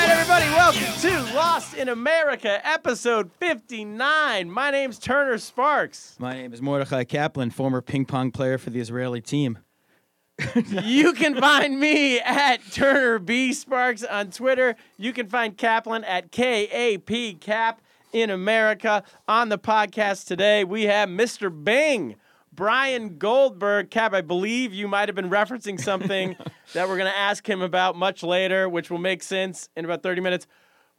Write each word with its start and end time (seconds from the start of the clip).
Right, 0.00 0.08
everybody, 0.08 0.46
welcome 0.46 1.00
to 1.02 1.34
Lost 1.34 1.74
in 1.74 1.90
America, 1.90 2.66
episode 2.66 3.30
59. 3.32 4.50
My 4.50 4.70
name's 4.70 4.98
Turner 4.98 5.36
Sparks. 5.36 6.16
My 6.18 6.32
name 6.32 6.54
is 6.54 6.62
Mordecai 6.62 7.04
Kaplan, 7.04 7.50
former 7.50 7.82
ping 7.82 8.06
pong 8.06 8.30
player 8.30 8.56
for 8.56 8.70
the 8.70 8.80
Israeli 8.80 9.20
team. 9.20 9.58
You 10.64 11.12
can 11.12 11.38
find 11.38 11.78
me 11.78 12.18
at 12.18 12.60
Turner 12.72 13.18
B 13.18 13.52
Sparks 13.52 14.02
on 14.02 14.30
Twitter. 14.30 14.74
You 14.96 15.12
can 15.12 15.28
find 15.28 15.54
Kaplan 15.54 16.04
at 16.04 16.32
K 16.32 16.64
A 16.72 16.96
P 16.96 17.34
Cap 17.34 17.82
in 18.14 18.30
America. 18.30 19.04
On 19.28 19.50
the 19.50 19.58
podcast 19.58 20.26
today, 20.26 20.64
we 20.64 20.84
have 20.84 21.10
Mr. 21.10 21.52
Bing, 21.52 22.16
Brian 22.60 23.16
Goldberg. 23.16 23.88
Cap, 23.88 24.12
I 24.12 24.20
believe 24.20 24.74
you 24.74 24.86
might 24.86 25.08
have 25.08 25.16
been 25.16 25.30
referencing 25.30 25.80
something 25.80 26.36
that 26.74 26.86
we're 26.86 26.98
going 26.98 27.10
to 27.10 27.16
ask 27.16 27.48
him 27.48 27.62
about 27.62 27.96
much 27.96 28.22
later, 28.22 28.68
which 28.68 28.90
will 28.90 28.98
make 28.98 29.22
sense 29.22 29.70
in 29.76 29.86
about 29.86 30.02
30 30.02 30.20
minutes. 30.20 30.46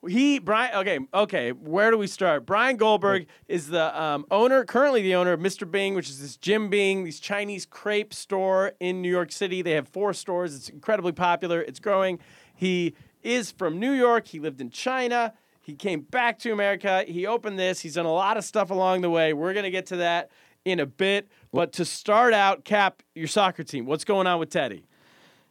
He 0.07 0.39
Brian 0.39 0.75
okay 0.77 0.97
okay 1.13 1.51
where 1.51 1.91
do 1.91 1.99
we 1.99 2.07
start? 2.07 2.47
Brian 2.47 2.77
Goldberg 2.77 3.27
is 3.47 3.67
the 3.67 4.01
um, 4.01 4.25
owner 4.31 4.65
currently 4.65 5.03
the 5.03 5.13
owner 5.13 5.33
of 5.33 5.39
Mr. 5.39 5.69
Bing, 5.69 5.93
which 5.93 6.09
is 6.09 6.19
this 6.19 6.35
jianbing, 6.35 7.03
these 7.03 7.19
Chinese 7.19 7.67
crepe 7.67 8.11
store 8.11 8.71
in 8.79 9.03
New 9.03 9.11
York 9.11 9.31
City. 9.31 9.61
They 9.61 9.73
have 9.73 9.87
four 9.87 10.13
stores. 10.13 10.55
It's 10.55 10.67
incredibly 10.67 11.11
popular. 11.11 11.61
It's 11.61 11.79
growing. 11.79 12.17
He 12.55 12.95
is 13.21 13.51
from 13.51 13.79
New 13.79 13.91
York. 13.91 14.29
He 14.29 14.39
lived 14.39 14.61
in 14.61 14.71
China. 14.71 15.33
He 15.61 15.75
came 15.75 16.01
back 16.01 16.39
to 16.39 16.51
America. 16.51 17.05
He 17.07 17.27
opened 17.27 17.59
this. 17.59 17.81
He's 17.81 17.93
done 17.93 18.07
a 18.07 18.11
lot 18.11 18.35
of 18.35 18.43
stuff 18.43 18.71
along 18.71 19.01
the 19.01 19.11
way. 19.11 19.33
We're 19.33 19.53
gonna 19.53 19.69
get 19.69 19.85
to 19.87 19.97
that 19.97 20.31
in 20.65 20.79
a 20.79 20.85
bit. 20.85 21.27
But 21.53 21.73
to 21.73 21.85
start 21.85 22.33
out, 22.33 22.63
Cap, 22.63 23.03
your 23.15 23.27
soccer 23.27 23.63
team. 23.63 23.85
What's 23.85 24.05
going 24.05 24.27
on 24.27 24.39
with 24.39 24.49
Teddy? 24.49 24.85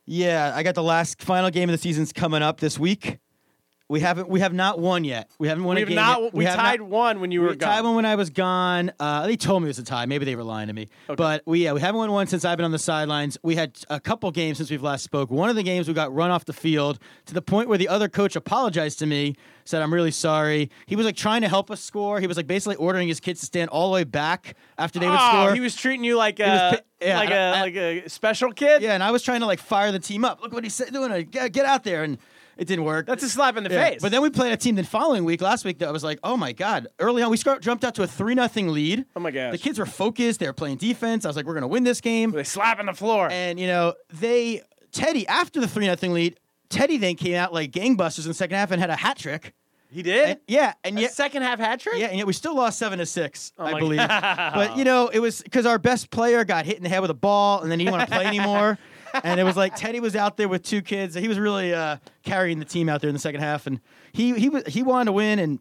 Yeah, 0.06 0.52
I 0.54 0.62
got 0.62 0.74
the 0.74 0.82
last 0.82 1.22
final 1.22 1.50
game 1.50 1.68
of 1.68 1.72
the 1.72 1.78
season's 1.78 2.12
coming 2.12 2.42
up 2.42 2.58
this 2.60 2.78
week. 2.78 3.18
We 3.88 3.98
haven't 3.98 4.28
we 4.28 4.38
have 4.38 4.52
not 4.52 4.78
won 4.78 5.02
yet. 5.02 5.28
We 5.40 5.48
haven't 5.48 5.64
won 5.64 5.74
We 5.74 5.82
a 5.82 5.84
have 5.84 5.88
game. 5.88 5.96
not. 5.96 6.22
yet. 6.22 6.34
We, 6.34 6.44
have 6.44 6.54
tied 6.56 6.78
not- 6.80 6.88
one 6.88 7.20
when 7.20 7.32
you 7.32 7.40
were 7.42 7.48
we 7.50 7.56
tied 7.56 7.82
one 7.82 7.96
when 7.96 8.06
I 8.06 8.14
was 8.14 8.30
gone. 8.30 8.92
Uh, 9.00 9.26
they 9.26 9.36
told 9.36 9.62
me 9.62 9.66
it 9.66 9.70
was 9.70 9.80
a 9.80 9.84
tie. 9.84 10.06
Maybe 10.06 10.24
they 10.24 10.36
were 10.36 10.44
lying 10.44 10.68
to 10.68 10.72
me. 10.72 10.88
But 11.08 11.42
we 11.44 11.64
yeah 11.64 11.72
we 11.72 11.80
haven't 11.80 11.98
won 11.98 12.10
one 12.12 12.28
since 12.28 12.44
I've 12.44 12.56
been 12.56 12.64
on 12.64 12.70
the 12.70 12.78
sidelines. 12.78 13.36
We 13.42 13.56
had 13.56 13.76
a 13.90 13.98
couple 13.98 14.30
games 14.30 14.58
since 14.58 14.70
we've 14.70 14.82
last 14.82 15.02
spoke. 15.02 15.28
One 15.28 15.50
of 15.50 15.56
the 15.56 15.64
games 15.64 15.88
we 15.88 15.94
got 15.94 16.14
run 16.14 16.30
off 16.30 16.44
the 16.44 16.52
field 16.52 17.00
to 17.26 17.34
the 17.34 17.42
point 17.42 17.68
where 17.68 17.78
the 17.78 17.88
other 17.88 18.08
coach 18.08 18.36
apologized 18.36 19.00
to 19.00 19.06
me, 19.06 19.34
said 19.70 19.82
I'm 19.82 19.92
really 19.94 20.10
sorry. 20.10 20.70
He 20.86 20.96
was 20.96 21.06
like 21.06 21.16
trying 21.16 21.42
to 21.42 21.48
help 21.48 21.70
us 21.70 21.80
score. 21.80 22.20
He 22.20 22.26
was 22.26 22.36
like 22.36 22.46
basically 22.46 22.76
ordering 22.76 23.08
his 23.08 23.20
kids 23.20 23.40
to 23.40 23.46
stand 23.46 23.70
all 23.70 23.88
the 23.90 23.94
way 23.94 24.04
back 24.04 24.56
after 24.76 24.98
they 24.98 25.06
would 25.08 25.18
oh, 25.18 25.28
score. 25.44 25.54
he 25.54 25.60
was 25.60 25.74
treating 25.74 26.04
you 26.04 26.16
like 26.16 26.38
a 26.40 26.44
pi- 26.44 26.80
yeah, 27.06 27.16
like 27.18 27.30
I- 27.30 27.34
a 27.34 27.52
I- 27.54 27.60
like 27.60 27.76
a 27.76 28.08
special 28.08 28.52
kid. 28.52 28.82
Yeah, 28.82 28.92
and 28.94 29.02
I 29.02 29.10
was 29.10 29.22
trying 29.22 29.40
to 29.40 29.46
like 29.46 29.60
fire 29.60 29.92
the 29.92 29.98
team 29.98 30.24
up. 30.24 30.42
Look 30.42 30.52
what 30.52 30.64
he's 30.64 30.76
doing. 30.76 31.24
Get, 31.30 31.52
get 31.52 31.64
out 31.64 31.84
there, 31.84 32.02
and 32.02 32.18
it 32.56 32.66
didn't 32.68 32.84
work. 32.84 33.06
That's 33.06 33.22
a 33.22 33.28
slap 33.28 33.56
in 33.56 33.64
the 33.64 33.70
Yeah. 33.70 33.88
face. 33.88 34.02
But 34.02 34.10
then 34.12 34.20
we 34.20 34.28
played 34.28 34.52
a 34.52 34.56
team 34.56 34.74
the 34.74 34.84
following 34.84 35.24
week, 35.24 35.40
last 35.40 35.64
week, 35.64 35.78
that 35.78 35.88
I 35.88 35.92
was 35.92 36.04
like, 36.04 36.18
oh 36.22 36.36
my 36.36 36.52
god. 36.52 36.88
Early 36.98 37.22
on, 37.22 37.30
we 37.30 37.38
jumped 37.38 37.84
out 37.84 37.94
to 37.94 38.02
a 38.02 38.06
three 38.06 38.34
nothing 38.34 38.68
lead. 38.68 39.06
Oh 39.16 39.20
my 39.20 39.30
God. 39.30 39.54
The 39.54 39.58
kids 39.58 39.78
were 39.78 39.86
focused. 39.86 40.40
They 40.40 40.46
were 40.46 40.52
playing 40.52 40.76
defense. 40.76 41.24
I 41.24 41.28
was 41.28 41.36
like, 41.36 41.46
we're 41.46 41.54
gonna 41.54 41.68
win 41.68 41.84
this 41.84 42.00
game. 42.02 42.32
they 42.32 42.44
slap 42.44 42.78
in 42.78 42.86
the 42.86 42.92
floor. 42.92 43.28
And 43.30 43.58
you 43.58 43.66
know, 43.66 43.94
they 44.12 44.62
Teddy 44.92 45.26
after 45.26 45.60
the 45.60 45.68
three 45.68 45.86
nothing 45.86 46.12
lead, 46.12 46.38
Teddy 46.68 46.98
then 46.98 47.16
came 47.16 47.34
out 47.34 47.52
like 47.54 47.70
gangbusters 47.72 48.24
in 48.24 48.28
the 48.28 48.34
second 48.34 48.56
half 48.56 48.70
and 48.70 48.80
had 48.80 48.90
a 48.90 48.96
hat 48.96 49.16
trick. 49.16 49.54
He 49.90 50.02
did. 50.02 50.28
And, 50.28 50.40
yeah, 50.46 50.72
and 50.84 50.98
a 50.98 51.02
yet. 51.02 51.12
second 51.12 51.42
half 51.42 51.58
hat 51.58 51.80
trick. 51.80 51.98
Yeah, 51.98 52.06
and 52.06 52.18
yet 52.18 52.26
we 52.26 52.32
still 52.32 52.54
lost 52.54 52.78
seven 52.78 52.98
to 52.98 53.06
six, 53.06 53.52
Oh 53.58 53.64
I 53.64 53.78
believe. 53.78 53.98
But 54.08 54.76
you 54.76 54.84
know, 54.84 55.08
it 55.08 55.18
was 55.18 55.42
because 55.42 55.66
our 55.66 55.78
best 55.78 56.10
player 56.10 56.44
got 56.44 56.64
hit 56.66 56.76
in 56.76 56.82
the 56.82 56.88
head 56.88 57.00
with 57.00 57.10
a 57.10 57.14
ball, 57.14 57.60
and 57.60 57.70
then 57.70 57.78
he 57.78 57.84
didn't 57.84 57.98
want 57.98 58.08
to 58.08 58.14
play 58.16 58.26
anymore. 58.26 58.78
And 59.24 59.40
it 59.40 59.42
was 59.42 59.56
like 59.56 59.74
Teddy 59.74 59.98
was 59.98 60.14
out 60.14 60.36
there 60.36 60.48
with 60.48 60.62
two 60.62 60.82
kids. 60.82 61.16
He 61.16 61.26
was 61.26 61.36
really 61.36 61.74
uh, 61.74 61.96
carrying 62.22 62.60
the 62.60 62.64
team 62.64 62.88
out 62.88 63.00
there 63.00 63.08
in 63.08 63.14
the 63.14 63.18
second 63.18 63.40
half, 63.40 63.66
and 63.66 63.80
he 64.12 64.38
he 64.38 64.48
was 64.48 64.64
he 64.68 64.84
wanted 64.84 65.06
to 65.06 65.12
win, 65.12 65.40
and 65.40 65.58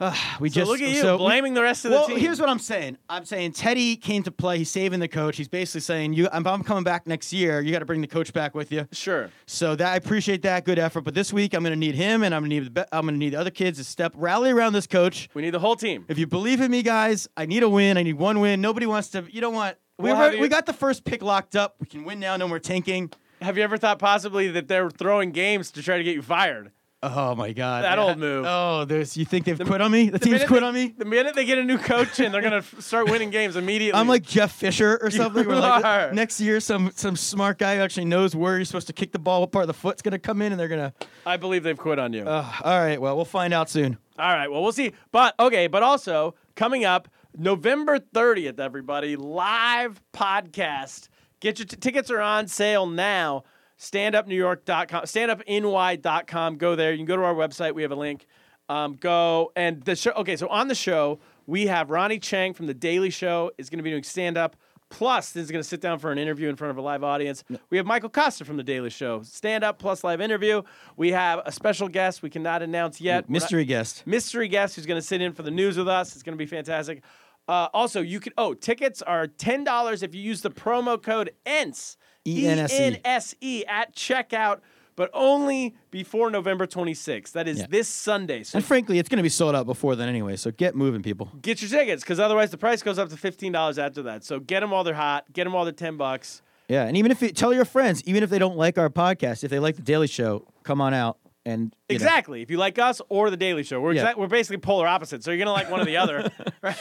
uh, 0.00 0.14
we 0.38 0.48
So 0.48 0.54
just 0.60 0.70
look 0.70 0.80
at 0.80 0.88
you 0.88 1.00
so 1.00 1.16
we- 1.16 1.24
blaming 1.24 1.54
the 1.54 1.62
rest 1.62 1.84
of 1.84 1.90
well, 1.90 2.02
the 2.02 2.06
team. 2.08 2.14
Well, 2.16 2.22
here's 2.24 2.40
what 2.40 2.48
I'm 2.48 2.58
saying. 2.58 2.98
I'm 3.08 3.24
saying 3.24 3.52
Teddy 3.52 3.96
came 3.96 4.22
to 4.22 4.30
play. 4.30 4.58
He's 4.58 4.70
saving 4.70 5.00
the 5.00 5.08
coach. 5.08 5.36
He's 5.36 5.48
basically 5.48 5.80
saying, 5.80 6.12
"You, 6.12 6.28
I'm, 6.32 6.46
I'm 6.46 6.62
coming 6.62 6.84
back 6.84 7.06
next 7.06 7.32
year. 7.32 7.60
You 7.60 7.72
got 7.72 7.80
to 7.80 7.84
bring 7.84 8.00
the 8.00 8.06
coach 8.06 8.32
back 8.32 8.54
with 8.54 8.70
you." 8.70 8.86
sure. 8.92 9.30
So 9.46 9.74
that 9.76 9.92
I 9.92 9.96
appreciate 9.96 10.42
that 10.42 10.64
good 10.64 10.78
effort. 10.78 11.00
But 11.02 11.14
this 11.14 11.32
week, 11.32 11.54
I'm 11.54 11.62
going 11.62 11.72
to 11.72 11.78
need 11.78 11.94
him, 11.94 12.22
and 12.22 12.34
I'm 12.34 12.42
going 12.42 12.50
to 12.50 12.60
need 12.60 12.74
the 12.74 12.88
I'm 12.94 13.06
going 13.06 13.14
to 13.14 13.18
need 13.18 13.30
the 13.34 13.40
other 13.40 13.50
kids 13.50 13.78
to 13.78 13.84
step 13.84 14.12
rally 14.16 14.50
around 14.50 14.72
this 14.72 14.86
coach. 14.86 15.28
We 15.34 15.42
need 15.42 15.50
the 15.50 15.58
whole 15.58 15.76
team. 15.76 16.04
If 16.08 16.18
you 16.18 16.26
believe 16.26 16.60
in 16.60 16.70
me, 16.70 16.82
guys, 16.82 17.28
I 17.36 17.46
need 17.46 17.62
a 17.62 17.68
win. 17.68 17.96
I 17.98 18.02
need 18.02 18.14
one 18.18 18.40
win. 18.40 18.60
Nobody 18.60 18.86
wants 18.86 19.08
to. 19.10 19.24
You 19.30 19.40
don't 19.40 19.54
want. 19.54 19.76
We, 19.98 20.12
were- 20.12 20.32
you- 20.32 20.40
we 20.40 20.48
got 20.48 20.66
the 20.66 20.72
first 20.72 21.04
pick 21.04 21.22
locked 21.22 21.56
up. 21.56 21.74
We 21.80 21.86
can 21.86 22.04
win 22.04 22.20
now. 22.20 22.36
No 22.36 22.46
more 22.46 22.60
tanking. 22.60 23.10
Have 23.42 23.56
you 23.56 23.64
ever 23.64 23.76
thought 23.76 23.98
possibly 23.98 24.48
that 24.48 24.68
they're 24.68 24.90
throwing 24.90 25.30
games 25.32 25.70
to 25.72 25.82
try 25.82 25.96
to 25.98 26.04
get 26.04 26.14
you 26.14 26.22
fired? 26.22 26.70
Oh 27.00 27.36
my 27.36 27.52
god, 27.52 27.84
That 27.84 28.00
old 28.00 28.18
move. 28.18 28.44
Oh, 28.48 28.84
there's. 28.84 29.16
You 29.16 29.24
think 29.24 29.44
they've 29.44 29.58
quit 29.58 29.80
on 29.80 29.92
me? 29.92 30.10
The, 30.10 30.18
team's 30.18 30.44
quit 30.44 30.62
they- 30.62 30.66
on 30.66 30.74
me. 30.74 30.94
The 30.98 31.04
minute 31.04 31.36
they 31.36 31.44
get 31.44 31.56
a 31.58 31.62
new 31.62 31.78
coach 31.78 32.18
in, 32.18 32.32
they're 32.32 32.42
gonna 32.42 32.62
start 32.80 33.08
winning 33.08 33.30
games 33.30 33.54
immediately. 33.54 33.98
I'm 34.00 34.08
like 34.08 34.24
Jeff 34.24 34.50
Fisher 34.52 34.98
or 35.00 35.08
something. 35.12 35.44
You 35.44 35.48
where 35.48 35.58
like 35.58 36.12
next 36.12 36.40
year, 36.40 36.58
some 36.58 36.90
some 36.96 37.14
smart 37.14 37.58
guy 37.58 37.76
who 37.76 37.82
actually 37.82 38.06
knows 38.06 38.34
where 38.34 38.56
you're 38.56 38.64
supposed 38.64 38.88
to 38.88 38.92
kick 38.92 39.12
the 39.12 39.20
ball, 39.20 39.42
what 39.42 39.52
part 39.52 39.62
of 39.62 39.68
the 39.68 39.74
foot's 39.74 40.02
gonna 40.02 40.18
come 40.18 40.42
in, 40.42 40.50
and 40.50 40.58
they're 40.60 40.66
gonna. 40.66 40.92
I 41.24 41.36
believe 41.36 41.62
they've 41.62 41.78
quit 41.78 42.00
on 42.00 42.12
you. 42.12 42.24
Uh, 42.24 42.52
all 42.64 42.80
right, 42.80 43.00
well, 43.00 43.14
we'll 43.14 43.24
find 43.24 43.54
out 43.54 43.70
soon. 43.70 43.96
All 44.18 44.32
right. 44.32 44.50
Well, 44.50 44.62
we'll 44.64 44.72
see. 44.72 44.92
But 45.12 45.36
okay. 45.38 45.68
But 45.68 45.84
also 45.84 46.34
coming 46.56 46.84
up 46.84 47.06
November 47.36 48.00
30th, 48.00 48.58
everybody, 48.58 49.14
live 49.14 50.02
podcast. 50.12 51.08
Get 51.38 51.60
your 51.60 51.66
t- 51.66 51.76
tickets 51.76 52.10
are 52.10 52.20
on 52.20 52.48
sale 52.48 52.86
now. 52.86 53.44
StandUpNewYork.com, 53.78 55.04
StandUpNY.com. 55.04 56.56
Go 56.56 56.74
there. 56.76 56.92
You 56.92 56.98
can 56.98 57.06
go 57.06 57.16
to 57.16 57.22
our 57.24 57.34
website. 57.34 57.74
We 57.74 57.82
have 57.82 57.92
a 57.92 57.96
link. 57.96 58.26
Um, 58.68 58.94
go 58.94 59.50
and 59.56 59.82
the 59.82 59.96
show. 59.96 60.10
Okay, 60.12 60.36
so 60.36 60.46
on 60.48 60.68
the 60.68 60.74
show 60.74 61.20
we 61.46 61.66
have 61.68 61.88
Ronny 61.90 62.20
Chieng 62.20 62.54
from 62.54 62.66
the 62.66 62.74
Daily 62.74 63.08
Show 63.08 63.50
is 63.56 63.70
going 63.70 63.78
to 63.78 63.82
be 63.82 63.90
doing 63.90 64.02
stand 64.02 64.36
up. 64.36 64.56
Plus, 64.90 65.32
this 65.32 65.44
is 65.44 65.50
going 65.50 65.62
to 65.62 65.68
sit 65.68 65.80
down 65.82 65.98
for 65.98 66.10
an 66.12 66.18
interview 66.18 66.48
in 66.48 66.56
front 66.56 66.70
of 66.70 66.78
a 66.78 66.80
live 66.82 67.04
audience. 67.04 67.44
We 67.68 67.76
have 67.76 67.84
Michael 67.86 68.08
Kosta 68.08 68.46
from 68.46 68.56
the 68.56 68.62
Daily 68.62 68.88
Show, 68.88 69.22
stand 69.22 69.62
up 69.62 69.78
plus 69.78 70.02
live 70.02 70.20
interview. 70.22 70.62
We 70.96 71.12
have 71.12 71.40
a 71.44 71.52
special 71.52 71.88
guest 71.88 72.22
we 72.22 72.30
cannot 72.30 72.62
announce 72.62 72.98
yet. 73.00 73.24
We're 73.28 73.34
not- 73.34 73.42
Mystery 73.42 73.64
guest. 73.66 74.06
mystery 74.06 74.48
guest 74.48 74.76
who's 74.76 74.86
going 74.86 75.00
to 75.00 75.06
sit 75.06 75.20
in 75.20 75.32
for 75.32 75.42
the 75.42 75.50
news 75.50 75.76
with 75.76 75.88
us. 75.88 76.14
It's 76.14 76.22
going 76.22 76.36
to 76.36 76.42
be 76.42 76.46
fantastic. 76.46 77.02
Uh, 77.46 77.68
also, 77.74 78.00
you 78.02 78.20
can 78.20 78.32
oh 78.36 78.52
tickets 78.54 79.00
are 79.02 79.26
ten 79.26 79.64
dollars 79.64 80.02
if 80.02 80.14
you 80.14 80.20
use 80.22 80.42
the 80.42 80.50
promo 80.50 81.02
code 81.02 81.30
ENSE 81.46 81.96
E-N-S-E. 82.28 82.82
E-N-S-E 82.84 83.64
at 83.66 83.94
checkout, 83.94 84.60
but 84.96 85.10
only 85.12 85.74
before 85.90 86.30
November 86.30 86.66
26th. 86.66 87.32
That 87.32 87.46
is 87.48 87.58
Yeah. 87.60 87.66
this 87.68 87.88
Sunday. 87.88 88.42
So 88.42 88.56
And 88.58 88.64
frankly, 88.64 88.98
it's 88.98 89.08
gonna 89.08 89.22
be 89.22 89.28
sold 89.28 89.54
out 89.54 89.66
before 89.66 89.94
then 89.96 90.08
anyway. 90.08 90.36
So 90.36 90.50
get 90.50 90.74
moving, 90.74 91.02
people. 91.02 91.30
get 91.40 91.62
your 91.62 91.70
tickets 91.70 92.02
because 92.02 92.18
otherwise 92.20 92.50
the 92.50 92.58
price 92.58 92.82
goes 92.82 92.98
up 92.98 93.08
to 93.10 93.16
fifteen 93.16 93.52
dollars 93.52 93.78
after 93.78 94.02
that. 94.02 94.24
So 94.24 94.40
get 94.40 94.60
them 94.60 94.70
while 94.70 94.84
they're 94.84 94.94
hot. 94.94 95.24
Get 95.32 95.44
them 95.44 95.52
while 95.52 95.64
they're 95.64 95.72
ten 95.72 95.96
bucks. 95.96 96.42
Yeah, 96.68 96.84
and 96.84 96.96
even 96.98 97.10
if 97.10 97.22
you 97.22 97.30
tell 97.30 97.54
your 97.54 97.64
friends, 97.64 98.02
even 98.04 98.22
if 98.22 98.28
they 98.28 98.38
don't 98.38 98.56
like 98.56 98.76
our 98.76 98.90
podcast, 98.90 99.42
if 99.42 99.50
they 99.50 99.58
like 99.58 99.76
the 99.76 99.82
Daily 99.82 100.06
Show, 100.06 100.46
come 100.64 100.82
on 100.82 100.92
out 100.92 101.16
and 101.46 101.62
you 101.88 101.94
know. 101.94 101.94
Exactly. 101.94 102.42
If 102.42 102.50
you 102.50 102.58
like 102.58 102.78
us 102.78 103.00
or 103.08 103.30
the 103.30 103.38
Daily 103.38 103.62
Show, 103.62 103.80
we're 103.80 103.92
Yeah. 103.92 104.02
exact, 104.02 104.18
we're 104.18 104.26
basically 104.26 104.58
polar 104.58 104.86
opposites. 104.86 105.24
So 105.24 105.30
you're 105.30 105.38
gonna 105.38 105.52
like 105.52 105.70
one 105.70 105.80
or 105.80 105.86
the 105.86 105.96
other, 105.96 106.30
right? 106.62 106.76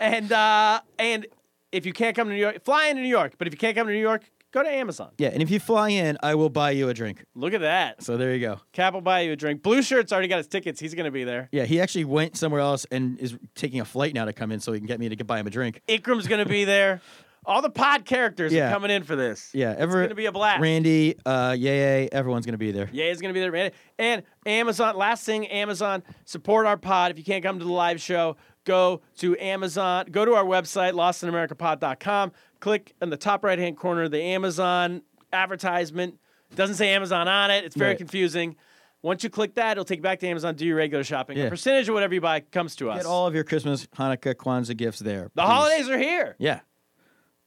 And 0.00 0.32
uh, 0.32 0.80
and 0.98 1.26
if 1.70 1.86
you 1.86 1.92
can't 1.92 2.16
come 2.16 2.26
to 2.28 2.34
New 2.34 2.40
York, 2.40 2.64
fly 2.64 2.86
into 2.88 3.02
New 3.02 3.08
York. 3.08 3.34
But 3.38 3.46
if 3.46 3.52
you 3.54 3.58
can't 3.58 3.76
come 3.76 3.86
to 3.86 3.92
New 3.92 4.00
York, 4.00 4.22
go 4.54 4.62
to 4.62 4.70
Amazon. 4.70 5.10
Yeah, 5.18 5.28
and 5.28 5.42
if 5.42 5.50
you 5.50 5.60
fly 5.60 5.90
in, 5.90 6.16
I 6.22 6.34
will 6.36 6.48
buy 6.48 6.70
you 6.70 6.88
a 6.88 6.94
drink. 6.94 7.24
Look 7.34 7.52
at 7.52 7.60
that. 7.60 8.02
So 8.02 8.16
there 8.16 8.32
you 8.32 8.40
go. 8.40 8.60
Cap 8.72 8.94
will 8.94 9.00
buy 9.02 9.20
you 9.22 9.32
a 9.32 9.36
drink. 9.36 9.62
Blue 9.62 9.82
shirt's 9.82 10.12
already 10.12 10.28
got 10.28 10.38
his 10.38 10.46
tickets. 10.46 10.80
He's 10.80 10.94
gonna 10.94 11.10
be 11.10 11.24
there. 11.24 11.48
Yeah, 11.52 11.64
he 11.64 11.80
actually 11.80 12.04
went 12.04 12.36
somewhere 12.36 12.60
else 12.62 12.86
and 12.90 13.18
is 13.18 13.36
taking 13.54 13.80
a 13.80 13.84
flight 13.84 14.14
now 14.14 14.24
to 14.24 14.32
come 14.32 14.50
in 14.52 14.60
so 14.60 14.72
he 14.72 14.78
can 14.78 14.86
get 14.86 15.00
me 15.00 15.08
to 15.10 15.16
get 15.16 15.26
buy 15.26 15.38
him 15.40 15.46
a 15.46 15.50
drink. 15.50 15.82
Ikram's 15.88 16.28
gonna 16.28 16.46
be 16.46 16.64
there. 16.64 17.00
All 17.46 17.60
the 17.60 17.68
pod 17.68 18.06
characters 18.06 18.54
Yeah. 18.54 18.68
are 18.68 18.72
coming 18.72 18.90
in 18.90 19.02
for 19.02 19.16
this. 19.16 19.50
Yeah, 19.52 19.72
it's 19.72 19.80
ever 19.82 20.00
gonna 20.02 20.14
be 20.14 20.24
a 20.24 20.32
blast. 20.32 20.62
Randy, 20.62 21.14
uh, 21.26 21.54
Yay, 21.58 22.08
everyone's 22.10 22.46
gonna 22.46 22.56
be 22.56 22.72
there. 22.72 22.88
Yay 22.90 23.10
is 23.10 23.20
gonna 23.20 23.34
be 23.34 23.40
there, 23.40 23.52
man. 23.52 23.70
And 23.98 24.22
Amazon. 24.46 24.96
Last 24.96 25.26
thing, 25.26 25.46
Amazon 25.48 26.02
support 26.24 26.64
our 26.64 26.78
pod. 26.78 27.10
If 27.10 27.18
you 27.18 27.24
can't 27.24 27.42
come 27.42 27.58
to 27.58 27.64
the 27.66 27.70
live 27.72 28.00
show, 28.00 28.36
go 28.64 29.00
to 29.18 29.36
Amazon. 29.38 30.06
Go 30.10 30.24
to 30.24 30.34
our 30.34 30.44
website, 30.44 30.92
lostinamericapod.com. 30.94 32.32
Click 32.60 32.94
in 33.02 33.10
the 33.10 33.16
top 33.16 33.44
right 33.44 33.58
hand 33.58 33.76
corner 33.76 34.08
the 34.08 34.20
Amazon 34.22 35.02
advertisement. 35.32 36.18
Doesn't 36.54 36.76
say 36.76 36.94
Amazon 36.94 37.28
on 37.28 37.50
it. 37.50 37.64
It's 37.64 37.76
very 37.76 37.90
Right. 37.90 37.98
confusing. 37.98 38.56
Once 39.02 39.22
you 39.22 39.28
click 39.28 39.54
that, 39.56 39.72
it'll 39.72 39.84
take 39.84 39.98
you 39.98 40.02
back 40.02 40.18
to 40.20 40.26
Amazon. 40.26 40.54
Do 40.54 40.64
your 40.64 40.76
regular 40.76 41.04
shopping. 41.04 41.36
Yeah. 41.36 41.44
A 41.44 41.50
percentage 41.50 41.88
of 41.88 41.94
whatever 41.94 42.14
you 42.14 42.20
buy 42.22 42.40
comes 42.40 42.74
to 42.76 42.90
us. 42.90 42.98
Get 43.02 43.06
all 43.06 43.26
of 43.26 43.34
your 43.34 43.44
Christmas, 43.44 43.86
Hanukkah, 43.98 44.34
Kwanzaa 44.34 44.76
gifts 44.76 45.00
there. 45.00 45.24
the 45.34 45.42
please. 45.42 45.46
holidays 45.46 45.88
are 45.90 45.98
here. 45.98 46.36
Yeah. 46.38 46.60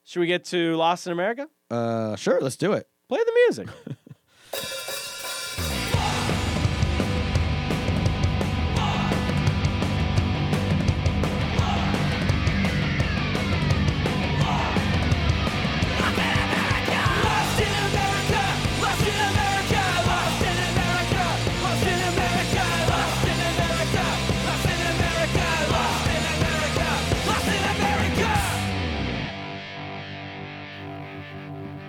Should 0.03 0.19
we 0.19 0.27
get 0.27 0.45
to 0.45 0.75
Lost 0.75 1.07
in 1.07 1.13
America? 1.13 1.47
Uh, 1.71 2.15
sure. 2.15 2.39
Let's 2.41 2.57
do 2.57 2.73
it. 2.73 2.87
Play 3.09 3.19
the 3.25 3.31
music. 3.47 3.67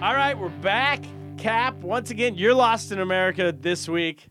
all 0.01 0.15
right, 0.15 0.39
we're 0.39 0.49
back. 0.49 1.03
Cap, 1.39 1.75
once 1.79 2.11
again, 2.11 2.37
you're 2.37 2.55
lost 2.55 2.93
in 2.93 3.01
America 3.01 3.53
this 3.59 3.89
week. 3.89 4.29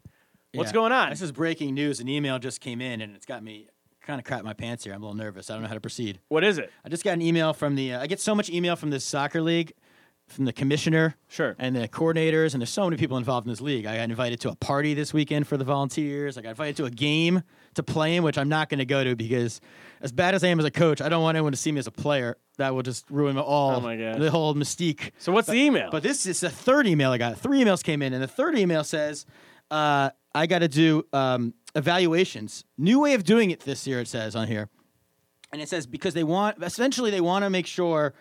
What's 0.53 0.69
Yeah. 0.69 0.73
going 0.75 0.91
on? 0.93 1.09
This 1.09 1.21
is 1.21 1.31
breaking 1.31 1.73
news. 1.73 1.99
An 1.99 2.07
email 2.07 2.39
just 2.39 2.61
came 2.61 2.79
in, 2.81 3.01
and 3.01 3.15
it's 3.15 3.25
got 3.25 3.43
me 3.43 3.67
kind 4.01 4.19
of 4.19 4.25
crap 4.25 4.43
my 4.43 4.53
pants 4.53 4.85
here. 4.85 4.93
I'm 4.93 5.03
a 5.03 5.05
little 5.05 5.17
nervous. 5.17 5.49
I 5.49 5.53
don't 5.53 5.63
know 5.63 5.67
how 5.67 5.73
to 5.73 5.81
proceed. 5.81 6.19
what 6.29 6.43
is 6.45 6.57
it? 6.57 6.71
I 6.85 6.89
just 6.89 7.03
got 7.03 7.11
an 7.13 7.21
email 7.21 7.53
from 7.53 7.75
the. 7.75 7.93
Uh, 7.93 8.01
I 8.01 8.07
get 8.07 8.19
so 8.21 8.33
much 8.33 8.49
email 8.49 8.75
from 8.77 8.89
this 8.91 9.03
soccer 9.03 9.41
league, 9.41 9.73
from 10.27 10.45
the 10.45 10.53
commissioner, 10.53 11.15
Sure. 11.27 11.55
and 11.59 11.75
the 11.75 11.87
coordinators, 11.89 12.53
and 12.53 12.61
there's 12.61 12.69
so 12.69 12.85
many 12.85 12.95
people 12.97 13.17
involved 13.17 13.45
in 13.45 13.51
this 13.51 13.61
league. 13.61 13.85
I 13.85 13.97
got 13.97 14.09
invited 14.09 14.39
to 14.41 14.49
a 14.49 14.55
party 14.55 14.93
this 14.93 15.13
weekend 15.13 15.47
for 15.47 15.57
the 15.57 15.65
volunteers. 15.65 16.37
I 16.37 16.41
got 16.41 16.49
invited 16.49 16.77
to 16.77 16.85
a 16.85 16.91
game 16.91 17.43
to 17.77 17.83
play 17.83 18.15
in, 18.15 18.23
which 18.23 18.37
I'm 18.37 18.49
not 18.49 18.69
going 18.69 18.79
to 18.79 18.85
go 18.85 19.03
to 19.03 19.15
because, 19.15 19.59
as 20.01 20.11
bad 20.11 20.35
as 20.35 20.43
I 20.43 20.47
am 20.49 20.59
as 20.59 20.65
a 20.65 20.71
coach, 20.71 21.01
I 21.01 21.09
don't 21.09 21.23
want 21.23 21.35
anyone 21.37 21.53
to 21.53 21.57
see 21.57 21.71
me 21.71 21.79
as 21.79 21.87
a 21.87 21.91
player. 21.91 22.37
That 22.57 22.75
will 22.75 22.83
just 22.83 23.09
ruin 23.09 23.37
all 23.37 23.75
Oh 23.77 23.79
my 23.79 23.95
the 23.95 24.31
whole 24.31 24.53
mystique. 24.55 25.11
So 25.19 25.31
what's 25.31 25.47
the 25.47 25.55
email? 25.55 25.89
But 25.91 26.03
this 26.03 26.25
is 26.25 26.39
the 26.39 26.49
third 26.49 26.87
email 26.87 27.11
I 27.11 27.17
got. 27.17 27.37
Three 27.37 27.63
emails 27.63 27.83
came 27.83 28.01
in, 28.01 28.13
and 28.13 28.21
the 28.21 28.27
third 28.27 28.57
email 28.57 28.83
says, 28.83 29.25
uh, 29.71 30.09
"I 30.33 30.47
got 30.47 30.59
to 30.59 30.67
do 30.67 31.05
um, 31.13 31.53
evaluations. 31.75 32.65
New 32.77 32.99
way 32.99 33.13
of 33.13 33.23
doing 33.23 33.51
it 33.51 33.61
this 33.61 33.85
year." 33.87 33.99
It 34.01 34.07
says 34.07 34.35
on 34.35 34.47
here, 34.47 34.69
and 35.51 35.61
it 35.61 35.69
says 35.69 35.85
because 35.85 36.13
they 36.13 36.23
want 36.23 36.61
essentially 36.63 37.11
they 37.11 37.21
want 37.21 37.43
to 37.43 37.49
make 37.49 37.67
sure 37.67 38.13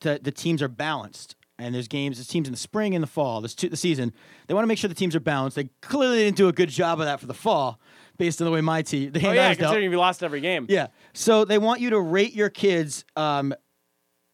that 0.00 0.24
the 0.24 0.32
teams 0.32 0.62
are 0.62 0.68
balanced. 0.68 1.36
And 1.58 1.74
there's 1.74 1.86
games, 1.86 2.16
there's 2.16 2.26
teams 2.26 2.48
in 2.48 2.52
the 2.52 2.58
spring 2.58 2.94
and 2.94 3.02
the 3.02 3.08
fall. 3.08 3.40
There's 3.40 3.54
two, 3.54 3.68
the 3.68 3.76
season. 3.76 4.12
They 4.46 4.54
want 4.54 4.64
to 4.64 4.66
make 4.66 4.78
sure 4.78 4.88
the 4.88 4.94
teams 4.94 5.14
are 5.14 5.20
balanced. 5.20 5.54
They 5.54 5.68
clearly 5.80 6.18
didn't 6.18 6.36
do 6.36 6.48
a 6.48 6.52
good 6.52 6.70
job 6.70 6.98
of 6.98 7.06
that 7.06 7.20
for 7.20 7.26
the 7.26 7.34
fall, 7.34 7.78
based 8.16 8.40
on 8.40 8.46
the 8.46 8.50
way 8.50 8.60
my 8.60 8.82
team, 8.82 9.12
the 9.12 9.20
oh 9.20 9.22
hand 9.22 9.36
yeah, 9.36 9.48
was 9.50 9.58
dealt. 9.58 9.68
considering 9.68 9.92
you 9.92 9.98
lost 9.98 10.24
every 10.24 10.40
game. 10.40 10.66
Yeah. 10.68 10.88
So 11.12 11.44
they 11.44 11.58
want 11.58 11.80
you 11.80 11.90
to 11.90 12.00
rate 12.00 12.34
your 12.34 12.48
kids 12.50 13.04
um, 13.16 13.54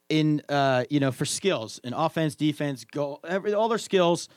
in 0.08 0.42
uh, 0.48 0.84
you 0.88 1.00
know 1.00 1.12
for 1.12 1.24
skills 1.24 1.80
in 1.84 1.92
offense, 1.92 2.34
defense, 2.34 2.84
goal, 2.84 3.20
every, 3.26 3.52
all 3.52 3.68
their 3.68 3.78
skills, 3.78 4.28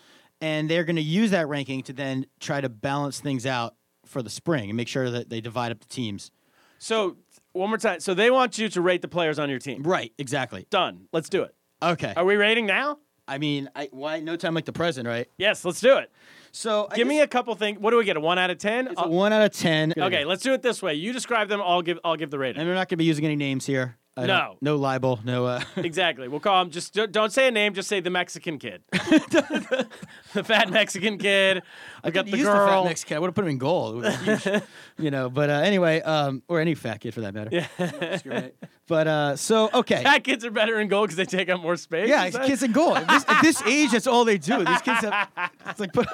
and 0.42 0.70
they're 0.70 0.84
going 0.84 0.96
to 0.98 1.02
use 1.02 1.32
that 1.32 1.48
ranking 1.48 1.84
to 1.84 1.94
then 1.94 2.26
try 2.40 2.60
to 2.60 2.70
balance 2.70 3.20
things 3.20 3.46
out 3.46 3.76
for 4.06 4.22
the 4.22 4.30
spring 4.30 4.70
and 4.70 4.76
make 4.76 4.88
sure 4.88 5.10
that 5.10 5.30
they 5.30 5.40
divide 5.40 5.72
up 5.72 5.80
the 5.80 5.88
teams. 5.88 6.32
So 6.80 7.18
one 7.54 7.70
more 7.70 7.78
time. 7.78 8.00
So 8.00 8.14
they 8.14 8.32
want 8.32 8.58
you 8.58 8.68
to 8.70 8.82
rate 8.82 9.02
the 9.02 9.08
players 9.08 9.40
on 9.40 9.50
your 9.50 9.60
team. 9.60 9.84
Right. 9.84 10.12
Exactly. 10.18 10.66
Done. 10.70 11.08
Let's 11.14 11.30
do 11.30 11.44
it. 11.44 11.56
Okay. 11.82 12.14
Are 12.16 12.26
we 12.26 12.36
rating 12.36 12.66
now? 12.66 13.00
I 13.28 13.38
mean, 13.38 13.70
I, 13.76 13.88
why 13.92 14.20
no 14.20 14.36
time 14.36 14.54
like 14.54 14.66
the 14.66 14.74
present, 14.74 15.08
right? 15.08 15.30
Yes, 15.38 15.64
let's 15.64 15.80
do 15.80 15.98
it. 15.98 16.12
So 16.52 16.88
I 16.92 16.96
Give 16.96 17.08
me 17.08 17.22
a 17.22 17.28
couple 17.28 17.56
things. 17.56 17.80
What 17.80 17.92
do 17.92 17.98
we 17.98 18.04
get? 18.04 18.18
A 18.18 18.20
one 18.20 18.38
out 18.38 18.50
of 18.50 18.58
ten? 18.58 18.88
it's 18.88 19.02
a 19.02 19.08
one 19.08 19.32
out 19.32 19.42
of 19.42 19.52
ten. 19.52 19.94
Okay, 19.98 20.26
let's 20.26 20.44
do 20.44 20.54
it 20.54 20.62
this 20.62 20.82
way. 20.82 20.96
You 20.96 21.14
describe 21.14 21.48
them. 21.48 21.62
I'll 21.62 21.82
give. 21.82 21.98
I'll 22.04 22.18
give 22.18 22.30
the 22.30 22.40
rating. 22.40 22.60
And 22.60 22.68
we're 22.68 22.76
not 22.76 22.90
going 22.90 22.90
to 22.90 22.98
be 22.98 23.06
using 23.06 23.24
any 23.26 23.38
names 23.38 23.66
here. 23.66 23.98
I 24.18 24.26
No. 24.26 24.58
No 24.62 24.76
libel. 24.76 25.20
No. 25.24 25.46
Uh, 25.46 25.62
Exactly. 25.78 26.28
We'll 26.28 26.42
call 26.42 26.62
him. 26.64 26.70
Just 26.70 26.94
don't- 26.94 27.12
don't 27.12 27.32
say 27.32 27.48
a 27.48 27.52
name. 27.52 27.74
Just 27.74 27.88
say 27.88 28.02
the 28.02 28.10
Mexican 28.10 28.58
kid, 28.60 28.84
the 28.92 30.44
fat 30.44 30.70
Mexican 30.70 31.18
kid. 31.18 31.64
I 32.04 32.12
got 32.12 32.26
the 32.26 32.32
use 32.32 32.44
girl. 32.44 32.66
The 32.66 32.72
fat 32.72 32.84
Mexican 32.86 33.10
kid. 33.10 33.16
I 33.16 33.20
would 33.20 33.28
have 33.28 33.36
put 33.36 33.46
him 33.46 33.52
in 33.52 33.58
goal. 33.58 33.92
It 33.92 33.96
would 33.96 34.06
have 34.06 34.26
been 34.44 34.54
huge, 34.54 34.64
you 35.00 35.12
know. 35.12 35.30
But 35.30 35.50
uh, 35.50 35.54
anyway, 35.54 36.02
um, 36.02 36.44
or 36.48 36.60
any 36.60 36.76
fat 36.76 37.00
kid 37.00 37.14
for 37.14 37.22
that 37.22 37.34
matter. 37.34 37.50
Yeah. 37.52 38.48
but 38.88 39.08
uh, 39.08 39.36
so 39.36 39.70
okay. 39.74 40.04
Fat 40.04 40.24
kids 40.24 40.44
are 40.46 40.52
better 40.52 40.80
in 40.80 40.88
goal 40.88 41.04
because 41.04 41.16
they 41.16 41.26
take 41.26 41.50
up 41.50 41.62
more 41.62 41.78
space. 41.78 42.10
Yeah, 42.10 42.26
is 42.26 42.36
kids 42.38 42.64
in 42.64 42.72
goal. 42.74 42.96
At 42.98 43.08
this, 43.08 43.26
at 43.28 43.42
this 43.42 43.62
age, 43.64 43.92
that's 43.92 44.08
all 44.08 44.26
they 44.26 44.38
do. 44.38 44.64
These 44.66 44.82
kids 44.82 45.00
have, 45.02 45.30
it's 45.68 45.80
like 45.80 45.94
put, 45.94 46.08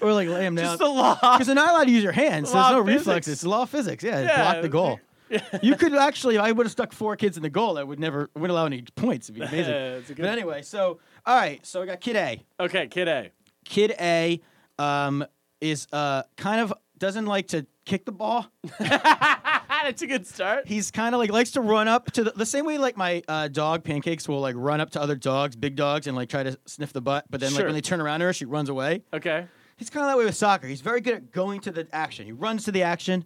or 0.00 0.12
like 0.14 0.28
lay 0.28 0.40
them 0.44 0.54
down. 0.56 0.64
Just 0.64 0.78
the 0.78 0.86
law. 0.88 1.14
Because 1.20 1.46
they're 1.46 1.54
not 1.54 1.70
allowed 1.70 1.84
to 1.84 1.90
use 1.90 2.02
your 2.02 2.12
hands. 2.12 2.52
Law 2.54 2.70
There's 2.70 2.72
no 2.76 2.80
of 2.80 2.86
reflexes. 2.86 3.34
It's 3.34 3.42
the 3.42 3.48
law 3.50 3.62
of 3.62 3.70
physics. 3.70 4.02
Yeah, 4.02 4.22
Yeah, 4.22 4.42
block 4.52 4.62
the 4.62 4.68
goal. 4.68 5.00
You 5.62 5.76
could 5.76 5.94
actually, 5.94 6.38
I 6.38 6.52
would 6.52 6.66
have 6.66 6.72
stuck 6.72 6.92
four 6.92 7.16
kids 7.16 7.36
in 7.36 7.42
the 7.42 7.50
goal. 7.50 7.74
That 7.74 7.86
would 7.88 7.98
never, 8.00 8.30
wouldn't 8.34 8.50
allow 8.50 8.66
any 8.66 8.82
points. 8.96 9.28
It'd 9.28 9.40
be 9.40 9.46
amazing. 9.46 9.74
It's 9.74 10.10
a 10.10 10.14
good- 10.14 10.22
but 10.22 10.30
anyway, 10.30 10.62
so, 10.62 10.98
all 11.26 11.36
right. 11.36 11.64
So 11.66 11.80
we 11.80 11.86
got 11.86 12.00
kid 12.00 12.16
A. 12.16 12.42
Okay, 12.60 12.86
kid 12.88 13.08
A. 13.08 13.30
Kid 13.64 13.94
A 14.00 14.40
um, 14.78 15.24
is 15.60 15.86
uh, 15.92 16.22
kind 16.36 16.60
of, 16.60 16.72
doesn't 16.98 17.26
like 17.26 17.48
to 17.48 17.66
kick 17.84 18.04
the 18.04 18.12
ball. 18.12 18.46
That's 18.78 20.02
a 20.02 20.06
good 20.06 20.26
start. 20.26 20.68
He's 20.68 20.90
kind 20.92 21.14
of 21.14 21.18
like 21.18 21.30
likes 21.32 21.52
to 21.52 21.60
run 21.60 21.88
up 21.88 22.10
to 22.12 22.24
the, 22.24 22.30
the 22.30 22.46
same 22.46 22.64
way 22.64 22.78
like 22.78 22.96
my 22.96 23.22
uh, 23.26 23.48
dog 23.48 23.82
pancakes 23.82 24.28
will 24.28 24.40
like 24.40 24.54
run 24.56 24.80
up 24.80 24.90
to 24.90 25.02
other 25.02 25.16
dogs, 25.16 25.56
big 25.56 25.74
dogs, 25.74 26.06
and 26.06 26.16
like 26.16 26.28
try 26.28 26.42
to 26.44 26.56
sniff 26.66 26.92
the 26.92 27.00
butt. 27.00 27.24
But 27.30 27.40
then 27.40 27.50
like 27.52 27.60
Sure. 27.60 27.66
when 27.66 27.74
they 27.74 27.80
turn 27.80 28.00
around 28.00 28.20
to 28.20 28.26
her, 28.26 28.32
she 28.32 28.44
runs 28.44 28.68
away. 28.68 29.02
Okay. 29.12 29.46
He's 29.76 29.90
kind 29.90 30.04
of 30.06 30.10
that 30.12 30.18
way 30.18 30.24
with 30.24 30.36
soccer. 30.36 30.68
He's 30.68 30.80
very 30.82 31.00
good 31.00 31.14
at 31.14 31.32
going 31.32 31.60
to 31.62 31.72
the 31.72 31.88
action. 31.92 32.26
He 32.26 32.32
runs 32.32 32.64
to 32.66 32.72
the 32.72 32.84
action, 32.84 33.24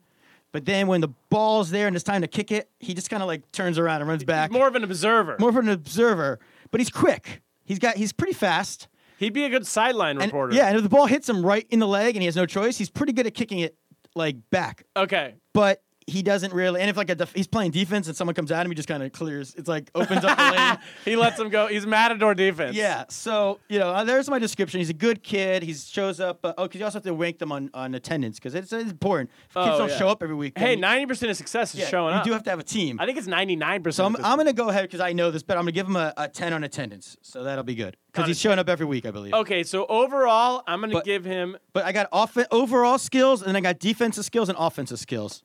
but 0.53 0.65
then 0.65 0.87
when 0.87 1.01
the 1.01 1.09
ball's 1.31 1.71
there 1.71 1.87
and 1.87 1.95
it's 1.97 2.03
time 2.05 2.23
to 2.23 2.29
kick 2.29 2.51
it, 2.53 2.71
he 2.81 2.95
just 2.95 3.11
kind 3.11 3.23
of 3.23 3.27
like 3.27 3.51
turns 3.53 3.79
around 3.79 4.01
and 4.01 4.09
runs 4.09 4.25
back. 4.25 4.51
More 4.51 4.69
of 4.69 4.75
an 4.75 4.85
observer. 4.85 5.37
More 5.39 5.51
of 5.51 5.57
an 5.57 5.69
observer, 5.69 6.39
but 6.71 6.81
he's 6.81 6.91
quick. 6.91 7.43
He's 7.65 7.79
got 7.79 7.97
he's 7.97 8.13
pretty 8.13 8.33
fast. 8.35 8.89
He'd 9.19 9.33
be 9.33 9.45
a 9.45 9.49
good 9.49 9.67
sideline 9.67 10.17
And, 10.21 10.27
reporter. 10.27 10.55
yeah, 10.55 10.67
and 10.67 10.77
if 10.77 10.83
the 10.83 10.89
ball 10.91 11.07
hits 11.07 11.29
him 11.29 11.45
right 11.45 11.67
in 11.71 11.79
the 11.79 11.89
leg 11.89 12.17
and 12.17 12.23
he 12.23 12.27
has 12.27 12.37
no 12.37 12.45
choice, 12.47 12.77
he's 12.77 12.91
pretty 12.91 13.13
good 13.15 13.27
at 13.27 13.35
kicking 13.35 13.61
it 13.61 13.75
like 14.15 14.37
back. 14.51 14.85
Okay. 14.97 15.35
But 15.55 15.83
he 16.09 16.23
doesn't 16.23 16.53
really. 16.55 16.81
And 16.81 16.89
if 16.89 16.97
like 16.97 17.11
a 17.11 17.15
def- 17.17 17.35
he's 17.35 17.49
playing 17.49 17.73
defense 17.73 18.07
and 18.07 18.17
someone 18.17 18.35
comes 18.35 18.53
at 18.53 18.65
him, 18.65 18.71
he 18.71 18.77
just 18.77 18.87
kind 18.89 19.03
of 19.03 19.11
clears. 19.13 19.55
It's 19.57 19.69
like 19.69 19.91
opens 19.95 20.25
up 20.25 20.39
the 20.39 20.57
lane. 20.57 20.79
He 21.05 21.17
lets 21.17 21.39
him 21.39 21.49
go. 21.49 21.67
He's 21.67 21.85
Matador 21.87 22.35
defense. 22.35 22.77
Yeah. 22.77 23.05
So 23.09 23.59
you 23.69 23.79
know, 23.81 23.89
uh, 23.91 24.05
there's 24.05 24.29
my 24.31 24.39
description. 24.39 24.79
He's 24.79 24.91
a 24.91 24.95
good 24.95 25.23
kid. 25.23 25.63
He 25.65 25.75
shows 25.75 26.21
up. 26.21 26.45
Uh, 26.45 26.53
oh, 26.59 26.65
because 26.65 26.79
you 26.79 26.85
also 26.85 26.99
have 26.99 27.05
to 27.05 27.13
rank 27.15 27.39
them 27.39 27.51
on, 27.51 27.71
on 27.75 27.95
attendance 27.95 28.39
because 28.39 28.55
it's, 28.55 28.73
it's 28.73 28.91
important. 28.91 29.31
If 29.49 29.55
kids 29.55 29.67
Oh, 29.75 29.79
don't 29.79 29.89
yeah. 29.89 29.99
show 29.99 30.09
up 30.09 30.23
every 30.23 30.37
week. 30.37 30.57
Hey, 30.57 30.77
ninety 30.77 31.07
percent 31.07 31.31
of 31.31 31.37
success 31.37 31.75
is 31.75 31.81
yeah, 31.81 31.87
showing 31.89 32.15
you 32.15 32.21
up. 32.21 32.27
You 32.27 32.31
do 32.31 32.35
have 32.35 32.45
to 32.45 32.51
have 32.51 32.61
a 32.61 32.65
team. 32.65 32.99
I 33.01 33.07
think 33.07 33.19
it's 33.19 33.27
ninety 33.27 33.57
nine 33.57 33.83
percent. 33.83 34.15
so 34.17 34.21
I'm, 34.21 34.25
I'm 34.25 34.37
going 34.37 34.47
to 34.47 34.53
go 34.53 34.69
ahead 34.69 34.85
because 34.85 35.01
I 35.01 35.13
know 35.13 35.31
this, 35.31 35.43
but 35.43 35.57
I'm 35.57 35.65
going 35.65 35.73
to 35.75 35.79
give 35.81 35.87
him 35.89 35.97
a, 35.97 36.13
a 36.17 36.29
10 36.29 36.53
on 36.53 36.63
attendance. 36.65 37.17
So 37.23 37.43
that'll 37.43 37.65
be 37.65 37.75
good 37.75 37.97
because 38.13 38.29
he's 38.29 38.39
showing 38.41 38.59
up 38.61 38.69
every 38.69 38.87
week, 38.87 39.07
I 39.07 39.11
believe. 39.11 39.35
Okay, 39.35 39.65
so 39.65 39.87
overall, 39.87 40.63
I'm 40.69 40.79
going 40.81 40.91
to 40.91 40.97
But- 40.99 41.05
give 41.05 41.25
him. 41.25 41.57
But 41.73 41.85
I 41.85 41.93
got 41.93 42.09
off- 42.13 42.37
overall 42.51 42.99
skills, 42.99 43.43
and 43.43 43.49
then 43.49 43.57
I 43.57 43.61
got 43.61 43.79
defensive 43.81 44.25
skills 44.25 44.49
and 44.49 44.57
offensive 44.59 44.99
skills. 44.99 45.43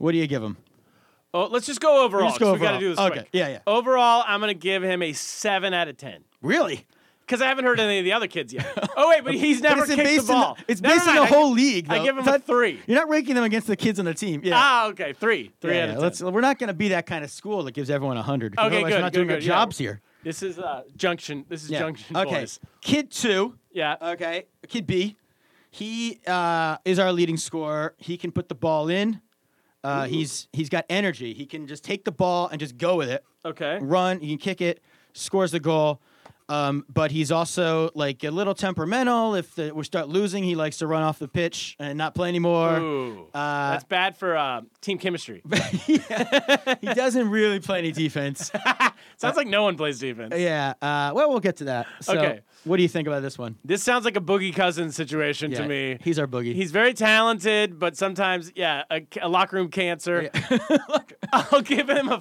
What 0.00 0.12
do 0.12 0.18
you 0.18 0.26
give 0.26 0.42
him? 0.42 0.56
Oh, 1.34 1.44
let's 1.44 1.66
just 1.66 1.80
go 1.80 2.04
overall. 2.04 2.28
just 2.28 2.40
go 2.40 2.52
'cause 2.52 2.60
We 2.60 2.66
got 2.66 2.72
to 2.72 2.78
do 2.80 2.88
this 2.88 2.98
Okay, 2.98 3.10
quick. 3.18 3.28
yeah, 3.32 3.48
yeah. 3.48 3.58
Overall, 3.66 4.24
I'm 4.26 4.40
going 4.40 4.48
to 4.48 4.58
give 4.58 4.82
him 4.82 5.02
a 5.02 5.12
seven 5.12 5.74
out 5.74 5.88
of 5.88 5.96
ten 5.98 6.24
Really? 6.42 6.86
because 7.20 7.42
I 7.42 7.46
haven't 7.48 7.66
heard 7.66 7.78
any 7.78 7.98
of 7.98 8.04
the 8.04 8.12
other 8.14 8.26
kids 8.26 8.52
yet. 8.52 8.66
Oh 8.96 9.10
wait, 9.10 9.22
but 9.22 9.34
he's 9.44 9.60
never 9.60 9.86
but 9.86 9.94
kicked 9.94 10.26
the 10.26 10.32
ball. 10.32 10.54
The, 10.56 10.64
it's 10.72 10.80
Never 10.80 10.94
based 10.96 11.06
on 11.06 11.14
mind, 11.16 11.30
the 11.30 11.34
I- 11.36 11.38
whole 11.38 11.52
league. 11.52 11.86
I 11.90 12.02
give 12.02 12.16
him 12.16 12.26
a 12.26 12.38
three. 12.38 12.80
You're 12.86 12.98
not 12.98 13.08
ranking 13.10 13.34
them 13.34 13.44
against 13.44 13.66
the 13.68 13.76
kids 13.76 13.98
on 14.00 14.06
the 14.06 14.14
team. 14.14 14.40
Yeah. 14.42 14.54
Ah, 14.56 14.86
okay, 14.88 15.12
three, 15.12 15.52
three 15.60 15.74
Yeah, 15.76 15.82
out 15.82 15.86
yeah. 15.86 15.90
of 15.92 15.94
10. 15.96 16.02
Let's, 16.02 16.22
we're 16.22 16.40
not 16.40 16.58
going 16.58 16.68
to 16.68 16.74
be 16.74 16.88
that 16.88 17.04
kind 17.06 17.22
of 17.22 17.30
school 17.30 17.62
that 17.64 17.72
gives 17.72 17.90
everyone 17.90 18.16
100. 18.16 18.54
Okay, 18.54 18.62
Otherwise 18.66 18.82
good, 18.82 18.90
We're 18.94 19.00
not 19.00 19.12
good, 19.12 19.18
doing 19.18 19.30
our 19.30 19.36
good, 19.36 19.44
yeah. 19.44 19.48
jobs 19.48 19.78
here. 19.78 20.00
This 20.24 20.42
is 20.42 20.58
uh, 20.58 20.82
junction. 20.96 21.44
This 21.48 21.62
is 21.62 21.70
Yeah. 21.70 21.78
junction 21.80 22.16
Okay. 22.16 22.40
boys. 22.40 22.58
Kid 22.80 23.10
two. 23.12 23.54
Yeah. 23.70 23.96
Okay. 24.02 24.46
Kid 24.66 24.86
B. 24.88 25.16
He 25.70 26.18
uh, 26.26 26.78
is 26.84 26.98
our 26.98 27.12
leading 27.12 27.36
scorer. 27.36 27.94
He 27.98 28.16
can 28.16 28.32
put 28.32 28.48
the 28.48 28.56
ball 28.56 28.88
in. 28.88 29.20
Uh, 29.82 30.04
he's 30.06 30.48
he's 30.52 30.68
got 30.68 30.84
energy. 30.90 31.32
He 31.32 31.46
can 31.46 31.66
just 31.66 31.82
take 31.84 32.04
the 32.04 32.12
ball 32.12 32.48
and 32.48 32.60
just 32.60 32.76
go 32.76 32.96
with 32.96 33.08
it. 33.08 33.24
okay. 33.44 33.78
Run. 33.80 34.20
He 34.20 34.28
can 34.28 34.38
kick 34.38 34.60
it. 34.60 34.82
Scores 35.12 35.50
the 35.52 35.60
goal. 35.60 36.00
Um, 36.50 36.84
but 36.92 37.10
he's 37.12 37.30
also 37.30 37.90
like 37.94 38.24
a 38.24 38.30
little 38.30 38.54
temperamental. 38.54 39.36
If 39.36 39.54
the, 39.54 39.72
we 39.74 39.84
start 39.84 40.08
losing, 40.08 40.42
he 40.42 40.54
likes 40.56 40.78
to 40.78 40.86
run 40.86 41.02
off 41.02 41.18
the 41.18 41.28
pitch 41.28 41.76
and 41.78 41.96
not 41.96 42.14
play 42.14 42.28
anymore. 42.28 42.76
Ooh, 42.78 43.26
Uh, 43.32 43.70
that's 43.72 43.84
bad 43.84 44.16
for 44.16 44.36
uh, 44.36 44.62
team 44.80 44.98
chemistry. 44.98 45.42
he 45.84 45.98
doesn't 46.94 47.30
really 47.30 47.60
play 47.60 47.78
any 47.78 47.92
defense. 47.92 48.50
Sounds 49.16 49.36
like 49.36 49.46
no 49.46 49.62
one 49.62 49.76
plays 49.76 49.98
defense. 49.98 50.34
yeah. 50.36 50.74
Uh, 50.82 51.12
well, 51.14 51.28
we'll 51.30 51.40
get 51.40 51.56
to 51.58 51.64
that. 51.64 51.86
So, 52.00 52.18
Okay. 52.18 52.40
What 52.64 52.76
do 52.76 52.82
you 52.82 52.88
think 52.90 53.08
about 53.08 53.22
this 53.22 53.38
one? 53.38 53.56
This 53.64 53.82
sounds 53.82 54.04
like 54.04 54.16
a 54.18 54.20
Boogie 54.20 54.54
Cousins 54.54 54.94
situation 54.94 55.50
Yeah, 55.50 55.62
to 55.62 55.66
me. 55.68 55.98
He's 56.02 56.18
our 56.18 56.26
boogie. 56.26 56.54
He's 56.54 56.72
very 56.72 56.92
talented, 56.92 57.78
but 57.78 57.96
sometimes, 57.96 58.52
yeah, 58.54 58.82
a, 58.90 59.00
a 59.22 59.30
locker 59.30 59.56
room 59.56 59.68
cancer. 59.70 60.28
I'll 61.32 61.62
give 61.62 61.88
him 61.88 62.10
a, 62.10 62.20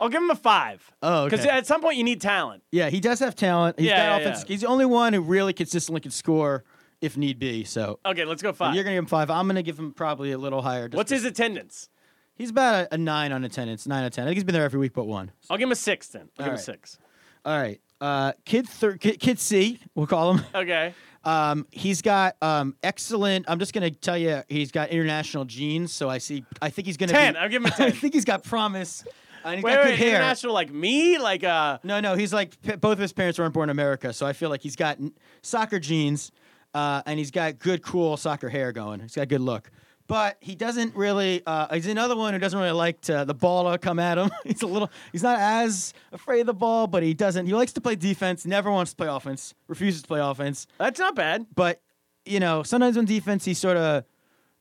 I'll 0.00 0.08
give 0.08 0.22
him 0.22 0.30
a 0.30 0.34
five. 0.36 0.90
Oh, 1.02 1.22
okay. 1.24 1.36
Because 1.36 1.46
at 1.46 1.66
some 1.66 1.80
point 1.80 1.96
you 1.96 2.04
need 2.04 2.20
talent. 2.20 2.62
Yeah, 2.70 2.90
he 2.90 3.00
does 3.00 3.18
have 3.20 3.34
talent. 3.34 3.78
He's 3.78 3.88
Yeah, 3.88 3.96
got 3.96 4.20
yeah, 4.22 4.28
offense. 4.28 4.44
yeah. 4.44 4.52
He's 4.52 4.60
the 4.62 4.66
only 4.68 4.86
one 4.86 5.12
who 5.12 5.20
really 5.20 5.52
consistently 5.52 6.00
can 6.00 6.10
score 6.10 6.64
if 7.00 7.16
need 7.16 7.38
be. 7.38 7.64
So 7.64 7.98
Okay, 8.06 8.24
let's 8.24 8.42
go 8.42 8.52
five. 8.52 8.74
you're 8.74 8.84
gonna 8.84 8.96
give 8.96 9.04
him 9.04 9.08
five. 9.08 9.30
I'm 9.30 9.46
gonna 9.46 9.62
give 9.62 9.78
him 9.78 9.92
probably 9.92 10.32
a 10.32 10.38
little 10.38 10.62
higher. 10.62 10.88
just 10.88 10.96
What's 10.96 11.10
his 11.10 11.24
attendance? 11.24 11.88
He's 12.34 12.50
about 12.50 12.86
a, 12.90 12.94
a 12.94 12.98
nine 12.98 13.32
on 13.32 13.44
attendance, 13.44 13.86
nine 13.86 14.02
out 14.02 14.06
of 14.08 14.12
ten. 14.12 14.24
I 14.24 14.28
think 14.28 14.36
he's 14.36 14.44
been 14.44 14.54
there 14.54 14.64
every 14.64 14.78
week 14.80 14.92
but 14.94 15.04
one. 15.06 15.30
I'll 15.48 15.56
give 15.56 15.66
him 15.68 15.72
a 15.72 15.76
six 15.76 16.08
then. 16.08 16.28
I'll 16.38 16.44
give 16.46 16.52
him 16.52 16.58
a 16.58 16.62
six. 16.62 16.98
All 17.44 17.56
right, 17.58 17.80
uh, 18.00 18.32
kid, 18.44 18.68
thir- 18.68 18.96
kid, 18.96 19.20
kid 19.20 19.38
C, 19.38 19.78
we'll 19.94 20.06
call 20.06 20.34
him. 20.34 20.44
Okay. 20.54 20.92
Um, 21.24 21.66
he's 21.72 22.02
got 22.02 22.36
um, 22.40 22.76
excellent. 22.84 23.46
I'm 23.48 23.58
just 23.58 23.72
gonna 23.72 23.90
tell 23.90 24.16
you, 24.16 24.42
he's 24.48 24.70
got 24.70 24.90
international 24.90 25.44
genes. 25.44 25.92
So 25.92 26.08
I 26.08 26.18
see. 26.18 26.44
I 26.62 26.70
think 26.70 26.86
he's 26.86 26.96
gonna 26.96 27.12
Ten. 27.12 27.32
Be, 27.34 27.38
I'll 27.40 27.48
give 27.48 27.62
him 27.62 27.66
a 27.66 27.74
I 27.74 27.76
ten. 27.76 27.92
think 27.92 28.14
he's 28.14 28.24
got 28.24 28.44
promise. 28.44 29.04
And 29.46 29.54
he's 29.56 29.62
got 29.64 29.84
good 29.84 29.94
hair. 29.98 30.08
international 30.16 30.52
like 30.52 30.72
me? 30.72 31.18
Like 31.18 31.44
uh 31.44 31.78
No, 31.84 32.00
no, 32.00 32.14
he's 32.16 32.32
like 32.32 32.60
p- 32.62 32.76
both 32.76 32.92
of 32.94 32.98
his 32.98 33.12
parents 33.12 33.38
weren't 33.38 33.54
born 33.54 33.68
in 33.68 33.70
America, 33.70 34.12
so 34.12 34.26
I 34.26 34.32
feel 34.32 34.50
like 34.50 34.62
he's 34.62 34.76
got 34.76 34.98
n- 34.98 35.12
soccer 35.42 35.78
genes, 35.78 36.30
uh, 36.74 37.02
and 37.06 37.18
he's 37.18 37.30
got 37.30 37.58
good, 37.58 37.82
cool 37.82 38.16
soccer 38.16 38.48
hair 38.48 38.72
going. 38.72 39.00
He's 39.00 39.14
got 39.14 39.28
good 39.28 39.40
look, 39.40 39.70
but 40.08 40.36
he 40.40 40.54
doesn't 40.54 40.94
really. 40.94 41.42
Uh, 41.46 41.72
he's 41.74 41.86
another 41.86 42.16
one 42.16 42.34
who 42.34 42.38
doesn't 42.38 42.58
really 42.58 42.72
like 42.72 43.00
to, 43.02 43.24
the 43.24 43.34
ball 43.34 43.70
to 43.70 43.78
come 43.78 43.98
at 43.98 44.18
him. 44.18 44.30
he's 44.44 44.62
a 44.62 44.66
little. 44.66 44.90
He's 45.12 45.22
not 45.22 45.38
as 45.38 45.94
afraid 46.12 46.40
of 46.40 46.46
the 46.46 46.54
ball, 46.54 46.86
but 46.86 47.02
he 47.02 47.14
doesn't. 47.14 47.46
He 47.46 47.54
likes 47.54 47.72
to 47.74 47.80
play 47.80 47.94
defense. 47.96 48.44
Never 48.44 48.70
wants 48.70 48.90
to 48.92 48.96
play 48.96 49.08
offense. 49.08 49.54
Refuses 49.68 50.02
to 50.02 50.08
play 50.08 50.20
offense. 50.20 50.66
that's 50.78 50.98
not 51.00 51.14
bad. 51.14 51.46
But 51.54 51.80
you 52.24 52.40
know, 52.40 52.62
sometimes 52.64 52.96
on 52.96 53.04
defense, 53.04 53.44
he 53.44 53.54
sort 53.54 53.76
of 53.76 54.04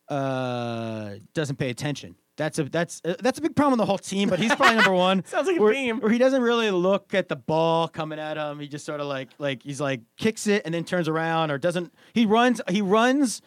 uh, 0.09 1.15
doesn't 1.33 1.55
pay 1.57 1.69
attention. 1.69 2.15
That's 2.37 2.59
a 2.59 2.63
that's 2.65 3.01
uh, 3.05 3.15
that's 3.19 3.39
a 3.39 3.41
big 3.41 3.55
problem 3.55 3.73
with 3.73 3.79
the 3.79 3.85
whole 3.85 3.97
team. 3.97 4.29
But 4.29 4.39
he's 4.39 4.53
probably 4.55 4.75
number 4.75 4.93
one. 5.09 5.23
Sounds 5.25 5.47
like 5.47 5.57
a 5.57 5.61
where, 5.61 5.73
theme. 5.73 5.99
Where 6.01 6.11
he 6.11 6.17
doesn't 6.17 6.41
really 6.41 6.69
look 6.71 7.13
at 7.13 7.29
the 7.29 7.35
ball 7.35 7.87
coming 7.87 8.19
at 8.19 8.35
him. 8.37 8.59
He 8.59 8.67
just 8.67 8.85
sort 8.85 8.99
of 8.99 9.07
like 9.07 9.29
like 9.37 9.63
he's 9.63 9.79
like 9.79 10.01
kicks 10.17 10.45
it 10.47 10.63
and 10.65 10.73
then 10.73 10.83
turns 10.83 11.07
around 11.07 11.51
or 11.51 11.57
doesn't. 11.57 11.93
He 12.13 12.25
runs. 12.25 12.59
He 12.69 12.81
runs. 12.81 13.41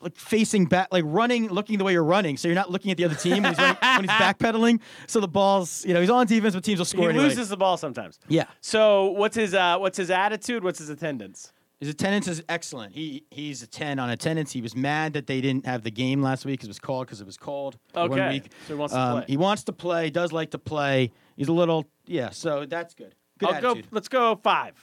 Like 0.00 0.16
facing 0.16 0.66
back, 0.66 0.88
like 0.92 1.04
running, 1.06 1.48
looking 1.48 1.78
the 1.78 1.84
way 1.84 1.92
you're 1.92 2.04
running, 2.04 2.36
so 2.36 2.46
you're 2.46 2.54
not 2.56 2.70
looking 2.70 2.90
at 2.90 2.98
the 2.98 3.06
other 3.06 3.14
team 3.14 3.42
when 3.42 3.52
he's, 3.54 3.58
running, 3.58 3.76
when 3.80 4.00
he's 4.02 4.10
backpedaling. 4.10 4.80
So 5.06 5.18
the 5.18 5.28
ball's, 5.28 5.82
you 5.86 5.94
know, 5.94 6.00
he's 6.00 6.10
on 6.10 6.26
defense, 6.26 6.54
but 6.54 6.62
teams 6.62 6.78
will 6.78 6.84
He 6.84 6.90
score 6.90 7.08
anyway. 7.08 7.24
loses 7.24 7.48
the 7.48 7.56
ball 7.56 7.78
sometimes. 7.78 8.18
Yeah, 8.28 8.44
So 8.60 9.06
what's 9.12 9.34
his 9.36 9.54
uh 9.54 9.78
what's 9.78 9.96
his 9.96 10.10
attitude? 10.10 10.62
What's 10.62 10.78
his 10.78 10.90
attendance? 10.90 11.53
His 11.80 11.88
attendance 11.88 12.28
is 12.28 12.42
excellent. 12.48 12.94
He 12.94 13.24
he's 13.30 13.62
a 13.62 13.66
ten 13.66 13.98
on 13.98 14.08
attendance. 14.10 14.52
He 14.52 14.62
was 14.62 14.74
mad 14.76 15.12
that 15.14 15.26
they 15.26 15.40
didn't 15.40 15.66
have 15.66 15.82
the 15.82 15.90
game 15.90 16.22
last 16.22 16.44
week 16.46 16.60
because 16.60 16.68
it 16.68 16.70
was 16.70 16.78
called 16.78 17.06
because 17.06 17.20
it 17.20 17.26
was 17.26 17.36
cold. 17.36 17.76
for 17.92 18.08
One 18.08 18.12
Okay. 18.20 18.28
week. 18.30 18.44
So 18.66 18.74
he 18.74 18.78
wants 18.78 18.94
to 18.94 19.00
Um, 19.00 19.12
play. 19.18 19.24
He 19.28 19.36
wants 19.36 19.64
to 19.64 19.72
play. 19.72 20.10
Does 20.10 20.32
like 20.32 20.50
to 20.52 20.58
play. 20.58 21.10
He's 21.36 21.48
a 21.48 21.52
little 21.52 21.84
yeah. 22.06 22.30
So 22.30 22.64
that's 22.64 22.94
good. 22.94 23.14
Good 23.38 23.48
I'll 23.48 23.54
attitude. 23.56 23.84
go 23.84 23.88
let's 23.90 24.08
go 24.08 24.36
five. 24.42 24.74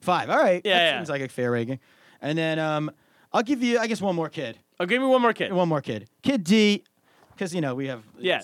Five. 0.00 0.30
All 0.30 0.38
right. 0.38 0.62
Yeah, 0.64 0.78
That 0.78 0.84
yeah. 0.84 0.98
Seems 0.98 1.08
like 1.10 1.20
a 1.22 1.28
fair 1.28 1.50
rating. 1.50 1.78
And 2.22 2.38
then 2.38 2.58
um, 2.58 2.90
I'll 3.32 3.42
give 3.42 3.62
you 3.62 3.78
I 3.78 3.86
guess 3.86 4.00
one 4.00 4.14
more 4.16 4.28
kid. 4.28 4.56
Oh, 4.78 4.86
give 4.86 5.02
me 5.02 5.08
one 5.08 5.20
more 5.20 5.32
kid. 5.34 5.52
One 5.52 5.68
more 5.68 5.82
kid. 5.82 6.08
Kid 6.22 6.44
D, 6.44 6.84
because 7.34 7.54
you 7.54 7.60
know 7.60 7.74
we 7.74 7.88
have 7.88 8.02
Yeah. 8.18 8.40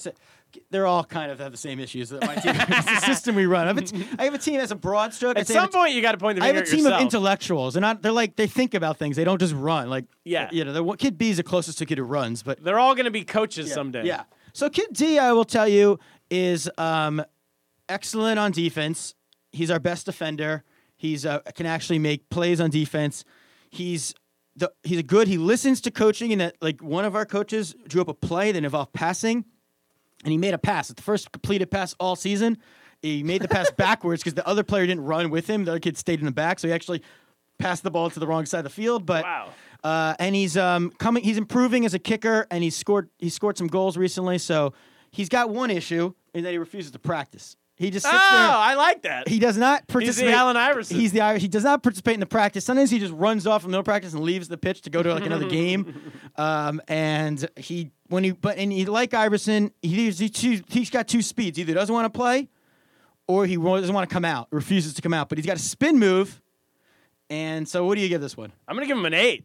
They're 0.70 0.86
all 0.86 1.04
kind 1.04 1.30
of 1.30 1.38
have 1.40 1.52
the 1.52 1.58
same 1.58 1.78
issues 1.80 2.08
that 2.10 2.22
my 2.22 2.34
team. 2.36 2.54
it's 2.56 2.84
the 2.86 3.00
system 3.00 3.34
we 3.34 3.46
run. 3.46 3.64
I 3.64 3.68
have 3.68 3.78
a, 3.78 3.82
t- 3.82 4.06
I 4.18 4.24
have 4.24 4.34
a 4.34 4.38
team 4.38 4.58
that's 4.58 4.70
a 4.72 4.76
broad 4.76 5.12
stroke. 5.14 5.36
At 5.36 5.40
I'd 5.40 5.46
say 5.46 5.56
I 5.56 5.60
have 5.62 5.64
some 5.64 5.68
a 5.68 5.72
t- 5.72 5.78
point 5.78 5.94
you 5.94 6.02
gotta 6.02 6.18
point 6.18 6.36
the 6.36 6.42
finger. 6.42 6.54
I 6.54 6.56
have 6.58 6.66
a 6.66 6.70
team 6.70 6.80
yourself. 6.84 6.94
of 7.00 7.02
intellectuals. 7.02 7.74
They're 7.74 7.80
not. 7.80 8.02
They're 8.02 8.12
like 8.12 8.36
they 8.36 8.46
think 8.46 8.74
about 8.74 8.96
things. 8.98 9.16
They 9.16 9.24
don't 9.24 9.38
just 9.40 9.54
run. 9.54 9.88
Like 9.90 10.04
Yeah. 10.24 10.48
you 10.52 10.64
know, 10.64 10.72
the 10.72 10.96
kid 10.96 11.16
B 11.18 11.30
is 11.30 11.36
the 11.38 11.42
closest 11.42 11.78
to 11.78 11.86
kid 11.86 11.98
who 11.98 12.04
runs. 12.04 12.42
But 12.42 12.62
They're 12.62 12.78
all 12.78 12.94
gonna 12.94 13.10
be 13.10 13.24
coaches 13.24 13.72
someday. 13.72 14.04
yeah. 14.06 14.24
So 14.52 14.70
kid 14.70 14.88
D, 14.92 15.18
I 15.18 15.32
will 15.32 15.44
tell 15.44 15.68
you, 15.68 15.98
is 16.30 16.70
um, 16.78 17.22
excellent 17.88 18.38
on 18.38 18.52
defense. 18.52 19.14
He's 19.52 19.70
our 19.70 19.78
best 19.78 20.06
defender. 20.06 20.64
He's 20.96 21.26
uh, 21.26 21.40
can 21.54 21.66
actually 21.66 21.98
make 21.98 22.28
plays 22.30 22.60
on 22.60 22.70
defense. 22.70 23.24
He's 23.70 24.14
the 24.54 24.72
he's 24.82 25.02
good. 25.02 25.28
He 25.28 25.36
listens 25.38 25.80
to 25.82 25.90
coaching, 25.90 26.32
and 26.32 26.40
that 26.40 26.56
like 26.62 26.82
one 26.82 27.04
of 27.04 27.14
our 27.14 27.26
coaches 27.26 27.74
drew 27.86 28.00
up 28.00 28.08
a 28.08 28.14
play 28.14 28.52
that 28.52 28.64
involved 28.64 28.92
passing, 28.94 29.44
and 30.24 30.32
he 30.32 30.38
made 30.38 30.54
a 30.54 30.58
pass. 30.58 30.90
It's 30.90 30.96
the 30.96 31.02
first 31.02 31.30
completed 31.32 31.70
pass 31.70 31.94
all 32.00 32.16
season. 32.16 32.58
He 33.02 33.22
made 33.22 33.42
the 33.42 33.48
pass 33.48 33.70
backwards 33.76 34.22
because 34.22 34.34
the 34.34 34.46
other 34.46 34.62
player 34.64 34.86
didn't 34.86 35.04
run 35.04 35.30
with 35.30 35.46
him. 35.46 35.64
The 35.64 35.72
other 35.72 35.80
kid 35.80 35.96
stayed 35.96 36.18
in 36.20 36.26
the 36.26 36.32
back, 36.32 36.58
so 36.58 36.68
he 36.68 36.74
actually 36.74 37.02
passed 37.58 37.82
the 37.82 37.90
ball 37.90 38.10
to 38.10 38.20
the 38.20 38.26
wrong 38.26 38.46
side 38.46 38.58
of 38.60 38.64
the 38.64 38.70
field. 38.70 39.06
But 39.06 39.24
Wow. 39.24 39.48
uh, 39.84 40.14
and 40.18 40.34
he's 40.34 40.56
um, 40.56 40.90
coming. 40.98 41.22
He's 41.22 41.38
improving 41.38 41.84
as 41.84 41.94
a 41.94 41.98
kicker, 41.98 42.46
and 42.50 42.64
he's 42.64 42.76
scored. 42.76 43.08
He 43.18 43.28
scored 43.28 43.58
some 43.58 43.66
goals 43.68 43.96
recently. 43.96 44.38
So 44.38 44.72
he's 45.10 45.28
got 45.28 45.50
one 45.50 45.70
issue 45.70 46.12
in 46.34 46.44
that 46.44 46.50
he 46.52 46.58
refuses 46.58 46.90
to 46.92 46.98
practice. 46.98 47.56
He 47.78 47.90
just 47.90 48.06
Oh, 48.06 48.10
there. 48.10 48.18
I 48.18 48.72
like 48.74 49.02
that. 49.02 49.28
He 49.28 49.38
does 49.38 49.58
not 49.58 49.86
participate. 49.86 50.24
He's 50.28 50.32
the 50.32 50.38
Allen 50.38 50.56
Iverson. 50.56 50.98
He's 50.98 51.12
the 51.12 51.20
Irish. 51.20 51.42
He 51.42 51.48
does 51.48 51.62
not 51.64 51.82
participate 51.82 52.14
in 52.14 52.20
the 52.20 52.26
practice. 52.26 52.64
Sometimes 52.64 52.90
he 52.90 52.98
just 52.98 53.12
runs 53.12 53.46
off 53.46 53.60
from 53.60 53.70
no 53.70 53.82
practice 53.82 54.14
and 54.14 54.22
leaves 54.22 54.48
the 54.48 54.56
pitch 54.56 54.80
to 54.82 54.90
go 54.90 55.02
to 55.02 55.12
like 55.12 55.26
another 55.26 55.46
game. 55.50 55.94
Um, 56.38 56.82
and 56.88 57.48
he 57.56 57.92
when 58.08 58.24
he 58.24 58.30
but 58.32 58.58
and 58.58 58.72
he 58.72 58.84
like 58.86 59.14
Iverson, 59.14 59.72
he, 59.82 60.10
he 60.10 60.62
he's 60.68 60.90
got 60.90 61.08
two 61.08 61.22
speeds. 61.22 61.58
Either 61.58 61.74
doesn't 61.74 61.94
want 61.94 62.12
to 62.12 62.16
play, 62.16 62.48
or 63.26 63.46
he 63.46 63.56
doesn't 63.56 63.94
want 63.94 64.08
to 64.08 64.12
come 64.12 64.24
out. 64.24 64.48
Refuses 64.50 64.94
to 64.94 65.02
come 65.02 65.14
out. 65.14 65.28
But 65.28 65.38
he's 65.38 65.46
got 65.46 65.56
a 65.56 65.60
spin 65.60 65.98
move. 65.98 66.40
And 67.28 67.68
so, 67.68 67.84
what 67.84 67.96
do 67.96 68.00
you 68.00 68.08
give 68.08 68.20
this 68.20 68.36
one? 68.36 68.52
I'm 68.68 68.76
gonna 68.76 68.86
give 68.86 68.96
him 68.96 69.06
an 69.06 69.14
eight. 69.14 69.44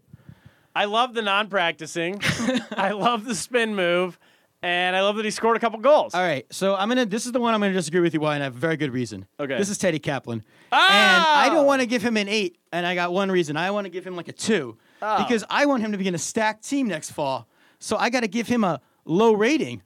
I 0.76 0.86
love 0.86 1.14
the 1.14 1.22
non-practicing. 1.22 2.22
I 2.72 2.92
love 2.92 3.26
the 3.26 3.36
spin 3.36 3.76
move, 3.76 4.18
and 4.62 4.96
I 4.96 5.02
love 5.02 5.16
that 5.18 5.26
he 5.26 5.32
scored 5.32 5.58
a 5.58 5.60
couple 5.60 5.80
goals. 5.80 6.14
All 6.14 6.22
right, 6.22 6.46
so 6.54 6.76
I'm 6.76 6.88
gonna. 6.90 7.06
This 7.08 7.26
is 7.26 7.32
the 7.32 7.40
one 7.40 7.54
I'm 7.54 7.60
gonna 7.60 7.74
disagree 7.74 8.02
with 8.02 8.14
you 8.14 8.20
why, 8.20 8.36
and 8.36 8.44
I 8.44 8.46
have 8.46 8.56
a 8.56 8.60
very 8.60 8.78
good 8.78 8.94
reason. 8.94 9.26
Okay. 9.40 9.58
This 9.58 9.70
is 9.70 9.78
Teddy 9.80 10.00
Kaplan, 10.00 10.44
Ah! 10.72 11.44
and 11.46 11.52
I 11.52 11.54
don't 11.56 11.66
want 11.66 11.82
to 11.82 11.88
give 11.88 12.02
him 12.04 12.18
an 12.18 12.30
eight, 12.30 12.58
and 12.72 12.86
I 12.86 12.94
got 12.96 13.12
one 13.12 13.32
reason. 13.32 13.58
I 13.58 13.72
want 13.72 13.86
to 13.86 13.90
give 13.90 14.06
him 14.06 14.16
like 14.16 14.28
a 14.28 14.34
two 14.34 14.78
Oh. 15.02 15.18
because 15.24 15.44
I 15.50 15.66
want 15.66 15.82
him 15.82 15.92
to 15.94 15.98
be 15.98 16.08
in 16.08 16.14
a 16.14 16.20
stacked 16.20 16.68
team 16.70 16.88
next 16.88 17.12
fall. 17.12 17.48
So 17.82 17.98
I 17.98 18.10
got 18.10 18.22
to 18.22 18.28
give 18.28 18.48
him 18.48 18.64
a 18.64 18.80
low 19.06 19.34
rating 19.34 19.82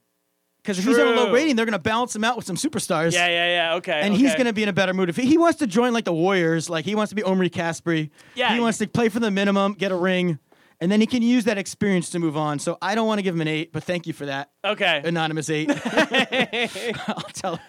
because 0.62 0.80
if 0.80 0.86
he's 0.86 0.98
at 0.98 1.06
a 1.06 1.12
low 1.12 1.32
rating, 1.32 1.56
they're 1.56 1.66
gonna 1.66 1.78
balance 1.78 2.16
him 2.16 2.24
out 2.24 2.36
with 2.36 2.46
some 2.46 2.56
superstars. 2.56 3.14
Yeah, 3.14 3.28
yeah, 3.28 3.48
yeah. 3.48 3.76
Okay. 3.76 4.02
And 4.02 4.14
he's 4.16 4.34
going 4.34 4.48
to 4.48 4.54
be 4.54 4.64
in 4.64 4.70
a 4.70 4.74
better 4.74 4.94
mood. 4.94 5.10
If 5.10 5.16
he, 5.16 5.26
he 5.26 5.38
wants 5.38 5.60
to 5.60 5.68
join 5.68 5.94
like 5.94 6.06
the 6.06 6.14
Warriors, 6.14 6.70
like 6.70 6.86
he 6.86 6.96
wants 6.96 7.10
to 7.10 7.16
be 7.16 7.22
Omri 7.24 7.50
Casspi. 7.52 8.10
Yeah. 8.34 8.54
He 8.54 8.60
wants 8.60 8.80
to 8.80 8.88
play 8.88 9.10
for 9.10 9.20
the 9.20 9.30
minimum, 9.30 9.74
get 9.74 9.92
a 9.92 9.96
ring, 9.96 10.40
and 10.82 10.92
then 10.92 11.02
he 11.02 11.08
can 11.08 11.22
use 11.22 11.44
that 11.46 11.58
experience 11.60 12.10
to 12.12 12.20
move 12.20 12.36
on. 12.36 12.58
So 12.60 12.78
I 12.82 12.96
don't 12.96 13.08
want 13.08 13.20
to 13.20 13.24
give 13.24 13.36
him 13.36 13.42
an 13.42 13.48
eight, 13.48 13.72
but 13.72 13.84
thank 13.84 14.08
you 14.08 14.14
for 14.14 14.26
that 14.26 14.50
Okay. 14.64 15.02
anonymous 15.06 15.50
eight. 15.50 15.70
I'll 17.08 17.22
tell. 17.34 17.60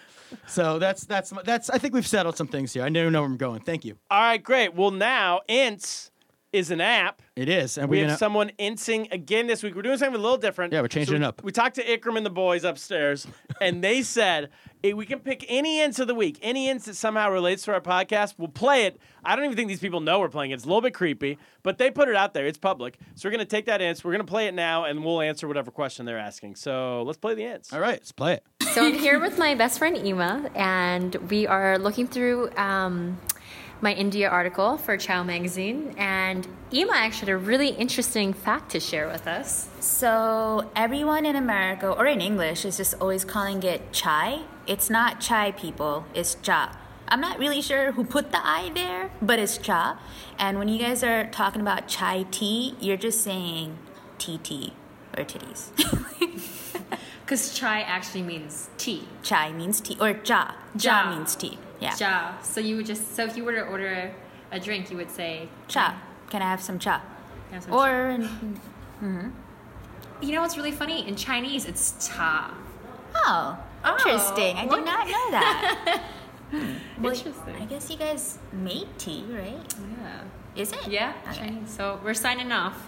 So 0.47 0.79
that's 0.79 1.05
that's 1.05 1.31
that's. 1.45 1.69
I 1.69 1.77
think 1.77 1.93
we've 1.93 2.07
settled 2.07 2.35
some 2.35 2.47
things 2.47 2.73
here. 2.73 2.83
I 2.83 2.89
never 2.89 3.09
know 3.11 3.21
where 3.21 3.29
I'm 3.29 3.37
going. 3.37 3.61
Thank 3.61 3.85
you. 3.85 3.97
All 4.11 4.19
right, 4.19 4.41
great. 4.43 4.73
Well, 4.73 4.91
now 4.91 5.41
Ints 5.47 6.09
is 6.57 6.71
an 6.71 6.81
app. 6.81 7.21
It 7.35 7.49
is, 7.49 7.77
and 7.77 7.89
We 7.89 7.97
we're 7.97 8.01
have 8.03 8.09
gonna. 8.11 8.17
someone 8.17 8.51
intsing 8.59 9.11
again 9.11 9.47
this 9.47 9.63
week. 9.63 9.75
We're 9.75 9.81
doing 9.83 9.97
something 9.97 10.19
a 10.19 10.23
little 10.23 10.37
different. 10.37 10.73
Yeah, 10.73 10.81
we're 10.81 10.87
changing 10.87 11.13
So 11.13 11.23
it 11.23 11.23
up. 11.23 11.43
We 11.43 11.51
talked 11.51 11.75
to 11.75 11.83
Ikram 11.85 12.17
and 12.17 12.25
the 12.25 12.29
boys 12.31 12.63
upstairs, 12.63 13.27
and 13.61 13.83
they 13.83 14.01
said 14.01 14.49
hey, 14.83 14.93
we 14.93 15.05
can 15.05 15.19
pick 15.19 15.43
any 15.49 15.79
ints 15.79 15.99
of 15.99 16.07
the 16.07 16.15
week, 16.15 16.37
any 16.41 16.67
ints 16.67 16.83
that 16.83 16.95
somehow 16.95 17.31
relates 17.31 17.63
to 17.63 17.73
our 17.73 17.81
podcast. 17.81 18.35
We'll 18.37 18.47
play 18.47 18.85
it. 18.85 18.99
I 19.23 19.35
don't 19.35 19.45
even 19.45 19.57
think 19.57 19.69
these 19.69 19.79
people 19.79 19.99
know 19.99 20.19
we're 20.19 20.29
playing 20.29 20.51
it. 20.51 20.55
It's 20.55 20.63
a 20.63 20.67
little 20.67 20.81
bit 20.81 20.93
creepy, 20.93 21.37
but 21.63 21.77
they 21.77 21.89
put 21.91 22.07
it 22.09 22.15
out 22.15 22.33
there. 22.33 22.45
It's 22.45 22.57
public. 22.59 22.97
So 23.15 23.27
we're 23.27 23.31
going 23.33 23.45
to 23.45 23.49
take 23.49 23.65
that 23.65 23.81
ints. 23.81 24.03
We're 24.03 24.11
going 24.11 24.25
to 24.25 24.29
play 24.29 24.47
it 24.47 24.53
now, 24.53 24.85
and 24.85 25.03
we'll 25.03 25.21
answer 25.21 25.47
whatever 25.47 25.71
question 25.71 26.05
they're 26.05 26.19
asking. 26.19 26.55
So 26.55 27.03
let's 27.03 27.17
play 27.17 27.33
the 27.33 27.41
ints. 27.41 27.73
All 27.73 27.79
right, 27.79 27.99
let's 27.99 28.11
play 28.11 28.35
it. 28.35 28.43
So 28.73 28.85
I'm 28.85 28.93
here 28.93 29.19
with 29.19 29.37
my 29.37 29.55
best 29.55 29.79
friend 29.79 29.97
Ema, 29.97 30.49
and 30.55 31.15
we 31.29 31.47
are 31.47 31.77
looking 31.79 32.07
through 32.07 32.51
um, 32.55 33.19
my 33.81 33.93
India 33.93 34.27
article 34.29 34.77
for 34.77 34.97
Chow 34.97 35.23
magazine. 35.23 35.93
And 35.97 36.47
Ema 36.73 36.93
actually 36.95 37.31
had 37.31 37.35
a 37.35 37.37
really 37.37 37.69
interesting 37.69 38.33
fact 38.33 38.71
to 38.71 38.79
share 38.79 39.07
with 39.07 39.27
us. 39.27 39.67
So 39.79 40.69
everyone 40.75 41.25
in 41.25 41.35
America 41.35 41.89
or 41.89 42.05
in 42.05 42.21
English 42.21 42.65
is 42.65 42.77
just 42.77 42.95
always 42.99 43.23
calling 43.23 43.61
it 43.63 43.91
chai. 43.91 44.41
It's 44.65 44.89
not 44.89 45.21
chai 45.21 45.51
people, 45.51 46.05
it's 46.13 46.35
cha. 46.35 46.77
I'm 47.09 47.21
not 47.21 47.39
really 47.39 47.61
sure 47.61 47.93
who 47.93 48.03
put 48.03 48.31
the 48.31 48.39
I 48.43 48.71
there, 48.73 49.11
but 49.21 49.39
it's 49.39 49.57
cha. 49.57 49.97
And 50.37 50.59
when 50.59 50.67
you 50.67 50.77
guys 50.77 51.03
are 51.03 51.25
talking 51.31 51.61
about 51.61 51.87
chai 51.87 52.25
tea, 52.31 52.75
you're 52.81 52.97
just 52.97 53.21
saying 53.21 53.77
TT 54.17 54.73
or 55.17 55.23
titties. 55.23 55.71
Because 57.27 57.53
chai 57.53 57.81
actually 57.81 58.23
means 58.23 58.69
tea. 58.77 59.05
chai 59.21 59.51
means 59.51 59.81
tea 59.81 59.97
or 59.99 60.11
ja. 60.23 60.51
Ja, 60.79 61.03
Ja. 61.03 61.09
means 61.13 61.35
tea. 61.35 61.57
Yeah. 61.79 61.95
Ja. 61.99 62.41
So 62.41 62.59
you 62.59 62.75
would 62.77 62.85
just, 62.85 63.15
so 63.15 63.23
if 63.23 63.35
you 63.37 63.43
were 63.43 63.53
to 63.53 63.63
order 63.63 64.11
a 64.51 64.59
drink, 64.59 64.89
you 64.91 64.97
would 64.97 65.11
say 65.11 65.47
Cha. 65.67 66.01
Can 66.29 66.41
I 66.41 66.49
have 66.49 66.61
some 66.61 66.79
cha? 66.79 67.01
Have 67.51 67.63
some 67.63 67.73
Or 67.73 68.17
You 70.21 70.31
know 70.33 70.41
what's 70.41 70.57
really 70.57 70.71
funny? 70.71 71.07
In 71.07 71.15
Chinese, 71.15 71.65
it's 71.65 72.07
cha. 72.07 72.53
oh, 73.15 73.57
interesting. 73.85 74.57
I 74.57 74.65
look. 74.65 74.75
did 74.79 74.85
not 74.85 75.07
know 75.07 75.31
that. 75.31 76.03
Hmm. 76.49 76.75
Well, 77.01 77.11
Interesting. 77.13 77.55
I 77.61 77.65
guess 77.65 77.89
you 77.91 77.97
guys 77.97 78.37
made 78.53 78.87
tea, 78.97 79.25
right? 79.27 79.75
Yeah. 80.01 80.21
Is 80.55 80.71
it? 80.71 80.87
Yeah, 80.87 81.11
Okay. 81.27 81.39
Chinese. 81.39 81.69
So 81.69 81.99
we're 82.01 82.13
signing 82.13 82.53
off. 82.53 82.87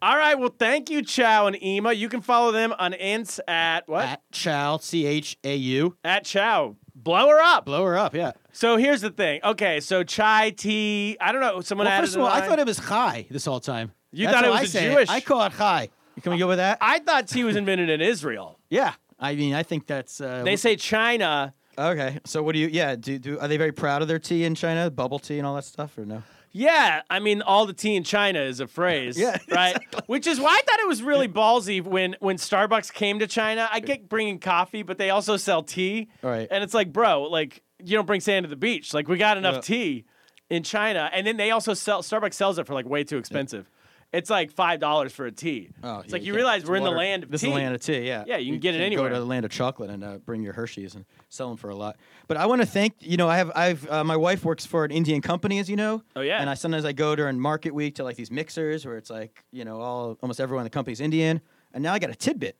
All 0.00 0.16
right. 0.16 0.38
Well, 0.38 0.54
thank 0.58 0.88
you, 0.88 1.02
Chow 1.02 1.48
and 1.48 1.62
Ema. 1.62 1.92
You 1.92 2.08
can 2.08 2.22
follow 2.22 2.50
them 2.50 2.72
on 2.78 2.94
ints 2.94 3.40
at 3.46 3.86
what? 3.88 4.06
At 4.06 4.22
Chow 4.32 4.78
C 4.78 5.04
H 5.04 5.36
A 5.44 5.54
U. 5.54 5.96
At 6.02 6.24
Chow. 6.24 6.76
Blow 7.08 7.28
her 7.28 7.40
up. 7.40 7.64
Blow 7.64 7.84
her 7.84 7.96
up, 7.96 8.14
yeah. 8.14 8.32
So 8.52 8.76
here's 8.76 9.00
the 9.00 9.10
thing. 9.10 9.40
Okay, 9.42 9.80
so 9.80 10.02
chai 10.04 10.50
tea. 10.50 11.16
I 11.20 11.32
don't 11.32 11.40
know. 11.40 11.60
Someone 11.60 11.86
Well, 11.86 11.94
added 11.94 12.06
first 12.06 12.16
of 12.16 12.22
all, 12.22 12.28
I 12.28 12.46
thought 12.46 12.58
it 12.58 12.66
was 12.66 12.78
chai 12.78 13.26
this 13.30 13.44
whole 13.44 13.60
time. 13.60 13.92
You 14.12 14.26
That's 14.26 14.34
thought 14.36 14.44
it 14.44 14.46
how 14.46 14.52
was 14.52 14.60
I 14.60 14.64
a 14.64 14.66
say 14.66 14.92
Jewish- 14.92 15.08
I 15.08 15.20
call 15.20 15.42
it 15.44 15.52
chai. 15.56 15.88
Can 16.22 16.32
we 16.32 16.38
go 16.38 16.48
with 16.48 16.58
that? 16.58 16.78
I 16.80 16.98
thought 16.98 17.28
tea 17.28 17.44
was 17.44 17.56
invented 17.56 17.88
in 17.90 18.00
Israel. 18.00 18.58
yeah. 18.70 18.92
I 19.20 19.34
mean, 19.34 19.54
I 19.54 19.62
think 19.62 19.86
that's. 19.86 20.20
Uh, 20.20 20.42
They 20.44 20.56
say 20.56 20.76
China. 20.76 21.54
Okay, 21.78 22.18
so 22.24 22.42
what 22.42 22.52
do 22.54 22.58
you? 22.58 22.68
Yeah, 22.68 22.96
do, 22.96 23.18
do 23.18 23.38
are 23.40 23.46
they 23.48 23.56
very 23.56 23.72
proud 23.72 24.02
of 24.02 24.08
their 24.08 24.18
tea 24.18 24.44
in 24.44 24.54
China, 24.54 24.90
bubble 24.90 25.18
tea 25.20 25.38
and 25.38 25.46
all 25.46 25.54
that 25.54 25.64
stuff, 25.64 25.96
or 25.96 26.04
no? 26.04 26.22
Yeah, 26.52 27.02
I 27.10 27.18
mean, 27.20 27.42
all 27.42 27.66
the 27.66 27.72
tea 27.72 27.94
in 27.96 28.04
China 28.04 28.40
is 28.40 28.60
a 28.60 28.66
phrase, 28.66 29.18
Yeah, 29.20 29.36
right? 29.50 29.76
Which 30.06 30.26
is 30.26 30.40
why 30.40 30.50
I 30.50 30.62
thought 30.66 30.80
it 30.80 30.88
was 30.88 31.02
really 31.02 31.28
ballsy 31.28 31.82
when 31.82 32.16
when 32.20 32.36
Starbucks 32.36 32.92
came 32.92 33.18
to 33.18 33.26
China. 33.26 33.68
I 33.70 33.80
get 33.80 34.08
bringing 34.08 34.38
coffee, 34.38 34.82
but 34.82 34.98
they 34.98 35.10
also 35.10 35.36
sell 35.36 35.62
tea, 35.62 36.08
Right. 36.22 36.48
And 36.50 36.64
it's 36.64 36.74
like, 36.74 36.92
bro, 36.92 37.22
like 37.24 37.62
you 37.78 37.96
don't 37.96 38.06
bring 38.06 38.20
sand 38.20 38.44
to 38.44 38.48
the 38.50 38.56
beach. 38.56 38.92
Like 38.94 39.08
we 39.08 39.18
got 39.18 39.36
enough 39.36 39.56
Yeah. 39.56 39.60
tea 39.60 40.04
in 40.50 40.62
China, 40.62 41.10
and 41.12 41.26
then 41.26 41.36
they 41.36 41.50
also 41.50 41.74
sell 41.74 42.02
Starbucks 42.02 42.34
sells 42.34 42.58
it 42.58 42.66
for 42.66 42.72
like 42.74 42.86
way 42.88 43.04
too 43.04 43.18
expensive. 43.18 43.70
It's 44.10 44.30
like 44.30 44.50
five 44.50 44.80
dollars 44.80 45.12
for 45.12 45.26
a 45.26 45.32
tea. 45.32 45.68
Oh, 45.82 45.98
it's 45.98 46.08
yeah, 46.08 46.12
like 46.14 46.24
you 46.24 46.34
realize 46.34 46.64
we're 46.64 46.76
in 46.76 46.84
the 46.84 46.90
land 46.90 47.24
of 47.24 47.30
This 47.30 47.42
tea. 47.42 47.48
is 47.48 47.52
the 47.52 47.56
land 47.60 47.74
of 47.74 47.82
tea. 47.82 48.06
Yeah. 48.06 48.24
Yeah, 48.26 48.38
you 48.38 48.52
can 48.52 48.60
get 48.60 48.74
it 48.74 48.80
anywhere. 48.80 49.10
Go 49.10 49.14
to 49.16 49.20
the 49.20 49.26
land 49.26 49.44
of 49.44 49.50
chocolate 49.50 49.90
and 49.90 50.02
uh, 50.02 50.16
bring 50.18 50.42
your 50.42 50.54
Hershey's 50.54 50.94
and 50.94 51.04
sell 51.28 51.48
them 51.48 51.58
for 51.58 51.68
a 51.68 51.74
lot. 51.76 51.96
But 52.26 52.38
I 52.38 52.46
want 52.46 52.62
to 52.62 52.66
thank 52.66 52.94
you 53.00 53.18
know 53.18 53.28
I 53.28 53.36
have 53.36 53.52
I've 53.54 53.90
uh, 53.90 54.04
my 54.04 54.16
wife 54.16 54.44
works 54.46 54.64
for 54.64 54.86
an 54.86 54.90
Indian 54.92 55.20
company 55.20 55.58
as 55.58 55.68
you 55.68 55.76
know. 55.76 56.02
Oh, 56.16 56.22
yeah. 56.22 56.40
And 56.40 56.48
I 56.48 56.54
sometimes 56.54 56.86
I 56.86 56.92
go 56.92 57.14
during 57.16 57.38
market 57.38 57.74
week 57.74 57.96
to 57.96 58.04
like 58.04 58.16
these 58.16 58.30
mixers 58.30 58.86
where 58.86 58.96
it's 58.96 59.10
like 59.10 59.44
you 59.52 59.66
know 59.66 59.80
all 59.80 60.16
almost 60.22 60.40
everyone 60.40 60.62
in 60.62 60.66
the 60.66 60.70
company's 60.70 61.00
Indian, 61.00 61.42
and 61.74 61.82
now 61.82 61.92
I 61.92 61.98
got 61.98 62.08
a 62.10 62.14
tidbit. 62.14 62.56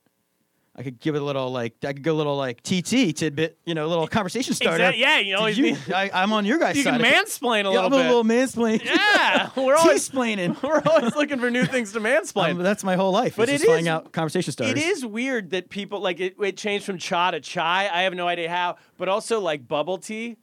I 0.79 0.85
could 0.85 1.01
give 1.01 1.17
it 1.17 1.23
a 1.23 1.25
little 1.25 1.51
like 1.51 1.75
I 1.85 1.93
could 1.93 2.05
go 2.05 2.15
a 2.15 2.15
little 2.15 2.37
like 2.37 2.63
TT 2.63 3.13
tidbit, 3.17 3.59
you 3.67 3.75
know, 3.75 3.85
a 3.85 3.89
little 3.89 4.07
conversation 4.07 4.55
starter. 4.55 4.77
Exact- 4.85 4.97
yeah, 4.99 5.19
you 5.19 5.37
always 5.37 5.59
you- 5.59 5.77
I, 5.95 6.09
I'm 6.15 6.33
on 6.33 6.45
your 6.45 6.61
guys' 6.61 6.77
you 6.77 6.85
side. 6.85 7.01
can 7.01 7.13
mansplain 7.13 7.63
a 7.63 7.63
yeah, 7.65 7.69
little 7.71 7.85
I'm 7.87 7.91
bit. 7.91 8.01
a 8.07 8.09
little 8.09 8.23
mansplain. 8.25 8.85
yeah, 8.85 9.51
we're 9.57 9.75
always 9.77 10.09
T-splaining. 10.09 10.63
we're 10.63 10.81
always 10.87 11.17
looking 11.17 11.41
for 11.41 11.51
new 11.51 11.65
things 11.65 11.93
to 11.95 12.01
mansplain. 12.01 12.53
Um, 12.53 12.59
that's 12.63 12.85
my 12.85 12.95
whole 12.95 13.11
life. 13.11 13.35
But 13.37 13.49
is 13.49 13.57
it 13.57 13.65
just 13.65 13.67
finding 13.69 13.89
out 13.89 14.13
conversation 14.13 14.53
starters. 14.53 14.79
It 14.81 14.87
is 14.87 15.05
weird 15.05 15.51
that 15.51 15.69
people 15.69 16.01
like 16.01 16.21
it, 16.21 16.37
it 16.41 16.57
changed 16.57 16.87
from 16.87 16.99
cha 16.99 17.33
to 17.33 17.41
chai. 17.41 17.91
I 17.93 18.03
have 18.03 18.15
no 18.15 18.29
idea 18.29 18.49
how, 18.49 18.77
but 18.99 19.09
also 19.09 19.41
like 19.41 19.67
bubble 19.67 19.99
tea 19.99 20.37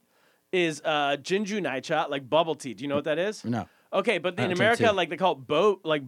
is 0.52 0.82
uh 0.84 1.16
zhenzhu 1.22 1.62
naicha, 1.62 2.10
like 2.10 2.28
bubble 2.28 2.54
tea. 2.56 2.74
Do 2.74 2.84
you 2.84 2.88
know 2.88 2.96
what 2.96 3.04
that 3.04 3.18
is? 3.18 3.42
No. 3.42 3.68
Okay, 3.92 4.18
but 4.18 4.38
in 4.38 4.52
America, 4.52 4.92
like 4.92 5.08
they 5.08 5.16
call 5.16 5.32
it 5.32 5.46
boat, 5.46 5.80
like 5.84 6.02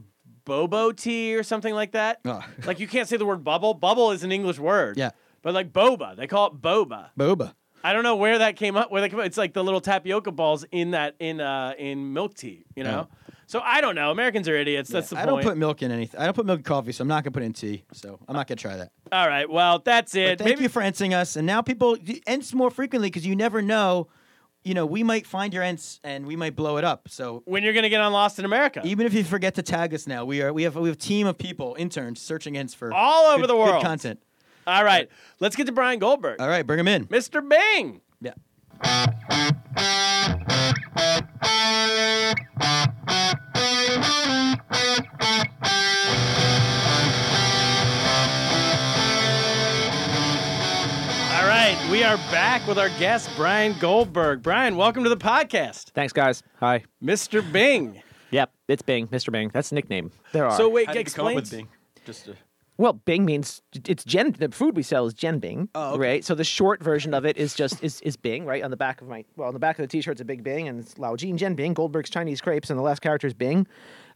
bobo 0.48 0.90
tea 0.90 1.36
or 1.36 1.44
something 1.44 1.74
like 1.74 1.92
that. 1.92 2.18
Ugh. 2.24 2.42
Like 2.66 2.80
you 2.80 2.88
can't 2.88 3.06
say 3.06 3.16
the 3.16 3.26
word 3.26 3.44
bubble. 3.44 3.74
Bubble 3.74 4.10
is 4.10 4.24
an 4.24 4.32
English 4.32 4.58
word. 4.58 4.96
Yeah. 4.96 5.10
But 5.42 5.54
like 5.54 5.72
boba, 5.72 6.16
they 6.16 6.26
call 6.26 6.48
it 6.48 6.60
boba. 6.60 7.10
Boba. 7.16 7.54
I 7.84 7.92
don't 7.92 8.02
know 8.02 8.16
where 8.16 8.38
that 8.38 8.56
came 8.56 8.76
up. 8.76 8.90
Where 8.90 9.06
they. 9.06 9.24
It's 9.24 9.36
like 9.36 9.52
the 9.52 9.62
little 9.62 9.80
tapioca 9.80 10.32
balls 10.32 10.64
in 10.72 10.90
that 10.92 11.14
in 11.20 11.40
uh 11.40 11.74
in 11.78 12.12
milk 12.12 12.34
tea. 12.34 12.64
You 12.74 12.82
know. 12.82 13.08
So 13.46 13.60
I 13.60 13.80
don't 13.80 13.94
know. 13.94 14.10
Americans 14.10 14.46
are 14.48 14.56
idiots. 14.56 14.90
That's 14.90 15.10
the 15.10 15.16
I 15.16 15.20
point. 15.20 15.28
I 15.28 15.32
don't 15.42 15.42
put 15.52 15.58
milk 15.58 15.82
in 15.82 15.90
anything. 15.90 16.20
I 16.20 16.24
don't 16.24 16.34
put 16.34 16.44
milk 16.44 16.58
in 16.58 16.64
coffee, 16.64 16.92
so 16.92 17.02
I'm 17.02 17.08
not 17.08 17.24
gonna 17.24 17.32
put 17.32 17.42
it 17.42 17.46
in 17.46 17.52
tea. 17.52 17.84
So 17.92 18.18
I'm 18.26 18.34
not 18.34 18.46
gonna 18.46 18.56
try 18.56 18.76
that. 18.76 18.90
All 19.12 19.28
right. 19.28 19.48
Well, 19.48 19.78
that's 19.78 20.14
it. 20.14 20.38
But 20.38 20.44
thank 20.44 20.56
Maybe 20.56 20.64
you 20.64 20.68
for 20.68 20.82
answering 20.82 21.14
us. 21.14 21.36
And 21.36 21.46
now 21.46 21.62
people 21.62 21.96
ents 22.26 22.52
more 22.52 22.70
frequently 22.70 23.08
because 23.08 23.26
you 23.26 23.36
never 23.36 23.62
know. 23.62 24.08
You 24.64 24.74
know, 24.74 24.84
we 24.84 25.02
might 25.02 25.26
find 25.26 25.54
your 25.54 25.62
ants 25.62 26.00
and 26.04 26.26
we 26.26 26.36
might 26.36 26.54
blow 26.56 26.76
it 26.76 26.84
up. 26.84 27.08
So 27.08 27.42
when 27.46 27.62
you're 27.62 27.72
gonna 27.72 27.88
get 27.88 28.00
on 28.00 28.12
Lost 28.12 28.38
in 28.38 28.44
America. 28.44 28.82
even 28.84 29.06
if 29.06 29.14
you 29.14 29.24
forget 29.24 29.54
to 29.54 29.62
tag 29.62 29.94
us 29.94 30.06
now, 30.06 30.24
we 30.24 30.42
are 30.42 30.52
we 30.52 30.64
have 30.64 30.76
we 30.76 30.88
have 30.88 30.96
a 30.96 31.00
team 31.00 31.26
of 31.26 31.38
people 31.38 31.74
interns 31.78 32.20
searching 32.20 32.56
ants 32.58 32.74
for 32.74 32.92
All 32.92 33.26
over 33.30 33.42
good- 33.42 33.50
the 33.50 33.56
world. 33.56 33.80
good 33.82 33.86
content. 33.86 34.20
All 34.66 34.84
right, 34.84 35.08
let's 35.40 35.56
get 35.56 35.66
to 35.66 35.72
Brian 35.72 35.98
Goldberg. 35.98 36.40
All 36.42 36.48
right, 36.48 36.66
bring 36.66 36.78
him 36.80 36.88
in. 36.88 37.06
Mr. 37.06 37.40
Bing. 37.48 38.02
Yeah. 38.20 38.34
We 51.90 52.04
are 52.04 52.16
back 52.30 52.66
with 52.66 52.78
our 52.78 52.90
guest, 52.98 53.30
Brian 53.34 53.74
Goldberg. 53.78 54.42
Brian, 54.42 54.76
welcome 54.76 55.04
to 55.04 55.08
the 55.10 55.16
podcast. 55.16 55.90
Thanks, 55.92 56.12
guys. 56.12 56.42
Hi. 56.60 56.84
Mr. 57.02 57.40
Bing. 57.52 58.02
Yep, 58.30 58.50
it's 58.68 58.82
Bing, 58.82 59.06
Mr. 59.08 59.32
Bing. 59.32 59.50
That's 59.54 59.70
the 59.70 59.76
nickname. 59.76 60.10
There 60.32 60.44
are. 60.44 60.54
So, 60.54 60.68
wait, 60.68 60.86
How 60.86 60.92
did 60.92 61.08
you 61.08 61.14
come 61.14 61.28
up 61.28 61.32
explain. 61.32 61.36
with 61.36 61.50
Bing? 61.50 61.68
Just 62.04 62.26
to, 62.26 62.36
well, 62.76 62.92
Bing 62.92 63.24
means 63.24 63.62
it's 63.86 64.04
Gen. 64.04 64.32
The 64.32 64.50
food 64.50 64.76
we 64.76 64.82
sell 64.82 65.06
is 65.06 65.14
jianbing, 65.14 65.70
Oh, 65.74 65.92
okay. 65.94 65.98
right? 65.98 66.22
So 66.26 66.34
the 66.34 66.44
short 66.44 66.82
version 66.82 67.14
of 67.14 67.24
it 67.24 67.38
is 67.38 67.54
just 67.54 67.82
is, 67.82 68.02
is 68.02 68.18
Bing, 68.18 68.44
right? 68.44 68.62
On 68.62 68.70
the 68.70 68.76
back 68.76 69.00
of 69.00 69.08
my 69.08 69.24
well, 69.36 69.48
on 69.48 69.54
the 69.54 69.58
back 69.60 69.78
of 69.78 69.82
the 69.82 69.86
T-shirt's 69.88 70.20
a 70.20 70.26
big 70.26 70.44
Bing, 70.44 70.68
and 70.68 70.78
it's 70.78 70.98
Lao 70.98 71.16
Jin 71.16 71.38
jianbing, 71.38 71.72
Goldberg's 71.72 72.10
Chinese 72.10 72.42
crepes, 72.42 72.68
and 72.68 72.78
the 72.78 72.82
last 72.82 73.00
character 73.00 73.26
is 73.26 73.32
Bing. 73.32 73.66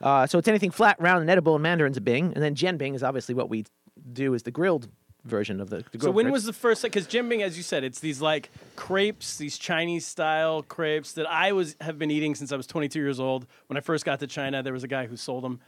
Uh, 0.02 0.26
so 0.26 0.36
it's 0.38 0.46
anything 0.46 0.70
flat, 0.72 1.00
round, 1.00 1.22
and 1.22 1.30
edible, 1.30 1.54
and 1.54 1.62
Mandarin's 1.62 1.96
a 1.96 2.02
Bing, 2.02 2.34
and 2.34 2.42
then 2.42 2.54
jianbing 2.54 2.94
is 2.94 3.02
obviously 3.02 3.34
what 3.34 3.48
we 3.48 3.64
do 4.12 4.34
is 4.34 4.42
the 4.42 4.50
grilled 4.50 4.88
version 5.24 5.60
of 5.60 5.70
the. 5.70 5.84
the 5.92 6.00
So, 6.00 6.10
when 6.10 6.30
was 6.30 6.44
the 6.44 6.52
first? 6.52 6.82
Because 6.82 7.06
jianbing, 7.06 7.42
as 7.42 7.56
you 7.56 7.62
said, 7.62 7.84
it's 7.84 8.00
these 8.00 8.20
like 8.20 8.50
crepes, 8.76 9.36
these 9.36 9.58
Chinese 9.58 10.06
style 10.06 10.62
crepes 10.62 11.12
that 11.14 11.30
I 11.30 11.52
was 11.52 11.76
have 11.80 11.98
been 11.98 12.10
eating 12.10 12.34
since 12.34 12.52
I 12.52 12.56
was 12.56 12.66
22 12.66 12.98
years 12.98 13.20
old. 13.20 13.46
When 13.66 13.76
I 13.76 13.80
first 13.80 14.04
got 14.04 14.20
to 14.20 14.26
China, 14.26 14.62
there 14.62 14.72
was 14.72 14.84
a 14.84 14.88
guy 14.88 15.06
who 15.06 15.16
sold 15.16 15.44
them 15.44 15.60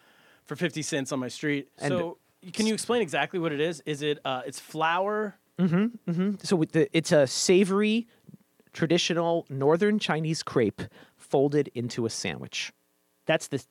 for 0.44 0.56
50 0.56 0.82
cents 0.82 1.12
on 1.12 1.18
my 1.18 1.28
street. 1.28 1.68
And- 1.78 1.88
so, 1.88 2.18
can 2.52 2.66
you 2.66 2.74
explain 2.74 3.00
exactly 3.00 3.38
what 3.38 3.52
it 3.52 3.60
is? 3.60 3.82
Is 3.86 4.02
it 4.02 4.18
uh, 4.24 4.42
it's 4.46 4.60
flour? 4.60 5.36
Mm-hmm. 5.58 6.10
mm-hmm. 6.10 6.30
so 6.42 6.56
with 6.56 6.72
the, 6.72 6.88
it's 6.92 7.12
a 7.12 7.28
savory, 7.28 8.08
traditional 8.72 9.46
northern 9.48 10.00
Chinese 10.00 10.42
crepe 10.42 10.82
folded 11.16 11.68
into 11.74 12.06
a 12.06 12.10
sandwich. 12.10 12.72
That's 13.26 13.46
the 13.46 13.64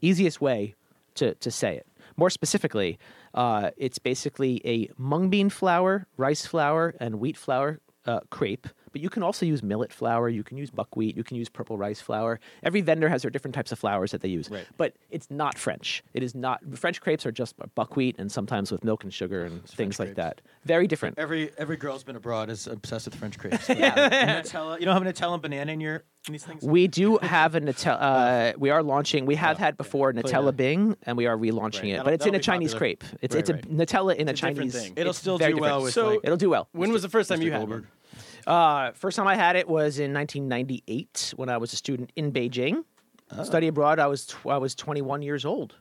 easiest 0.00 0.40
way 0.40 0.76
to, 1.16 1.34
to 1.34 1.50
say 1.50 1.76
it. 1.76 1.86
More 2.16 2.30
specifically, 2.30 2.98
uh, 3.34 3.70
it's 3.76 3.98
basically 3.98 4.62
a 4.64 4.90
mung 4.96 5.28
bean 5.28 5.50
flour, 5.50 6.06
rice 6.16 6.46
flour, 6.46 6.94
and 6.98 7.20
wheat 7.20 7.36
flour 7.36 7.80
uh, 8.06 8.20
crepe. 8.30 8.68
But 8.96 9.02
you 9.02 9.10
can 9.10 9.22
also 9.22 9.44
use 9.44 9.62
millet 9.62 9.92
flour. 9.92 10.26
You 10.30 10.42
can 10.42 10.56
use 10.56 10.70
buckwheat. 10.70 11.18
You 11.18 11.22
can 11.22 11.36
use 11.36 11.50
purple 11.50 11.76
rice 11.76 12.00
flour. 12.00 12.40
Every 12.62 12.80
vendor 12.80 13.10
has 13.10 13.20
their 13.20 13.30
different 13.30 13.54
types 13.54 13.70
of 13.72 13.78
flours 13.78 14.10
that 14.12 14.22
they 14.22 14.28
use. 14.30 14.48
Right. 14.48 14.66
But 14.78 14.94
it's 15.10 15.30
not 15.30 15.58
French. 15.58 16.02
It 16.14 16.22
is 16.22 16.34
not. 16.34 16.60
French 16.78 17.02
crepes 17.02 17.26
are 17.26 17.30
just 17.30 17.56
buckwheat 17.74 18.16
and 18.18 18.32
sometimes 18.32 18.72
with 18.72 18.82
milk 18.84 19.04
and 19.04 19.12
sugar 19.12 19.44
and 19.44 19.62
things 19.68 19.98
like 19.98 20.14
crepes. 20.14 20.16
that. 20.16 20.40
Very 20.64 20.86
different. 20.86 21.18
every 21.18 21.50
every 21.58 21.76
girl's 21.76 22.04
been 22.04 22.16
abroad 22.16 22.48
is 22.48 22.66
obsessed 22.66 23.04
with 23.04 23.16
French 23.16 23.36
crepes. 23.38 23.68
yeah. 23.68 24.40
Nutella. 24.40 24.78
You 24.80 24.86
don't 24.86 24.94
have 24.94 25.06
a 25.06 25.12
Nutella 25.12 25.34
and 25.34 25.42
banana 25.42 25.72
in 25.72 25.80
your 25.82 26.04
in 26.26 26.32
these 26.32 26.44
things. 26.44 26.62
We 26.62 26.86
do 26.88 27.18
have 27.18 27.54
a 27.54 27.60
Nutella. 27.60 27.98
Uh, 28.00 28.52
we 28.58 28.70
are 28.70 28.82
launching. 28.82 29.26
We 29.26 29.34
have 29.34 29.58
had 29.58 29.76
before 29.76 30.14
Clear 30.14 30.22
Nutella 30.24 30.46
that. 30.46 30.56
Bing, 30.56 30.96
and 31.02 31.18
we 31.18 31.26
are 31.26 31.36
relaunching 31.36 31.82
Right. 31.82 31.84
it. 31.84 31.90
That'll- 31.98 32.04
But 32.04 32.14
it's 32.14 32.24
in 32.24 32.32
that'll 32.32 32.40
a 32.40 32.42
Chinese 32.42 32.72
popular. 32.72 32.96
crepe. 32.96 33.04
It's 33.20 33.34
Right, 33.34 33.40
it's 33.40 33.50
a 33.50 33.54
right. 33.56 33.70
Nutella 33.70 34.16
in 34.16 34.26
a, 34.26 34.30
It's 34.32 34.40
a 34.42 34.46
different 34.46 34.56
Chinese. 34.72 34.74
thing. 34.74 34.92
It'll 34.96 35.12
still 35.12 35.36
very 35.36 35.52
do 35.52 35.60
well 35.60 35.80
different. 35.80 35.84
with 35.84 35.94
So- 35.94 36.08
like 36.08 36.20
It'll 36.24 36.36
do 36.38 36.48
well. 36.48 36.68
When 36.72 36.90
was 36.92 37.02
the 37.02 37.10
first 37.10 37.28
time 37.28 37.38
Mr. 37.40 37.44
you 37.44 37.52
had 37.52 37.58
Goldberg. 37.58 37.82
one? 37.82 37.90
Uh, 38.46 38.92
first 38.92 39.16
time 39.16 39.26
I 39.26 39.34
had 39.34 39.56
it 39.56 39.68
was 39.68 39.98
in 39.98 40.12
1998 40.14 41.32
when 41.36 41.48
I 41.48 41.56
was 41.56 41.72
a 41.72 41.76
student 41.76 42.12
in 42.16 42.32
Beijing. 42.32 42.84
Oh. 43.36 43.42
Study 43.42 43.66
abroad. 43.66 43.98
I 43.98 44.06
was 44.06 44.26
tw- 44.26 44.46
I 44.46 44.58
was 44.58 44.74
21 44.74 45.22
years 45.22 45.44
old. 45.44 45.74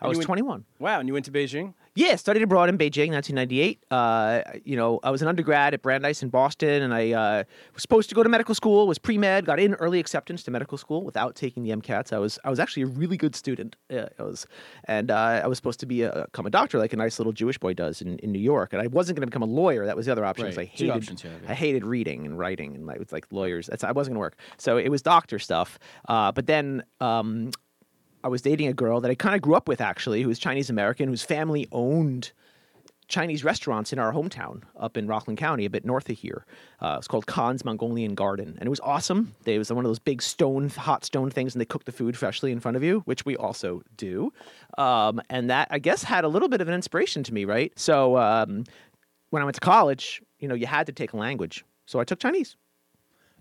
I 0.00 0.04
And 0.04 0.08
was 0.10 0.18
went- 0.18 0.26
21. 0.26 0.64
Wow, 0.78 1.00
and 1.00 1.08
you 1.08 1.12
went 1.12 1.24
to 1.26 1.32
Beijing? 1.32 1.74
Yeah, 1.96 2.16
studied 2.16 2.42
abroad 2.42 2.68
in 2.68 2.76
Beijing, 2.76 3.12
1998. 3.12 3.84
Uh, 3.88 4.42
you 4.64 4.76
know, 4.76 4.98
I 5.04 5.12
was 5.12 5.22
an 5.22 5.28
undergrad 5.28 5.74
at 5.74 5.82
Brandeis 5.82 6.24
in 6.24 6.28
Boston, 6.28 6.82
and 6.82 6.92
I 6.92 7.12
uh, 7.12 7.44
was 7.72 7.82
supposed 7.82 8.08
to 8.08 8.16
go 8.16 8.24
to 8.24 8.28
medical 8.28 8.52
school. 8.52 8.88
Was 8.88 8.98
pre 8.98 9.16
med, 9.16 9.46
got 9.46 9.60
in 9.60 9.74
early 9.74 10.00
acceptance 10.00 10.42
to 10.44 10.50
medical 10.50 10.76
school 10.76 11.04
without 11.04 11.36
taking 11.36 11.62
the 11.62 11.70
MCATs. 11.70 12.12
I 12.12 12.18
was 12.18 12.36
I 12.42 12.50
was 12.50 12.58
actually 12.58 12.82
a 12.82 12.86
really 12.86 13.16
good 13.16 13.36
student. 13.36 13.76
Uh, 13.92 14.06
I 14.18 14.24
was, 14.24 14.44
and 14.86 15.12
uh, 15.12 15.42
I 15.44 15.46
was 15.46 15.56
supposed 15.56 15.78
to 15.80 15.86
be 15.86 16.02
a, 16.02 16.24
become 16.32 16.46
a 16.46 16.50
doctor, 16.50 16.80
like 16.80 16.92
a 16.92 16.96
nice 16.96 17.20
little 17.20 17.32
Jewish 17.32 17.58
boy 17.58 17.74
does 17.74 18.02
in, 18.02 18.18
in 18.18 18.32
New 18.32 18.40
York. 18.40 18.72
And 18.72 18.82
I 18.82 18.88
wasn't 18.88 19.16
going 19.16 19.22
to 19.22 19.30
become 19.30 19.42
a 19.42 19.52
lawyer. 19.52 19.86
That 19.86 19.94
was 19.96 20.06
the 20.06 20.12
other 20.12 20.24
option. 20.24 20.46
Right. 20.46 20.58
I 20.58 20.64
Two 20.64 20.86
hated 20.86 20.90
options 20.90 21.22
have, 21.22 21.42
yeah. 21.44 21.50
I 21.52 21.54
hated 21.54 21.84
reading 21.84 22.26
and 22.26 22.36
writing, 22.36 22.74
and 22.74 22.86
like, 22.86 23.00
it's 23.00 23.12
like 23.12 23.26
lawyers. 23.30 23.68
That's 23.68 23.84
I 23.84 23.92
wasn't 23.92 24.14
going 24.14 24.18
to 24.18 24.26
work. 24.26 24.38
So 24.56 24.78
it 24.78 24.88
was 24.88 25.00
doctor 25.00 25.38
stuff. 25.38 25.78
Uh, 26.08 26.32
but 26.32 26.46
then. 26.46 26.82
Um, 27.00 27.52
I 28.24 28.28
was 28.28 28.40
dating 28.40 28.68
a 28.68 28.72
girl 28.72 29.02
that 29.02 29.10
I 29.10 29.14
kind 29.14 29.36
of 29.36 29.42
grew 29.42 29.54
up 29.54 29.68
with 29.68 29.82
actually, 29.82 30.22
who 30.22 30.28
was 30.28 30.38
Chinese 30.38 30.70
American, 30.70 31.08
whose 31.08 31.22
family 31.22 31.68
owned 31.72 32.32
Chinese 33.06 33.44
restaurants 33.44 33.92
in 33.92 33.98
our 33.98 34.14
hometown 34.14 34.62
up 34.80 34.96
in 34.96 35.06
Rockland 35.06 35.38
County, 35.38 35.66
a 35.66 35.70
bit 35.70 35.84
north 35.84 36.08
of 36.08 36.16
here. 36.16 36.46
Uh, 36.80 36.96
it's 36.96 37.06
called 37.06 37.26
Khan's 37.26 37.66
Mongolian 37.66 38.14
Garden, 38.14 38.56
and 38.58 38.66
it 38.66 38.70
was 38.70 38.80
awesome. 38.80 39.34
They, 39.44 39.56
it 39.56 39.58
was 39.58 39.70
one 39.70 39.84
of 39.84 39.90
those 39.90 39.98
big 39.98 40.22
stone, 40.22 40.70
hot 40.70 41.04
stone 41.04 41.28
things, 41.28 41.54
and 41.54 41.60
they 41.60 41.66
cook 41.66 41.84
the 41.84 41.92
food 41.92 42.16
freshly 42.16 42.50
in 42.50 42.60
front 42.60 42.78
of 42.78 42.82
you, 42.82 43.00
which 43.00 43.26
we 43.26 43.36
also 43.36 43.82
do. 43.98 44.32
Um, 44.78 45.20
and 45.28 45.50
that, 45.50 45.68
I 45.70 45.78
guess, 45.78 46.02
had 46.02 46.24
a 46.24 46.28
little 46.28 46.48
bit 46.48 46.62
of 46.62 46.68
an 46.68 46.74
inspiration 46.74 47.24
to 47.24 47.34
me, 47.34 47.44
right? 47.44 47.78
So 47.78 48.16
um, 48.16 48.64
when 49.28 49.42
I 49.42 49.44
went 49.44 49.56
to 49.56 49.60
college, 49.60 50.22
you 50.38 50.48
know, 50.48 50.54
you 50.54 50.66
had 50.66 50.86
to 50.86 50.92
take 50.92 51.12
a 51.12 51.18
language, 51.18 51.62
so 51.84 52.00
I 52.00 52.04
took 52.04 52.20
Chinese. 52.20 52.56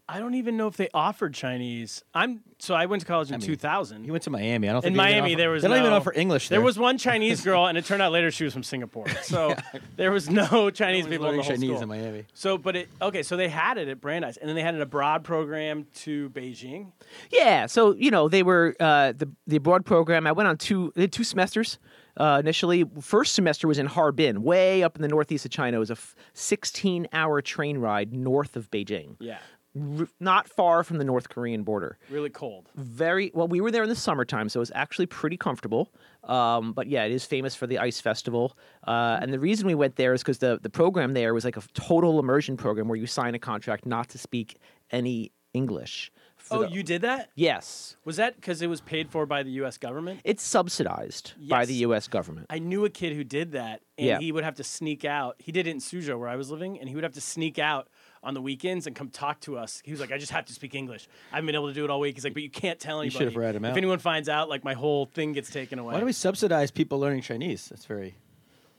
I 0.07 0.19
don't 0.19 0.33
even 0.35 0.57
know 0.57 0.67
if 0.67 0.75
they 0.75 0.89
offered 0.93 1.33
Chinese. 1.33 2.03
I'm 2.13 2.41
so 2.59 2.75
I 2.75 2.87
went 2.87 2.99
to 3.01 3.05
college 3.07 3.31
in 3.31 3.39
2000. 3.39 4.03
He 4.03 4.11
went 4.11 4.23
to 4.23 4.29
Miami. 4.29 4.67
I 4.67 4.73
don't 4.73 4.81
think 4.81 4.91
in 4.91 4.97
Miami, 4.97 5.31
offer- 5.31 5.37
there 5.37 5.49
was 5.49 5.61
They 5.63 5.69
don't 5.69 5.77
even 5.77 5.91
no- 5.91 5.95
offer 5.95 6.11
English. 6.13 6.49
There 6.49 6.59
there. 6.59 6.65
was 6.65 6.77
one 6.77 6.97
Chinese 6.97 7.41
girl, 7.45 7.67
and 7.67 7.77
it 7.77 7.85
turned 7.85 8.01
out 8.01 8.11
later 8.11 8.29
she 8.29 8.43
was 8.43 8.51
from 8.53 8.63
Singapore. 8.63 9.05
So 9.23 9.55
there 9.95 10.11
was 10.11 10.29
no 10.29 10.69
Chinese 10.69 11.05
Everyone's 11.05 11.07
people 11.07 11.11
in 11.11 11.19
the 11.19 11.19
learning 11.19 11.39
whole 11.41 11.49
Chinese 11.51 11.69
school. 11.69 11.81
in 11.83 11.89
Miami. 11.89 12.25
So, 12.33 12.57
but 12.57 12.75
it 12.75 12.89
okay. 13.01 13.23
So 13.23 13.37
they 13.37 13.47
had 13.47 13.77
it 13.77 13.87
at 13.87 14.01
Brandeis, 14.01 14.35
and 14.37 14.47
then 14.49 14.55
they 14.57 14.61
had 14.61 14.75
an 14.75 14.81
abroad 14.81 15.23
program 15.23 15.87
to 15.95 16.29
Beijing. 16.31 16.91
Yeah, 17.31 17.65
so 17.67 17.93
you 17.95 18.11
know 18.11 18.27
they 18.27 18.43
were 18.43 18.75
uh, 18.81 19.13
the 19.13 19.29
the 19.47 19.55
abroad 19.55 19.85
program. 19.85 20.27
I 20.27 20.33
went 20.33 20.49
on 20.49 20.57
two 20.57 20.91
they 20.95 21.03
had 21.03 21.13
two 21.13 21.23
semesters 21.23 21.79
uh, 22.17 22.37
initially. 22.43 22.83
First 23.01 23.33
semester 23.35 23.67
was 23.69 23.79
in 23.79 23.85
Harbin, 23.87 24.43
way 24.43 24.83
up 24.83 24.97
in 24.97 25.01
the 25.01 25.07
northeast 25.07 25.45
of 25.45 25.51
China. 25.51 25.77
It 25.77 25.79
was 25.79 25.91
a 25.91 25.97
16 26.33 27.07
hour 27.13 27.41
train 27.41 27.77
ride 27.77 28.13
north 28.13 28.55
of 28.55 28.69
Beijing, 28.69 29.15
Yeah, 29.19 29.37
R- 29.75 30.07
not 30.19 30.47
far 30.47 30.83
from 30.83 30.97
the 30.99 31.03
North 31.03 31.29
Korean 31.29 31.63
border. 31.63 31.97
really 32.09 32.29
cold. 32.29 32.69
Very 32.75 33.31
well. 33.33 33.47
We 33.47 33.59
were 33.61 33.71
there 33.71 33.83
in 33.83 33.89
the 33.89 33.95
summertime, 33.95 34.49
so 34.49 34.59
it 34.59 34.61
was 34.61 34.71
actually 34.75 35.07
pretty 35.07 35.37
comfortable. 35.37 35.91
Um, 36.23 36.73
but 36.73 36.87
yeah, 36.87 37.03
it 37.05 37.11
is 37.11 37.25
famous 37.25 37.55
for 37.55 37.65
the 37.67 37.79
ice 37.79 37.99
festival. 37.99 38.55
Uh, 38.87 39.17
and 39.21 39.33
the 39.33 39.39
reason 39.39 39.65
we 39.67 39.75
went 39.75 39.95
there 39.95 40.13
is 40.13 40.21
because 40.21 40.37
the 40.37 40.59
the 40.61 40.69
program 40.69 41.13
there 41.13 41.33
was 41.33 41.43
like 41.45 41.57
a 41.57 41.61
total 41.73 42.19
immersion 42.19 42.55
program 42.57 42.87
where 42.87 42.97
you 42.97 43.07
sign 43.07 43.33
a 43.35 43.39
contract 43.39 43.85
not 43.85 44.09
to 44.09 44.17
speak 44.17 44.59
any 44.91 45.31
English. 45.53 46.11
Oh, 46.51 46.63
the- 46.63 46.69
you 46.71 46.83
did 46.83 47.01
that? 47.03 47.29
yes. 47.35 47.95
Was 48.05 48.17
that 48.17 48.35
because 48.35 48.61
it 48.61 48.67
was 48.67 48.81
paid 48.81 49.09
for 49.09 49.25
by 49.25 49.43
the 49.43 49.51
U.S. 49.61 49.77
government? 49.77 50.19
It's 50.25 50.43
subsidized 50.43 51.33
by 51.47 51.65
the 51.65 51.73
U.S. 51.75 52.07
government. 52.07 52.47
I 52.49 52.59
knew 52.59 52.83
a 52.85 52.89
kid 52.89 53.13
who 53.13 53.23
did 53.23 53.53
that, 53.53 53.81
and 53.97 54.07
Yeah. 54.07 54.19
he 54.19 54.31
would 54.31 54.43
have 54.43 54.55
to 54.55 54.63
sneak 54.63 55.05
out. 55.05 55.35
He 55.39 55.51
did 55.53 55.67
it 55.67 55.71
in 55.71 55.77
Suzhou, 55.77 56.19
where 56.19 56.27
I 56.27 56.35
was 56.35 56.51
living, 56.51 56.79
and 56.79 56.89
he 56.89 56.95
would 56.95 57.03
have 57.05 57.13
to 57.13 57.21
sneak 57.21 57.59
out 57.59 57.87
on 58.23 58.33
the 58.33 58.41
weekends 58.41 58.87
and 58.87 58.95
come 58.95 59.09
talk 59.09 59.39
to 59.41 59.57
us. 59.57 59.81
He 59.83 59.91
was 59.91 59.99
like, 59.99 60.11
"I 60.11 60.17
just 60.17 60.31
have 60.31 60.45
to 60.45 60.53
speak 60.53 60.73
English. 60.75 61.07
I 61.31 61.35
haven't 61.35 61.47
been 61.47 61.55
able 61.55 61.67
to 61.67 61.73
do 61.73 61.83
it 61.83 61.89
all 61.89 61.99
week." 61.99 62.15
He's 62.15 62.23
like, 62.23 62.33
"But 62.33 62.43
you 62.43 62.49
can't 62.49 62.79
tell 62.79 62.97
You 62.97 63.01
anybody. 63.03 63.17
should 63.25 63.33
have 63.33 63.35
ratted 63.35 63.55
him 63.57 63.65
if 63.65 63.77
anyone 63.77 63.99
finds 63.99 64.29
out, 64.29 64.49
like 64.49 64.63
my 64.63 64.73
whole 64.73 65.05
thing 65.07 65.33
gets 65.33 65.49
taken 65.49 65.77
away." 65.79 65.93
Why 65.93 65.99
do 65.99 66.05
we 66.05 66.13
subsidize 66.13 66.71
people 66.71 66.99
learning 66.99 67.21
Chinese? 67.21 67.67
That's 67.69 67.85
very. 67.85 68.15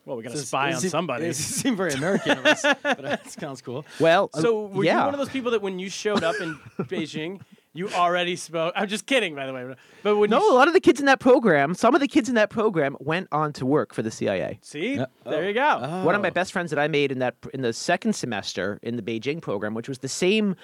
well, 0.06 0.16
we 0.16 0.22
got 0.22 0.32
to 0.32 0.38
spy 0.38 0.72
on 0.74 0.80
seem- 0.80 0.90
somebody. 0.90 1.26
It 1.26 1.34
seems 1.36 1.76
very 1.76 1.92
American 1.92 2.38
of 2.38 2.46
us, 2.46 2.62
but 2.82 2.82
that 3.02 3.30
sounds 3.30 3.60
cool. 3.62 3.84
Well, 4.00 4.30
uh, 4.34 4.40
So 4.40 4.66
were 4.66 4.84
yeah. 4.84 4.98
you 5.00 5.04
one 5.06 5.14
of 5.14 5.18
those 5.20 5.28
people 5.30 5.50
that 5.52 5.62
when 5.62 5.78
you 5.78 5.88
showed 5.88 6.22
up 6.24 6.36
in 6.40 6.56
Beijing, 6.80 7.40
you 7.74 7.88
already 7.90 8.36
spoke? 8.36 8.72
I'm 8.76 8.88
just 8.88 9.04
kidding, 9.06 9.34
by 9.34 9.46
the 9.46 9.52
way. 9.52 9.74
But 10.02 10.16
when 10.16 10.30
No, 10.30 10.40
you 10.40 10.52
a 10.52 10.54
lot 10.54 10.68
of 10.68 10.74
the 10.74 10.80
kids 10.80 11.00
in 11.00 11.06
that 11.06 11.20
program, 11.20 11.74
some 11.74 11.94
of 11.94 12.00
the 12.00 12.08
kids 12.08 12.28
in 12.28 12.34
that 12.36 12.48
program 12.48 12.96
went 13.00 13.28
on 13.32 13.52
to 13.54 13.66
work 13.66 13.92
for 13.92 14.02
the 14.02 14.10
CIA. 14.10 14.58
see, 14.62 14.94
Yeah. 14.94 15.06
there 15.26 15.42
you 15.44 15.50
oh. 15.50 15.52
go. 15.80 15.80
Oh. 15.82 16.04
One 16.04 16.14
of 16.14 16.20
Oh. 16.20 16.22
my 16.22 16.30
best 16.30 16.52
friends 16.52 16.70
that 16.70 16.78
I 16.78 16.88
made 16.88 17.12
in 17.12 17.18
that 17.18 17.34
in 17.52 17.60
the 17.62 17.72
second 17.72 18.14
semester 18.14 18.78
in 18.82 18.96
the 18.96 19.02
Beijing 19.02 19.42
program, 19.42 19.74
which 19.74 19.88
was 19.88 19.98
the 19.98 20.08
same 20.08 20.56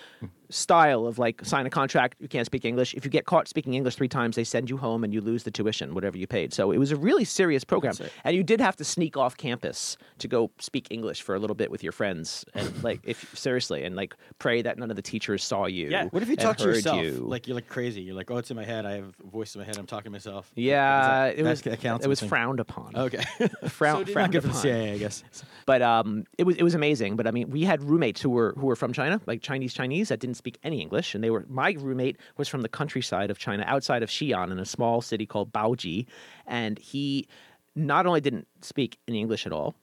style 0.50 1.06
of 1.06 1.18
like 1.18 1.44
sign 1.44 1.66
a 1.66 1.70
contract, 1.70 2.16
you 2.20 2.28
can't 2.28 2.46
speak 2.46 2.64
English. 2.64 2.94
If 2.94 3.04
you 3.04 3.10
get 3.10 3.24
caught 3.26 3.48
speaking 3.48 3.74
English 3.74 3.94
three 3.96 4.08
times, 4.08 4.36
they 4.36 4.44
send 4.44 4.68
you 4.68 4.76
home 4.76 5.04
and 5.04 5.12
you 5.14 5.20
lose 5.20 5.44
the 5.44 5.50
tuition, 5.50 5.94
whatever 5.94 6.18
you 6.18 6.26
paid. 6.26 6.52
So 6.52 6.70
it 6.72 6.78
was 6.78 6.92
a 6.92 6.96
really 6.96 7.24
serious 7.24 7.64
program, 7.64 7.94
and 8.24 8.36
you 8.36 8.42
did 8.42 8.60
have 8.60 8.76
to 8.76 8.84
sneak 8.84 9.16
off 9.16 9.36
campus 9.36 9.96
to 10.18 10.28
go 10.28 10.50
speak 10.58 10.88
English 10.90 11.22
for 11.22 11.34
a 11.34 11.38
little 11.38 11.56
bit 11.56 11.70
with 11.70 11.82
your 11.82 11.92
friends, 11.92 12.44
and 12.54 12.82
like 12.82 13.00
if 13.04 13.36
seriously, 13.36 13.84
and 13.84 13.96
like 13.96 14.14
pray 14.38 14.62
that 14.62 14.78
none 14.78 14.90
of 14.90 14.96
the 14.96 15.02
teachers 15.02 15.42
saw 15.44 15.66
you. 15.66 15.88
Yeah. 15.88 16.06
What 16.10 16.22
if 16.22 16.28
you 16.28 16.36
talk 16.36 16.56
to 16.58 16.64
yourself? 16.64 17.02
you. 17.02 17.12
Like 17.12 17.46
you're 17.46 17.54
like 17.54 17.68
crazy. 17.68 18.02
You're 18.02 18.16
like, 18.16 18.30
oh, 18.30 18.36
it's 18.38 18.50
in 18.50 18.56
my 18.56 18.64
head. 18.64 18.86
I 18.86 18.92
have 18.92 19.14
a 19.24 19.30
voice 19.30 19.54
in 19.54 19.60
my 19.60 19.64
head. 19.66 19.78
I'm 19.78 19.86
talking 19.86 20.04
to 20.04 20.10
myself. 20.10 20.50
Yeah, 20.54 21.26
it 21.26 21.42
was 21.44 21.62
that 21.62 21.80
counts 21.80 22.04
it 22.04 22.08
was 22.08 22.18
as 22.18 22.22
a 22.22 22.24
thing? 22.24 22.28
frowned 22.30 22.60
upon. 22.60 22.96
Okay. 22.96 23.24
Frown, 23.68 24.06
So 24.06 24.12
frowned 24.12 24.32
Good 24.32 24.42
for 24.42 24.48
the 24.48 24.52
upon. 24.52 24.62
CIA, 24.62 24.92
I 24.92 24.98
guess. 24.98 25.22
But 25.66 25.82
um, 25.82 26.24
it 26.38 26.44
was 26.44 26.56
it 26.56 26.62
was 26.62 26.74
amazing. 26.74 27.16
But 27.16 27.26
I 27.26 27.30
mean, 27.30 27.50
we 27.50 27.62
had 27.62 27.82
roommates 27.82 28.20
who 28.20 28.30
were 28.30 28.54
who 28.58 28.66
were 28.66 28.76
from 28.76 28.92
China, 28.92 29.20
like 29.26 29.42
Chinese 29.42 29.72
Chinese 29.74 30.08
that 30.08 30.20
didn't 30.20 30.34
speak 30.40 30.58
any 30.62 30.80
English, 30.80 31.14
and 31.14 31.22
they 31.22 31.30
were 31.30 31.44
my 31.48 31.70
roommate 31.78 32.16
was 32.36 32.48
from 32.48 32.62
the 32.62 32.68
countryside 32.68 33.30
of 33.30 33.38
China, 33.38 33.62
outside 33.66 34.02
of 34.02 34.10
Xi'an, 34.10 34.50
in 34.50 34.58
a 34.58 34.64
small 34.64 35.00
city 35.00 35.26
called 35.26 35.52
Baoji, 35.52 36.06
and 36.46 36.78
he 36.78 37.28
not 37.76 38.06
only 38.06 38.20
didn't 38.20 38.48
speak 38.62 38.98
any 39.06 39.20
English 39.20 39.46
at 39.46 39.52
all, 39.52 39.74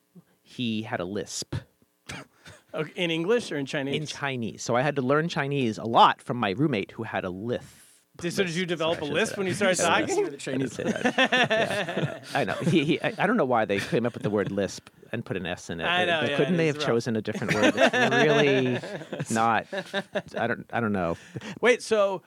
he 0.41 0.81
had 0.81 0.99
a 0.99 1.05
lisp 1.05 1.55
Okay, 2.73 2.91
in 2.95 3.09
English 3.11 3.51
or 3.51 3.57
in 3.57 3.65
Chinese? 3.65 3.95
in 3.95 4.05
Chinese. 4.05 4.61
So 4.61 4.75
I 4.75 4.81
had 4.81 4.95
to 4.97 5.01
learn 5.01 5.29
Chinese 5.29 5.77
a 5.77 5.85
lot 5.85 6.21
from 6.21 6.37
my 6.37 6.51
roommate 6.51 6.91
who 6.91 7.03
had 7.03 7.23
a 7.25 7.29
lisp. 7.29 7.86
Did- 8.17 8.33
so 8.33 8.43
did 8.43 8.55
you 8.55 8.65
develop 8.65 9.01
a 9.01 9.05
lisp 9.05 9.37
when 9.37 9.47
you 9.47 9.53
started 9.53 9.77
talking? 9.77 10.25
the 10.25 10.37
Chinese. 10.37 10.73
Say 10.73 10.83
that. 10.83 11.15
Yeah. 11.51 12.19
I 12.33 12.43
know. 12.43 12.53
He, 12.53 12.83
he, 12.83 13.01
I, 13.01 13.13
I 13.17 13.27
don't 13.27 13.37
know 13.37 13.45
why 13.45 13.65
they 13.65 13.79
came 13.79 14.05
up 14.05 14.13
with 14.13 14.23
the 14.23 14.29
word 14.29 14.51
lisp 14.51 14.89
and 15.11 15.23
put 15.23 15.37
an 15.37 15.45
S 15.45 15.69
in 15.69 15.79
it. 15.79 15.85
I 15.85 16.05
know, 16.05 16.21
yeah, 16.21 16.35
couldn't 16.37 16.55
it 16.55 16.57
they 16.57 16.67
have 16.67 16.77
rough. 16.77 16.85
chosen 16.85 17.15
a 17.15 17.21
different 17.21 17.53
word? 17.53 17.73
It's 17.77 18.15
really 18.25 18.79
not. 19.33 19.67
I 20.37 20.47
don't. 20.47 20.65
I 20.73 20.79
don't 20.79 20.91
know. 20.93 21.17
Wait, 21.61 21.81
so 21.81 22.21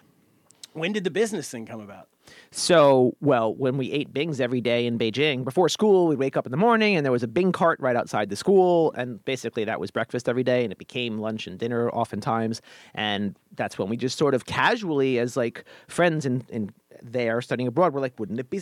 when 0.73 0.93
did 0.93 1.05
the 1.05 1.11
business 1.11 1.51
thing 1.51 1.67
come 1.67 1.81
about? 1.81 2.09
So, 2.51 3.17
well, 3.21 3.55
when 3.55 3.77
we 3.77 3.93
ate 3.93 4.13
bings 4.13 4.41
every 4.41 4.61
day 4.61 4.87
in 4.87 4.99
Beijing 4.99 5.45
before 5.45 5.69
school, 5.69 6.09
we'd 6.09 6.19
wake 6.19 6.37
up 6.37 6.47
in 6.47 6.51
the 6.51 6.59
morning 6.59 6.97
and 6.97 7.05
there 7.05 7.13
was 7.13 7.23
a 7.23 7.29
bing 7.29 7.53
cart 7.53 7.79
right 7.81 7.97
outside 7.97 8.29
the 8.29 8.37
school. 8.37 8.93
And 8.93 9.25
basically, 9.25 9.65
that 9.65 9.81
was 9.81 9.91
breakfast 9.91 10.29
every 10.29 10.45
day. 10.45 10.65
And 10.65 10.73
it 10.73 10.79
became 10.79 11.19
lunch 11.19 11.47
and 11.47 11.59
dinner 11.59 11.91
oftentimes. 11.91 12.61
And 12.95 13.37
that's 13.57 13.79
when 13.79 13.89
we 13.89 13.97
just 13.97 14.19
sort 14.19 14.35
of 14.35 14.47
casually, 14.47 15.19
as 15.19 15.37
like 15.37 15.65
friends 15.89 16.27
in, 16.27 16.45
in 16.49 16.71
there 17.03 17.41
studying 17.41 17.67
abroad, 17.69 17.93
we're 17.95 18.01
like, 18.01 18.19
wouldn't 18.19 18.39
it 18.41 18.51
be, 18.51 18.61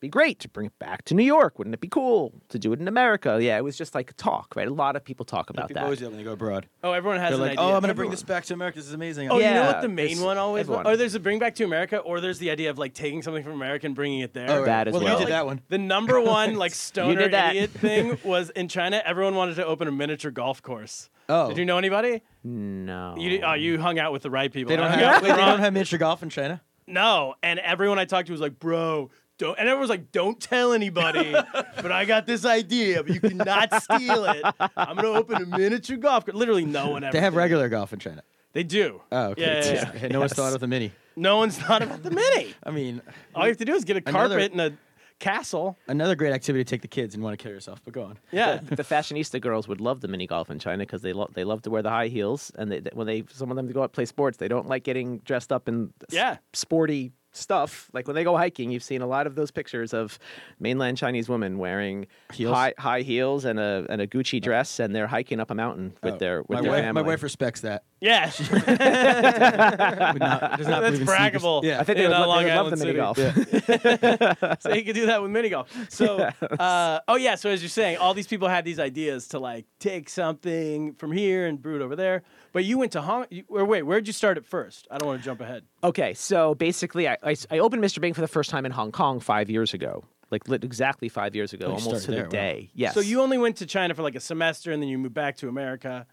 be 0.00 0.08
great 0.08 0.38
to 0.40 0.48
bring 0.48 0.66
it 0.66 0.78
back 0.78 1.04
to 1.06 1.14
New 1.14 1.22
York? 1.24 1.58
Wouldn't 1.58 1.74
it 1.74 1.80
be 1.80 1.88
cool 1.88 2.32
to 2.48 2.58
do 2.58 2.72
it 2.72 2.80
in 2.80 2.88
America? 2.88 3.38
Yeah, 3.40 3.56
it 3.58 3.64
was 3.64 3.76
just 3.76 3.94
like 3.94 4.10
a 4.10 4.14
talk, 4.14 4.54
right? 4.56 4.68
A 4.68 4.72
lot 4.72 4.96
of 4.96 5.04
people 5.04 5.24
talk 5.24 5.50
about 5.50 5.68
People 5.68 5.80
that. 5.80 5.84
always 5.84 5.98
do 5.98 6.04
that 6.06 6.10
when 6.10 6.18
they 6.18 6.24
go 6.24 6.32
abroad. 6.32 6.66
Oh, 6.82 6.92
everyone 6.92 7.18
has 7.20 7.30
They're 7.30 7.34
an 7.36 7.40
like, 7.40 7.50
idea. 7.52 7.62
oh, 7.62 7.74
I'm 7.74 7.80
going 7.80 7.88
to 7.88 7.94
bring 7.94 8.10
this 8.10 8.22
back 8.22 8.44
to 8.46 8.54
America. 8.54 8.78
This 8.78 8.86
is 8.86 8.94
amazing. 8.94 9.30
Oh, 9.30 9.38
you 9.38 9.44
know 9.44 9.66
what 9.66 9.82
the 9.82 9.88
main 9.88 10.20
one 10.20 10.38
always 10.38 10.66
was? 10.66 10.84
Oh, 10.86 10.96
there's 10.96 11.14
a 11.14 11.20
bring 11.20 11.38
back 11.38 11.54
to 11.56 11.64
America, 11.64 11.98
or 11.98 12.20
there's 12.20 12.38
the 12.38 12.50
idea 12.50 12.70
of 12.70 12.78
like 12.78 12.94
taking 12.94 13.22
something 13.22 13.42
from 13.42 13.52
America 13.52 13.86
and 13.86 13.94
bringing 13.94 14.20
it 14.20 14.32
there. 14.34 14.50
Oh, 14.50 14.56
right. 14.58 14.66
That 14.66 14.88
as 14.88 14.94
well. 14.94 15.02
well. 15.04 15.12
you 15.12 15.18
did 15.18 15.24
Like, 15.24 15.30
that 15.32 15.46
one. 15.46 15.60
The 15.68 15.78
number 15.78 16.20
one 16.22 16.54
like 16.56 16.72
stoner 16.74 17.22
idiot 17.22 17.70
thing 17.72 18.18
was 18.24 18.50
in 18.50 18.68
China. 18.68 19.02
Everyone 19.04 19.34
wanted 19.34 19.56
to 19.56 19.66
open 19.66 19.88
a 19.88 19.92
miniature 19.92 20.30
golf 20.30 20.62
course. 20.62 21.10
Oh. 21.30 21.48
Did 21.48 21.58
you 21.58 21.64
know 21.66 21.76
anybody? 21.76 22.22
No. 22.42 23.14
You 23.18 23.42
oh, 23.44 23.52
you 23.52 23.78
hung 23.78 23.98
out 23.98 24.12
with 24.12 24.22
the 24.22 24.30
right 24.30 24.50
people. 24.50 24.70
They 24.70 24.76
don't 24.76 24.90
have, 24.90 25.00
out 25.00 25.22
wait, 25.22 25.30
they 25.30 25.36
don't 25.36 25.60
have 25.60 25.72
miniature 25.74 25.98
golf 25.98 26.22
in 26.22 26.30
China? 26.30 26.62
No, 26.88 27.34
and 27.42 27.58
everyone 27.60 27.98
I 27.98 28.04
talked 28.04 28.26
to 28.26 28.32
was 28.32 28.40
like, 28.40 28.58
"Bro, 28.58 29.10
don't." 29.38 29.58
And 29.58 29.68
everyone 29.68 29.80
was 29.82 29.90
like, 29.90 30.10
"Don't 30.12 30.40
tell 30.40 30.72
anybody." 30.72 31.32
but 31.52 31.92
I 31.92 32.04
got 32.04 32.26
this 32.26 32.44
idea, 32.44 33.02
but 33.02 33.14
you 33.14 33.20
cannot 33.20 33.82
steal 33.82 34.24
it. 34.24 34.44
I'm 34.76 34.96
gonna 34.96 35.08
open 35.08 35.42
a 35.42 35.46
miniature 35.46 35.96
golf 35.96 36.24
course. 36.24 36.34
Literally, 36.36 36.64
no 36.64 36.90
one 36.90 37.04
ever. 37.04 37.12
They 37.12 37.20
have 37.20 37.34
did. 37.34 37.38
regular 37.38 37.68
golf 37.68 37.92
in 37.92 37.98
China. 37.98 38.22
They 38.54 38.62
do. 38.64 39.02
Oh, 39.12 39.26
okay. 39.28 39.42
Yeah, 39.42 39.72
yeah, 39.72 39.92
yeah. 40.02 40.08
No 40.08 40.20
one's 40.20 40.32
thought 40.32 40.54
of 40.54 40.60
the 40.60 40.66
mini. 40.66 40.90
No 41.16 41.36
one's 41.36 41.58
thought 41.58 41.82
about 41.82 42.02
the 42.02 42.10
mini. 42.10 42.54
I 42.64 42.70
mean, 42.70 43.02
All 43.34 43.42
you 43.44 43.48
have 43.50 43.58
to 43.58 43.64
do 43.64 43.74
is 43.74 43.84
get 43.84 43.96
a 43.96 44.02
Another- 44.08 44.36
carpet 44.36 44.52
and 44.52 44.60
a 44.60 44.72
castle. 45.18 45.76
another 45.88 46.14
great 46.14 46.32
activity 46.32 46.64
to 46.64 46.68
take 46.70 46.82
the 46.82 46.88
kids 46.88 47.14
and 47.14 47.22
want 47.24 47.38
to 47.38 47.42
kill 47.42 47.52
yourself. 47.52 47.80
But 47.84 47.94
go 47.94 48.02
on. 48.04 48.18
Yeah. 48.32 48.56
the 48.62 48.82
fashionista 48.84 49.40
girls 49.40 49.68
would 49.68 49.80
love 49.80 50.00
the 50.00 50.08
mini 50.08 50.26
golf 50.26 50.50
in 50.50 50.58
China 50.58 50.78
because 50.84 51.02
they 51.02 51.12
love 51.12 51.34
they 51.34 51.44
love 51.44 51.62
to 51.62 51.70
wear 51.70 51.82
the 51.82 51.90
high 51.90 52.08
heels, 52.08 52.52
and 52.56 52.70
they, 52.70 52.80
when 52.92 53.06
they 53.06 53.24
some 53.32 53.50
of 53.50 53.56
them 53.56 53.70
go 53.72 53.82
out 53.82 53.92
play 53.92 54.04
sports, 54.06 54.38
they 54.38 54.48
don't 54.48 54.66
like 54.68 54.84
getting 54.84 55.18
dressed 55.18 55.52
up 55.52 55.68
in 55.68 55.92
s- 56.08 56.14
Yeah. 56.14 56.36
sporty 56.52 57.12
stuff. 57.32 57.88
Like 57.92 58.06
when 58.08 58.16
they 58.16 58.24
go 58.24 58.36
hiking, 58.36 58.70
you've 58.70 58.82
seen 58.82 59.02
a 59.02 59.06
lot 59.06 59.26
of 59.26 59.34
those 59.34 59.50
pictures 59.50 59.92
of 59.92 60.18
mainland 60.58 60.96
Chinese 60.96 61.28
women 61.28 61.58
wearing 61.58 62.06
Heels? 62.32 62.54
high 62.54 62.74
high 62.78 63.02
heels 63.02 63.44
and 63.44 63.58
a 63.60 63.86
and 63.90 64.00
a 64.00 64.06
Gucci 64.06 64.40
dress, 64.40 64.80
and 64.80 64.94
they're 64.94 65.06
hiking 65.06 65.38
up 65.40 65.50
a 65.50 65.54
mountain 65.54 65.94
with 66.02 66.14
Oh, 66.14 66.18
their 66.18 66.40
with 66.42 66.50
my 66.58 66.60
their 66.62 66.70
wife, 66.72 66.80
family. 66.82 67.02
My 67.02 67.06
wife 67.08 67.22
respects 67.22 67.60
that. 67.62 67.82
Yeah. 68.00 68.30
Would 68.38 70.20
not- 70.20 70.58
does 70.58 70.68
not 70.68 70.82
That's 70.82 70.98
believe 70.98 71.00
in 71.00 71.06
braggable. 71.06 71.62
Yeah. 71.64 71.80
I 71.80 71.84
think 71.84 71.98
they 71.98 72.04
in, 72.04 72.10
would, 72.10 72.16
uh, 72.16 72.26
love, 72.26 72.28
Long 72.28 72.44
they 72.44 72.50
would 72.50 72.56
love 72.56 72.66
Island 72.66 72.80
the 72.80 72.86
mini 72.86 73.72
City. 73.72 74.38
golf. 74.46 74.60
so 74.62 74.72
you 74.74 74.84
could 74.84 74.94
do 74.94 75.06
that 75.06 75.20
with 75.22 75.30
mini 75.30 75.48
golf. 75.48 75.68
So, 75.90 76.18
uh, 76.58 77.00
oh 77.08 77.16
yeah. 77.16 77.34
So 77.34 77.50
as 77.50 77.62
you're 77.62 77.68
saying, 77.68 77.98
all 77.98 78.14
these 78.14 78.26
people 78.26 78.48
had 78.48 78.64
these 78.64 78.78
ideas 78.78 79.28
to 79.28 79.38
like 79.38 79.66
take 79.80 80.08
something 80.08 80.94
from 80.94 81.12
here 81.12 81.46
and 81.46 81.60
brew 81.60 81.76
it 81.76 81.82
over 81.82 81.96
there. 81.96 82.22
But 82.52 82.64
you 82.64 82.78
went 82.78 82.92
to 82.92 83.00
Hong. 83.00 83.26
You, 83.30 83.44
or 83.48 83.64
wait, 83.64 83.82
where'd 83.82 84.06
you 84.06 84.12
start 84.12 84.36
at 84.36 84.46
first? 84.46 84.86
I 84.90 84.98
don't 84.98 85.08
want 85.08 85.20
to 85.20 85.24
jump 85.24 85.40
ahead. 85.40 85.64
Okay, 85.84 86.14
so 86.14 86.54
basically, 86.54 87.08
I, 87.08 87.16
I, 87.22 87.34
I 87.50 87.58
opened 87.58 87.82
Mr. 87.82 88.00
Bing 88.00 88.14
for 88.14 88.20
the 88.20 88.28
first 88.28 88.50
time 88.50 88.64
in 88.66 88.72
Hong 88.72 88.92
Kong 88.92 89.20
five 89.20 89.50
years 89.50 89.74
ago. 89.74 90.04
Like 90.30 90.48
lit- 90.48 90.64
exactly 90.64 91.08
five 91.08 91.34
years 91.34 91.52
ago, 91.52 91.66
oh, 91.66 91.68
you 91.70 91.74
almost 91.76 91.90
to 91.90 92.00
started 92.00 92.26
the 92.26 92.36
there, 92.36 92.42
wow. 92.42 92.52
day. 92.52 92.70
Yes. 92.74 92.94
So 92.94 93.00
you 93.00 93.22
only 93.22 93.38
went 93.38 93.56
to 93.56 93.66
China 93.66 93.94
for 93.94 94.02
like 94.02 94.14
a 94.14 94.20
semester, 94.20 94.72
and 94.72 94.82
then 94.82 94.88
you 94.88 94.98
moved 94.98 95.14
back 95.14 95.36
to 95.38 95.48
America. 95.48 96.06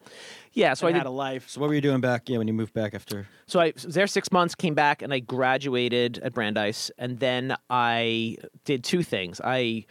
yeah. 0.54 0.74
So 0.74 0.88
and 0.88 0.96
I 0.96 1.00
had 1.00 1.04
did 1.04 1.10
a 1.10 1.12
life. 1.12 1.50
So 1.50 1.60
what 1.60 1.68
were 1.68 1.76
you 1.76 1.82
doing 1.82 2.02
back? 2.02 2.30
Yeah, 2.30 2.38
when 2.38 2.48
you 2.48 2.54
moved 2.54 2.74
back 2.74 2.94
after? 2.94 3.28
So 3.48 3.60
I 3.60 3.74
was 3.74 3.84
there 3.84 4.08
six 4.08 4.32
months, 4.32 4.56
came 4.56 4.74
back, 4.74 5.02
and 5.02 5.14
I 5.14 5.20
graduated 5.20 6.20
at 6.20 6.34
Brandeis. 6.34 6.92
And 6.98 7.20
then 7.20 7.56
I 7.70 8.38
did 8.64 8.84
two 8.84 9.04
things. 9.04 9.42
I 9.44 9.86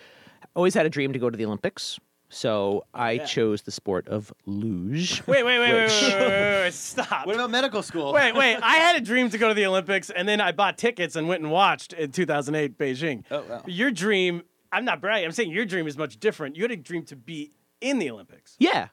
always 0.57 0.75
had 0.75 0.87
a 0.87 0.91
dream 0.91 1.13
to 1.13 1.19
go 1.19 1.31
to 1.31 1.37
the 1.37 1.45
Olympics. 1.45 1.99
So 2.29 2.85
I 2.93 3.13
yeah. 3.13 3.25
chose 3.27 3.63
the 3.63 3.71
sport 3.71 4.09
of 4.09 4.33
luge. 4.47 5.23
Wait, 5.27 5.45
wait, 5.45 5.59
wait, 5.59 5.73
wait, 5.73 5.83
Which- 5.85 6.03
wait, 6.03 6.15
wait, 6.15 6.29
wait, 6.29 6.61
wait, 6.63 6.75
stop. 6.75 7.27
What 7.27 7.37
about 7.37 7.51
medical 7.51 7.83
school? 7.83 8.13
Wait, 8.13 8.35
wait. 8.35 8.57
I 8.57 8.77
had 8.77 8.97
a 8.97 9.01
dream 9.05 9.31
to 9.31 9.39
go 9.39 9.49
to 9.49 9.55
the 9.55 9.67
Olympics, 9.67 10.11
and 10.11 10.27
then 10.29 10.41
I 10.41 10.53
bought 10.53 10.77
tickets 10.77 11.17
and 11.17 11.29
went 11.29 11.43
and 11.43 11.51
watched 11.53 11.93
in 11.93 12.11
2008 12.11 12.77
Beijing. 12.77 13.25
Oh, 13.31 13.45
wow. 13.49 13.63
Your 13.67 13.91
dream, 13.91 14.43
I'm 14.73 14.85
not 14.85 15.01
bragging, 15.01 15.27
I'm 15.27 15.33
saying 15.33 15.51
your 15.51 15.65
dream 15.65 15.87
is 15.87 15.97
much 15.97 16.19
different. 16.19 16.57
You 16.57 16.63
had 16.63 16.73
a 16.73 16.77
dream 16.77 17.05
to 17.05 17.17
be 17.17 17.53
in 17.81 17.99
the 17.99 18.11
Olympics. 18.11 18.57
Yeah. 18.59 18.89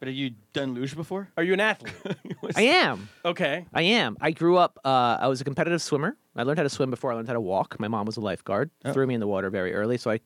But 0.00 0.08
have 0.08 0.16
you 0.16 0.30
done 0.54 0.74
luge 0.74 0.96
before? 0.96 1.28
Are 1.36 1.42
you 1.42 1.52
an 1.52 1.60
athlete? 1.60 1.92
I 2.56 2.62
am. 2.62 3.10
Okay. 3.22 3.66
I 3.74 3.82
am. 3.82 4.16
I 4.18 4.30
grew 4.30 4.56
up. 4.56 4.78
Uh, 4.82 5.18
I 5.20 5.28
was 5.28 5.42
a 5.42 5.44
competitive 5.44 5.82
swimmer. 5.82 6.16
I 6.34 6.42
learned 6.42 6.58
how 6.58 6.62
to 6.62 6.70
swim 6.70 6.88
before 6.88 7.12
I 7.12 7.16
learned 7.16 7.28
how 7.28 7.34
to 7.34 7.40
walk. 7.40 7.78
My 7.78 7.86
mom 7.88 8.06
was 8.06 8.16
a 8.16 8.22
lifeguard. 8.22 8.70
Threw 8.94 9.06
me 9.06 9.12
in 9.12 9.20
the 9.20 9.26
water 9.26 9.50
very 9.50 9.74
early, 9.74 9.98
so 9.98 10.10
I 10.10 10.20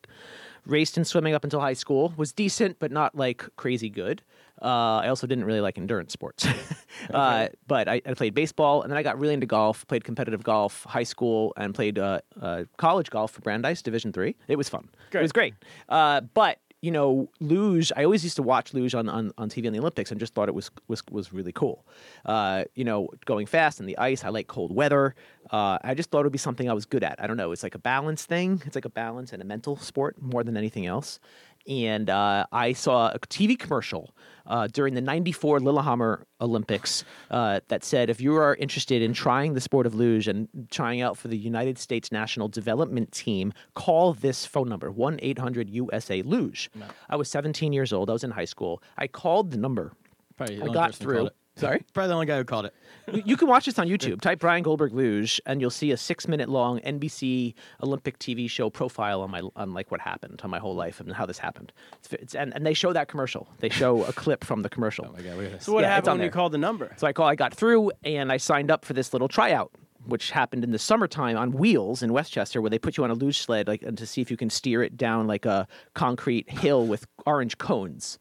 raced 0.67 0.97
in 0.97 1.05
swimming 1.05 1.35
up 1.35 1.45
until 1.45 1.61
high 1.61 1.75
school. 1.75 2.13
Was 2.17 2.33
decent, 2.33 2.79
but 2.79 2.91
not 2.91 3.15
like 3.15 3.45
crazy 3.57 3.91
good. 3.91 4.23
Uh, 4.63 5.03
I 5.03 5.09
also 5.09 5.27
didn't 5.27 5.45
really 5.45 5.61
like 5.61 5.77
endurance 5.79 6.13
sports. 6.13 6.47
uh, 7.13 7.49
but 7.67 7.89
I, 7.89 8.01
I 8.07 8.15
played 8.15 8.35
baseball, 8.35 8.83
and 8.83 8.91
then 8.91 8.97
I 8.97 9.03
got 9.03 9.19
really 9.19 9.35
into 9.35 9.47
golf. 9.47 9.87
Played 9.89 10.05
competitive 10.05 10.43
golf, 10.43 10.85
high 10.85 11.03
school, 11.03 11.53
and 11.57 11.75
played 11.75 11.99
uh, 11.99 12.21
uh, 12.41 12.65
college 12.77 13.11
golf 13.11 13.33
for 13.33 13.41
Brandeis 13.41 13.83
Division 13.83 14.13
Three. 14.13 14.37
It 14.49 14.57
was 14.57 14.69
fun. 14.69 14.89
It 15.13 15.23
was 15.23 15.33
great. 15.33 15.55
Uh, 15.89 16.21
but 16.21 16.59
you 16.85 16.91
know, 16.91 17.31
luge. 17.41 17.91
I 17.97 18.05
always 18.05 18.23
used 18.25 18.37
to 18.37 18.43
watch 18.43 18.75
luge 18.75 18.95
on, 18.95 19.09
on, 19.09 19.33
on 19.39 19.49
TV 19.49 19.67
on 19.67 19.73
the 19.73 19.79
Olympics 19.79 20.11
and 20.11 20.21
just 20.21 20.35
thought 20.35 20.51
it 20.51 20.55
was 20.55 20.71
was 20.87 21.03
was 21.11 21.33
really 21.33 21.51
cool. 21.51 21.83
Uh, 22.27 22.65
you 22.75 22.85
know, 22.85 23.09
going 23.25 23.47
fast 23.47 23.81
in 23.81 23.87
the 23.87 23.97
ice. 23.97 24.23
I 24.23 24.29
like 24.29 24.49
cold 24.49 24.71
weather. 24.71 25.15
Uh, 25.51 25.79
I 25.83 25.95
just 25.95 26.11
thought 26.11 26.21
it 26.21 26.25
would 26.25 26.33
be 26.33 26.39
something 26.39 26.69
I 26.69 26.75
was 26.75 26.85
good 26.85 27.03
at. 27.03 27.23
I 27.23 27.27
don't 27.27 27.39
know. 27.39 27.53
It's 27.53 27.63
like 27.63 27.75
a 27.75 27.79
balance 27.79 28.27
thing. 28.27 28.63
It's 28.67 28.75
like 28.75 28.85
a 28.85 28.91
balance 28.91 29.33
and 29.33 29.41
a 29.41 29.47
mental 29.47 29.79
sport 29.79 30.21
more 30.21 30.45
than 30.45 30.59
anything 30.59 30.85
else. 30.85 31.21
And 31.67 32.11
uh, 32.11 32.47
I 32.53 32.73
saw 32.75 33.09
a 33.11 33.19
TV 33.19 33.59
commercial 33.59 34.15
uh, 34.47 34.67
during 34.67 34.95
the 34.95 35.01
'94 35.01 35.61
Lillehammer 35.61 36.27
Olympics 36.41 37.05
uh, 37.31 37.61
that 37.69 37.85
said, 37.85 38.11
"If 38.11 38.21
you 38.21 38.37
are 38.37 38.55
interested 38.57 39.01
in 39.01 39.15
trying 39.15 39.55
the 39.55 39.61
sport 39.61 39.87
of 39.87 39.95
luge 39.95 40.29
and 40.29 40.49
trying 40.71 41.01
out 41.01 41.17
for 41.17 41.29
the 41.29 41.39
United 41.39 41.79
States 41.79 42.13
National 42.13 42.49
Development 42.49 43.11
Team, 43.13 43.53
call 43.75 44.13
this 44.13 44.45
phone 44.45 44.69
number: 44.69 44.91
one 44.91 45.19
800 45.23 45.71
USA 45.71 46.21
Luge." 46.23 46.71
I 47.09 47.17
was 47.17 47.31
17 47.31 47.73
years 47.73 47.93
old. 47.93 48.11
I 48.11 48.13
was 48.13 48.25
in 48.25 48.33
high 48.33 48.45
school. 48.45 48.83
I 48.99 49.07
called 49.07 49.51
the 49.51 49.57
number. 49.57 49.93
Probably 50.37 50.61
I 50.61 50.69
got 50.69 50.95
through. 50.95 51.31
Called 51.55 51.65
it. 51.65 51.67
Sorry. 51.67 51.85
Probably 51.93 52.09
the 52.09 52.15
only 52.15 52.27
guy 52.27 52.37
who 52.39 52.45
called 52.45 52.67
it. 52.67 52.75
You- 53.13 53.23
you 53.27 53.37
can 53.37 53.49
watch 53.49 53.67
this 53.67 53.79
on 53.79 53.87
YouTube. 53.87 54.23
Type 54.23 54.39
Brian 54.39 54.63
Goldberg 54.63 54.95
luge, 54.95 55.39
and 55.45 55.61
you'll 55.61 55.69
see 55.69 55.91
a 55.91 55.97
six-minute 55.97 56.49
long 56.49 56.81
NBC 56.81 57.53
Olympic 57.83 58.19
TV 58.19 58.49
show 58.49 58.71
profile 58.71 59.21
on 59.21 59.31
my 59.31 59.43
on 59.57 59.75
like 59.75 59.91
what 59.91 60.01
happened 60.01 60.41
on 60.43 60.49
my 60.49 60.59
whole 60.59 60.75
life 60.75 61.01
and 61.01 61.13
how 61.13 61.27
this 61.27 61.37
happened. 61.37 61.71
It's, 61.99 62.13
it's, 62.15 62.35
and, 62.35 62.55
and 62.55 62.65
they 62.65 62.73
show 62.73 62.95
that 62.95 63.09
commercial. 63.09 63.47
They 63.59 63.69
show 63.69 64.05
a 64.05 64.13
clip 64.25 64.43
from 64.43 64.63
the 64.63 64.71
commercial. 64.71 65.05
Oh 65.07 65.13
my 65.13 65.21
god, 65.21 65.37
look 65.37 65.45
at 65.47 65.53
this. 65.53 65.65
So 65.67 65.75
what 65.75 65.83
Yeah, 65.83 65.91
happened 65.91 66.09
on 66.13 66.19
when 66.19 66.25
you 66.25 66.31
called 66.31 66.53
the 66.53 66.59
number? 66.59 66.95
So 66.97 67.07
I 67.07 67.13
call. 67.13 67.27
I 67.29 67.35
got 67.35 67.53
through, 67.53 67.93
and 68.05 68.33
I 68.33 68.39
signed 68.39 68.71
up 68.71 68.87
for 68.87 68.95
this 68.95 69.13
little 69.13 69.29
tryout, 69.29 69.71
which 70.07 70.31
happened 70.31 70.65
in 70.65 70.71
the 70.71 70.79
summertime 70.79 71.37
on 71.37 71.53
wheels 71.53 72.03
in 72.03 72.11
Westchester, 72.15 72.63
where 72.63 72.71
they 72.71 72.79
put 72.79 72.97
you 72.97 73.05
on 73.05 73.11
a 73.11 73.15
luge 73.15 73.39
sled, 73.43 73.69
like 73.69 73.83
and 73.83 73.99
to 73.99 74.07
see 74.07 74.23
if 74.23 74.31
you 74.31 74.39
can 74.39 74.49
steer 74.49 74.83
it 74.83 74.97
down 74.97 75.27
like 75.27 75.45
a 75.45 75.69
concrete 75.93 76.49
hill 76.49 76.87
with 76.87 77.07
orange 77.27 77.59
cones. 77.59 78.19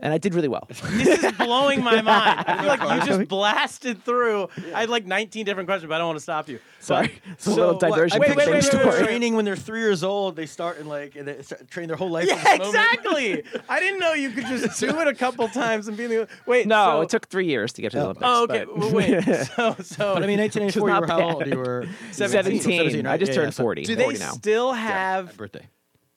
And 0.00 0.12
I 0.12 0.18
did 0.18 0.34
really 0.34 0.48
well. 0.48 0.66
This 0.90 1.22
is 1.22 1.32
blowing 1.32 1.84
my 1.84 2.02
mind. 2.02 2.44
I 2.46 2.58
feel 2.58 2.66
like 2.66 3.00
you 3.00 3.06
just 3.06 3.28
blasted 3.28 4.02
through. 4.04 4.48
I 4.74 4.80
had 4.80 4.88
like 4.88 5.06
19 5.06 5.44
different 5.46 5.68
questions, 5.68 5.88
but 5.88 5.94
I 5.94 5.98
don't 5.98 6.08
want 6.08 6.16
to 6.16 6.22
stop 6.22 6.48
you. 6.48 6.58
Sorry, 6.80 7.12
it's 7.30 7.46
a 7.46 7.50
little 7.50 7.72
what- 7.74 7.80
diversion. 7.80 8.20
I 8.20 8.26
from 8.26 8.34
think 8.36 8.46
the 8.46 8.50
wait, 8.52 8.62
same 8.64 8.78
wait, 8.80 8.82
wait, 8.82 8.82
story. 8.90 9.00
wait. 9.00 9.06
Training 9.06 9.36
when 9.36 9.44
they're 9.44 9.54
three 9.54 9.78
years 9.80 10.02
old, 10.02 10.34
they 10.34 10.46
start 10.46 10.78
in 10.78 10.88
like 10.88 11.14
and 11.14 11.28
they 11.28 11.40
start, 11.42 11.70
train 11.70 11.86
their 11.86 11.96
whole 11.96 12.10
life. 12.10 12.28
for 12.28 12.34
Yeah, 12.34 12.42
moment. 12.42 12.62
exactly. 12.64 13.44
I 13.68 13.78
didn't 13.78 14.00
know 14.00 14.12
you 14.14 14.30
could 14.30 14.46
just 14.46 14.80
do 14.80 14.88
it 15.00 15.06
a 15.06 15.14
couple 15.14 15.46
times 15.48 15.86
and 15.86 15.96
be 15.96 16.08
the 16.08 16.28
wait. 16.46 16.66
No, 16.66 16.84
so, 16.84 17.00
it 17.02 17.08
took 17.08 17.28
three 17.28 17.46
years 17.46 17.72
to 17.74 17.82
get 17.82 17.92
to 17.92 17.98
the 17.98 18.02
oh, 18.02 18.06
Olympics. 18.06 18.26
Oh, 18.26 18.42
okay. 18.44 18.64
but- 18.64 18.78
Well, 18.78 18.92
wait. 18.92 19.22
So, 19.56 19.76
so 19.82 20.14
But 20.14 20.24
I 20.24 20.26
mean, 20.26 20.40
1984, 20.40 20.88
you 20.88 20.92
not 20.94 21.00
were 21.02 21.06
how 21.06 21.34
old? 21.34 21.46
You 21.46 21.58
were 21.58 21.86
17. 22.10 22.60
17. 22.60 23.06
I 23.06 23.10
right? 23.10 23.20
just 23.20 23.30
Yeah, 23.30 23.36
turned 23.36 23.46
yeah, 23.48 23.50
so- 23.50 23.62
40. 23.62 23.82
do 23.84 23.94
they 23.94 24.02
40 24.04 24.18
now. 24.18 24.30
still 24.32 24.72
have? 24.72 25.36
birthday. 25.36 25.66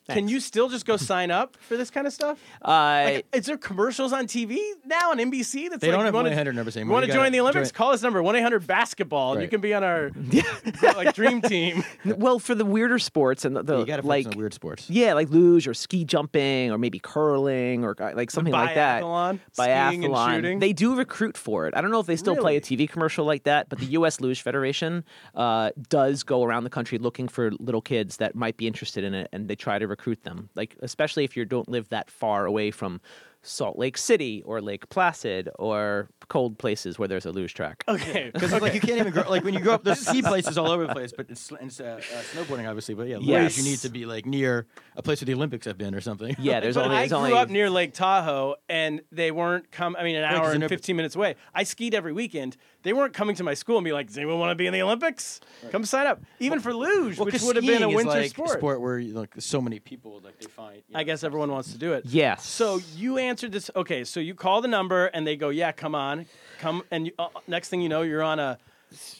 Can 0.08 0.28
you 0.28 0.40
still 0.40 0.68
just 0.68 0.86
go 0.86 0.96
sign 0.96 1.30
up 1.30 1.56
for 1.60 1.76
this 1.76 1.90
kind 1.90 2.06
of 2.06 2.12
stuff? 2.12 2.38
Uh, 2.62 3.02
Like, 3.06 3.26
is 3.32 3.46
there 3.46 3.56
commercials 3.56 4.12
on 4.12 4.26
TV 4.26 4.58
now 4.84 5.10
on 5.10 5.18
NBC? 5.18 5.68
That's 5.70 5.80
They 5.80 5.88
like, 5.88 5.92
don't 5.92 6.00
you 6.00 6.04
have 6.06 6.14
wanna- 6.14 6.30
1-800 6.30 6.54
numbers 6.54 6.74
You 6.76 6.80
anymore. 6.80 6.94
want 7.00 7.06
to 7.06 7.12
join 7.12 7.32
the 7.32 7.40
Olympics? 7.40 7.70
join- 7.70 7.76
Call 7.76 7.92
this 7.92 8.02
number 8.02 8.22
one 8.22 8.34
eight 8.36 8.42
hundred 8.42 8.66
basketball, 8.66 9.34
and 9.34 9.42
you 9.42 9.48
can 9.48 9.60
be 9.60 9.72
on 9.74 9.84
our 9.84 10.10
like 10.82 11.14
dream 11.14 11.40
team. 11.42 11.84
well, 12.04 12.38
for 12.38 12.54
the 12.54 12.64
weirder 12.64 12.98
sports 12.98 13.44
and 13.44 13.56
the, 13.56 13.62
the 13.62 13.78
you 13.80 13.86
got 13.86 14.00
to 14.00 14.06
like 14.06 14.26
like 14.26 14.36
weird 14.36 14.54
sports. 14.54 14.88
Yeah, 14.90 15.12
like 15.14 15.28
luge 15.30 15.68
or 15.68 15.74
ski 15.74 16.04
jumping 16.04 16.70
or 16.72 16.78
maybe 16.78 16.98
curling 16.98 17.84
or 17.84 17.94
uh, 18.00 18.12
like 18.14 18.30
something 18.30 18.52
like 18.52 18.74
that. 18.74 19.02
biathlon, 19.02 19.40
skiing 19.52 20.04
and 20.04 20.14
Biathlon. 20.14 20.34
shooting? 20.34 20.58
They 20.58 20.72
do 20.72 20.96
recruit 20.96 21.36
for 21.36 21.66
it. 21.66 21.74
I 21.76 21.80
don't 21.80 21.90
know 21.90 22.00
if 22.00 22.06
they 22.06 22.16
still 22.16 22.36
play 22.36 22.56
a 22.56 22.60
TV 22.60 22.88
commercial 22.88 23.24
like 23.24 23.44
that, 23.44 23.68
but 23.68 23.78
the 23.78 23.86
U.S. 23.86 24.20
Luge 24.20 24.40
Federation 24.42 25.04
uh, 25.34 25.70
does 25.88 26.22
go 26.22 26.42
around 26.44 26.64
the 26.64 26.70
country 26.70 26.98
looking 26.98 27.28
for 27.28 27.50
little 27.60 27.82
kids 27.82 28.16
that 28.18 28.34
might 28.34 28.56
be 28.56 28.66
interested 28.66 29.04
in 29.04 29.14
it, 29.14 29.28
and 29.32 29.48
they 29.48 29.54
try 29.56 29.78
to 29.78 29.86
recruit 29.96 30.22
them. 30.24 30.48
Like 30.54 30.76
especially 30.80 31.24
if 31.24 31.36
you 31.36 31.44
don't 31.44 31.68
live 31.68 31.88
that 31.88 32.10
far 32.10 32.44
away 32.46 32.70
from 32.70 33.00
Salt 33.42 33.78
Lake 33.78 33.96
City 33.96 34.42
or 34.44 34.60
Lake 34.60 34.88
Placid 34.88 35.48
or 35.56 36.08
cold 36.28 36.58
places 36.58 36.98
where 36.98 37.06
there's 37.06 37.26
a 37.26 37.30
luge 37.30 37.54
track. 37.54 37.84
Okay, 37.86 38.30
Because 38.34 38.52
like 38.60 38.74
you 38.74 38.80
can't 38.80 38.98
even 38.98 39.12
grow 39.12 39.22
like 39.30 39.44
when 39.44 39.54
you 39.54 39.60
grow 39.60 39.74
up, 39.74 39.84
there's 39.84 40.00
ski 40.00 40.20
places 40.32 40.58
all 40.58 40.68
over 40.68 40.84
the 40.86 40.92
place, 40.92 41.12
but 41.16 41.26
it's, 41.30 41.52
it's 41.60 41.78
uh, 41.80 42.00
uh, 42.00 42.16
snowboarding 42.34 42.66
obviously. 42.68 42.94
But 42.94 43.06
yeah, 43.06 43.18
Yes. 43.20 43.56
you 43.56 43.62
need 43.62 43.78
to 43.78 43.88
be 43.88 44.04
like 44.04 44.26
near 44.26 44.66
a 44.96 45.02
place 45.02 45.20
where 45.20 45.26
the 45.26 45.34
Olympics 45.34 45.64
have 45.66 45.78
been 45.78 45.94
or 45.94 46.00
something. 46.00 46.34
Yeah, 46.40 46.58
there's 46.60 46.74
but 46.74 46.84
only 46.86 46.96
I 46.96 47.00
there's 47.00 47.10
grew 47.10 47.18
only 47.18 47.32
up 47.34 47.48
near 47.48 47.70
Lake 47.70 47.94
Tahoe, 47.94 48.56
and 48.68 49.00
they 49.12 49.30
weren't 49.30 49.70
come. 49.70 49.94
I 49.96 50.02
mean, 50.02 50.16
an 50.16 50.24
hour 50.24 50.46
they're 50.46 50.54
and 50.62 50.68
15 50.68 50.96
minutes 50.96 51.14
away. 51.14 51.36
I 51.54 51.62
skied 51.62 51.94
every 51.94 52.12
weekend. 52.12 52.56
They 52.86 52.92
weren't 52.92 53.14
coming 53.14 53.34
to 53.34 53.42
my 53.42 53.54
school 53.54 53.78
and 53.78 53.84
be 53.84 53.90
like, 53.92 54.06
"Does 54.06 54.16
anyone 54.16 54.38
want 54.38 54.52
to 54.52 54.54
be 54.54 54.68
in 54.68 54.72
the 54.72 54.80
Olympics? 54.80 55.40
Come 55.72 55.84
sign 55.84 56.06
up." 56.06 56.20
Even 56.38 56.60
for 56.60 56.72
luge, 56.72 57.18
Well, 57.18 57.24
which 57.24 57.32
'cause 57.34 57.42
would 57.42 57.56
have 57.56 57.66
been 57.66 57.82
a 57.82 57.88
winter 57.88 58.12
like, 58.12 58.30
sport. 58.30 58.50
A 58.50 58.52
sport 58.52 58.80
where 58.80 58.98
you, 59.00 59.12
like 59.12 59.34
so 59.38 59.60
many 59.60 59.80
people 59.80 60.20
like 60.24 60.38
they 60.38 60.46
find. 60.46 60.76
you 60.88 60.94
I 60.96 61.02
guess 61.02 61.24
everyone 61.24 61.50
wants 61.50 61.72
to 61.72 61.78
do 61.78 61.94
it. 61.94 62.04
Yes. 62.06 62.46
So 62.46 62.78
you 62.94 63.18
answered 63.18 63.50
this. 63.50 63.72
Okay, 63.74 64.04
so 64.04 64.20
you 64.20 64.36
call 64.36 64.60
the 64.60 64.68
number 64.68 65.06
and 65.06 65.26
they 65.26 65.34
go, 65.34 65.48
"Yeah, 65.48 65.72
come 65.72 65.96
on, 65.96 66.26
come." 66.60 66.84
And 66.92 67.06
you, 67.08 67.12
uh, 67.18 67.26
next 67.48 67.70
thing 67.70 67.80
you 67.80 67.88
know, 67.88 68.02
you're 68.02 68.22
on 68.22 68.38
a 68.38 68.56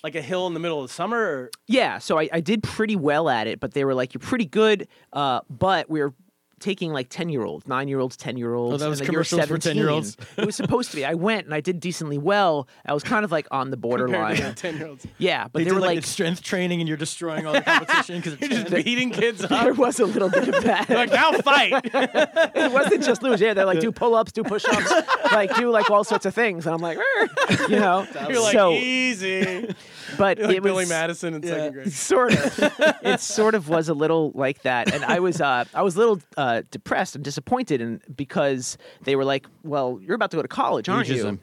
like 0.04 0.14
a 0.14 0.22
hill 0.22 0.46
in 0.46 0.54
the 0.54 0.60
middle 0.60 0.80
of 0.80 0.86
the 0.88 0.94
summer. 0.94 1.18
Or, 1.18 1.50
Yeah, 1.66 1.98
so 1.98 2.20
I, 2.20 2.28
I 2.32 2.40
did 2.40 2.62
pretty 2.62 2.94
well 2.94 3.28
at 3.28 3.48
it, 3.48 3.58
but 3.58 3.74
they 3.74 3.84
were 3.84 3.94
like, 3.94 4.14
"You're 4.14 4.20
pretty 4.20 4.46
good," 4.46 4.86
uh, 5.12 5.40
but 5.50 5.90
we 5.90 6.00
are 6.02 6.14
taking 6.60 6.92
like 6.92 7.08
ten 7.10 7.28
year 7.28 7.44
olds, 7.44 7.66
nine 7.68 7.88
year 7.88 8.00
olds, 8.00 8.16
ten 8.16 8.36
year 8.36 8.54
olds. 8.54 8.74
Oh, 8.74 8.76
that 8.78 8.88
was 8.88 9.00
and 9.00 9.08
then 9.08 9.12
you're 9.12 9.24
commercials 9.24 9.46
for 9.48 9.58
10-year-olds? 9.58 10.16
it 10.38 10.46
was 10.46 10.56
supposed 10.56 10.90
to 10.90 10.96
be. 10.96 11.04
I 11.04 11.14
went 11.14 11.44
and 11.46 11.54
I 11.54 11.60
did 11.60 11.80
decently 11.80 12.18
well. 12.18 12.66
I 12.86 12.94
was 12.94 13.02
kind 13.04 13.24
of 13.24 13.32
like 13.32 13.46
on 13.50 13.70
the 13.70 13.76
borderline. 13.76 14.54
ten 14.54 14.76
year 14.78 14.86
olds. 14.88 15.06
yeah, 15.18 15.44
but 15.48 15.58
They, 15.58 15.64
they, 15.64 15.70
did 15.70 15.74
were 15.74 15.80
like, 15.80 15.96
like, 15.96 16.04
strength 16.04 16.42
training, 16.42 16.80
and 16.80 16.88
you're 16.88 16.96
destroying 16.96 17.46
all 17.46 17.52
the 17.52 17.60
competition 17.62 18.16
because 18.20 18.40
You're 18.40 18.50
just 18.62 18.70
beating 18.84 19.10
kids 19.10 19.44
up. 19.44 19.50
there 19.50 19.74
was 19.74 20.00
a 20.00 20.06
little 20.06 20.30
bit 20.30 20.48
of 20.48 20.64
that. 20.64 20.88
like 20.88 21.10
now 21.12 21.32
fight. 21.32 21.72
it 21.84 22.72
wasn't 22.72 23.02
just 23.04 23.22
lose. 23.22 23.40
Yeah, 23.40 23.54
they're 23.54 23.66
like 23.66 23.80
do 23.80 23.92
pull 23.92 24.14
ups, 24.14 24.32
do 24.32 24.42
push 24.42 24.64
ups, 24.66 24.92
like 25.32 25.54
do 25.56 25.70
like 25.70 25.90
all 25.90 26.04
sorts 26.04 26.26
of 26.26 26.34
things, 26.34 26.66
and 26.66 26.74
I'm 26.74 26.80
like, 26.80 26.98
"Rrr," 26.98 27.68
you 27.68 27.76
know. 27.80 28.06
You're 28.28 28.40
like 28.42 28.52
so, 28.52 28.72
easy. 28.72 29.74
but 30.18 30.38
You're 30.38 30.46
like 30.48 30.56
it 30.56 30.62
was 30.62 30.72
Billy 30.72 30.86
Madison 30.86 31.34
in 31.34 31.42
second 31.42 31.72
grade. 31.72 31.92
sort 31.92 32.32
of 32.32 32.58
it 33.02 33.20
sort 33.20 33.54
of 33.54 33.68
was 33.68 33.88
a 33.88 33.94
little 33.94 34.32
like 34.34 34.62
that 34.62 34.92
and 34.94 35.04
i 35.04 35.18
was 35.18 35.40
uh 35.40 35.64
i 35.74 35.82
was 35.82 35.96
a 35.96 35.98
little 35.98 36.20
uh 36.36 36.45
Uh, 36.46 36.62
depressed 36.70 37.14
and 37.16 37.24
disappointed 37.24 37.80
and 37.80 38.00
because 38.14 38.78
they 39.06 39.16
were 39.16 39.24
like 39.24 39.44
well 39.64 39.98
you're 40.02 40.14
about 40.20 40.30
to 40.30 40.36
go 40.36 40.42
to 40.42 40.48
college 40.62 40.86
aren't 40.88 41.08
Ageism. 41.08 41.32
you 41.32 41.38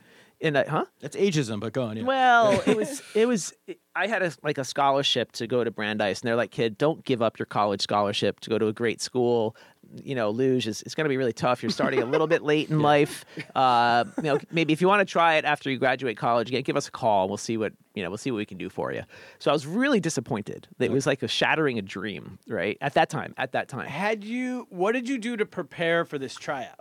and 0.47 0.57
I, 0.57 0.63
huh 0.75 0.85
That's 1.01 1.15
ageism, 1.15 1.59
but 1.59 1.71
go 1.73 1.83
on. 1.83 1.97
Yeah. 1.97 2.03
well 2.03 2.61
it 2.71 2.77
was 2.77 3.01
it 3.15 3.27
was 3.27 3.53
i 3.95 4.07
had 4.07 4.21
a 4.23 4.31
like 4.47 4.57
a 4.57 4.63
scholarship 4.63 5.31
to 5.33 5.47
go 5.47 5.63
to 5.63 5.71
brandeis 5.71 6.21
and 6.21 6.27
they're 6.27 6.41
like 6.43 6.51
kid 6.51 6.77
don't 6.77 7.03
give 7.03 7.21
up 7.21 7.37
your 7.39 7.45
college 7.47 7.81
scholarship 7.81 8.39
to 8.41 8.49
go 8.49 8.57
to 8.57 8.67
a 8.67 8.73
great 8.73 9.01
school 9.01 9.55
you 10.03 10.15
know 10.15 10.29
luge 10.29 10.67
is 10.67 10.81
it's 10.83 10.95
going 10.95 11.05
to 11.05 11.09
be 11.09 11.17
really 11.17 11.33
tough 11.33 11.61
you're 11.61 11.69
starting 11.69 12.01
a 12.01 12.05
little 12.05 12.27
bit 12.27 12.41
late 12.41 12.69
in 12.69 12.79
life 12.93 13.25
uh 13.55 14.03
you 14.17 14.23
know 14.23 14.39
maybe 14.51 14.73
if 14.73 14.81
you 14.81 14.87
want 14.87 14.99
to 14.99 15.11
try 15.11 15.35
it 15.35 15.45
after 15.45 15.69
you 15.69 15.77
graduate 15.77 16.17
college 16.17 16.49
yeah, 16.49 16.61
give 16.61 16.75
us 16.75 16.87
a 16.87 16.91
call 16.91 17.27
we'll 17.27 17.37
see 17.37 17.57
what 17.57 17.73
you 17.93 18.01
know 18.01 18.09
we'll 18.09 18.17
see 18.17 18.31
what 18.31 18.37
we 18.37 18.45
can 18.45 18.57
do 18.57 18.69
for 18.69 18.91
you 18.91 19.03
so 19.39 19.51
i 19.51 19.53
was 19.53 19.67
really 19.67 19.99
disappointed 19.99 20.67
it 20.79 20.91
was 20.91 21.05
like 21.05 21.21
a 21.21 21.27
shattering 21.27 21.77
a 21.77 21.81
dream 21.81 22.39
right 22.47 22.77
at 22.81 22.93
that 22.93 23.09
time 23.09 23.33
at 23.37 23.51
that 23.51 23.67
time 23.67 23.87
Had 23.87 24.23
you? 24.23 24.67
What 24.69 24.93
did 24.93 25.07
you 25.07 25.17
do 25.17 25.37
to 25.37 25.45
prepare 25.45 26.05
for 26.05 26.17
this 26.17 26.35
tryout? 26.35 26.79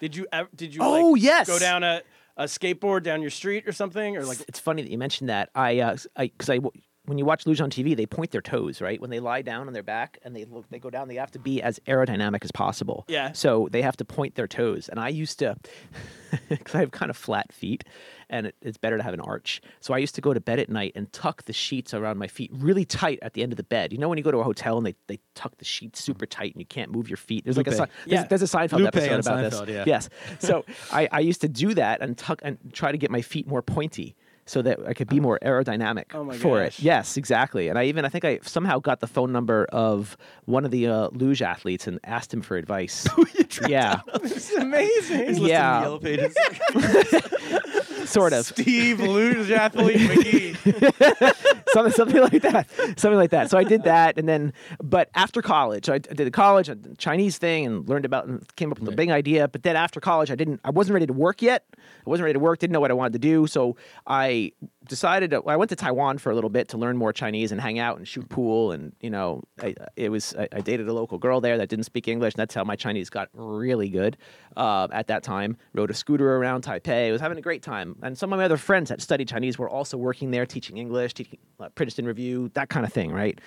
Did 0.00 0.16
you? 0.16 0.26
Did 0.54 0.74
you? 0.74 0.82
Oh, 0.82 1.10
like, 1.10 1.22
yes. 1.22 1.46
Go 1.46 1.58
down 1.58 1.84
a, 1.84 2.02
a 2.36 2.44
skateboard 2.44 3.02
down 3.02 3.20
your 3.22 3.30
street 3.30 3.68
or 3.68 3.72
something, 3.72 4.16
or 4.16 4.24
like 4.24 4.40
it's 4.48 4.58
funny 4.58 4.82
that 4.82 4.90
you 4.90 4.98
mentioned 4.98 5.30
that. 5.30 5.50
I, 5.54 5.78
uh, 5.80 5.96
I, 6.16 6.26
because 6.26 6.50
I, 6.50 6.58
when 7.06 7.18
you 7.18 7.24
watch 7.24 7.46
luge 7.46 7.60
on 7.60 7.68
TV, 7.68 7.96
they 7.96 8.06
point 8.06 8.30
their 8.30 8.40
toes, 8.40 8.80
right? 8.80 9.00
When 9.00 9.10
they 9.10 9.18
lie 9.18 9.42
down 9.42 9.66
on 9.66 9.72
their 9.72 9.82
back 9.82 10.18
and 10.24 10.36
they 10.36 10.44
look, 10.44 10.68
they 10.70 10.78
go 10.78 10.88
down. 10.88 11.08
They 11.08 11.16
have 11.16 11.32
to 11.32 11.40
be 11.40 11.60
as 11.60 11.80
aerodynamic 11.88 12.44
as 12.44 12.52
possible. 12.52 13.04
Yeah. 13.08 13.32
So 13.32 13.68
they 13.72 13.82
have 13.82 13.96
to 13.96 14.04
point 14.04 14.36
their 14.36 14.46
toes. 14.46 14.88
And 14.88 15.00
I 15.00 15.08
used 15.08 15.40
to, 15.40 15.56
because 16.48 16.74
I 16.76 16.78
have 16.80 16.92
kind 16.92 17.10
of 17.10 17.16
flat 17.16 17.52
feet, 17.52 17.82
and 18.30 18.46
it, 18.46 18.54
it's 18.62 18.78
better 18.78 18.96
to 18.96 19.02
have 19.02 19.14
an 19.14 19.20
arch. 19.20 19.60
So 19.80 19.92
I 19.94 19.98
used 19.98 20.14
to 20.14 20.20
go 20.20 20.32
to 20.32 20.40
bed 20.40 20.60
at 20.60 20.68
night 20.68 20.92
and 20.94 21.12
tuck 21.12 21.44
the 21.44 21.52
sheets 21.52 21.92
around 21.92 22.18
my 22.18 22.28
feet 22.28 22.50
really 22.54 22.84
tight 22.84 23.18
at 23.20 23.34
the 23.34 23.42
end 23.42 23.52
of 23.52 23.56
the 23.56 23.64
bed. 23.64 23.92
You 23.92 23.98
know 23.98 24.08
when 24.08 24.16
you 24.16 24.24
go 24.24 24.30
to 24.30 24.38
a 24.38 24.44
hotel 24.44 24.76
and 24.78 24.86
they, 24.86 24.94
they 25.08 25.18
tuck 25.34 25.58
the 25.58 25.64
sheets 25.64 26.02
super 26.02 26.24
tight 26.24 26.52
and 26.54 26.60
you 26.60 26.66
can't 26.66 26.92
move 26.92 27.08
your 27.10 27.16
feet. 27.16 27.42
There's 27.44 27.56
like 27.56 27.66
a 27.66 27.70
Lupe. 27.70 27.80
Si- 27.80 27.92
there's, 28.06 28.20
Yeah. 28.22 28.26
there's 28.28 28.42
a 28.42 28.46
Seinfeld 28.46 28.78
Lupe 28.78 28.86
episode 28.96 29.12
on 29.12 29.20
about 29.20 29.52
Seinfeld, 29.52 29.66
this. 29.66 29.74
yeah. 29.74 29.84
Yes. 29.86 30.08
So 30.38 30.64
I, 30.92 31.08
I 31.10 31.18
used 31.20 31.40
to 31.40 31.48
do 31.48 31.74
that 31.74 32.00
and 32.00 32.16
tuck 32.16 32.40
and 32.44 32.58
try 32.72 32.92
to 32.92 32.98
get 32.98 33.10
my 33.10 33.22
feet 33.22 33.48
more 33.48 33.60
pointy 33.60 34.14
so 34.46 34.62
that 34.62 34.78
I 34.86 34.92
could 34.94 35.08
be 35.08 35.20
more 35.20 35.38
aerodynamic 35.42 36.06
Oh 36.14 36.24
my 36.24 36.36
for 36.36 36.62
gosh. 36.62 36.78
it. 36.78 36.84
Yes, 36.84 37.16
exactly. 37.16 37.68
And 37.68 37.78
I 37.78 37.84
even 37.84 38.04
I 38.04 38.08
think 38.08 38.24
I 38.24 38.40
somehow 38.42 38.78
got 38.78 39.00
the 39.00 39.06
phone 39.06 39.32
number 39.32 39.66
of 39.72 40.16
one 40.46 40.64
of 40.64 40.70
the 40.70 40.88
uh, 40.88 41.08
luge 41.12 41.42
athletes 41.42 41.86
and 41.86 42.00
asked 42.04 42.34
him 42.34 42.42
for 42.42 42.56
advice. 42.56 43.06
yeah. 43.68 44.00
it's 44.14 44.52
amazing. 44.52 45.26
He's 45.26 45.38
listed 45.38 45.38
in 45.38 45.42
the 45.42 45.48
yeah. 45.48 45.82
yellow 45.82 45.98
pages. 45.98 46.36
sort 48.06 48.32
of. 48.32 48.46
Steve 48.46 49.00
luge 49.00 49.50
athlete 49.50 49.96
McGee. 50.10 51.62
something 51.72 51.92
something 51.92 52.20
like 52.20 52.42
that. 52.42 52.70
Something 52.98 53.16
like 53.16 53.30
that. 53.30 53.50
So 53.50 53.58
i 53.58 53.64
did 53.64 53.84
that 53.84 54.18
and 54.18 54.28
then 54.28 54.52
but 54.82 55.10
after 55.14 55.42
college 55.42 55.88
i 55.88 55.98
did 55.98 56.16
the 56.16 56.30
college 56.30 56.66
the 56.68 56.94
chinese 56.98 57.38
thing 57.38 57.66
and 57.66 57.88
learned 57.88 58.04
about 58.04 58.26
and 58.26 58.44
came 58.56 58.70
up 58.72 58.78
with 58.78 58.88
a 58.88 58.96
big 58.96 59.10
idea. 59.10 59.48
But 59.48 59.62
then 59.62 59.76
after 59.76 60.00
college 60.00 60.30
i 60.30 60.34
didn't 60.34 60.60
i 60.64 60.70
wasn't 60.70 60.94
ready 60.94 61.06
to 61.06 61.12
work 61.12 61.42
yet. 61.42 61.64
I 61.78 62.10
wasn't 62.10 62.24
ready 62.24 62.34
to 62.34 62.40
work 62.40 62.58
didn't 62.58 62.72
know 62.72 62.80
what 62.80 62.90
i 62.90 62.94
wanted 62.94 63.14
to 63.14 63.18
do. 63.18 63.46
So 63.46 63.76
i 64.06 64.52
decided 64.88 65.30
to, 65.30 65.42
i 65.46 65.56
went 65.56 65.68
to 65.70 65.76
taiwan 65.76 66.18
for 66.18 66.30
a 66.32 66.34
little 66.34 66.50
bit 66.50 66.68
to 66.68 66.76
learn 66.76 66.96
more 66.96 67.12
chinese 67.12 67.52
and 67.52 67.60
hang 67.60 67.78
out 67.78 67.98
and 67.98 68.08
shoot 68.08 68.28
pool 68.28 68.72
and 68.72 68.92
you 69.00 69.10
know 69.10 69.42
I, 69.60 69.76
it 69.94 70.08
was 70.08 70.34
I, 70.36 70.48
I 70.52 70.60
dated 70.60 70.88
a 70.88 70.92
local 70.92 71.18
girl 71.18 71.40
there 71.40 71.56
that 71.58 71.68
didn't 71.68 71.84
speak 71.84 72.08
english. 72.08 72.34
And 72.34 72.40
that's 72.40 72.54
how 72.54 72.64
my 72.64 72.76
chinese 72.76 73.10
got 73.10 73.28
really 73.32 73.88
good 73.88 74.16
uh, 74.56 74.88
at 74.92 75.06
that 75.08 75.22
time. 75.22 75.56
Rode 75.72 75.90
a 75.90 75.94
scooter 75.94 76.36
around 76.36 76.64
taipei. 76.64 77.08
I 77.08 77.12
was 77.12 77.20
having 77.20 77.38
a 77.38 77.42
great 77.42 77.62
time 77.62 77.91
and 78.02 78.16
some 78.16 78.32
of 78.32 78.38
my 78.38 78.44
other 78.44 78.56
friends 78.56 78.88
that 78.88 79.00
studied 79.00 79.28
chinese 79.28 79.58
were 79.58 79.68
also 79.68 79.96
working 79.96 80.30
there 80.30 80.46
teaching 80.46 80.76
english 80.78 81.14
teaching 81.14 81.38
uh, 81.60 81.68
princeton 81.70 82.06
review 82.06 82.50
that 82.54 82.68
kind 82.68 82.84
of 82.86 82.92
thing 82.92 83.12
right 83.12 83.40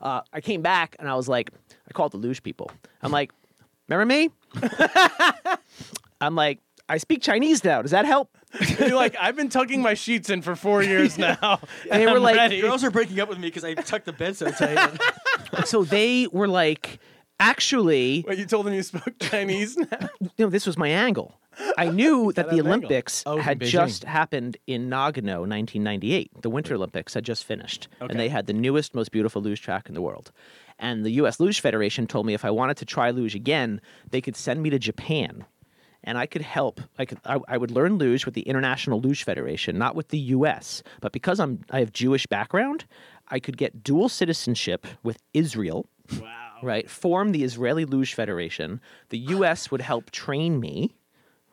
uh, 0.00 0.20
i 0.32 0.40
came 0.40 0.62
back 0.62 0.96
and 0.98 1.08
i 1.08 1.14
was 1.14 1.28
like 1.28 1.50
i 1.88 1.92
called 1.92 2.12
the 2.12 2.16
luge 2.18 2.42
people 2.42 2.70
i'm 3.02 3.12
like 3.12 3.32
remember 3.88 4.06
me 4.06 4.30
i'm 6.20 6.34
like 6.34 6.58
i 6.88 6.96
speak 6.98 7.22
chinese 7.22 7.62
now 7.64 7.82
does 7.82 7.90
that 7.90 8.04
help 8.04 8.28
You're 8.78 8.94
like, 8.96 9.16
I've 9.18 9.34
been 9.34 9.48
tucking 9.48 9.80
my 9.80 9.94
sheets 9.94 10.28
in 10.28 10.42
for 10.42 10.54
four 10.54 10.82
years 10.92 11.16
now. 11.16 11.58
And 11.90 12.02
they 12.02 12.06
were 12.06 12.16
I'm 12.16 12.22
like, 12.22 12.36
ready. 12.36 12.60
Girls 12.60 12.84
are 12.84 12.90
breaking 12.90 13.18
up 13.18 13.30
with 13.30 13.38
me 13.38 13.48
because 13.48 13.64
I 13.64 13.72
tucked 13.72 14.04
the 14.04 14.12
bed 14.12 14.36
so 14.36 14.50
tight. 14.50 15.00
so 15.64 15.84
they 15.84 16.26
were 16.30 16.48
like 16.48 16.98
actually 17.40 18.24
Wait, 18.28 18.38
you 18.38 18.44
told 18.44 18.66
them 18.66 18.74
you 18.74 18.82
spoke 18.82 19.18
Chinese 19.20 19.78
now? 19.78 20.10
you 20.20 20.30
know, 20.38 20.50
this 20.50 20.66
was 20.66 20.76
my 20.76 20.88
angle. 20.88 21.40
I 21.76 21.88
knew 21.90 22.32
that 22.36 22.50
the? 22.50 22.60
Olympics 22.60 23.22
Oh, 23.26 23.38
had 23.38 23.60
just 23.60 24.04
happened 24.04 24.56
in 24.66 24.88
Nagano, 24.88 25.40
1998. 25.48 26.42
The 26.42 26.50
Winter 26.50 26.74
Olympics 26.74 27.14
had 27.14 27.24
just 27.24 27.44
finished, 27.44 27.88
and 28.00 28.18
they 28.18 28.28
had 28.28 28.46
the 28.46 28.52
newest, 28.52 28.94
most 28.94 29.10
beautiful 29.10 29.42
luge 29.42 29.60
track 29.62 29.88
in 29.88 29.94
the 29.94 30.02
world. 30.02 30.32
And 30.78 31.04
the 31.04 31.10
U.S. 31.12 31.38
Luge 31.40 31.60
Federation 31.60 32.06
told 32.06 32.26
me 32.26 32.34
if 32.34 32.44
I 32.44 32.50
wanted 32.50 32.76
to 32.78 32.84
try 32.84 33.10
luge 33.10 33.34
again, 33.34 33.80
they 34.10 34.20
could 34.20 34.34
send 34.36 34.62
me 34.62 34.70
to 34.70 34.78
Japan, 34.78 35.44
and 36.02 36.18
I 36.18 36.26
could 36.26 36.42
help. 36.42 36.80
I 36.98 37.04
could. 37.04 37.18
I, 37.24 37.38
I 37.46 37.56
would 37.56 37.70
learn 37.70 37.98
luge 37.98 38.24
with 38.24 38.34
the 38.34 38.42
International 38.42 39.00
Luge 39.00 39.22
Federation, 39.24 39.78
not 39.78 39.94
with 39.94 40.08
the 40.08 40.18
U.S. 40.18 40.82
But 41.00 41.12
because 41.12 41.38
I'm, 41.38 41.60
I 41.70 41.78
have 41.80 41.92
Jewish 41.92 42.26
background, 42.26 42.84
I 43.28 43.38
could 43.38 43.56
get 43.56 43.84
dual 43.84 44.08
citizenship 44.08 44.86
with 45.02 45.18
Israel 45.34 45.86
Wow. 46.20 46.58
right? 46.62 46.90
Form 46.90 47.30
the 47.32 47.44
Israeli 47.44 47.84
Luge 47.84 48.14
Federation. 48.14 48.80
The 49.10 49.18
U.S. 49.18 49.70
would 49.70 49.80
help 49.82 50.10
train 50.10 50.58
me, 50.58 50.96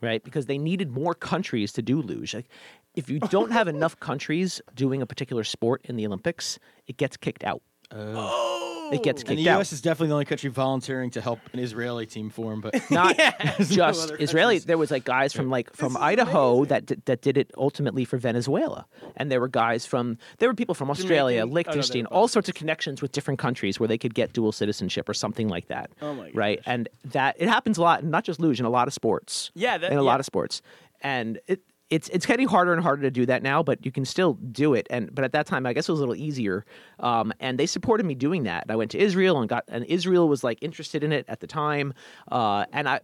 right? 0.01 0.23
Because 0.23 0.45
they 0.45 0.57
needed 0.57 0.91
more 0.91 1.13
countries 1.13 1.71
to 1.73 1.81
do 1.81 2.01
luge. 2.01 2.33
Like, 2.33 2.49
if 2.95 3.09
you 3.09 3.19
don't 3.29 3.51
have 3.51 3.67
enough 3.67 3.99
countries 3.99 4.61
doing 4.75 5.01
a 5.01 5.05
particular 5.05 5.43
sport 5.43 5.81
in 5.85 5.95
the 5.95 6.05
Olympics, 6.05 6.59
it 6.87 6.97
gets 6.97 7.17
kicked 7.17 7.43
out. 7.43 7.61
Oh. 7.91 8.13
Oh. 8.15 8.78
It 8.93 9.03
gets 9.03 9.21
and 9.21 9.29
the 9.31 9.35
kicked 9.35 9.47
out. 9.47 9.57
U.S. 9.57 9.73
is 9.73 9.81
definitely 9.81 10.07
the 10.09 10.13
only 10.13 10.25
country 10.25 10.49
volunteering 10.49 11.09
to 11.11 11.21
help 11.21 11.39
an 11.53 11.59
Israeli 11.59 12.05
team 12.05 12.29
form, 12.29 12.61
but 12.61 12.73
not 12.91 13.17
There's 13.57 13.69
no 13.71 13.75
just 13.75 14.03
other 14.11 14.17
Israeli. 14.19 14.55
countries. 14.55 14.65
There 14.65 14.77
was 14.77 14.91
like 14.91 15.03
guys 15.05 15.33
from 15.33 15.49
like 15.49 15.75
from 15.75 15.95
Idaho 15.97 16.65
that 16.65 16.85
d- 16.85 16.95
that 17.05 17.21
did 17.21 17.37
it 17.37 17.51
ultimately 17.57 18.05
for 18.05 18.17
Venezuela, 18.17 18.85
and 19.17 19.31
there 19.31 19.39
were 19.39 19.47
guys 19.47 19.85
from 19.85 20.17
there 20.39 20.49
were 20.49 20.55
people 20.55 20.75
from 20.75 20.89
Australia, 20.89 21.41
Jamaican- 21.41 21.49
oh, 21.49 21.49
no, 21.49 21.53
Liechtenstein, 21.55 22.05
all 22.07 22.27
sorts 22.27 22.49
of 22.49 22.55
connections 22.55 23.01
with 23.01 23.11
different 23.11 23.39
countries 23.39 23.79
where 23.79 23.87
they 23.87 23.97
could 23.97 24.13
get 24.13 24.33
dual 24.33 24.51
citizenship 24.51 25.07
or 25.09 25.13
something 25.13 25.47
like 25.47 25.67
that. 25.67 25.89
Oh 26.01 26.13
my 26.13 26.31
Right, 26.33 26.57
gosh. 26.59 26.65
and 26.73 26.89
that 27.05 27.35
it 27.39 27.47
happens 27.49 27.77
a 27.77 27.81
lot, 27.81 28.03
not 28.03 28.23
just 28.23 28.39
luge, 28.39 28.59
in 28.59 28.65
a 28.65 28.69
lot 28.69 28.87
of 28.87 28.93
sports. 28.93 29.51
Yeah, 29.55 29.77
that- 29.77 29.91
in 29.91 29.97
a 29.97 30.01
yeah. 30.01 30.07
lot 30.07 30.19
of 30.19 30.25
sports, 30.25 30.61
and 31.01 31.39
it. 31.47 31.61
It's 31.89 32.07
it's 32.09 32.25
getting 32.25 32.47
harder 32.47 32.73
and 32.73 32.81
harder 32.81 33.01
to 33.03 33.11
do 33.11 33.25
that 33.25 33.41
now, 33.41 33.63
but 33.63 33.83
you 33.85 33.91
can 33.91 34.05
still 34.05 34.33
do 34.33 34.73
it. 34.73 34.87
And 34.89 35.13
but 35.13 35.23
at 35.23 35.31
that 35.33 35.47
time, 35.47 35.65
I 35.65 35.73
guess 35.73 35.89
it 35.89 35.91
was 35.91 35.99
a 35.99 36.03
little 36.03 36.15
easier. 36.15 36.65
Um, 36.99 37.33
and 37.39 37.57
they 37.57 37.65
supported 37.65 38.05
me 38.05 38.15
doing 38.15 38.43
that. 38.43 38.65
I 38.69 38.75
went 38.75 38.91
to 38.91 38.99
Israel 38.99 39.39
and 39.39 39.49
got 39.49 39.63
and 39.67 39.85
Israel 39.85 40.27
was 40.27 40.43
like 40.43 40.59
interested 40.61 41.03
in 41.03 41.11
it 41.11 41.25
at 41.27 41.39
the 41.39 41.47
time. 41.47 41.93
Uh, 42.31 42.65
and 42.71 42.87
I 42.87 42.99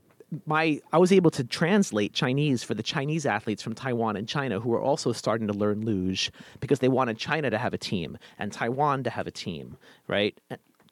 my 0.46 0.82
I 0.92 0.98
was 0.98 1.12
able 1.12 1.32
to 1.32 1.44
translate 1.44 2.14
Chinese 2.14 2.64
for 2.64 2.74
the 2.74 2.84
Chinese 2.84 3.26
athletes 3.26 3.62
from 3.62 3.74
Taiwan 3.74 4.16
and 4.16 4.28
China 4.28 4.60
who 4.60 4.70
were 4.70 4.82
also 4.82 5.12
starting 5.12 5.48
to 5.48 5.54
learn 5.54 5.82
luge 5.86 6.32
because 6.60 6.80
they 6.80 6.90
wanted 6.90 7.18
China 7.18 7.50
to 7.50 7.58
have 7.58 7.74
a 7.74 7.78
team 7.78 8.18
and 8.38 8.52
Taiwan 8.52 9.04
to 9.04 9.10
have 9.10 9.28
a 9.28 9.32
team, 9.32 9.78
right? 10.08 10.38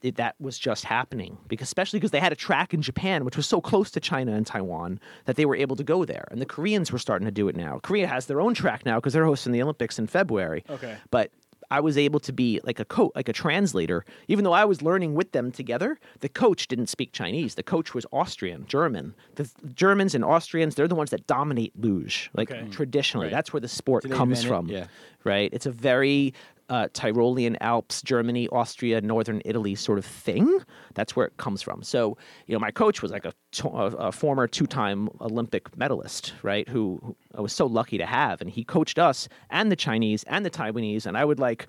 And 0.03 0.09
It, 0.09 0.15
that 0.17 0.35
was 0.39 0.57
just 0.59 0.85
happening 0.85 1.37
because 1.47 1.67
especially 1.67 1.99
because 1.99 2.11
they 2.11 2.19
had 2.19 2.31
a 2.31 2.35
track 2.35 2.73
in 2.73 2.81
Japan 2.81 3.25
which 3.25 3.37
was 3.37 3.47
so 3.47 3.61
close 3.61 3.89
to 3.91 3.99
China 3.99 4.33
and 4.33 4.45
Taiwan 4.45 4.99
that 5.25 5.35
they 5.37 5.45
were 5.45 5.55
able 5.55 5.75
to 5.77 5.83
go 5.83 6.05
there 6.05 6.27
and 6.31 6.41
the 6.41 6.45
Koreans 6.45 6.91
were 6.91 6.99
starting 6.99 7.25
to 7.25 7.31
do 7.31 7.47
it 7.47 7.55
now. 7.55 7.79
Korea 7.81 8.07
has 8.07 8.25
their 8.25 8.41
own 8.41 8.53
track 8.53 8.85
now 8.85 8.97
because 8.99 9.13
they're 9.13 9.25
hosting 9.25 9.53
the 9.53 9.61
Olympics 9.61 9.97
in 9.99 10.07
February. 10.07 10.63
Okay. 10.69 10.97
But 11.11 11.31
I 11.71 11.79
was 11.79 11.97
able 11.97 12.19
to 12.19 12.33
be 12.33 12.59
like 12.63 12.79
a 12.79 12.85
coach, 12.85 13.11
like 13.15 13.29
a 13.29 13.33
translator, 13.33 14.05
even 14.27 14.43
though 14.43 14.51
I 14.53 14.63
was 14.65 14.83
learning 14.83 15.15
with 15.15 15.31
them 15.31 15.51
together. 15.51 15.97
The 16.19 16.29
coach 16.29 16.67
didn't 16.67 16.87
speak 16.87 17.13
Chinese. 17.13 17.55
The 17.55 17.63
coach 17.63 17.95
was 17.95 18.05
Austrian, 18.11 18.65
German. 18.67 19.15
The 19.35 19.49
Germans 19.73 20.13
and 20.13 20.23
Austrians, 20.23 20.75
they're 20.75 20.87
the 20.89 20.93
ones 20.93 21.09
that 21.09 21.25
dominate 21.25 21.73
luge, 21.79 22.29
like 22.35 22.51
Okay. 22.51 22.67
traditionally. 22.69 23.29
That's 23.29 23.53
where 23.53 23.61
the 23.61 23.67
sport 23.69 24.07
comes 24.11 24.43
from. 24.43 24.69
it? 24.69 24.73
Yeah. 24.73 24.87
Right. 25.23 25.49
It's 25.53 25.65
a 25.65 25.71
very 25.71 26.33
uh, 26.69 26.87
Tyrolean 26.93 27.57
Alps, 27.61 28.01
Germany, 28.01 28.47
Austria, 28.49 29.01
northern 29.01 29.41
Italy 29.45 29.75
sort 29.75 29.97
of 29.97 30.05
thing. 30.05 30.59
That's 30.93 31.15
where 31.15 31.27
it 31.27 31.37
comes 31.37 31.61
from. 31.61 31.83
So, 31.83 32.17
you 32.47 32.53
know, 32.53 32.59
my 32.59 32.71
coach 32.71 33.01
was 33.01 33.11
like 33.11 33.25
a, 33.25 33.33
to- 33.53 33.69
a, 33.69 34.11
former 34.11 34.47
two-time 34.47 35.09
Olympic 35.21 35.75
medalist, 35.77 36.33
right? 36.41 36.67
Who, 36.69 36.99
who 37.03 37.15
I 37.35 37.41
was 37.41 37.53
so 37.53 37.65
lucky 37.65 37.97
to 37.97 38.05
have, 38.05 38.41
and 38.41 38.49
he 38.49 38.63
coached 38.63 38.99
us 38.99 39.27
and 39.49 39.71
the 39.71 39.75
Chinese 39.75 40.23
and 40.23 40.45
the 40.45 40.49
Taiwanese, 40.49 41.05
and 41.05 41.17
I 41.17 41.25
would 41.25 41.39
like 41.39 41.67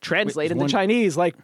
translate 0.00 0.50
in 0.50 0.58
the 0.58 0.68
Chinese, 0.68 1.16
like 1.16 1.36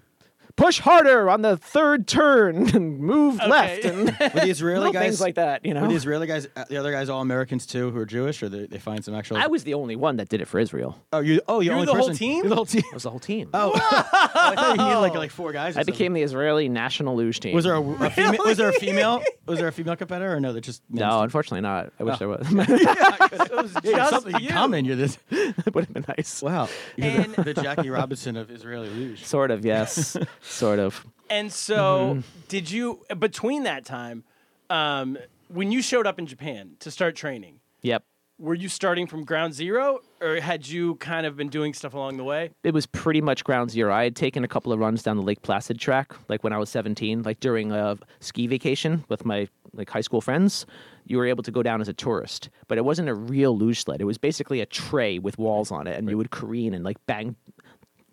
push 0.56 0.78
harder 0.80 1.28
on 1.30 1.42
the 1.42 1.56
third 1.56 2.06
turn 2.06 2.68
and 2.74 2.98
move 2.98 3.36
left, 3.36 3.84
and 3.84 4.06
Were 4.20 4.28
the 4.40 4.48
Israeli 4.48 4.78
little 4.78 4.92
guys 4.92 5.02
things 5.04 5.20
like 5.20 5.34
that. 5.36 5.64
You 5.64 5.74
know, 5.74 5.82
Were 5.82 5.88
the 5.88 5.94
Israeli 5.94 6.26
guys, 6.26 6.48
uh, 6.56 6.64
the 6.68 6.76
other 6.76 6.92
guys, 6.92 7.08
all 7.08 7.20
Americans 7.20 7.66
too, 7.66 7.90
who 7.90 7.98
are 7.98 8.06
Jewish, 8.06 8.42
or 8.42 8.48
they, 8.48 8.66
they 8.66 8.78
find 8.78 9.04
some 9.04 9.14
actual? 9.14 9.36
I 9.36 9.46
was 9.46 9.64
the 9.64 9.74
only 9.74 9.96
one 9.96 10.16
that 10.16 10.28
did 10.28 10.40
it 10.40 10.46
for 10.46 10.58
Israel. 10.58 10.98
oh, 11.12 11.20
you, 11.20 11.40
oh, 11.48 11.60
you 11.60 11.70
were 11.70 11.76
only 11.76 11.86
the 11.86 11.94
whole 11.94 12.10
team? 12.14 12.38
You're 12.44 12.48
the 12.50 12.54
whole 12.56 12.66
team. 12.66 12.82
It 12.86 12.94
was 12.94 13.02
the 13.04 13.10
whole 13.10 13.20
team. 13.20 13.50
Oh, 13.54 13.72
I 13.74 14.54
thought 14.54 14.76
you 14.78 14.84
needed 14.84 14.98
like 14.98 15.14
like 15.14 15.30
four 15.30 15.52
guys. 15.52 15.76
or 15.76 15.80
I 15.80 15.82
something. 15.82 15.92
became 15.94 16.12
the 16.12 16.22
Israeli 16.22 16.68
national 16.68 17.16
luge 17.16 17.40
team. 17.40 17.54
Was 17.54 17.64
there 17.64 17.74
a, 17.74 17.80
a 17.82 18.10
female? 18.10 18.44
Was 18.44 18.56
there 18.58 18.68
a 18.68 18.72
female? 18.72 19.22
Was 19.46 19.58
there 19.58 19.68
a 19.68 19.72
female 19.72 19.96
competitor, 19.96 20.34
or 20.34 20.40
no? 20.40 20.52
They're 20.52 20.60
just 20.60 20.82
No, 20.90 21.08
team? 21.10 21.22
unfortunately 21.24 21.60
not. 21.62 21.92
I 21.98 22.04
wish 22.04 22.18
there 22.18 22.28
was. 22.28 22.46
Yeah, 22.50 23.94
just 23.96 24.10
something 24.10 24.40
you. 24.40 24.48
common. 24.48 24.84
You're 24.84 24.96
this. 24.96 25.18
it 25.30 25.74
would 25.74 25.84
have 25.86 25.92
been 25.94 26.04
nice. 26.08 26.42
Wow, 26.42 26.68
you're 26.96 27.06
And- 27.08 27.34
the, 27.34 27.42
the 27.54 27.54
Jackie 27.54 27.90
Robinson 27.90 28.36
of 28.36 28.50
Israeli 28.50 28.88
luge. 28.88 29.24
Sort 29.24 29.50
of, 29.50 29.64
yes. 29.64 30.16
Sort 30.40 30.78
of. 30.78 31.06
And 31.28 31.52
so, 31.52 32.14
Mm-hmm. 32.16 32.20
did 32.48 32.70
you 32.70 33.00
between 33.18 33.62
that 33.64 33.84
time, 33.84 34.24
um, 34.68 35.16
when 35.48 35.70
you 35.72 35.82
showed 35.82 36.06
up 36.06 36.18
in 36.18 36.26
Japan 36.26 36.72
to 36.80 36.90
start 36.90 37.14
training? 37.16 37.60
Yep. 37.82 38.04
Were 38.38 38.54
you 38.54 38.68
starting 38.70 39.06
from 39.06 39.24
ground 39.24 39.52
zero, 39.52 40.00
or 40.22 40.36
had 40.40 40.66
you 40.66 40.94
kind 40.96 41.26
of 41.26 41.36
been 41.36 41.48
doing 41.50 41.74
stuff 41.74 41.92
along 41.92 42.16
the 42.16 42.24
way? 42.24 42.50
It 42.64 42.72
was 42.72 42.86
pretty 42.86 43.20
much 43.20 43.44
ground 43.44 43.70
zero. 43.70 43.92
I 43.92 44.04
had 44.04 44.16
taken 44.16 44.44
a 44.44 44.48
couple 44.48 44.72
of 44.72 44.78
runs 44.78 45.02
down 45.02 45.18
the 45.18 45.22
Lake 45.22 45.42
Placid 45.42 45.78
track, 45.78 46.14
like 46.30 46.42
when 46.42 46.52
I 46.54 46.56
was 46.58 46.70
17, 46.70 47.22
like 47.22 47.38
during 47.40 47.70
a 47.70 47.98
ski 48.20 48.46
vacation 48.46 49.04
with 49.10 49.26
my 49.26 49.46
like 49.74 49.90
high 49.90 50.00
school 50.00 50.20
friends. 50.22 50.64
You 51.04 51.18
were 51.18 51.26
able 51.26 51.42
to 51.42 51.50
go 51.50 51.62
down 51.62 51.80
as 51.82 51.88
a 51.88 51.92
tourist, 51.92 52.48
but 52.66 52.78
it 52.78 52.84
wasn't 52.84 53.08
a 53.10 53.14
real 53.14 53.56
luge 53.58 53.84
sled. 53.84 54.00
It 54.00 54.04
was 54.04 54.16
basically 54.18 54.60
a 54.60 54.66
tray 54.66 55.18
with 55.18 55.36
walls 55.38 55.70
on 55.70 55.86
it, 55.86 55.98
and 55.98 56.08
you 56.08 56.16
would 56.16 56.30
careen 56.30 56.72
and 56.72 56.82
like 56.84 56.96
bang 57.06 57.36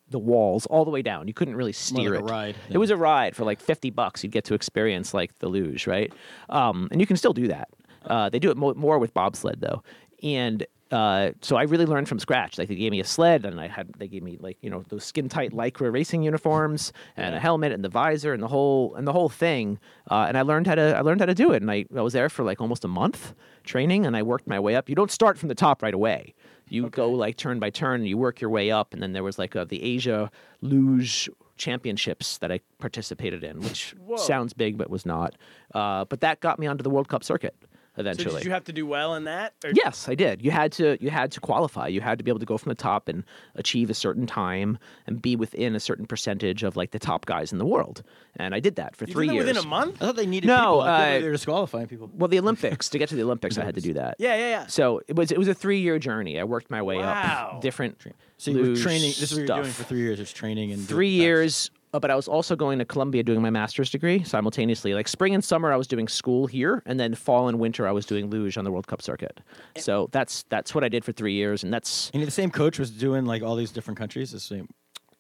the 0.10 0.20
walls 0.20 0.66
all 0.68 0.86
the 0.86 0.92
way 0.92 1.02
down. 1.02 1.28
You 1.28 1.34
couldn't 1.34 1.56
really 1.56 1.74
steer 1.74 2.12
like 2.12 2.22
a 2.22 2.26
it. 2.26 2.30
ride, 2.32 2.56
It 2.70 2.78
was 2.78 2.90
a 2.90 2.98
ride 2.98 3.36
for 3.36 3.44
like 3.44 3.60
50 3.60 3.90
bucks. 3.90 4.24
You'd 4.24 4.32
get 4.32 4.46
to 4.46 4.54
experience 4.54 5.14
like 5.14 5.38
the 5.40 5.48
luge, 5.50 5.88
right? 5.88 6.14
Um, 6.50 6.88
and 6.92 7.02
you 7.02 7.08
can 7.08 7.18
still 7.18 7.34
do 7.34 7.48
that. 7.48 7.70
Uh, 8.06 8.30
they 8.30 8.40
do 8.40 8.50
it 8.50 8.58
mo- 8.58 8.74
more 8.76 9.00
with 9.00 9.14
bobsled 9.14 9.60
though. 9.60 9.84
And 10.24 10.66
uh, 10.90 11.32
so 11.42 11.58
I 11.58 11.64
really 11.64 11.86
learned 11.86 12.08
from 12.08 12.18
scratch. 12.20 12.58
Like 12.58 12.70
they 12.70 12.76
gave 12.76 12.92
me 12.92 13.02
a 13.02 13.04
sled, 13.04 13.46
and 13.46 13.60
I 13.60 13.68
had 13.68 13.92
they 13.98 14.08
gave 14.08 14.24
me 14.24 14.38
like 14.40 14.58
you 14.62 14.70
know 14.70 14.86
those 14.88 15.04
skin 15.04 15.28
tight 15.28 15.52
lycra 15.52 15.92
racing 15.92 16.24
uniforms 16.24 16.94
and 17.18 17.36
a 17.36 17.40
helmet 17.40 17.74
and 17.74 17.84
the 17.84 17.90
visor 17.90 18.34
and 18.34 18.42
the 18.42 18.48
whole 18.48 18.96
and 18.96 19.06
the 19.06 19.12
whole 19.12 19.28
thing. 19.28 19.80
Uh, 20.10 20.26
and 20.30 20.38
I 20.38 20.44
learned 20.44 20.66
how 20.66 20.76
to 20.76 20.96
I 20.98 21.02
learned 21.02 21.20
how 21.20 21.26
to 21.26 21.36
do 21.36 21.52
it. 21.52 21.62
And 21.62 21.70
I, 21.70 21.86
I 21.94 22.02
was 22.02 22.14
there 22.14 22.30
for 22.30 22.44
like 22.44 22.62
almost 22.62 22.86
a 22.86 22.88
month 22.88 23.34
training, 23.66 24.06
and 24.06 24.16
I 24.16 24.24
worked 24.24 24.48
my 24.48 24.62
way 24.62 24.76
up. 24.76 24.88
You 24.88 24.96
don't 24.96 25.12
start 25.12 25.38
from 25.38 25.50
the 25.50 25.56
top 25.56 25.84
right 25.84 25.94
away. 25.94 26.34
You 26.70 26.90
go 26.90 27.10
like 27.12 27.38
turn 27.38 27.60
by 27.60 27.70
turn, 27.70 28.02
and 28.02 28.10
you 28.10 28.18
work 28.18 28.42
your 28.42 28.50
way 28.50 28.72
up. 28.72 28.94
And 28.94 29.02
then 29.02 29.14
there 29.14 29.24
was 29.24 29.40
like 29.40 29.56
a, 29.56 29.66
the 29.66 29.82
Asia 29.84 30.32
Luge 30.62 31.30
Championships 31.58 32.38
that 32.40 32.52
I 32.52 32.60
participated 32.78 33.44
in, 33.44 33.62
which 33.62 33.96
sounds 34.18 34.54
big 34.54 34.78
but 34.78 34.90
was 34.90 35.06
not. 35.06 35.36
Uh, 35.74 36.06
but 36.06 36.22
that 36.22 36.40
got 36.40 36.60
me 36.60 36.68
onto 36.68 36.84
the 36.84 36.90
World 36.90 37.08
Cup 37.08 37.24
circuit. 37.24 37.56
So 37.98 38.02
eventually. 38.02 38.36
did 38.36 38.46
you 38.46 38.52
have 38.52 38.64
to 38.66 38.74
do 38.74 38.86
well 38.86 39.16
in 39.16 39.24
that? 39.24 39.54
Or- 39.66 39.72
Yes, 39.74 40.08
I 40.08 40.14
did. 40.16 40.42
You 40.44 40.52
had 40.52 40.72
to 40.74 40.98
you 41.04 41.10
had 41.10 41.32
to 41.32 41.40
qualify. 41.40 41.88
You 41.88 42.00
had 42.02 42.20
to 42.20 42.24
be 42.24 42.30
able 42.32 42.40
to 42.40 42.46
go 42.46 42.58
from 42.58 42.70
the 42.70 42.76
top 42.76 43.08
and 43.10 43.24
achieve 43.56 43.90
a 43.90 43.94
certain 43.96 44.28
time 44.28 44.78
and 45.08 45.20
be 45.22 45.36
within 45.36 45.76
a 45.76 45.80
certain 45.80 46.06
percentage 46.06 46.62
of 46.64 46.76
like 46.78 46.92
the 46.92 47.00
top 47.00 47.26
guys 47.26 47.52
in 47.52 47.58
the 47.58 47.66
world. 47.66 48.04
And 48.36 48.54
I 48.54 48.60
did 48.60 48.76
that 48.76 48.96
for 48.96 49.06
You 49.06 49.14
three 49.14 49.26
did 49.26 49.32
that 49.32 49.36
years. 49.36 49.48
within 49.48 49.64
a 49.66 49.68
month? 49.68 49.96
I 50.02 50.06
thought 50.06 50.16
they 50.16 50.28
needed 50.28 50.46
No, 50.48 50.56
people. 50.58 50.82
I 50.82 51.16
uh, 51.16 51.20
they 51.20 51.26
were 51.26 51.32
disqualifying 51.32 51.88
people. 51.88 52.10
Well, 52.14 52.28
the 52.28 52.38
Olympics 52.40 52.90
to 52.90 53.00
get 53.00 53.10
to 53.10 53.16
the 53.16 53.24
Olympics, 53.24 53.58
I 53.58 53.66
had 53.66 53.74
to 53.76 53.82
do 53.82 53.94
that. 53.94 54.18
Yeah, 54.20 54.36
yeah, 54.36 54.50
yeah. 54.50 54.66
So 54.68 55.02
it 55.08 55.16
was 55.16 55.32
it 55.32 55.40
was 55.40 55.48
a 55.48 55.56
three 55.56 55.80
year 55.80 55.98
journey. 55.98 56.40
I 56.40 56.44
worked 56.44 56.70
my 56.70 56.84
way 56.84 56.98
Wow. 56.98 57.54
up 57.56 57.62
different. 57.62 58.00
So 58.38 58.52
you 58.52 58.58
were 58.60 58.76
training. 58.76 59.10
This 59.10 59.24
is 59.24 59.32
what 59.32 59.38
you're 59.40 59.48
doing 59.48 59.64
stuff. 59.64 59.76
for 59.78 59.84
three 59.86 60.02
years. 60.02 60.20
It's 60.20 60.32
training 60.32 60.72
and 60.72 60.88
three 60.88 61.18
that. 61.18 61.24
years 61.24 61.72
uh, 61.98 62.00
but 62.00 62.12
i 62.12 62.16
was 62.16 62.28
also 62.28 62.56
going 62.56 62.78
to 62.80 62.86
columbia 62.86 63.24
doing 63.24 63.42
my 63.42 63.50
master's 63.50 63.90
degree 63.90 64.24
simultaneously 64.24 64.94
like 64.94 65.08
spring 65.08 65.34
and 65.34 65.44
summer 65.44 65.72
i 65.74 65.76
was 65.76 65.88
doing 65.88 66.08
school 66.08 66.46
here 66.48 66.82
and 66.86 67.00
then 67.00 67.14
fall 67.16 67.48
and 67.48 67.60
winter 67.60 67.88
i 67.88 67.92
was 67.92 68.06
doing 68.06 68.30
luge 68.30 68.58
on 68.58 68.64
the 68.64 68.72
world 68.72 68.88
cup 68.88 69.02
circuit 69.02 69.40
so 69.76 70.08
that's 70.12 70.44
that's 70.50 70.74
what 70.76 70.84
i 70.84 70.90
did 70.90 71.04
for 71.04 71.12
three 71.12 71.34
years 71.34 71.64
and 71.64 71.74
that's 71.74 72.10
And 72.14 72.24
the 72.24 72.32
same 72.32 72.52
coach 72.52 72.78
was 72.80 72.92
doing 72.92 73.26
like 73.26 73.42
all 73.44 73.56
these 73.56 73.72
different 73.72 73.98
countries. 73.98 74.32
The 74.32 74.40
same. 74.40 74.68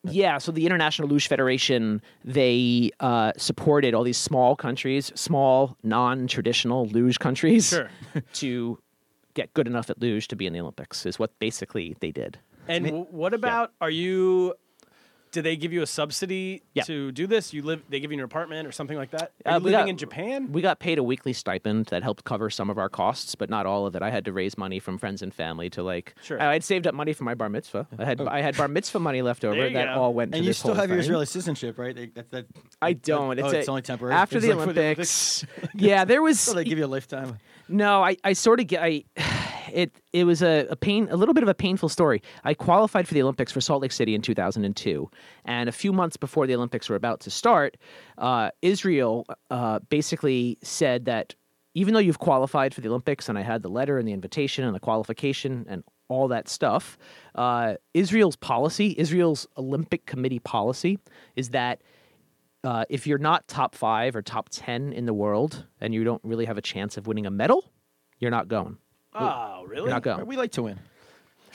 yeah 0.03 0.37
so 0.37 0.51
the 0.51 0.65
international 0.65 1.07
luge 1.09 1.27
federation 1.27 2.01
they 2.23 2.91
uh, 2.99 3.31
supported 3.37 3.93
all 3.95 4.03
these 4.03 4.17
small 4.17 4.55
countries 4.55 5.11
small 5.15 5.75
non-traditional 5.83 6.87
luge 6.87 7.19
countries 7.19 7.69
Sure. 7.69 7.89
to 8.33 8.77
get 9.33 9.53
good 9.53 9.67
enough 9.67 9.89
at 9.89 9.99
luge 10.01 10.27
to 10.29 10.35
be 10.35 10.45
in 10.47 10.53
the 10.53 10.59
olympics 10.59 11.05
is 11.05 11.19
what 11.19 11.37
basically 11.39 11.95
they 11.99 12.11
did 12.11 12.39
And 12.67 12.85
w- 12.85 13.05
what 13.11 13.33
about 13.33 13.71
are 13.81 13.89
you? 13.89 14.53
Did 15.31 15.43
they 15.43 15.55
give 15.55 15.73
you 15.73 15.81
a 15.81 15.85
subsidy 15.87 16.63
Yeah. 16.73 16.83
to 16.83 17.11
do 17.11 17.27
this? 17.27 17.53
You 17.53 17.61
live? 17.61 17.81
They 17.89 17.99
give 17.99 18.11
you 18.11 18.17
an 18.17 18.23
apartment 18.23 18.67
or 18.67 18.71
something 18.71 18.97
like 18.97 19.11
that? 19.11 19.33
Are 19.45 19.53
Uh, 19.53 19.57
you 19.57 19.63
living 19.65 19.79
got- 19.79 19.89
in 19.89 19.97
Japan? 19.97 20.51
We 20.51 20.61
got 20.61 20.79
paid 20.79 20.97
a 20.97 21.03
weekly 21.03 21.33
stipend 21.33 21.87
that 21.87 22.01
helped 22.03 22.23
cover 22.23 22.49
some 22.49 22.69
of 22.69 22.77
our 22.77 22.89
costs, 22.89 23.35
but 23.35 23.49
not 23.49 23.65
all 23.65 23.85
of 23.85 23.95
it. 23.95 24.01
I 24.01 24.09
had 24.09 24.25
to 24.25 24.31
raise 24.33 24.57
money 24.57 24.79
from 24.79 24.97
friends 24.97 25.21
and 25.21 25.33
family 25.33 25.69
to 25.71 25.83
like. 25.83 26.15
Sure. 26.23 26.41
I 26.41 26.53
had 26.53 26.63
saved 26.63 26.87
up 26.87 26.93
money 26.95 27.13
for 27.13 27.23
my 27.25 27.35
bar 27.35 27.49
mitzvah. 27.49 27.87
I 27.99 28.05
had 28.05 28.21
I 28.21 28.41
had 28.41 28.55
bar 28.57 28.67
mitzvah 28.67 28.99
money 28.99 29.21
left 29.21 29.43
over 29.43 29.69
that 29.69 29.85
go. 29.95 30.01
all 30.01 30.13
went 30.13 30.31
to 30.31 30.37
And 30.37 30.45
you 30.45 30.49
this 30.51 30.59
still 30.59 30.73
whole 30.73 30.81
have 30.81 30.89
your. 30.89 30.99
Israeli 30.99 31.25
citizenship, 31.25 31.77
right? 31.77 31.95
They, 31.95 32.07
that, 32.07 32.31
that, 32.31 32.45
I 32.81 32.93
don't. 32.93 33.39
oh, 33.39 33.45
It's, 33.45 33.53
a- 33.53 33.59
it's 33.59 33.69
only 33.69 33.81
temporary. 33.81 34.15
After 34.15 34.39
the 34.39 34.53
like 34.53 34.57
for 34.65 34.71
Olympics. 34.71 35.45
yeah, 35.75 36.05
there 36.05 36.21
was. 36.21 36.39
So 36.39 36.53
they 36.53 36.63
give 36.63 36.77
you 36.77 36.85
a 36.85 36.87
lifetime. 36.87 37.37
No, 37.69 38.01
I, 38.01 38.15
I 38.23 38.31
sort 38.33 38.61
of 38.61 38.67
get 38.67 38.81
I 38.81 39.03
it 39.73 39.91
it 40.13 40.23
was 40.23 40.41
a, 40.41 40.65
a 40.69 40.75
pain 40.75 41.07
a 41.09 41.15
little 41.15 41.33
bit 41.33 41.43
of 41.43 41.49
a 41.49 41.53
painful 41.53 41.89
story. 41.89 42.21
I 42.43 42.53
qualified 42.53 43.07
for 43.07 43.13
the 43.13 43.21
Olympics 43.21 43.51
for 43.51 43.61
Salt 43.61 43.81
Lake 43.81 43.91
City 43.91 44.15
in 44.15 44.21
2002, 44.21 45.09
and 45.45 45.69
a 45.69 45.71
few 45.71 45.93
months 45.93 46.17
before 46.17 46.47
the 46.47 46.55
Olympics 46.55 46.89
were 46.89 46.95
about 46.95 47.19
to 47.21 47.29
start, 47.29 47.77
uh, 48.17 48.51
Israel 48.61 49.25
uh, 49.49 49.79
basically 49.89 50.57
said 50.63 51.05
that 51.05 51.35
even 51.73 51.93
though 51.93 51.99
you've 51.99 52.19
qualified 52.19 52.73
for 52.73 52.81
the 52.81 52.89
Olympics, 52.89 53.29
and 53.29 53.37
I 53.37 53.43
had 53.43 53.61
the 53.61 53.69
letter 53.69 53.99
and 53.99 54.07
the 54.07 54.13
invitation 54.13 54.63
and 54.65 54.75
the 54.75 54.79
qualification 54.79 55.65
and 55.69 55.83
all 56.07 56.27
that 56.29 56.49
stuff, 56.49 56.97
uh, 57.35 57.75
Israel's 57.93 58.35
policy, 58.35 58.95
Israel's 58.97 59.45
Olympic 59.57 60.05
Committee 60.07 60.39
policy, 60.39 60.97
is 61.35 61.49
that 61.49 61.81
uh, 62.63 62.85
if 62.89 63.05
you're 63.05 63.19
not 63.19 63.47
top 63.47 63.75
five 63.75 64.15
or 64.15 64.21
top 64.21 64.49
10 64.49 64.91
in 64.91 65.05
the 65.05 65.13
world 65.13 65.65
and 65.79 65.93
you 65.93 66.03
don't 66.03 66.21
really 66.23 66.45
have 66.45 66.57
a 66.57 66.61
chance 66.61 66.97
of 66.97 67.05
winning 67.05 67.25
a 67.25 67.31
medal, 67.31 67.71
you're 68.19 68.31
not 68.31 68.47
going. 68.47 68.77
Oh, 69.19 69.63
really? 69.67 69.81
You're 69.83 69.89
not 69.89 70.03
going. 70.03 70.25
We 70.25 70.37
like 70.37 70.51
to 70.53 70.63
win. 70.63 70.79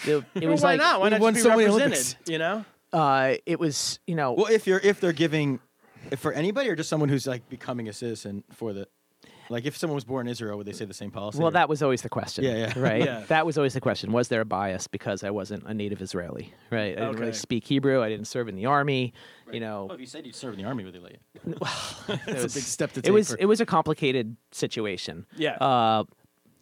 It, 0.05 0.11
it 0.35 0.43
Well, 0.43 0.51
was 0.53 0.63
why 0.63 0.71
like, 0.73 0.81
not? 0.81 1.01
Why 1.01 1.07
we 1.07 1.11
not 1.11 1.21
won 1.21 1.35
just 1.35 1.45
be 1.45 1.51
so 1.51 1.57
many 1.57 1.65
represented? 1.65 1.93
Olympics. 1.93 2.17
You 2.31 2.39
know? 2.39 2.65
uh, 2.93 3.35
it 3.47 3.59
was, 3.61 3.99
you 4.07 4.15
know, 4.15 4.33
Well, 4.33 4.47
if 4.47 4.67
you're 4.67 4.81
if 4.81 5.01
they're 5.01 5.13
giving, 5.13 5.61
if 6.11 6.19
for 6.19 6.33
anybody 6.33 6.69
or 6.69 6.77
just 6.77 6.89
someone 6.91 7.09
who's 7.09 7.27
like 7.27 7.49
becoming 7.49 7.89
a 7.89 7.93
citizen 7.93 8.45
for 8.53 8.73
the, 8.73 8.87
like 9.49 9.65
if 9.67 9.77
someone 9.77 9.95
was 9.95 10.05
born 10.05 10.27
in 10.27 10.31
Israel, 10.31 10.57
would 10.59 10.67
they 10.67 10.73
say 10.73 10.85
the 10.87 10.95
same 10.95 11.11
policy? 11.11 11.39
well, 11.39 11.49
or- 11.49 11.53
that 11.53 11.69
was 11.69 11.83
always 11.83 12.03
the 12.03 12.09
question. 12.09 12.45
Yeah, 12.45 12.57
yeah. 12.57 12.73
Right? 12.79 13.05
Yeah. 13.05 13.23
That 13.29 13.45
was 13.47 13.57
always 13.59 13.75
the 13.75 13.81
question. 13.81 14.11
Was 14.13 14.29
there 14.29 14.41
a 14.41 14.45
bias 14.45 14.87
because 14.89 15.23
I 15.25 15.31
wasn't 15.31 15.65
a 15.67 15.75
native 15.75 16.01
Israeli? 16.03 16.53
Right? 16.71 16.97
I 16.97 17.01
didn't 17.01 17.17
really 17.21 17.33
speak 17.33 17.67
Hebrew. 17.67 18.03
I 18.03 18.09
didn't 18.09 18.27
serve 18.27 18.49
in 18.49 18.57
the 18.57 18.67
army. 18.67 19.13
You 19.53 19.61
know, 19.61 19.85
Well, 19.87 19.95
if 19.95 20.01
you 20.01 20.07
said 20.07 20.25
you'd 20.27 20.35
serve 20.35 20.55
in 20.55 20.59
the 20.61 20.65
army, 20.67 20.85
would 20.85 20.95
they 20.95 20.99
let 20.99 21.13
you? 21.13 21.19
it 22.09 22.21
That's 22.27 22.43
was, 22.45 22.57
a 22.57 22.59
big 22.59 22.65
step 22.65 22.93
to 22.93 23.03
take. 23.03 23.09
it 23.09 23.13
was 23.13 23.31
for- 23.31 23.37
it 23.39 23.47
was 23.47 23.61
a 23.61 23.67
complicated 23.67 24.37
situation. 24.53 25.27
Yeah. 25.37 25.53
Uh, 25.57 26.05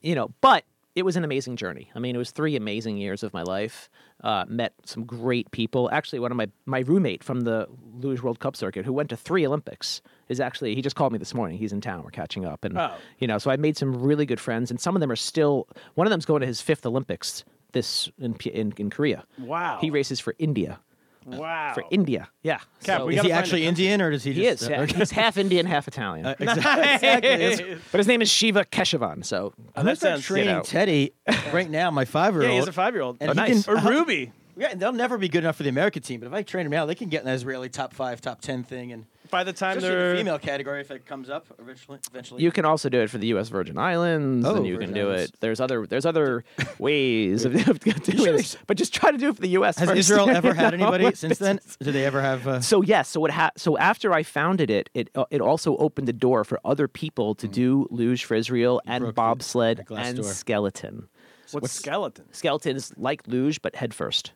you 0.03 0.15
know, 0.15 0.33
but 0.41 0.65
it 0.97 1.05
was 1.05 1.17
an 1.17 1.25
amazing 1.25 1.57
journey. 1.57 1.89
I 1.95 1.99
mean, 2.01 2.15
it 2.15 2.19
was 2.19 2.31
three 2.33 2.57
amazing 2.57 2.97
years 2.97 3.23
of 3.23 3.33
my 3.33 3.43
life. 3.43 3.89
Uh, 4.23 4.45
met 4.49 4.75
some 4.85 5.05
great 5.05 5.51
people. 5.51 5.89
Actually, 5.93 6.19
one 6.19 6.31
of 6.31 6.37
my 6.37 6.49
my 6.67 6.81
roommate 6.81 7.23
from 7.25 7.43
the 7.43 7.67
Luge 8.01 8.21
World 8.21 8.41
Cup 8.41 8.57
circuit, 8.57 8.85
who 8.85 8.93
went 8.93 9.09
to 9.11 9.17
three 9.17 9.47
Olympics, 9.47 10.03
is 10.29 10.41
actually 10.41 10.75
he 10.75 10.83
just 10.83 10.97
called 10.97 11.13
me 11.13 11.19
this 11.19 11.33
morning. 11.35 11.59
He's 11.59 11.73
in 11.73 11.81
town. 11.81 12.03
We're 12.03 12.11
catching 12.11 12.45
up, 12.45 12.65
and 12.65 12.77
Oh. 12.77 12.95
you 13.19 13.27
know, 13.27 13.39
so 13.39 13.51
I 13.51 13.57
made 13.57 13.77
some 13.77 13.95
really 14.03 14.27
good 14.27 14.41
friends, 14.41 14.71
and 14.71 14.81
some 14.81 14.97
of 14.97 15.01
them 15.01 15.11
are 15.11 15.17
still. 15.17 15.69
One 15.95 16.07
of 16.07 16.11
them's 16.11 16.27
going 16.27 16.41
to 16.41 16.47
his 16.47 16.61
fifth 16.61 16.85
Olympics 16.85 17.45
this 17.73 18.11
in 18.19 18.35
in, 18.53 18.73
in 18.77 18.91
Korea. 18.91 19.25
Wow. 19.39 19.79
He 19.81 19.91
races 19.91 20.19
for 20.21 20.35
India. 20.39 20.81
Wow. 21.27 21.73
For 21.75 21.85
India, 21.91 22.29
yeah. 22.43 22.59
Cap, 22.59 23.01
So- 23.01 23.07
we 23.07 23.15
Is 23.15 23.17
gotta 23.17 23.29
he 23.29 23.33
find 23.33 23.43
actually 23.43 23.65
a- 23.65 23.69
Indian 23.69 24.01
or 24.03 24.11
does 24.11 24.25
he 24.25 24.33
he 24.33 24.47
is. 24.47 24.63
uh, 24.67 24.71
yeah. 24.71 24.87
He's 24.87 25.11
half 25.11 25.37
Indian, 25.39 25.67
half 25.67 25.87
Italian. 25.89 26.27
uh, 26.27 26.35
exactly. 26.39 26.83
exactly. 26.95 27.31
That's- 27.37 27.81
but 27.93 27.99
his 27.99 28.07
name 28.07 28.23
is 28.23 28.31
Shiva 28.31 28.65
Keshavan. 28.65 29.25
So 29.25 29.53
Oh, 29.77 29.83
that 29.83 29.91
I'm 29.91 29.97
start 29.97 29.99
sounds 30.15 30.25
training 30.27 30.57
know. 30.57 30.63
Teddy 30.63 31.13
right 31.53 31.71
now. 31.71 31.91
My 31.91 32.05
five-year-old. 32.05 32.51
Yeah, 32.51 32.59
he's 32.59 32.69
a 32.69 32.73
five-year-old. 32.73 33.19
And 33.21 33.31
Oh, 33.31 33.33
he 33.33 33.37
nice. 33.53 33.65
can- 33.67 33.79
Or 33.79 33.91
Ruby. 33.91 34.33
Yeah, 34.57 34.69
and 34.73 34.81
they'll 34.81 34.93
never 34.93 35.17
be 35.17 35.29
good 35.29 35.45
enough 35.45 35.57
for 35.57 35.63
the 35.63 35.69
American 35.71 36.03
team. 36.03 36.21
But 36.21 36.27
if 36.27 36.33
I 36.35 36.43
train 36.43 36.65
them 36.65 36.73
now, 36.73 36.85
they 36.85 36.95
can 36.95 37.09
get 37.09 37.23
an 37.23 37.29
Israeli 37.31 37.69
top 37.71 37.95
five, 37.95 38.21
top 38.21 38.41
ten 38.43 38.63
thing, 38.63 38.93
and 38.93 39.07
By 39.31 39.45
the 39.45 39.53
time 39.53 39.79
especially 39.79 39.97
they're 39.97 40.11
the 40.13 40.19
female 40.19 40.39
category 40.39 40.81
if 40.81 40.91
it 40.91 41.07
comes 41.07 41.31
up 41.31 41.47
eventually. 41.59 41.99
Eventually, 42.11 42.43
You 42.43 42.51
can 42.51 42.65
also 42.65 42.89
do 42.89 43.01
it 43.01 43.11
for 43.11 43.19
the 43.19 43.29
U.S. 43.29 43.49
Virgin 43.49 43.79
Islands, 43.79 44.47
Oh, 44.47 44.57
and 44.57 44.67
you 44.67 44.75
Virgin 44.75 44.89
can 44.89 44.95
do 44.95 45.11
Islands. 45.11 45.31
it. 45.31 45.41
There's 45.41 45.61
other 45.61 45.87
there's 45.87 46.07
other 46.07 46.45
ways 46.79 47.45
of, 47.45 47.55
of 47.69 47.81
doing 47.81 48.37
this, 48.37 48.57
but 48.67 48.77
just 48.77 48.93
try 48.95 49.11
to 49.11 49.19
do 49.19 49.29
it 49.31 49.37
for 49.37 49.43
the 49.43 49.49
U.S. 49.51 49.79
has 49.79 49.89
first. 49.89 49.99
Israel 49.99 50.29
ever 50.41 50.55
had 50.55 50.77
know? 50.79 50.87
anybody 50.89 51.15
since 51.17 51.39
then? 51.39 51.61
Did 51.81 51.95
they 51.95 52.05
ever 52.05 52.21
have? 52.21 52.47
Uh, 52.47 52.61
So 52.61 52.83
yes, 52.83 53.09
so 53.09 53.21
what 53.21 53.31
ha- 53.31 53.51
so 53.57 53.79
after 53.79 54.13
I 54.13 54.23
founded 54.23 54.71
it, 54.71 54.91
it 54.95 55.11
uh, 55.15 55.25
it 55.31 55.41
also 55.41 55.77
opened 55.77 56.09
the 56.09 56.13
door 56.13 56.45
for 56.45 56.59
other 56.65 56.89
people 56.89 57.35
to 57.37 57.49
do 57.49 57.87
luge 57.91 58.25
for 58.25 58.35
Israel 58.35 58.81
and 58.87 59.03
broke 59.05 59.15
bobsled 59.15 59.85
and 59.97 60.17
door. 60.17 60.25
skeleton. 60.25 61.09
what's, 61.53 61.73
skeleton? 61.73 62.25
Skeleton 62.33 62.77
is 62.77 62.93
like 62.97 63.23
luge 63.27 63.63
but 63.63 63.77
head 63.77 63.95
first. 63.95 64.33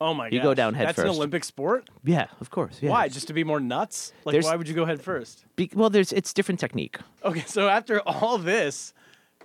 Oh 0.00 0.14
my 0.14 0.26
god. 0.30 0.34
You 0.34 0.42
go 0.42 0.54
down 0.54 0.74
head 0.74 0.88
That's 0.88 0.98
an. 1.00 1.08
Olympic 1.08 1.42
sport? 1.44 1.88
Yeah, 2.04 2.26
of 2.40 2.50
course. 2.50 2.78
Yeah. 2.80 2.90
Why? 2.90 3.08
Just 3.08 3.26
to 3.28 3.32
be 3.32 3.42
more 3.44 3.58
nuts? 3.60 4.12
Like 4.24 4.32
There's- 4.32 4.44
why 4.44 4.54
would 4.56 4.68
you 4.68 4.74
go 4.74 4.84
head 4.84 5.02
first? 5.02 5.44
Be- 5.56 5.70
well, 5.74 5.90
there's 5.90 6.12
it's 6.12 6.32
different 6.32 6.60
technique. 6.60 6.98
Okay, 7.24 7.42
so 7.46 7.68
after 7.68 8.00
all 8.02 8.38
this, 8.38 8.94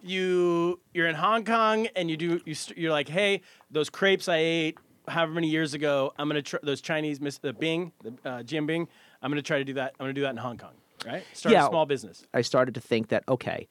you 0.02 0.80
you're 0.94 1.08
in 1.08 1.16
Hong 1.16 1.46
Kong 1.46 1.88
and 1.96 2.10
you 2.10 2.18
do 2.18 2.42
you 2.46 2.54
st- 2.54 2.78
you're 2.78 2.92
like, 2.92 3.08
hey, 3.10 3.42
those 3.72 3.90
crepes 3.90 4.28
I 4.28 4.38
ate 4.38 4.78
however 5.08 5.32
many 5.34 5.48
years 5.50 5.74
ago, 5.74 6.14
I'm 6.18 6.28
gonna 6.28 6.42
try 6.42 6.60
those 6.64 6.82
Chinese 6.82 7.20
Miss 7.20 7.38
the 7.40 7.54
Bing, 7.54 7.92
the 8.04 8.10
uh, 8.30 8.44
jianbing. 8.44 8.88
I'm 9.22 9.32
gonna 9.32 9.42
try 9.42 9.58
to 9.58 9.64
do 9.64 9.74
that. 9.74 9.94
I'm 10.00 10.04
gonna 10.06 10.14
do 10.14 10.22
that 10.22 10.32
in 10.32 10.38
Hong 10.38 10.58
Kong, 10.58 10.74
right? 11.06 11.24
Start 11.34 11.54
Yeah. 11.54 11.66
a 11.66 11.70
small 11.70 11.86
business. 11.86 12.26
I 12.34 12.42
started 12.42 12.76
to 12.76 12.82
think 12.82 13.08
that 13.10 13.24
okay, 13.28 13.68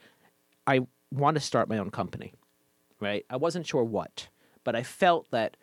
I 0.67 0.81
want 1.13 1.37
to 1.37 1.41
start 1.41 1.69
my 1.69 1.79
own 1.79 1.91
company, 1.91 2.33
right? 3.01 3.25
I 3.31 3.37
wasn't 3.37 3.67
sure 3.67 3.85
what, 3.85 4.29
but 4.65 4.75
I 4.75 4.83
felt 4.83 5.31
that 5.31 5.57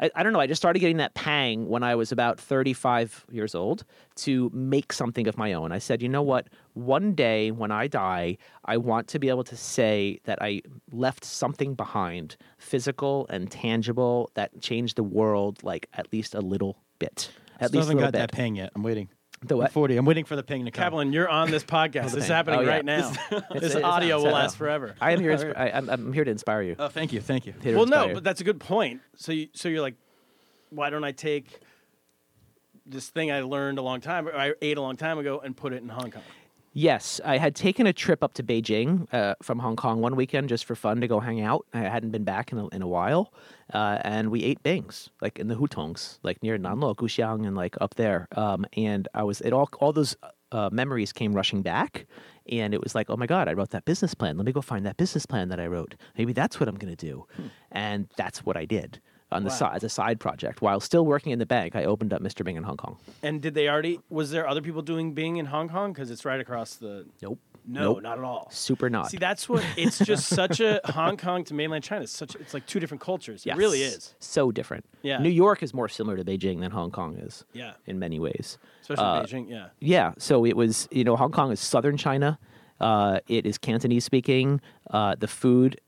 I, 0.00 0.10
I 0.14 0.22
don't 0.22 0.32
know. 0.32 0.40
I 0.40 0.46
just 0.46 0.60
started 0.60 0.78
getting 0.78 0.98
that 0.98 1.14
pang 1.14 1.68
when 1.68 1.82
I 1.82 1.94
was 1.94 2.12
about 2.12 2.38
35 2.38 3.26
years 3.30 3.54
old 3.54 3.84
to 4.16 4.50
make 4.52 4.92
something 4.92 5.26
of 5.26 5.36
my 5.36 5.52
own. 5.52 5.72
I 5.72 5.78
said, 5.78 6.02
you 6.02 6.08
know 6.08 6.22
what? 6.22 6.48
One 6.74 7.14
day 7.14 7.50
when 7.50 7.70
I 7.70 7.86
die, 7.86 8.38
I 8.64 8.76
want 8.76 9.08
to 9.08 9.18
be 9.18 9.28
able 9.28 9.44
to 9.44 9.56
say 9.56 10.20
that 10.24 10.40
I 10.40 10.62
left 10.92 11.24
something 11.24 11.74
behind, 11.74 12.36
physical 12.58 13.26
and 13.30 13.50
tangible, 13.50 14.30
that 14.34 14.60
changed 14.60 14.96
the 14.96 15.02
world 15.02 15.62
like 15.62 15.88
at 15.94 16.12
least 16.12 16.34
a 16.34 16.40
little 16.40 16.78
bit. 16.98 17.30
At 17.58 17.68
still 17.68 17.80
least 17.80 17.88
haven't 17.88 18.02
got 18.02 18.12
bit. 18.12 18.18
that 18.18 18.32
pang 18.32 18.56
yet. 18.56 18.72
I'm 18.74 18.82
waiting. 18.82 19.08
The 19.44 19.56
what? 19.56 19.70
40. 19.72 19.96
I'm 19.96 20.04
waiting 20.06 20.24
for 20.24 20.34
the 20.34 20.42
ping 20.42 20.64
to 20.64 20.70
come. 20.70 20.82
Kaplan, 20.84 21.12
you're 21.12 21.28
on 21.28 21.50
this 21.50 21.62
podcast. 21.76 22.04
Oh, 22.06 22.08
this 22.08 22.24
is 22.24 22.28
happening 22.28 22.60
Oh, 22.60 22.62
yeah. 22.62 22.70
right 22.70 22.84
now. 22.84 23.10
It's- 23.10 23.42
this 23.60 23.74
it's- 23.74 23.84
audio 23.84 24.16
will 24.16 24.26
it's- 24.26 24.34
last 24.34 24.56
forever. 24.56 24.94
I 25.00 25.12
am 25.12 25.20
here. 25.20 25.54
I, 25.56 25.70
I'm, 25.70 25.88
I'm 25.90 26.12
here 26.12 26.24
to 26.24 26.30
inspire 26.30 26.62
you. 26.62 26.76
Oh, 26.78 26.88
thank 26.88 27.12
you, 27.12 27.20
thank 27.20 27.46
you. 27.46 27.54
Here 27.62 27.76
well, 27.76 27.86
no, 27.86 27.96
inspire 27.96 28.08
you. 28.08 28.14
but 28.14 28.24
that's 28.24 28.40
a 28.40 28.44
good 28.44 28.60
point. 28.60 29.00
So 29.16 29.32
you 29.32 29.48
so 29.52 29.68
you're 29.68 29.82
like, 29.82 29.94
why 30.70 30.90
don't 30.90 31.04
I 31.04 31.12
take 31.12 31.60
this 32.86 33.08
thing 33.08 33.30
I 33.30 33.40
learned 33.42 33.78
a 33.78 33.82
long 33.82 34.00
time, 34.00 34.26
or 34.28 34.34
I 34.34 34.54
ate 34.62 34.78
a 34.78 34.80
long 34.82 34.96
time 34.96 35.18
ago, 35.18 35.40
and 35.44 35.56
put 35.56 35.72
it 35.72 35.82
in 35.82 35.88
Hong 35.88 36.10
Kong? 36.10 36.22
Yes, 36.78 37.22
I 37.24 37.38
had 37.38 37.54
taken 37.54 37.86
a 37.86 37.92
trip 37.94 38.22
up 38.22 38.34
to 38.34 38.42
Beijing 38.42 39.10
uh, 39.10 39.34
from 39.40 39.60
Hong 39.60 39.76
Kong 39.76 40.02
one 40.02 40.14
weekend 40.14 40.50
just 40.50 40.66
for 40.66 40.74
fun 40.74 41.00
to 41.00 41.08
go 41.08 41.20
hang 41.20 41.40
out. 41.40 41.64
I 41.72 41.78
hadn't 41.78 42.10
been 42.10 42.22
back 42.22 42.52
in 42.52 42.58
a, 42.58 42.68
in 42.68 42.82
a 42.82 42.86
while, 42.86 43.32
uh, 43.72 43.96
and 44.02 44.30
we 44.30 44.44
ate 44.44 44.62
bings 44.62 45.08
like 45.22 45.38
in 45.38 45.48
the 45.48 45.54
hutongs, 45.54 46.18
like 46.22 46.42
near 46.42 46.58
Nanluoguxiang, 46.58 47.46
and 47.46 47.56
like 47.56 47.76
up 47.80 47.94
there. 47.94 48.28
Um, 48.36 48.66
and 48.76 49.08
I 49.14 49.22
was 49.22 49.40
it 49.40 49.54
all 49.54 49.70
all 49.80 49.94
those 49.94 50.16
uh, 50.52 50.68
memories 50.70 51.14
came 51.14 51.32
rushing 51.32 51.62
back, 51.62 52.04
and 52.46 52.74
it 52.74 52.82
was 52.82 52.94
like, 52.94 53.08
oh 53.08 53.16
my 53.16 53.26
god, 53.26 53.48
I 53.48 53.54
wrote 53.54 53.70
that 53.70 53.86
business 53.86 54.12
plan. 54.12 54.36
Let 54.36 54.44
me 54.44 54.52
go 54.52 54.60
find 54.60 54.84
that 54.84 54.98
business 54.98 55.24
plan 55.24 55.48
that 55.48 55.58
I 55.58 55.68
wrote. 55.68 55.94
Maybe 56.18 56.34
that's 56.34 56.60
what 56.60 56.68
I'm 56.68 56.76
going 56.76 56.94
to 56.94 57.06
do, 57.06 57.24
and 57.72 58.06
that's 58.18 58.44
what 58.44 58.58
I 58.58 58.66
did 58.66 59.00
on 59.32 59.42
the 59.42 59.50
Wow. 59.50 59.56
side 59.56 59.76
as 59.76 59.84
a 59.84 59.88
side 59.88 60.20
project 60.20 60.62
while 60.62 60.78
still 60.80 61.04
working 61.04 61.32
in 61.32 61.38
the 61.38 61.46
bank. 61.46 61.74
I 61.74 61.84
opened 61.84 62.12
up 62.12 62.22
Mr. 62.22 62.44
Bing 62.44 62.56
in 62.56 62.62
Hong 62.62 62.76
Kong. 62.76 62.96
And 63.22 63.42
did 63.42 63.54
they 63.54 63.68
already? 63.68 64.00
Was 64.08 64.30
there 64.30 64.46
other 64.48 64.62
people 64.62 64.82
doing 64.82 65.14
Bing 65.14 65.36
in 65.36 65.46
Hong 65.46 65.68
Kong? 65.68 65.92
Because 65.92 66.10
it's 66.10 66.24
right 66.24 66.40
across 66.40 66.74
the. 66.76 67.06
Nope. 67.22 67.38
No, 67.68 67.94
Nope. 67.94 68.02
not 68.04 68.18
at 68.18 68.22
all. 68.22 68.46
Super 68.52 68.88
not. 68.88 69.10
See, 69.10 69.16
that's 69.16 69.48
what 69.48 69.64
it's 69.76 69.98
just 69.98 70.28
such 70.40 70.60
a 70.60 70.80
Hong 70.84 71.16
Kong 71.16 71.42
to 71.46 71.54
mainland 71.54 71.82
China. 71.82 72.02
It's 72.04 72.12
such 72.16 72.36
it's 72.36 72.54
like 72.54 72.64
two 72.66 72.78
different 72.78 73.00
cultures. 73.00 73.44
It 73.44 73.56
really 73.56 73.82
is. 73.82 74.14
So 74.20 74.52
different. 74.52 74.84
Yeah. 75.02 75.18
New 75.18 75.30
York 75.30 75.64
is 75.64 75.74
more 75.74 75.88
similar 75.88 76.16
to 76.16 76.22
Beijing 76.24 76.60
than 76.60 76.70
Hong 76.70 76.92
Kong 76.92 77.16
is. 77.16 77.44
Yeah. 77.52 77.72
In 77.86 77.98
many 77.98 78.20
ways. 78.20 78.56
Especially 78.82 79.04
Uh, 79.04 79.22
Beijing. 79.24 79.50
Yeah. 79.50 79.66
Yeah, 79.80 80.12
so 80.16 80.46
it 80.46 80.56
was, 80.56 80.86
you 80.92 81.02
know, 81.02 81.16
Hong 81.16 81.32
Kong 81.32 81.50
is 81.50 81.58
southern 81.58 81.96
China. 81.96 82.38
Uh, 82.78 83.18
it 83.26 83.44
is 83.46 83.58
Cantonese 83.58 84.04
speaking. 84.04 84.60
Uh, 84.90 85.16
the 85.18 85.26
food 85.26 85.80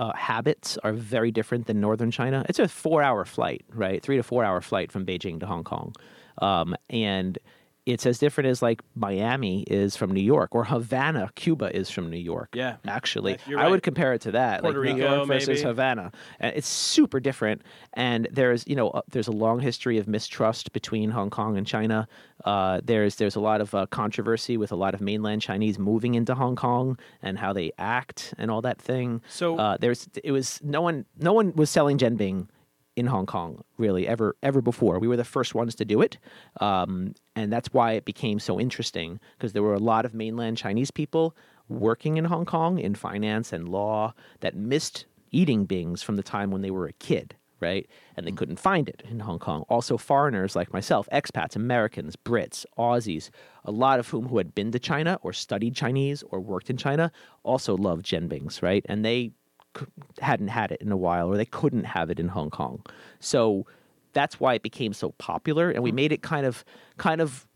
uh, 0.00 0.14
habits 0.14 0.78
are 0.78 0.94
very 0.94 1.30
different 1.30 1.66
than 1.66 1.78
northern 1.78 2.10
China. 2.10 2.44
It's 2.48 2.58
a 2.58 2.66
four 2.66 3.02
hour 3.02 3.26
flight, 3.26 3.62
right? 3.74 4.02
Three 4.02 4.16
to 4.16 4.22
four 4.22 4.42
hour 4.42 4.62
flight 4.62 4.90
from 4.90 5.04
Beijing 5.04 5.38
to 5.40 5.46
Hong 5.46 5.62
Kong. 5.62 5.94
Um, 6.38 6.74
and 6.88 7.38
it's 7.92 8.06
as 8.06 8.18
different 8.18 8.48
as 8.48 8.62
like 8.62 8.80
Miami 8.94 9.62
is 9.64 9.96
from 9.96 10.10
New 10.12 10.22
York 10.22 10.50
or 10.54 10.64
Havana, 10.64 11.30
Cuba 11.34 11.74
is 11.76 11.90
from 11.90 12.10
New 12.10 12.16
York. 12.18 12.50
Yeah. 12.54 12.76
Actually, 12.86 13.38
you're 13.46 13.58
I 13.58 13.68
would 13.68 13.82
compare 13.82 14.12
it 14.14 14.20
to 14.22 14.32
that. 14.32 14.60
Puerto 14.62 14.78
like 14.80 14.88
New 14.88 14.94
Rico, 15.02 15.14
York 15.16 15.28
versus 15.28 15.48
maybe. 15.48 15.62
Havana. 15.62 16.12
Uh, 16.42 16.50
It's 16.54 16.68
super 16.68 17.20
different, 17.20 17.62
and 17.94 18.28
there's 18.30 18.66
you 18.66 18.76
know 18.76 18.90
uh, 18.90 19.02
there's 19.10 19.28
a 19.28 19.32
long 19.32 19.60
history 19.60 19.98
of 19.98 20.06
mistrust 20.08 20.72
between 20.72 21.10
Hong 21.10 21.30
Kong 21.30 21.56
and 21.56 21.66
China. 21.66 22.06
Uh, 22.44 22.80
there's 22.84 23.16
there's 23.16 23.36
a 23.36 23.40
lot 23.40 23.60
of 23.60 23.74
uh, 23.74 23.86
controversy 23.86 24.56
with 24.56 24.72
a 24.72 24.76
lot 24.76 24.94
of 24.94 25.00
mainland 25.00 25.42
Chinese 25.42 25.78
moving 25.78 26.14
into 26.14 26.34
Hong 26.34 26.56
Kong 26.56 26.98
and 27.22 27.38
how 27.38 27.52
they 27.52 27.72
act 27.78 28.32
and 28.38 28.50
all 28.50 28.62
that 28.62 28.80
thing. 28.80 29.20
So- 29.28 29.58
uh, 29.58 29.76
there's 29.78 30.08
it 30.24 30.32
was 30.32 30.60
no 30.62 30.80
one 30.80 31.04
no 31.18 31.32
one 31.32 31.52
was 31.54 31.68
selling 31.70 31.98
jianbing 31.98 32.48
in 32.96 33.06
Hong 33.06 33.26
Kong 33.26 33.62
really 33.78 34.06
ever 34.06 34.36
ever 34.42 34.60
before. 34.60 34.98
We 34.98 35.08
were 35.08 35.16
the 35.16 35.24
first 35.24 35.54
ones 35.54 35.74
to 35.76 35.84
do 35.84 36.00
it, 36.02 36.18
um, 36.60 37.14
and 37.36 37.52
that's 37.52 37.72
why 37.72 37.92
it 37.92 38.04
became 38.04 38.38
so 38.38 38.60
interesting 38.60 39.20
because 39.36 39.52
there 39.52 39.62
were 39.62 39.74
a 39.74 39.78
lot 39.78 40.04
of 40.04 40.14
mainland 40.14 40.56
Chinese 40.56 40.90
people 40.90 41.36
working 41.68 42.16
in 42.16 42.24
Hong 42.24 42.44
Kong 42.44 42.78
in 42.78 42.94
finance 42.94 43.52
and 43.52 43.68
law 43.68 44.14
that 44.40 44.56
missed 44.56 45.06
eating 45.30 45.64
bings 45.64 46.02
from 46.02 46.16
the 46.16 46.22
time 46.22 46.50
when 46.50 46.62
they 46.62 46.70
were 46.70 46.86
a 46.86 46.92
kid. 46.94 47.36
Right, 47.60 47.86
and 48.16 48.26
they 48.26 48.32
couldn't 48.32 48.58
find 48.58 48.88
it 48.88 49.02
in 49.06 49.20
Hong 49.20 49.38
Kong. 49.38 49.66
Also, 49.68 49.98
foreigners 49.98 50.56
like 50.56 50.72
myself, 50.72 51.06
expats, 51.12 51.56
Americans, 51.56 52.16
Brits, 52.16 52.64
Aussies, 52.78 53.28
a 53.66 53.70
lot 53.70 54.00
of 54.00 54.08
whom 54.08 54.28
who 54.28 54.38
had 54.38 54.54
been 54.54 54.72
to 54.72 54.78
China 54.78 55.18
or 55.20 55.34
studied 55.34 55.76
Chinese 55.76 56.22
or 56.30 56.40
worked 56.40 56.70
in 56.70 56.78
China, 56.78 57.12
also 57.42 57.76
loved 57.76 58.06
jianbings, 58.06 58.62
right? 58.62 58.82
And 58.88 59.04
they 59.04 59.32
hadn't 60.20 60.48
had 60.48 60.72
it 60.72 60.80
in 60.80 60.92
a 60.92 60.96
while 60.96 61.28
or 61.28 61.36
they 61.36 61.44
couldn't 61.44 61.84
have 61.84 62.10
it 62.10 62.18
in 62.18 62.28
Hong 62.28 62.50
Kong. 62.50 62.84
So 63.20 63.66
that's 64.12 64.40
why 64.40 64.54
it 64.54 64.62
became 64.62 64.92
so 64.92 65.10
popular 65.12 65.70
and 65.70 65.82
we 65.82 65.92
made 65.92 66.12
it 66.12 66.22
kind 66.22 66.46
of 66.46 66.64
kind 66.96 67.20
of 67.20 67.46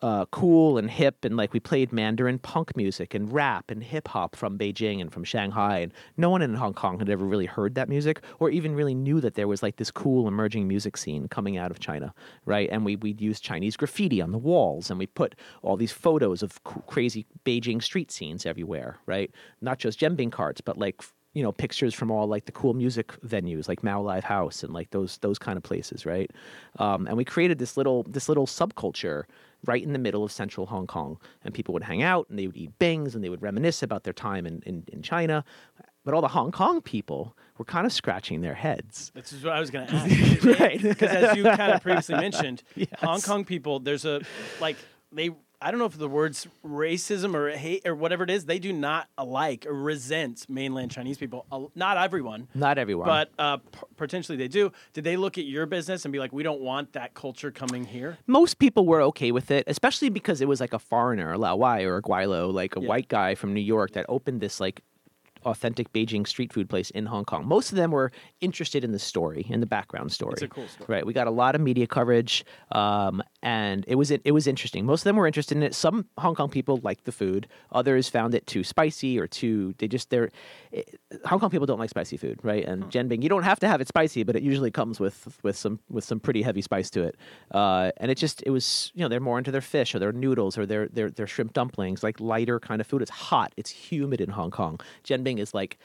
uh, 0.00 0.24
cool 0.26 0.78
and 0.78 0.88
hip 0.90 1.24
and 1.24 1.36
like 1.36 1.52
we 1.52 1.58
played 1.58 1.92
Mandarin 1.92 2.38
punk 2.38 2.76
music 2.76 3.14
and 3.14 3.32
rap 3.32 3.68
and 3.68 3.82
hip 3.82 4.06
hop 4.06 4.36
from 4.36 4.56
Beijing 4.56 5.00
and 5.00 5.12
from 5.12 5.24
Shanghai 5.24 5.78
and 5.78 5.92
no 6.16 6.30
one 6.30 6.40
in 6.40 6.54
Hong 6.54 6.72
Kong 6.72 7.00
had 7.00 7.10
ever 7.10 7.24
really 7.24 7.46
heard 7.46 7.74
that 7.74 7.88
music 7.88 8.22
or 8.38 8.48
even 8.48 8.76
really 8.76 8.94
knew 8.94 9.20
that 9.20 9.34
there 9.34 9.48
was 9.48 9.60
like 9.60 9.76
this 9.76 9.90
cool 9.90 10.28
emerging 10.28 10.68
music 10.68 10.96
scene 10.96 11.26
coming 11.26 11.56
out 11.56 11.72
of 11.72 11.80
China, 11.80 12.14
right? 12.44 12.68
And 12.70 12.84
we 12.84 12.94
we'd 12.94 13.20
use 13.20 13.40
Chinese 13.40 13.76
graffiti 13.76 14.22
on 14.22 14.30
the 14.30 14.38
walls 14.38 14.88
and 14.88 15.00
we 15.00 15.06
put 15.06 15.34
all 15.62 15.76
these 15.76 15.92
photos 15.92 16.44
of 16.44 16.62
crazy 16.62 17.26
Beijing 17.44 17.82
street 17.82 18.12
scenes 18.12 18.46
everywhere, 18.46 18.98
right? 19.06 19.32
Not 19.60 19.78
just 19.78 19.98
jianbing 19.98 20.30
carts, 20.30 20.60
but 20.60 20.78
like 20.78 21.02
you 21.38 21.44
know 21.44 21.52
pictures 21.52 21.94
from 21.94 22.10
all 22.10 22.26
like 22.26 22.44
the 22.46 22.52
cool 22.60 22.74
music 22.74 23.08
venues 23.34 23.68
like 23.68 23.80
Mao 23.84 24.00
Live 24.02 24.24
House 24.24 24.64
and 24.64 24.72
like 24.78 24.90
those 24.90 25.18
those 25.18 25.38
kind 25.38 25.56
of 25.56 25.62
places, 25.62 26.04
right? 26.04 26.30
Um, 26.84 27.06
and 27.06 27.16
we 27.16 27.24
created 27.24 27.58
this 27.58 27.76
little 27.76 28.02
this 28.16 28.28
little 28.28 28.46
subculture 28.46 29.22
right 29.70 29.82
in 29.82 29.92
the 29.92 29.98
middle 30.06 30.24
of 30.24 30.32
central 30.32 30.66
Hong 30.66 30.86
Kong, 30.86 31.18
and 31.44 31.54
people 31.54 31.72
would 31.74 31.84
hang 31.84 32.02
out 32.02 32.24
and 32.28 32.38
they 32.38 32.46
would 32.48 32.56
eat 32.56 32.76
bings 32.78 33.14
and 33.14 33.22
they 33.22 33.28
would 33.28 33.42
reminisce 33.42 33.82
about 33.82 34.02
their 34.04 34.12
time 34.28 34.46
in 34.46 34.62
in, 34.66 34.84
in 34.92 35.00
China. 35.02 35.44
But 36.04 36.14
all 36.14 36.22
the 36.22 36.34
Hong 36.38 36.52
Kong 36.52 36.80
people 36.80 37.36
were 37.58 37.64
kind 37.66 37.86
of 37.86 37.92
scratching 37.92 38.40
their 38.40 38.54
heads. 38.54 39.12
This 39.14 39.32
is 39.32 39.44
what 39.44 39.52
I 39.52 39.60
was 39.60 39.70
going 39.70 39.86
to 39.90 39.94
ask. 39.94 40.44
Right. 40.60 40.80
Because 40.92 41.10
as 41.10 41.36
you 41.36 41.42
kind 41.44 41.72
of 41.72 41.82
previously 41.82 42.14
mentioned, 42.26 42.62
Yes. 42.74 42.88
Hong 43.00 43.20
Kong 43.20 43.44
people, 43.44 43.78
there's 43.78 44.04
a 44.04 44.22
like 44.60 44.76
they. 45.12 45.30
I 45.60 45.72
don't 45.72 45.80
know 45.80 45.86
if 45.86 45.98
the 45.98 46.08
words 46.08 46.46
racism 46.64 47.34
or 47.34 47.50
hate 47.50 47.82
or 47.84 47.94
whatever 47.94 48.22
it 48.22 48.30
is, 48.30 48.44
they 48.44 48.60
do 48.60 48.72
not 48.72 49.08
like 49.20 49.66
or 49.66 49.72
resent 49.74 50.46
mainland 50.48 50.92
Chinese 50.92 51.18
people. 51.18 51.46
Not 51.74 51.96
everyone, 51.96 52.46
Not 52.54 52.78
everyone. 52.78 53.06
but 53.08 53.30
uh, 53.40 53.56
p- 53.56 53.80
potentially 53.96 54.38
they 54.38 54.46
do. 54.46 54.70
Did 54.92 55.02
they 55.02 55.16
look 55.16 55.36
at 55.36 55.46
your 55.46 55.66
business 55.66 56.04
and 56.04 56.12
be 56.12 56.20
like, 56.20 56.32
"We 56.32 56.44
don't 56.44 56.60
want 56.60 56.92
that 56.92 57.14
culture 57.14 57.50
coming 57.50 57.84
here"? 57.86 58.18
most 58.28 58.60
people 58.60 58.86
were 58.86 59.02
okay 59.02 59.32
with 59.32 59.50
it, 59.50 59.64
especially 59.66 60.10
because 60.10 60.40
it 60.40 60.46
was 60.46 60.60
like 60.60 60.72
a 60.72 60.78
foreigner, 60.78 61.32
a 61.32 61.38
Lao 61.38 61.56
Wai 61.56 61.82
or 61.82 61.96
a 61.96 62.02
gweilo, 62.02 62.52
like 62.52 62.76
a 62.76 62.80
Yeah. 62.80 62.88
white 62.88 63.08
guy 63.08 63.34
from 63.34 63.52
New 63.52 63.60
York 63.60 63.92
that 63.94 64.06
opened 64.08 64.40
this 64.40 64.60
like 64.60 64.82
authentic 65.48 65.92
Beijing 65.92 66.26
street 66.26 66.52
food 66.52 66.68
place 66.68 66.90
in 66.90 67.06
Hong 67.06 67.24
Kong. 67.24 67.46
Most 67.46 67.70
of 67.72 67.76
them 67.76 67.90
were 67.90 68.12
interested 68.40 68.84
in 68.84 68.92
the 68.92 68.98
story, 68.98 69.46
in 69.48 69.60
the 69.60 69.66
background 69.66 70.12
story. 70.12 70.34
It's 70.34 70.42
a 70.42 70.48
cool 70.48 70.68
story. 70.68 70.86
Right. 70.88 71.06
We 71.06 71.12
got 71.12 71.26
a 71.26 71.30
lot 71.32 71.54
of 71.54 71.60
media 71.60 71.86
coverage, 71.86 72.44
um, 72.72 73.22
and 73.42 73.84
it 73.88 73.94
was 73.96 74.10
it 74.10 74.30
was 74.32 74.46
interesting. 74.46 74.84
Most 74.86 75.00
of 75.00 75.04
them 75.04 75.16
were 75.16 75.26
interested 75.26 75.56
in 75.56 75.62
it. 75.62 75.74
Some 75.74 76.06
Hong 76.18 76.34
Kong 76.34 76.48
people 76.48 76.78
liked 76.82 77.04
the 77.04 77.12
food. 77.12 77.48
Others 77.72 78.08
found 78.08 78.34
it 78.34 78.46
too 78.46 78.62
spicy 78.64 79.18
or 79.18 79.26
too. 79.26 79.74
They 79.78 79.88
just 79.88 80.10
they're 80.10 80.30
it, 80.72 81.00
Hong 81.24 81.40
Kong 81.40 81.50
people 81.50 81.66
don't 81.66 81.78
like 81.78 81.90
spicy 81.90 82.16
food, 82.16 82.38
right? 82.42 82.64
And 82.64 82.84
Hmm. 82.84 82.90
jianbing, 82.90 83.22
you 83.22 83.28
don't 83.28 83.42
have 83.44 83.58
to 83.60 83.68
have 83.68 83.80
it 83.80 83.88
spicy, 83.88 84.22
but 84.22 84.36
it 84.36 84.42
usually 84.42 84.70
comes 84.70 85.00
with 85.00 85.38
with 85.42 85.56
some 85.56 85.78
with 85.90 86.04
some 86.04 86.20
pretty 86.20 86.42
heavy 86.42 86.62
spice 86.62 86.90
to 86.90 87.02
it. 87.02 87.16
Uh, 87.52 87.90
and 87.98 88.10
it 88.10 88.16
just 88.18 88.42
it 88.44 88.50
was 88.50 88.92
you 88.94 89.02
know 89.02 89.08
they're 89.08 89.20
more 89.20 89.38
into 89.38 89.50
their 89.50 89.60
fish 89.60 89.94
or 89.94 89.98
their 89.98 90.12
noodles 90.12 90.58
or 90.58 90.66
their 90.66 90.88
their 90.88 91.10
their 91.10 91.26
shrimp 91.26 91.52
dumplings, 91.52 92.02
like 92.02 92.20
lighter 92.20 92.60
kind 92.60 92.80
of 92.80 92.86
food. 92.86 93.02
It's 93.02 93.10
hot. 93.10 93.52
It's 93.56 93.70
humid 93.70 94.20
in 94.20 94.30
Hong 94.30 94.50
Kong. 94.50 94.78
Is 95.38 95.54
like 95.54 95.78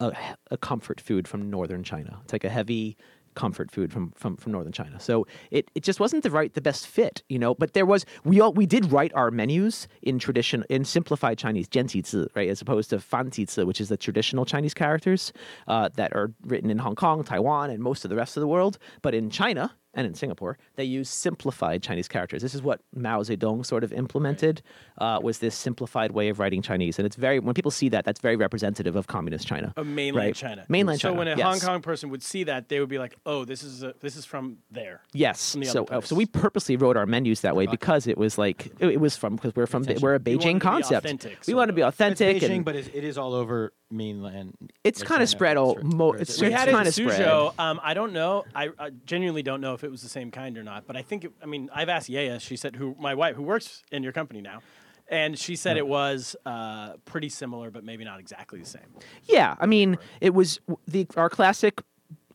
a, 0.00 0.12
a 0.50 0.56
comfort 0.56 1.00
food 1.00 1.26
from 1.26 1.50
northern 1.50 1.82
China. 1.82 2.18
It's 2.24 2.32
like 2.32 2.44
a 2.44 2.50
heavy 2.50 2.96
comfort 3.36 3.70
food 3.70 3.92
from, 3.92 4.10
from, 4.16 4.36
from 4.36 4.50
northern 4.50 4.72
China. 4.72 4.98
So 4.98 5.26
it, 5.50 5.70
it 5.74 5.84
just 5.84 6.00
wasn't 6.00 6.24
the 6.24 6.30
right 6.30 6.52
the 6.52 6.60
best 6.60 6.86
fit, 6.88 7.22
you 7.28 7.38
know. 7.38 7.54
But 7.54 7.74
there 7.74 7.86
was 7.86 8.04
we 8.24 8.40
all 8.40 8.52
we 8.52 8.66
did 8.66 8.90
write 8.90 9.12
our 9.14 9.30
menus 9.30 9.86
in 10.02 10.18
tradition 10.18 10.64
in 10.68 10.84
simplified 10.84 11.38
Chinese, 11.38 11.68
jianqi 11.68 12.28
right, 12.34 12.48
as 12.48 12.60
opposed 12.60 12.90
to 12.90 12.98
fan 12.98 13.30
fanqi 13.30 13.64
which 13.64 13.80
is 13.80 13.88
the 13.88 13.96
traditional 13.96 14.44
Chinese 14.44 14.74
characters 14.74 15.32
uh, 15.68 15.88
that 15.94 16.12
are 16.14 16.32
written 16.42 16.70
in 16.70 16.78
Hong 16.78 16.96
Kong, 16.96 17.22
Taiwan, 17.22 17.70
and 17.70 17.80
most 17.80 18.04
of 18.04 18.08
the 18.08 18.16
rest 18.16 18.36
of 18.36 18.40
the 18.40 18.48
world. 18.48 18.78
But 19.02 19.14
in 19.14 19.30
China 19.30 19.72
and 19.96 20.06
in 20.06 20.14
Singapore, 20.14 20.58
they 20.76 20.84
use 20.84 21.08
simplified 21.08 21.82
Chinese 21.82 22.06
characters. 22.06 22.42
This 22.42 22.54
is 22.54 22.62
what 22.62 22.80
Mao 22.94 23.22
Zedong 23.22 23.66
sort 23.66 23.82
of 23.82 23.92
implemented 23.92 24.62
uh, 24.98 25.18
was 25.22 25.38
this 25.38 25.54
simplified 25.56 26.12
way 26.12 26.28
of 26.28 26.38
writing 26.38 26.62
Chinese, 26.62 26.98
and 26.98 27.06
it's 27.06 27.16
very 27.16 27.40
when 27.40 27.54
people 27.54 27.70
see 27.72 27.88
that, 27.88 28.04
that's 28.04 28.20
very 28.20 28.36
representative 28.36 28.94
of 28.94 29.08
communist 29.08 29.46
China. 29.48 29.72
Of 29.76 29.86
mainland 29.86 30.26
right? 30.28 30.34
China. 30.36 30.64
Mainland 30.68 31.00
so 31.00 31.08
China. 31.08 31.18
when 31.18 31.28
a 31.28 31.36
yes. 31.36 31.46
Hong 31.46 31.60
Kong 31.60 31.82
person 31.82 32.10
would 32.10 32.22
see 32.22 32.44
that, 32.44 32.68
they 32.68 32.78
would 32.78 32.88
be 32.88 32.98
like, 32.98 33.16
"Oh, 33.26 33.44
this 33.44 33.62
is 33.64 33.82
a, 33.82 33.94
this 34.00 34.14
is 34.16 34.24
from 34.24 34.58
there." 34.70 35.00
Yes. 35.12 35.52
from 35.52 35.60
the 35.62 35.66
So, 35.66 35.84
other 35.84 35.94
uh, 35.96 36.00
so 36.02 36.14
we 36.14 36.26
purposely 36.26 36.76
wrote 36.76 36.96
our 36.96 37.06
menus 37.06 37.40
that 37.40 37.56
way 37.56 37.66
because 37.66 38.06
it 38.06 38.18
was 38.18 38.36
like 38.38 38.66
it, 38.78 38.88
it 38.88 39.00
was 39.00 39.16
from 39.16 39.36
because 39.36 39.56
we're 39.56 39.66
from 39.66 39.84
we're 39.84 39.94
a 39.94 39.96
You 39.96 40.02
wanted 40.04 40.24
to 40.24 40.30
Beijing 40.30 40.54
be 40.54 40.60
concept. 40.60 41.04
authentic, 41.06 41.38
we 41.46 41.54
want 41.54 41.68
to 41.68 41.72
of. 41.72 41.76
be 41.76 41.82
It's 41.82 41.88
authentic, 41.96 42.36
Beijing, 42.42 42.56
and 42.56 42.64
but 42.64 42.76
it, 42.76 42.94
it 42.94 43.02
is 43.04 43.16
all 43.16 43.32
over 43.32 43.72
mainland. 43.90 44.54
It's 44.84 45.00
like 45.00 45.08
kinda 45.08 45.26
spread 45.26 45.56
but 45.56 45.62
all- 45.62 45.78
it's- 45.78 45.92
mo- 45.94 46.08
or 46.08 46.16
is 46.16 46.22
it's- 46.22 46.40
We 46.40 46.50
had 46.52 46.68
it 46.68 46.72
in 46.72 46.76
kinda 46.76 46.92
spread. 46.92 47.20
Suzhou. 47.20 47.58
Um, 47.58 47.80
I 47.82 47.94
don't 47.94 48.12
know. 48.12 48.44
I, 48.54 48.70
I 48.78 48.90
genuinely 49.04 49.42
don't 49.42 49.60
know 49.60 49.74
if 49.74 49.84
it 49.84 49.90
was 49.90 50.02
the 50.02 50.08
same 50.08 50.30
kind 50.30 50.56
or 50.58 50.62
not. 50.64 50.86
But 50.86 50.96
I 50.96 51.02
think. 51.02 51.24
It, 51.24 51.32
I 51.42 51.46
mean, 51.46 51.70
I've 51.74 51.88
asked 51.88 52.08
Yaya. 52.08 52.40
She 52.40 52.56
said, 52.56 52.76
"Who 52.76 52.96
my 52.98 53.14
wife, 53.14 53.36
who 53.36 53.42
works 53.42 53.82
in 53.92 54.02
your 54.02 54.12
company 54.12 54.40
now." 54.40 54.60
And 55.08 55.38
she 55.38 55.54
said 55.54 55.76
it 55.76 55.86
was 55.86 56.34
uh, 56.44 56.94
pretty 57.04 57.28
similar, 57.28 57.70
but 57.70 57.84
maybe 57.84 58.02
not 58.04 58.18
exactly 58.18 58.58
the 58.58 58.66
same. 58.66 58.82
yeah, 59.28 59.54
I 59.60 59.66
mean, 59.66 59.98
it 60.20 60.34
was 60.34 60.58
the 60.88 61.06
our 61.16 61.30
classic. 61.30 61.80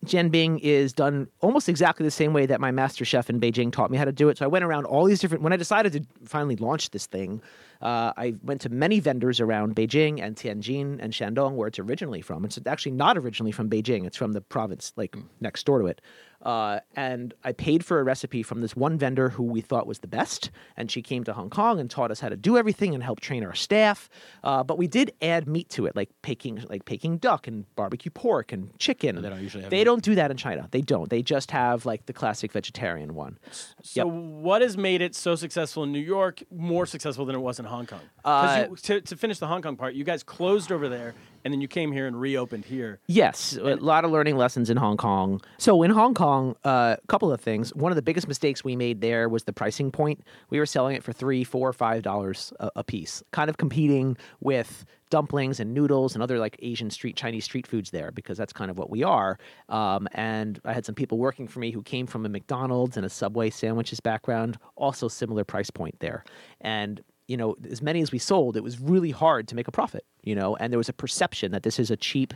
jianbing 0.05 0.59
is 0.61 0.93
done 0.93 1.27
almost 1.41 1.69
exactly 1.69 2.03
the 2.05 2.09
same 2.11 2.33
way 2.33 2.47
that 2.47 2.59
my 2.59 2.71
master 2.71 3.05
chef 3.05 3.29
in 3.29 3.39
Beijing 3.39 3.71
taught 3.71 3.91
me 3.91 3.97
how 3.97 4.05
to 4.05 4.11
do 4.11 4.29
it. 4.29 4.37
So 4.39 4.45
I 4.45 4.47
went 4.47 4.65
around 4.65 4.85
all 4.85 5.05
these 5.05 5.19
different. 5.19 5.43
When 5.43 5.53
I 5.53 5.57
decided 5.57 5.91
to 5.93 6.01
finally 6.25 6.55
launch 6.55 6.89
this 6.89 7.05
thing, 7.05 7.39
uh, 7.81 8.13
I 8.15 8.35
went 8.43 8.61
to 8.61 8.69
many 8.69 8.99
vendors 8.99 9.39
around 9.39 9.75
Beijing 9.75 10.21
and 10.21 10.35
Tianjin 10.35 10.99
and 10.99 11.11
Shandong, 11.13 11.53
where 11.53 11.67
it's 11.67 11.79
originally 11.79 12.21
from. 12.21 12.45
It's 12.45 12.59
actually 12.65 12.93
not 12.93 13.17
originally 13.17 13.51
from 13.51 13.69
Beijing. 13.69 14.05
It's 14.05 14.17
from 14.17 14.33
the 14.33 14.41
province 14.41 14.93
like 14.95 15.17
next 15.39 15.65
door 15.65 15.79
to 15.79 15.87
it. 15.87 16.01
Uh, 16.41 16.79
and 16.95 17.33
I 17.43 17.51
paid 17.51 17.85
for 17.85 17.99
a 17.99 18.03
recipe 18.03 18.43
from 18.43 18.61
this 18.61 18.75
one 18.75 18.97
vendor 18.97 19.29
who 19.29 19.43
we 19.43 19.61
thought 19.61 19.85
was 19.87 19.99
the 19.99 20.07
best, 20.07 20.49
and 20.75 20.89
she 20.89 21.01
came 21.01 21.23
to 21.25 21.33
Hong 21.33 21.49
Kong 21.49 21.79
and 21.79 21.89
taught 21.89 22.11
us 22.11 22.19
how 22.19 22.29
to 22.29 22.35
do 22.37 22.57
everything 22.57 22.93
and 22.93 23.03
helped 23.03 23.21
train 23.23 23.43
our 23.45 23.53
staff. 23.53 24.09
Uh, 24.43 24.63
but 24.63 24.77
we 24.77 24.87
did 24.87 25.11
add 25.21 25.47
meat 25.47 25.69
to 25.69 25.85
it, 25.85 25.95
like 25.95 26.09
Peking, 26.21 26.63
like 26.69 26.85
Peking 26.85 27.17
duck 27.17 27.47
and 27.47 27.65
barbecue 27.75 28.11
pork 28.11 28.51
and 28.51 28.77
chicken. 28.79 29.21
they 29.21 29.29
don't 29.29 29.41
usually 29.41 29.61
have 29.63 29.71
They 29.71 29.77
meat. 29.79 29.83
don't 29.83 30.03
do 30.03 30.15
that 30.15 30.31
in 30.31 30.37
China. 30.37 30.67
They 30.71 30.81
don't. 30.81 31.09
They 31.09 31.21
just 31.21 31.51
have 31.51 31.85
like 31.85 32.05
the 32.07 32.13
classic 32.13 32.51
vegetarian 32.51 33.13
one. 33.13 33.37
So, 33.83 34.07
what 34.07 34.61
has 34.61 34.77
made 34.77 35.01
it 35.01 35.15
so 35.15 35.35
successful 35.35 35.83
in 35.83 35.91
New 35.91 35.99
York, 35.99 36.41
more 36.51 36.85
successful 36.85 37.25
than 37.25 37.35
it 37.35 37.39
was 37.41 37.59
in 37.59 37.65
Hong 37.65 37.85
Kong? 37.85 38.01
Uh, 38.25 38.65
you, 38.69 38.75
to, 38.77 39.01
to 39.01 39.15
finish 39.15 39.39
the 39.39 39.47
Hong 39.47 39.61
Kong 39.61 39.75
part, 39.75 39.93
you 39.93 40.03
guys 40.03 40.23
closed 40.23 40.71
over 40.71 40.89
there 40.89 41.13
and 41.43 41.53
then 41.53 41.61
you 41.61 41.67
came 41.67 41.91
here 41.91 42.07
and 42.07 42.19
reopened 42.19 42.65
here. 42.65 42.99
Yes, 43.07 43.57
a 43.57 43.75
lot 43.75 44.05
of 44.05 44.11
learning 44.11 44.37
lessons 44.37 44.69
in 44.69 44.77
Hong 44.77 44.97
Kong. 44.97 45.41
So 45.57 45.83
in 45.83 45.91
Hong 45.91 46.13
Kong, 46.13 46.55
a 46.63 46.97
couple 47.07 47.31
of 47.31 47.41
things. 47.41 47.73
One 47.75 47.91
of 47.91 47.95
the 47.95 48.01
biggest 48.01 48.27
mistakes 48.27 48.63
we 48.63 48.75
made 48.75 49.01
there 49.01 49.29
was 49.29 49.43
the 49.43 49.53
pricing 49.53 49.91
point. 49.91 50.21
We 50.49 50.59
were 50.59 50.65
selling 50.65 50.95
it 50.95 51.03
for 51.03 51.13
three, 51.13 51.43
four, 51.43 51.73
five 51.73 52.03
dollars 52.03 52.53
a, 52.59 52.71
a 52.77 52.83
piece, 52.83 53.23
kind 53.31 53.49
of 53.49 53.57
competing 53.57 54.17
with 54.39 54.85
dumplings 55.11 55.59
and 55.59 55.73
noodles 55.73 56.15
and 56.15 56.23
other 56.23 56.39
like 56.39 56.55
Asian 56.61 56.89
street 56.89 57.15
Chinese 57.15 57.43
street 57.43 57.67
foods 57.67 57.91
there 57.91 58.11
because 58.11 58.37
that's 58.37 58.53
kind 58.53 58.71
of 58.71 58.77
what 58.79 58.89
we 58.89 59.03
are. 59.03 59.37
Um, 59.69 60.07
and 60.13 60.59
I 60.65 60.73
had 60.73 60.85
some 60.85 60.95
people 60.95 61.19
working 61.19 61.47
for 61.47 61.59
me 61.59 61.69
who 61.69 61.83
came 61.83 62.07
from 62.07 62.25
a 62.25 62.29
McDonald's 62.29 62.97
and 62.97 63.05
a 63.05 63.09
Subway 63.09 63.49
sandwiches 63.49 63.99
background, 63.99 64.57
also 64.75 65.07
similar 65.07 65.43
price 65.43 65.69
point 65.69 65.99
there. 65.99 66.23
And 66.61 67.03
you 67.31 67.37
know, 67.37 67.55
as 67.71 67.81
many 67.81 68.01
as 68.01 68.11
we 68.11 68.19
sold, 68.19 68.57
it 68.57 68.63
was 68.63 68.81
really 68.81 69.11
hard 69.11 69.47
to 69.47 69.55
make 69.55 69.69
a 69.69 69.71
profit, 69.71 70.05
you 70.21 70.35
know, 70.35 70.57
and 70.57 70.71
there 70.71 70.77
was 70.77 70.89
a 70.89 70.93
perception 70.93 71.53
that 71.53 71.63
this 71.63 71.79
is 71.79 71.89
a 71.89 71.95
cheap 71.95 72.33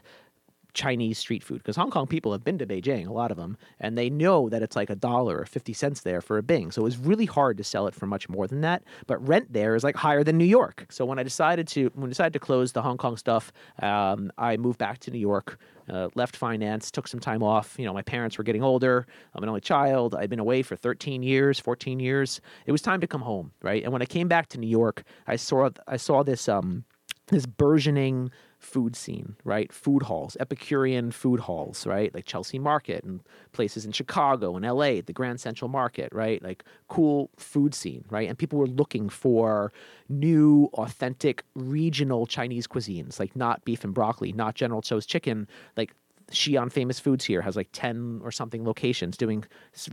Chinese 0.76 1.18
street 1.18 1.44
food 1.44 1.58
because 1.58 1.76
Hong 1.76 1.90
Kong 1.90 2.06
people 2.06 2.32
have 2.32 2.44
been 2.44 2.58
to 2.60 2.68
Beijing, 2.68 3.08
a 3.08 3.14
lot 3.14 3.32
of 3.32 3.38
them, 3.38 3.58
and 3.80 3.98
they 3.98 4.10
know 4.10 4.50
that 4.50 4.62
it's 4.62 4.76
like 4.76 4.90
a 4.90 4.96
dollar 4.96 5.40
or 5.40 5.46
50 5.46 5.74
cents 5.74 6.02
there 6.02 6.22
for 6.22 6.38
a 6.38 6.44
Bing. 6.44 6.72
So 6.72 6.82
it 6.82 6.84
was 6.84 6.98
really 6.98 7.26
hard 7.26 7.58
to 7.58 7.64
sell 7.64 7.88
it 7.88 7.96
for 7.96 8.06
much 8.06 8.30
more 8.30 8.48
than 8.48 8.62
that. 8.62 8.84
But 9.08 9.26
rent 9.28 9.52
there 9.52 9.76
is 9.76 9.84
like 9.84 9.96
higher 9.96 10.24
than 10.24 10.38
New 10.38 10.46
York. 10.46 10.86
So 10.90 11.06
when 11.06 11.18
I 11.18 11.24
decided 11.24 11.68
to 11.70 11.90
when 11.96 12.08
I 12.08 12.10
decided 12.10 12.34
to 12.34 12.40
close 12.40 12.74
the 12.74 12.82
Hong 12.82 12.98
Kong 12.98 13.18
stuff, 13.18 13.52
um, 13.82 14.32
I 14.38 14.58
moved 14.58 14.78
back 14.78 15.00
to 15.00 15.12
New 15.12 15.20
York. 15.20 15.58
Uh, 15.88 16.10
left 16.16 16.36
finance, 16.36 16.90
took 16.90 17.08
some 17.08 17.20
time 17.20 17.44
off. 17.44 17.76
You 17.78 17.86
know, 17.86 17.94
my 17.94 18.02
parents 18.02 18.40
were 18.40 18.44
getting 18.44 18.64
older. 18.64 19.06
I'm 19.36 19.44
an 19.44 19.50
only 19.50 19.62
child. 19.62 20.16
I'd 20.16 20.32
been 20.32 20.40
away 20.40 20.64
for 20.64 20.76
13 20.76 21.22
years, 21.22 21.60
14 21.60 22.00
years. 22.00 22.42
It 22.66 22.72
was 22.72 22.82
time 22.82 23.02
to 23.02 23.08
come 23.08 23.22
home, 23.22 23.52
right? 23.62 23.84
And 23.84 23.94
when 23.94 24.02
I 24.02 24.06
came 24.06 24.28
back 24.28 24.48
to 24.50 24.58
New 24.58 24.68
York, 24.68 25.04
I 25.28 25.36
saw 25.36 25.70
I 25.88 25.98
saw 25.98 26.24
this 26.24 26.50
um, 26.50 26.86
this 27.28 27.46
burgeoning 27.46 28.32
food 28.66 28.96
scene, 28.96 29.36
right? 29.44 29.72
Food 29.72 30.04
halls, 30.04 30.36
Epicurean 30.40 31.12
food 31.12 31.40
halls, 31.42 31.86
right? 31.86 32.14
Like 32.14 32.26
Chelsea 32.26 32.58
Market 32.58 33.04
and 33.04 33.22
places 33.52 33.86
in 33.86 33.92
Chicago 33.92 34.56
and 34.56 34.66
LA, 34.66 35.02
the 35.06 35.14
Grand 35.14 35.40
Central 35.40 35.70
Market, 35.70 36.10
right? 36.12 36.42
Like 36.44 36.64
cool 36.88 37.30
food 37.38 37.76
scene, 37.76 38.04
right? 38.10 38.28
And 38.28 38.38
people 38.38 38.58
were 38.58 38.68
looking 38.68 39.08
for 39.08 39.72
new, 40.10 40.70
authentic, 40.74 41.44
regional 41.54 42.26
Chinese 42.26 42.68
cuisines, 42.68 43.20
like 43.20 43.36
not 43.36 43.64
beef 43.66 43.84
and 43.84 43.94
broccoli, 43.94 44.34
not 44.34 44.56
General 44.56 44.82
Tso's 44.82 45.06
chicken, 45.06 45.48
like 45.78 45.94
Xi'an 46.32 46.72
Famous 46.72 47.00
Foods 47.00 47.24
here 47.24 47.42
has 47.42 47.56
like 47.56 47.70
10 47.72 48.22
or 48.24 48.32
something 48.32 48.66
locations 48.66 49.16
doing 49.16 49.46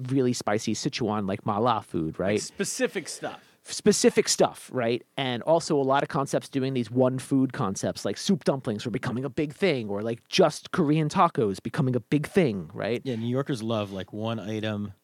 really 0.09 0.33
spicy 0.33 0.75
Sichuan 0.75 1.29
like 1.29 1.45
mala 1.45 1.85
food, 1.87 2.19
right? 2.19 2.41
Specific 2.41 3.07
stuff. 3.07 3.52
Specific 3.65 4.29
stuff, 4.29 4.69
right? 4.73 5.03
And 5.17 5.43
also 5.45 5.77
a 5.77 5.83
lot 5.83 6.03
of 6.03 6.09
concepts 6.09 6.49
doing 6.49 6.75
these 6.75 6.91
one 6.91 7.19
food 7.19 7.53
concepts, 7.53 8.05
like 8.05 8.17
soup 8.17 8.45
dumplings 8.45 8.85
were 8.85 8.91
becoming 8.91 9.25
a 9.25 9.31
big 9.31 9.55
thing, 9.55 9.89
or 9.89 10.03
like 10.03 10.27
just 10.29 10.73
Korean 10.73 11.09
tacos 11.09 11.63
becoming 11.63 11.95
a 11.95 12.01
big 12.01 12.27
thing, 12.27 12.71
right? 12.75 13.01
Yeah, 13.05 13.15
New 13.17 13.29
Yorkers 13.29 13.63
love 13.63 13.93
like 13.93 14.13
one 14.13 14.41
item. 14.41 14.95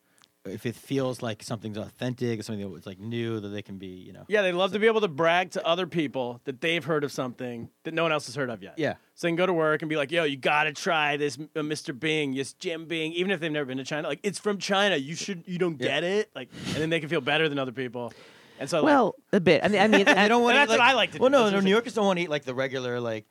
If 0.45 0.65
it 0.65 0.77
feels 0.77 1.21
like 1.21 1.43
something's 1.43 1.77
authentic, 1.77 2.41
or 2.41 2.43
something 2.43 2.73
that's 2.73 2.87
like 2.87 2.99
new, 2.99 3.39
that 3.39 3.49
they 3.49 3.61
can 3.61 3.77
be, 3.77 3.89
you 3.89 4.13
know. 4.13 4.25
Yeah, 4.29 4.43
they 4.43 4.53
love 4.53 4.73
to 4.73 4.79
be 4.79 4.87
able 4.87 5.03
to 5.03 5.09
brag 5.09 5.51
to 5.53 5.67
other 5.67 5.87
people 5.87 6.41
that 6.45 6.61
they've 6.61 6.83
heard 6.83 7.05
of 7.05 7.13
something 7.13 7.69
that 7.85 7.93
no 7.93 8.03
one 8.03 8.13
else 8.13 8.27
has 8.27 8.35
heard 8.35 8.49
of 8.49 8.63
yet. 8.63 8.75
Yeah. 8.79 8.95
So 9.15 9.27
they 9.27 9.31
can 9.31 9.37
go 9.37 9.47
to 9.47 9.53
work 9.53 9.83
and 9.83 9.89
be 9.89 9.97
like, 9.97 10.11
"Yo, 10.11 10.25
you 10.25 10.37
gotta 10.37 10.73
try 10.73 11.17
this 11.17 11.37
uh, 11.55 11.61
Mr. 11.61 11.99
Bing, 11.99 12.35
this 12.35 12.55
jianbing," 12.55 13.13
even 13.13 13.31
if 13.31 13.41
they've 13.41 13.53
never 13.53 13.67
been 13.67 13.79
to 13.79 13.85
China. 13.85 14.09
Like, 14.09 14.21
it's 14.23 14.39
from 14.39 14.59
China. 14.59 14.97
You 14.97 15.15
should, 15.15 15.45
you 15.47 15.59
don't 15.59 15.77
get 15.77 16.03
it. 16.03 16.31
Like, 16.35 16.49
and 16.69 16.77
then 16.77 16.91
they 16.91 17.01
can 17.01 17.09
feel 17.09 17.21
better 17.21 17.49
than 17.49 17.59
other 17.59 17.73
people. 17.73 18.13
And 18.61 18.69
so, 18.69 18.79
like, 18.79 18.85
Well, 18.85 19.15
a 19.33 19.41
bit. 19.41 19.65
I 19.65 19.69
mean, 19.69 19.81
I 19.81 19.87
mean, 19.89 20.05
They 20.05 20.29
don't 20.29 20.43
want. 20.43 20.55
that's 20.57 20.71
what 20.71 20.81
I 20.81 20.95
like 20.95 21.13
to 21.13 21.19
Well, 21.19 21.29
do. 21.31 21.33
no, 21.33 21.43
That's 21.45 21.55
no. 21.55 21.61
New 21.61 21.71
Yorkers 21.71 21.95
don't 21.95 22.07
want 22.07 22.19
to 22.19 22.23
eat 22.25 22.31
like 22.31 22.45
the 22.45 22.55
regular 22.55 23.01
like 23.01 23.27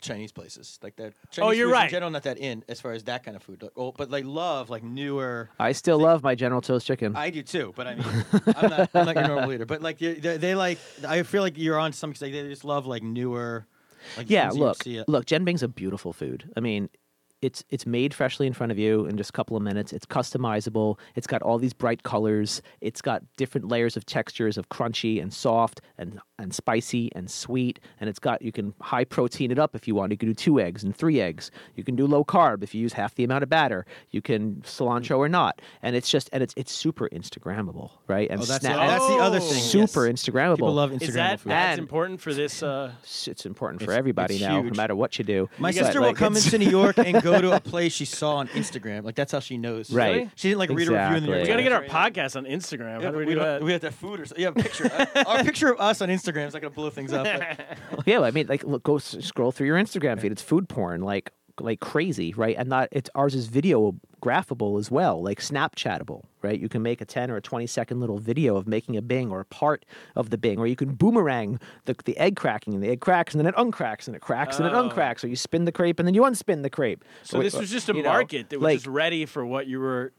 Chinese 0.00 0.32
places, 0.32 0.80
like 0.82 0.96
that. 0.96 1.12
Oh, 1.14 1.28
Chinese 1.30 1.48
oh, 1.48 1.50
you're 1.52 1.70
right. 1.70 1.84
In 1.84 1.90
general, 1.90 2.10
not 2.10 2.24
that 2.24 2.38
in 2.38 2.64
as 2.68 2.80
far 2.80 2.92
as 2.92 3.04
that 3.04 3.22
kind 3.24 3.36
of 3.36 3.42
food. 3.44 3.62
Like, 3.62 3.70
oh, 3.76 3.92
but 3.92 4.10
like 4.10 4.24
love 4.24 4.68
like 4.68 4.82
newer. 4.82 5.48
I 5.60 5.70
still 5.72 5.98
love 5.98 6.24
my 6.24 6.34
General 6.34 6.60
Tso's 6.60 6.84
chicken. 6.84 7.14
I 7.14 7.30
do 7.30 7.42
too, 7.42 7.72
but 7.76 7.86
I 7.86 7.94
mean, 7.94 8.06
I'm 8.56 8.70
not, 8.70 8.90
I'm 8.94 9.06
not 9.06 9.14
your 9.16 9.28
normal 9.28 9.52
eater. 9.52 9.64
But 9.66 9.80
like 9.80 9.98
they, 9.98 10.14
they, 10.14 10.36
they 10.38 10.54
like, 10.56 10.78
I 11.06 11.22
feel 11.22 11.42
like 11.42 11.56
you're 11.56 11.78
on 11.78 11.92
some. 11.92 12.10
Like, 12.10 12.32
they 12.32 12.42
just 12.48 12.64
love 12.64 12.86
like 12.86 13.02
newer. 13.04 13.66
Like, 14.16 14.28
yeah, 14.28 14.48
things 14.48 14.58
look, 14.58 14.82
see 14.82 14.96
it. 14.96 15.08
look, 15.08 15.26
jianbing's 15.26 15.62
a 15.62 15.68
beautiful 15.68 16.12
food. 16.12 16.50
I 16.56 16.60
mean, 16.60 16.88
it's 17.42 17.64
it's 17.68 17.84
made 17.84 18.14
freshly 18.14 18.46
in 18.46 18.52
front 18.52 18.72
of 18.72 18.78
you 18.78 19.04
in 19.06 19.16
just 19.16 19.30
a 19.30 19.32
couple 19.32 19.56
of 19.56 19.62
minutes. 19.62 19.92
It's 19.92 20.06
customizable. 20.06 20.98
It's 21.16 21.26
got 21.26 21.42
all 21.42 21.58
these 21.58 21.72
bright 21.72 22.04
colors. 22.04 22.62
It's 22.80 23.02
got 23.02 23.22
different 23.36 23.68
layers 23.68 23.96
of 23.96 24.06
textures 24.06 24.56
of 24.56 24.68
crunchy 24.68 25.20
and 25.20 25.32
soft 25.32 25.80
and 25.98 26.20
and 26.42 26.54
spicy 26.54 27.10
and 27.14 27.30
sweet. 27.30 27.80
And 28.00 28.10
it's 28.10 28.18
got 28.18 28.42
you 28.42 28.52
can 28.52 28.74
high 28.80 29.04
protein 29.04 29.50
it 29.50 29.58
up 29.58 29.74
if 29.74 29.88
you 29.88 29.94
want. 29.94 30.12
You 30.12 30.18
can 30.18 30.28
do 30.28 30.34
two 30.34 30.60
eggs 30.60 30.82
and 30.84 30.94
three 30.94 31.20
eggs. 31.20 31.50
You 31.76 31.84
can 31.84 31.96
do 31.96 32.06
low 32.06 32.24
carb 32.24 32.62
if 32.62 32.74
you 32.74 32.80
use 32.82 32.92
half 32.94 33.14
the 33.14 33.24
amount 33.24 33.42
of 33.44 33.48
batter. 33.48 33.86
You 34.10 34.20
can 34.20 34.56
cilantro 34.66 35.18
or 35.18 35.28
not. 35.28 35.62
And 35.82 35.96
it's 35.96 36.10
just 36.10 36.28
and 36.32 36.42
it's 36.42 36.52
it's 36.56 36.72
super 36.72 37.08
Instagrammable, 37.08 37.90
right? 38.08 38.28
And 38.30 38.40
Oh, 38.40 38.44
that's, 38.44 38.60
snap- 38.64 38.74
the, 38.74 38.86
that's 38.86 39.06
the 39.06 39.14
other 39.16 39.40
thing. 39.40 39.62
super 39.62 40.06
yes. 40.06 40.14
Instagrammable. 40.22 40.56
People 40.56 40.74
love 40.74 40.92
is 40.92 41.00
Instagram 41.02 41.14
that 41.14 41.40
food. 41.40 41.52
as 41.52 41.70
And- 41.72 41.78
important 41.78 42.20
for 42.20 42.34
this? 42.34 42.62
Uh, 42.62 42.92
it's, 43.02 43.28
it's 43.28 43.46
important 43.46 43.80
for 43.80 43.84
It's- 43.92 43.98
everybody 43.98 44.34
it's 44.34 44.42
now, 44.42 44.60
no 44.60 44.70
matter 44.76 44.94
what 44.96 45.18
you 45.18 45.24
do. 45.24 45.48
My 45.58 45.68
But, 45.70 45.74
sister 45.76 46.00
will 46.00 46.08
like, 46.08 46.16
come 46.16 46.36
into 46.36 46.58
New 46.58 46.68
York 46.70 46.98
and 46.98 47.22
go 47.22 47.40
to 47.40 47.52
a 47.52 47.60
place 47.72 47.92
she 47.92 48.04
saw 48.04 48.36
on 48.36 48.48
Instagram. 48.48 49.04
Like 49.04 49.14
that's 49.14 49.32
how 49.32 49.40
she 49.40 49.56
knows. 49.56 49.92
Right. 49.92 50.16
Really? 50.16 50.30
She 50.34 50.48
didn't 50.48 50.58
like 50.58 50.70
read 50.70 50.88
a 50.88 50.92
review 50.92 50.96
in 51.06 51.12
the 51.14 51.20
New 51.20 51.26
York 51.34 51.42
we 51.42 51.48
gotta 51.48 51.62
get 51.62 51.72
our 51.72 51.80
Times 51.86 51.92
or 51.92 51.96
anything. 51.98 52.24
podcast 52.24 52.36
on 52.36 52.44
Instagram. 52.46 52.98
Yeah, 53.00 53.04
How 53.06 53.10
do 53.12 53.18
we 53.18 53.24
we, 53.26 53.34
do 53.34 53.40
that? 53.40 53.62
we 53.62 53.72
have 53.72 53.80
that 53.82 53.94
food 53.94 54.20
or 54.20 54.26
something. 54.26 54.42
Yeah, 54.42 54.48
a 54.48 54.52
picture. 54.52 54.90
uh, 54.92 55.24
our 55.26 55.44
picture 55.44 55.70
of 55.72 55.80
us 55.80 56.00
on 56.02 56.08
Instagram 56.08 56.31
is 56.40 56.52
not 56.54 56.62
gonna 56.62 56.74
blow 56.74 56.90
things 56.90 57.12
up. 57.12 57.24
but- 57.24 58.06
yeah, 58.06 58.20
I 58.20 58.30
mean, 58.30 58.46
like, 58.48 58.64
look, 58.64 58.82
go 58.82 58.96
s- 58.96 59.16
scroll 59.20 59.52
through 59.52 59.66
your 59.66 59.76
Instagram 59.78 60.20
feed. 60.20 60.32
It's 60.32 60.42
food 60.42 60.68
porn, 60.68 61.02
like, 61.02 61.30
like 61.60 61.80
crazy, 61.80 62.32
right? 62.34 62.56
And 62.58 62.68
not 62.68 62.88
it's 62.92 63.10
ours 63.14 63.34
is 63.34 63.46
video 63.46 63.94
graphable 64.22 64.78
as 64.78 64.90
well, 64.90 65.22
like 65.22 65.40
Snapchatable, 65.40 66.22
right? 66.40 66.58
You 66.58 66.68
can 66.68 66.80
make 66.82 67.00
a 67.00 67.04
ten 67.04 67.30
or 67.30 67.36
a 67.36 67.42
twenty 67.42 67.66
second 67.66 68.00
little 68.00 68.18
video 68.18 68.56
of 68.56 68.66
making 68.66 68.96
a 68.96 69.02
Bing 69.02 69.30
or 69.30 69.40
a 69.40 69.44
part 69.44 69.84
of 70.16 70.30
the 70.30 70.38
Bing, 70.38 70.58
or 70.58 70.66
you 70.66 70.76
can 70.76 70.94
boomerang 70.94 71.60
the 71.84 71.94
the 72.06 72.16
egg 72.16 72.36
cracking, 72.36 72.72
and 72.74 72.82
the 72.82 72.88
egg 72.88 73.00
cracks, 73.00 73.34
and 73.34 73.40
then 73.40 73.46
it 73.52 73.54
uncracks, 73.56 74.06
and 74.06 74.16
it 74.16 74.22
cracks, 74.22 74.58
and 74.58 74.66
it 74.66 74.72
Oh. 74.72 74.88
uncracks, 74.88 75.22
or 75.24 75.26
you 75.28 75.36
spin 75.36 75.64
the 75.66 75.72
crepe, 75.72 75.98
and 75.98 76.06
then 76.08 76.14
you 76.14 76.22
unspin 76.22 76.62
the 76.62 76.70
crepe. 76.70 77.04
so 77.22 77.38
Or- 77.38 77.42
this 77.42 77.54
was 77.54 77.70
just 77.70 77.88
a 77.90 77.94
you 77.94 78.02
know, 78.02 78.08
market 78.10 78.48
that 78.50 78.58
was 78.58 78.64
like, 78.64 78.76
just 78.78 78.86
ready 78.86 79.26
for 79.26 79.44
what 79.44 79.66
you 79.66 79.78
were. 79.80 80.12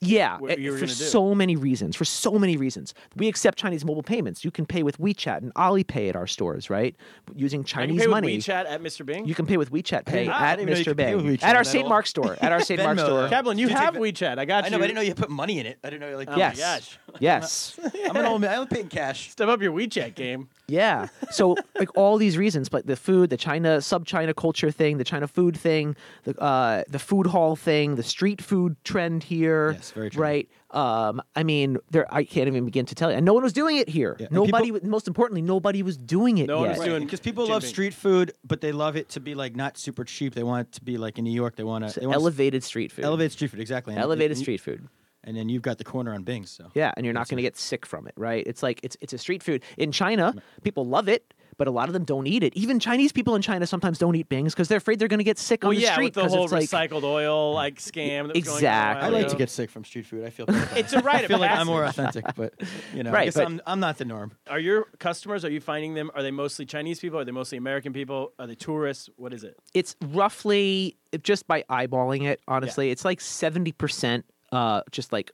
Yeah, 0.00 0.38
what 0.38 0.52
eh, 0.52 0.56
you 0.58 0.72
were 0.72 0.76
for 0.76 0.84
gonna 0.84 0.94
do. 0.94 1.04
so 1.04 1.34
many 1.34 1.56
reasons. 1.56 1.96
For 1.96 2.04
so 2.04 2.32
many 2.32 2.56
reasons, 2.58 2.92
we 3.16 3.28
accept 3.28 3.56
Chinese 3.58 3.82
mobile 3.84 4.02
payments. 4.02 4.44
You 4.44 4.50
can 4.50 4.66
pay 4.66 4.82
with 4.82 4.98
WeChat 4.98 5.38
and 5.38 5.54
Alipay 5.54 6.10
at 6.10 6.16
our 6.16 6.26
stores, 6.26 6.68
right? 6.68 6.94
Using 7.34 7.60
I 7.60 7.62
can 7.62 7.66
Chinese 7.66 8.00
pay 8.02 8.06
with 8.06 8.10
money. 8.10 8.36
WeChat 8.38 8.66
at 8.66 8.82
Mr. 8.82 9.06
Bing. 9.06 9.24
You 9.26 9.34
can 9.34 9.46
pay 9.46 9.56
with 9.56 9.70
WeChat 9.72 10.04
Pay 10.04 10.28
Ah, 10.28 10.32
I 10.38 10.52
at 10.52 10.56
didn't 10.56 10.68
even 10.68 10.72
know 10.74 10.78
you 10.78 10.84
Mr. 10.84 10.96
Bing 10.96 11.38
at 11.42 11.56
our 11.56 11.64
St. 11.64 11.84
all. 11.84 11.88
Mark's 11.88 12.10
store. 12.10 12.36
At 12.42 12.52
our 12.52 12.60
St. 12.60 12.82
Mark's 12.82 13.00
store. 13.02 13.22
though. 13.22 13.28
Kaplan, 13.30 13.58
you 13.58 13.68
you 13.68 13.74
have 13.74 13.94
WeChat. 13.94 14.38
I 14.38 14.44
got 14.44 14.64
I 14.64 14.66
you. 14.66 14.72
know, 14.72 14.78
but 14.78 14.84
I 14.84 14.86
didn't 14.88 14.96
know 14.96 15.02
you 15.02 15.14
put 15.14 15.30
money 15.30 15.58
in 15.60 15.66
it. 15.66 15.78
I 15.82 15.88
didn't 15.88 16.02
know 16.02 16.10
you 16.10 16.16
like. 16.16 16.28
Oh 16.28 16.32
my 16.32 16.38
yes. 16.38 16.58
gosh. 16.58 16.98
Yes. 17.20 17.80
I'm 18.10 18.16
an 18.16 18.26
old 18.26 18.42
man. 18.42 18.50
I 18.50 18.56
only 18.56 18.68
pay 18.68 18.80
in 18.80 18.88
cash. 18.88 19.30
Step 19.30 19.48
up 19.48 19.62
your 19.62 19.72
WeChat 19.72 20.14
game. 20.14 20.48
Yeah. 20.68 21.08
So 21.30 21.56
like 21.78 21.96
all 21.96 22.18
these 22.18 22.36
reasons, 22.36 22.68
but 22.68 22.86
the 22.86 22.96
food, 22.96 23.30
the 23.30 23.36
China 23.36 23.80
sub-China 23.80 24.34
culture 24.34 24.70
thing, 24.70 24.98
the 24.98 25.04
China 25.04 25.28
food 25.28 25.56
thing, 25.56 25.94
the 26.24 26.36
uh, 26.40 26.82
the 26.88 26.98
food 26.98 27.26
hall 27.28 27.54
thing, 27.56 27.94
the 27.96 28.02
street 28.02 28.42
food 28.42 28.76
trend 28.84 29.22
here. 29.22 29.72
Yes, 29.72 29.90
very 29.92 30.10
true. 30.10 30.22
Right. 30.22 30.48
Um, 30.72 31.22
I 31.36 31.44
mean, 31.44 31.78
there. 31.90 32.12
I 32.12 32.24
can't 32.24 32.48
even 32.48 32.64
begin 32.64 32.84
to 32.86 32.94
tell 32.96 33.10
you. 33.10 33.16
And 33.16 33.24
no 33.24 33.32
one 33.32 33.44
was 33.44 33.52
doing 33.52 33.76
it 33.76 33.88
here. 33.88 34.16
Yeah, 34.18 34.26
Nobody. 34.30 34.72
people- 34.72 34.88
most 34.90 35.06
importantly, 35.06 35.40
nobody 35.42 35.82
was 35.82 35.96
doing 35.96 36.38
it 36.38 36.48
No 36.48 36.58
one 36.58 36.70
yet. 36.70 36.78
was 36.78 36.86
doing- 36.86 37.04
because 37.04 37.20
people 37.20 37.46
Jim 37.46 37.52
love 37.52 37.62
Bing. 37.62 37.68
street 37.70 37.94
food, 37.94 38.32
but 38.44 38.60
they 38.60 38.72
love 38.72 38.96
it 38.96 39.08
to 39.10 39.20
be 39.20 39.34
like 39.36 39.54
not 39.54 39.78
super 39.78 40.04
cheap. 40.04 40.34
They 40.34 40.42
want 40.42 40.68
it 40.68 40.72
to 40.72 40.82
be 40.84 40.98
like 40.98 41.16
in 41.18 41.24
New 41.24 41.30
York. 41.32 41.54
They 41.56 41.62
want 41.64 41.88
to 41.88 42.00
they 42.00 42.06
want 42.06 42.16
Elevated 42.16 42.64
street 42.64 42.90
food. 42.90 43.04
elevated 43.04 43.32
street 43.32 43.52
food 43.52 43.60
exactly. 43.60 43.94
Elevated 43.94 44.32
and 44.32 44.38
you- 44.40 44.44
street 44.44 44.60
food. 44.60 44.88
And 45.26 45.36
then 45.36 45.48
you've 45.48 45.62
got 45.62 45.78
the 45.78 45.84
corner 45.84 46.14
on 46.14 46.22
Bing's. 46.22 46.50
So 46.50 46.70
Yeah, 46.74 46.92
and 46.96 47.04
you're 47.04 47.12
not 47.14 47.28
going 47.28 47.36
to 47.36 47.42
get 47.42 47.56
sick 47.56 47.84
from 47.84 48.06
it, 48.06 48.14
right? 48.16 48.44
It's 48.46 48.62
like 48.62 48.80
it's 48.82 48.96
it's 49.00 49.12
a 49.12 49.18
street 49.18 49.42
food. 49.42 49.62
In 49.76 49.92
China, 49.92 50.34
people 50.62 50.86
love 50.86 51.08
it, 51.08 51.34
but 51.58 51.66
a 51.66 51.70
lot 51.70 51.88
of 51.88 51.92
them 51.94 52.04
don't 52.04 52.26
eat 52.26 52.42
it. 52.42 52.54
Even 52.56 52.78
Chinese 52.80 53.12
people 53.12 53.34
in 53.34 53.42
China 53.42 53.66
sometimes 53.66 53.98
don't 53.98 54.14
eat 54.14 54.28
bings 54.28 54.54
because 54.54 54.68
they're 54.68 54.78
afraid 54.78 54.98
they're 54.98 55.08
going 55.08 55.18
to 55.18 55.24
get 55.24 55.38
sick 55.38 55.62
Well, 55.62 55.70
on 55.70 55.74
the 55.76 55.80
yeah, 55.82 55.92
street 55.92 56.04
with 56.06 56.14
the 56.14 56.20
'cause 56.22 56.32
whole 56.34 56.44
it's 56.44 56.72
like 56.72 56.90
recycled 56.90 57.02
oil 57.02 57.52
like 57.54 57.76
scam. 57.76 58.26
That 58.28 58.36
was 58.36 58.44
going 58.44 58.52
on 58.52 58.58
Exactly. 58.58 59.06
I 59.06 59.08
like 59.10 59.28
to 59.28 59.36
get 59.36 59.50
sick 59.50 59.70
from 59.70 59.84
street 59.84 60.06
food. 60.06 60.24
I 60.24 60.30
feel 60.30 60.46
better 60.46 60.68
It's 60.78 60.92
a 60.92 61.00
right. 61.00 61.24
I 61.24 61.26
feel 61.28 61.38
like 61.38 61.50
I'm 61.50 61.66
more 61.66 61.84
authentic, 61.84 62.24
but 62.36 62.54
you 62.94 63.02
know, 63.02 63.10
I 63.10 63.12
Right, 63.14 63.24
guess 63.26 63.34
but- 63.34 63.46
I'm 63.46 63.60
I'm 63.66 63.80
not 63.80 63.98
the 63.98 64.04
norm. 64.04 64.32
Are 64.48 64.58
your 64.60 64.84
customers? 64.98 65.44
Are 65.44 65.50
you 65.50 65.60
finding 65.60 65.94
them? 65.94 66.10
Are 66.14 66.22
they 66.22 66.30
mostly 66.30 66.66
Chinese 66.66 67.00
people? 67.00 67.18
Are 67.18 67.24
they 67.24 67.32
mostly 67.32 67.58
American 67.58 67.92
people? 67.92 68.32
Are 68.38 68.46
they 68.46 68.54
tourists? 68.54 69.08
What 69.16 69.32
is 69.32 69.42
it? 69.44 69.56
it's 69.74 69.96
roughly 70.30 70.96
just 71.22 71.46
by 71.46 71.64
eyeballing 71.70 72.22
it. 72.24 72.40
Honestly, 72.46 72.90
it's 72.90 73.04
like 73.04 73.20
seventy 73.20 73.72
percent, 73.72 74.24
uh, 74.56 74.80
just 74.90 75.12
like 75.12 75.28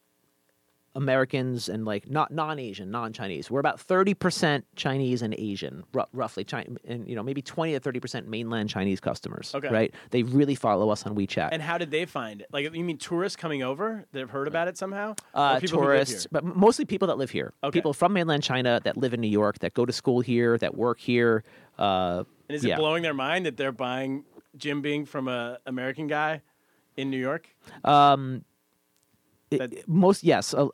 Americans 0.94 1.70
and 1.70 1.86
like 1.86 2.10
not 2.10 2.30
non-Asian, 2.30 2.90
non-Chinese. 2.90 3.50
We're 3.50 3.60
about 3.60 3.80
thirty 3.80 4.12
percent 4.12 4.66
Chinese 4.76 5.22
and 5.22 5.34
Asian, 5.38 5.84
ru- 5.94 6.04
roughly. 6.12 6.44
China, 6.44 6.76
and 6.86 7.08
you 7.08 7.14
know 7.16 7.22
maybe 7.22 7.40
twenty 7.40 7.72
to 7.72 7.80
thirty 7.80 7.98
percent 7.98 8.28
mainland 8.28 8.68
Chinese 8.68 9.00
customers. 9.00 9.54
Okay. 9.54 9.68
right? 9.70 9.94
They 10.10 10.22
really 10.22 10.54
follow 10.54 10.90
us 10.90 11.06
on 11.06 11.14
WeChat. 11.14 11.48
And 11.52 11.62
how 11.62 11.78
did 11.78 11.90
they 11.90 12.04
find 12.04 12.42
it? 12.42 12.48
Like, 12.52 12.64
you 12.74 12.84
mean 12.84 12.98
tourists 12.98 13.36
coming 13.36 13.62
over 13.62 14.04
that 14.12 14.20
have 14.20 14.30
heard 14.30 14.48
about 14.48 14.68
it 14.68 14.76
somehow? 14.76 15.14
uh, 15.34 15.54
Or 15.56 15.60
people 15.60 15.78
who 15.80 15.86
live 15.86 15.94
tourists, 16.08 16.26
but 16.30 16.44
mostly 16.44 16.84
people 16.84 17.08
that 17.08 17.16
live 17.16 17.30
here. 17.30 17.54
Okay. 17.64 17.72
People 17.78 17.94
from 17.94 18.12
mainland 18.12 18.42
China 18.42 18.78
that 18.84 18.96
live 18.98 19.14
in 19.14 19.20
New 19.22 19.34
York, 19.40 19.60
that 19.60 19.72
go 19.72 19.86
to 19.86 19.92
school 19.94 20.20
here, 20.20 20.58
that 20.58 20.74
work 20.76 20.98
here. 21.00 21.42
Uh, 21.78 22.24
And 22.50 22.56
is 22.56 22.64
it 22.66 22.76
blowing 22.76 23.02
their 23.02 23.14
mind 23.14 23.46
that 23.46 23.56
they're 23.56 23.72
buying 23.88 24.24
jianbing 24.58 25.08
from 25.08 25.26
a 25.28 25.58
American 25.64 26.06
guy 26.06 26.42
in 26.98 27.08
New 27.08 27.22
York? 27.30 27.48
Um, 27.82 28.44
That- 29.58 29.88
most 29.88 30.22
yes, 30.24 30.54
a, 30.54 30.68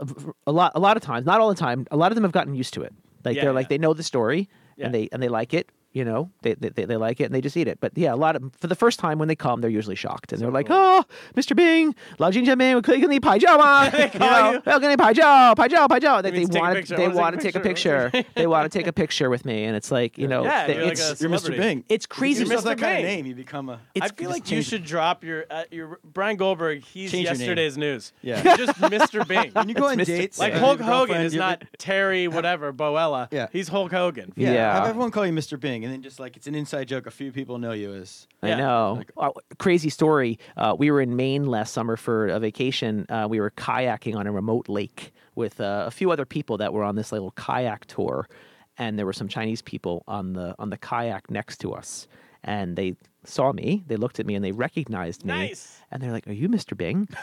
a 0.47 0.53
lot, 0.53 0.73
a 0.75 0.81
lot 0.81 0.97
of 0.97 1.03
times, 1.03 1.27
not 1.27 1.41
all 1.41 1.49
the 1.49 1.55
time. 1.55 1.87
A 1.91 1.97
lot 1.97 2.11
of 2.13 2.15
them 2.17 2.25
have 2.25 2.33
gotten 2.33 2.55
used 2.55 2.75
to 2.75 2.83
it. 2.83 2.93
Like 3.25 3.37
Yeah, 3.37 3.43
they're 3.43 3.53
like 3.53 3.69
they 3.69 3.79
know 3.79 3.95
the 3.95 4.03
story 4.03 4.49
Yeah. 4.77 4.87
and 4.87 4.95
they 4.95 5.09
and 5.13 5.23
they 5.23 5.29
like 5.29 5.53
it 5.55 5.71
you 5.99 6.05
know 6.05 6.31
they, 6.43 6.55
they, 6.55 6.85
they 6.85 6.97
like 6.97 7.21
it 7.21 7.25
and 7.25 7.35
they 7.35 7.41
just 7.41 7.57
eat 7.57 7.69
it. 7.69 7.79
But 7.81 7.93
yeah 7.97 8.15
a 8.15 8.17
lot 8.17 8.37
of 8.37 8.43
for 8.61 8.69
the 8.69 8.75
first 8.75 8.99
time 8.99 9.19
when 9.19 9.29
they 9.29 9.37
come 9.37 9.61
they're 9.61 9.71
usually 9.71 9.97
shocked 9.97 10.33
and 10.33 10.41
they're 10.41 10.49
so 10.49 10.55
like 10.55 10.69
cool. 10.69 10.77
oh 10.77 11.05
mr 11.37 11.55
bing 11.55 11.95
lao 12.19 12.31
jing 12.31 12.47
jian 12.47 12.59
ming 12.59 12.81
click 12.83 13.03
on 13.03 13.11
the 13.11 13.21
pai 13.21 13.39
jiao 13.39 13.59
ma 13.59 13.91
they 13.91 14.09
call 14.09 14.61
pai 14.61 15.15
jiao 15.15 15.57
pai 15.57 15.69
jiao 15.69 15.89
pai 15.89 16.01
jiao 16.01 16.23
they, 16.23 16.31
they 16.31 16.59
want 16.59 16.89
they 16.89 17.09
want 17.09 17.37
to 17.37 17.43
take 17.43 17.55
a 17.55 17.61
picture? 17.61 18.11
they 18.35 18.47
want 18.47 18.71
to 18.71 18.79
take 18.79 18.87
a 18.87 18.93
picture? 18.93 19.29
with 19.29 19.45
me 19.45 19.65
and 19.65 19.77
it's 19.77 19.91
like 19.91 20.17
you 20.19 20.29
know 20.29 20.45
yeah, 20.45 20.67
they, 20.67 20.75
you're, 20.75 20.85
like 20.85 20.93
it's, 20.93 21.21
you're 21.21 21.31
mr 21.31 21.57
bing. 21.57 21.85
It's 21.89 22.07
crazy 22.07 22.45
you're 22.45 22.59
mr. 22.59 22.65
that 22.65 22.79
kind 22.79 22.99
of 22.99 23.05
name 23.05 23.27
you 23.27 23.35
become 23.35 23.69
a 23.69 23.81
it's, 23.95 24.07
i 24.07 24.09
feel 24.09 24.31
like 24.31 24.51
you 24.51 24.63
should 24.63 24.85
drop 24.85 25.25
your 25.25 25.45
uh, 25.51 25.65
your 25.71 25.99
brian 26.05 26.37
goldberg 26.37 26.85
he's 26.85 27.11
change 27.11 27.27
yesterday's 27.27 27.77
news. 27.77 28.13
Yeah. 28.23 28.57
Just 28.57 28.75
mr 28.81 29.27
bing. 29.27 29.53
When 29.59 29.69
you 29.69 29.75
go 29.75 29.87
on 29.87 29.99
dates 29.99 30.39
like 30.39 30.55
uh, 30.55 30.59
hulk 30.59 30.81
hogan 30.81 31.23
is 31.23 31.35
not 31.35 31.65
terry 31.79 32.29
whatever 32.29 32.73
Bollea. 32.73 33.29
Yeah. 33.31 33.49
He's 33.53 33.69
hulk 33.69 33.93
hogan. 33.93 34.33
Yeah. 34.37 34.75
Have 34.75 34.89
everyone 34.89 35.11
call 35.11 35.27
you 35.27 35.33
mr 35.33 35.59
bing 35.59 35.85
and 35.89 35.95
then 35.95 36.03
just 36.03 36.21
like 36.21 36.37
it's 36.37 36.47
an 36.47 36.55
inside 36.55 36.87
joke. 36.87 37.07
A 37.07 37.11
few 37.11 37.33
people 37.33 37.57
know 37.59 37.73
you 37.73 37.95
as. 37.95 38.27
I 38.43 38.49
Yeah. 38.49 38.57
know. 38.57 39.03
Uh, 39.17 39.31
crazy 39.59 39.89
story. 39.89 40.39
Uh, 40.57 40.77
we 40.79 40.91
were 40.91 41.01
in 41.01 41.17
Maine 41.17 41.47
last 41.47 41.73
summer 41.73 41.97
for 41.97 42.29
a 42.29 42.39
vacation. 42.39 43.07
Uh, 43.09 43.27
we 43.29 43.41
were 43.41 43.51
kayaking 43.53 44.15
on 44.15 44.27
a 44.27 44.33
remote 44.33 44.69
lake 44.69 45.13
with 45.35 45.61
uh, 45.61 45.85
a 45.87 45.91
few 45.91 46.11
other 46.11 46.27
people 46.27 46.59
that 46.59 46.73
were 46.75 46.85
on 46.85 46.95
this 46.97 47.11
little 47.11 47.31
kayak 47.33 47.87
tour, 47.87 48.29
and 48.77 48.99
there 48.99 49.07
were 49.07 49.15
some 49.15 49.29
Chinese 49.29 49.63
people 49.63 50.05
on 50.07 50.35
the 50.35 50.55
on 50.59 50.69
the 50.69 50.77
kayak 50.77 51.31
next 51.31 51.57
to 51.63 51.73
us, 51.73 52.07
and 52.45 52.77
they 52.77 52.95
saw 53.25 53.53
me. 53.53 53.83
They 53.87 53.97
looked 53.97 54.21
at 54.21 54.27
me 54.27 54.35
and 54.35 54.45
they 54.45 54.53
recognized 54.53 55.25
me, 55.25 55.33
Nice. 55.33 55.81
and 55.91 56.03
they're 56.03 56.13
like, 56.13 56.27
"Are 56.29 56.33
you 56.33 56.49
Mr. 56.51 56.77
Bing?" 56.77 57.09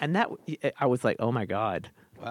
and 0.00 0.14
that 0.16 0.28
I 0.78 0.86
was 0.86 1.02
like, 1.04 1.16
"Oh 1.18 1.32
my 1.32 1.46
god." 1.46 1.88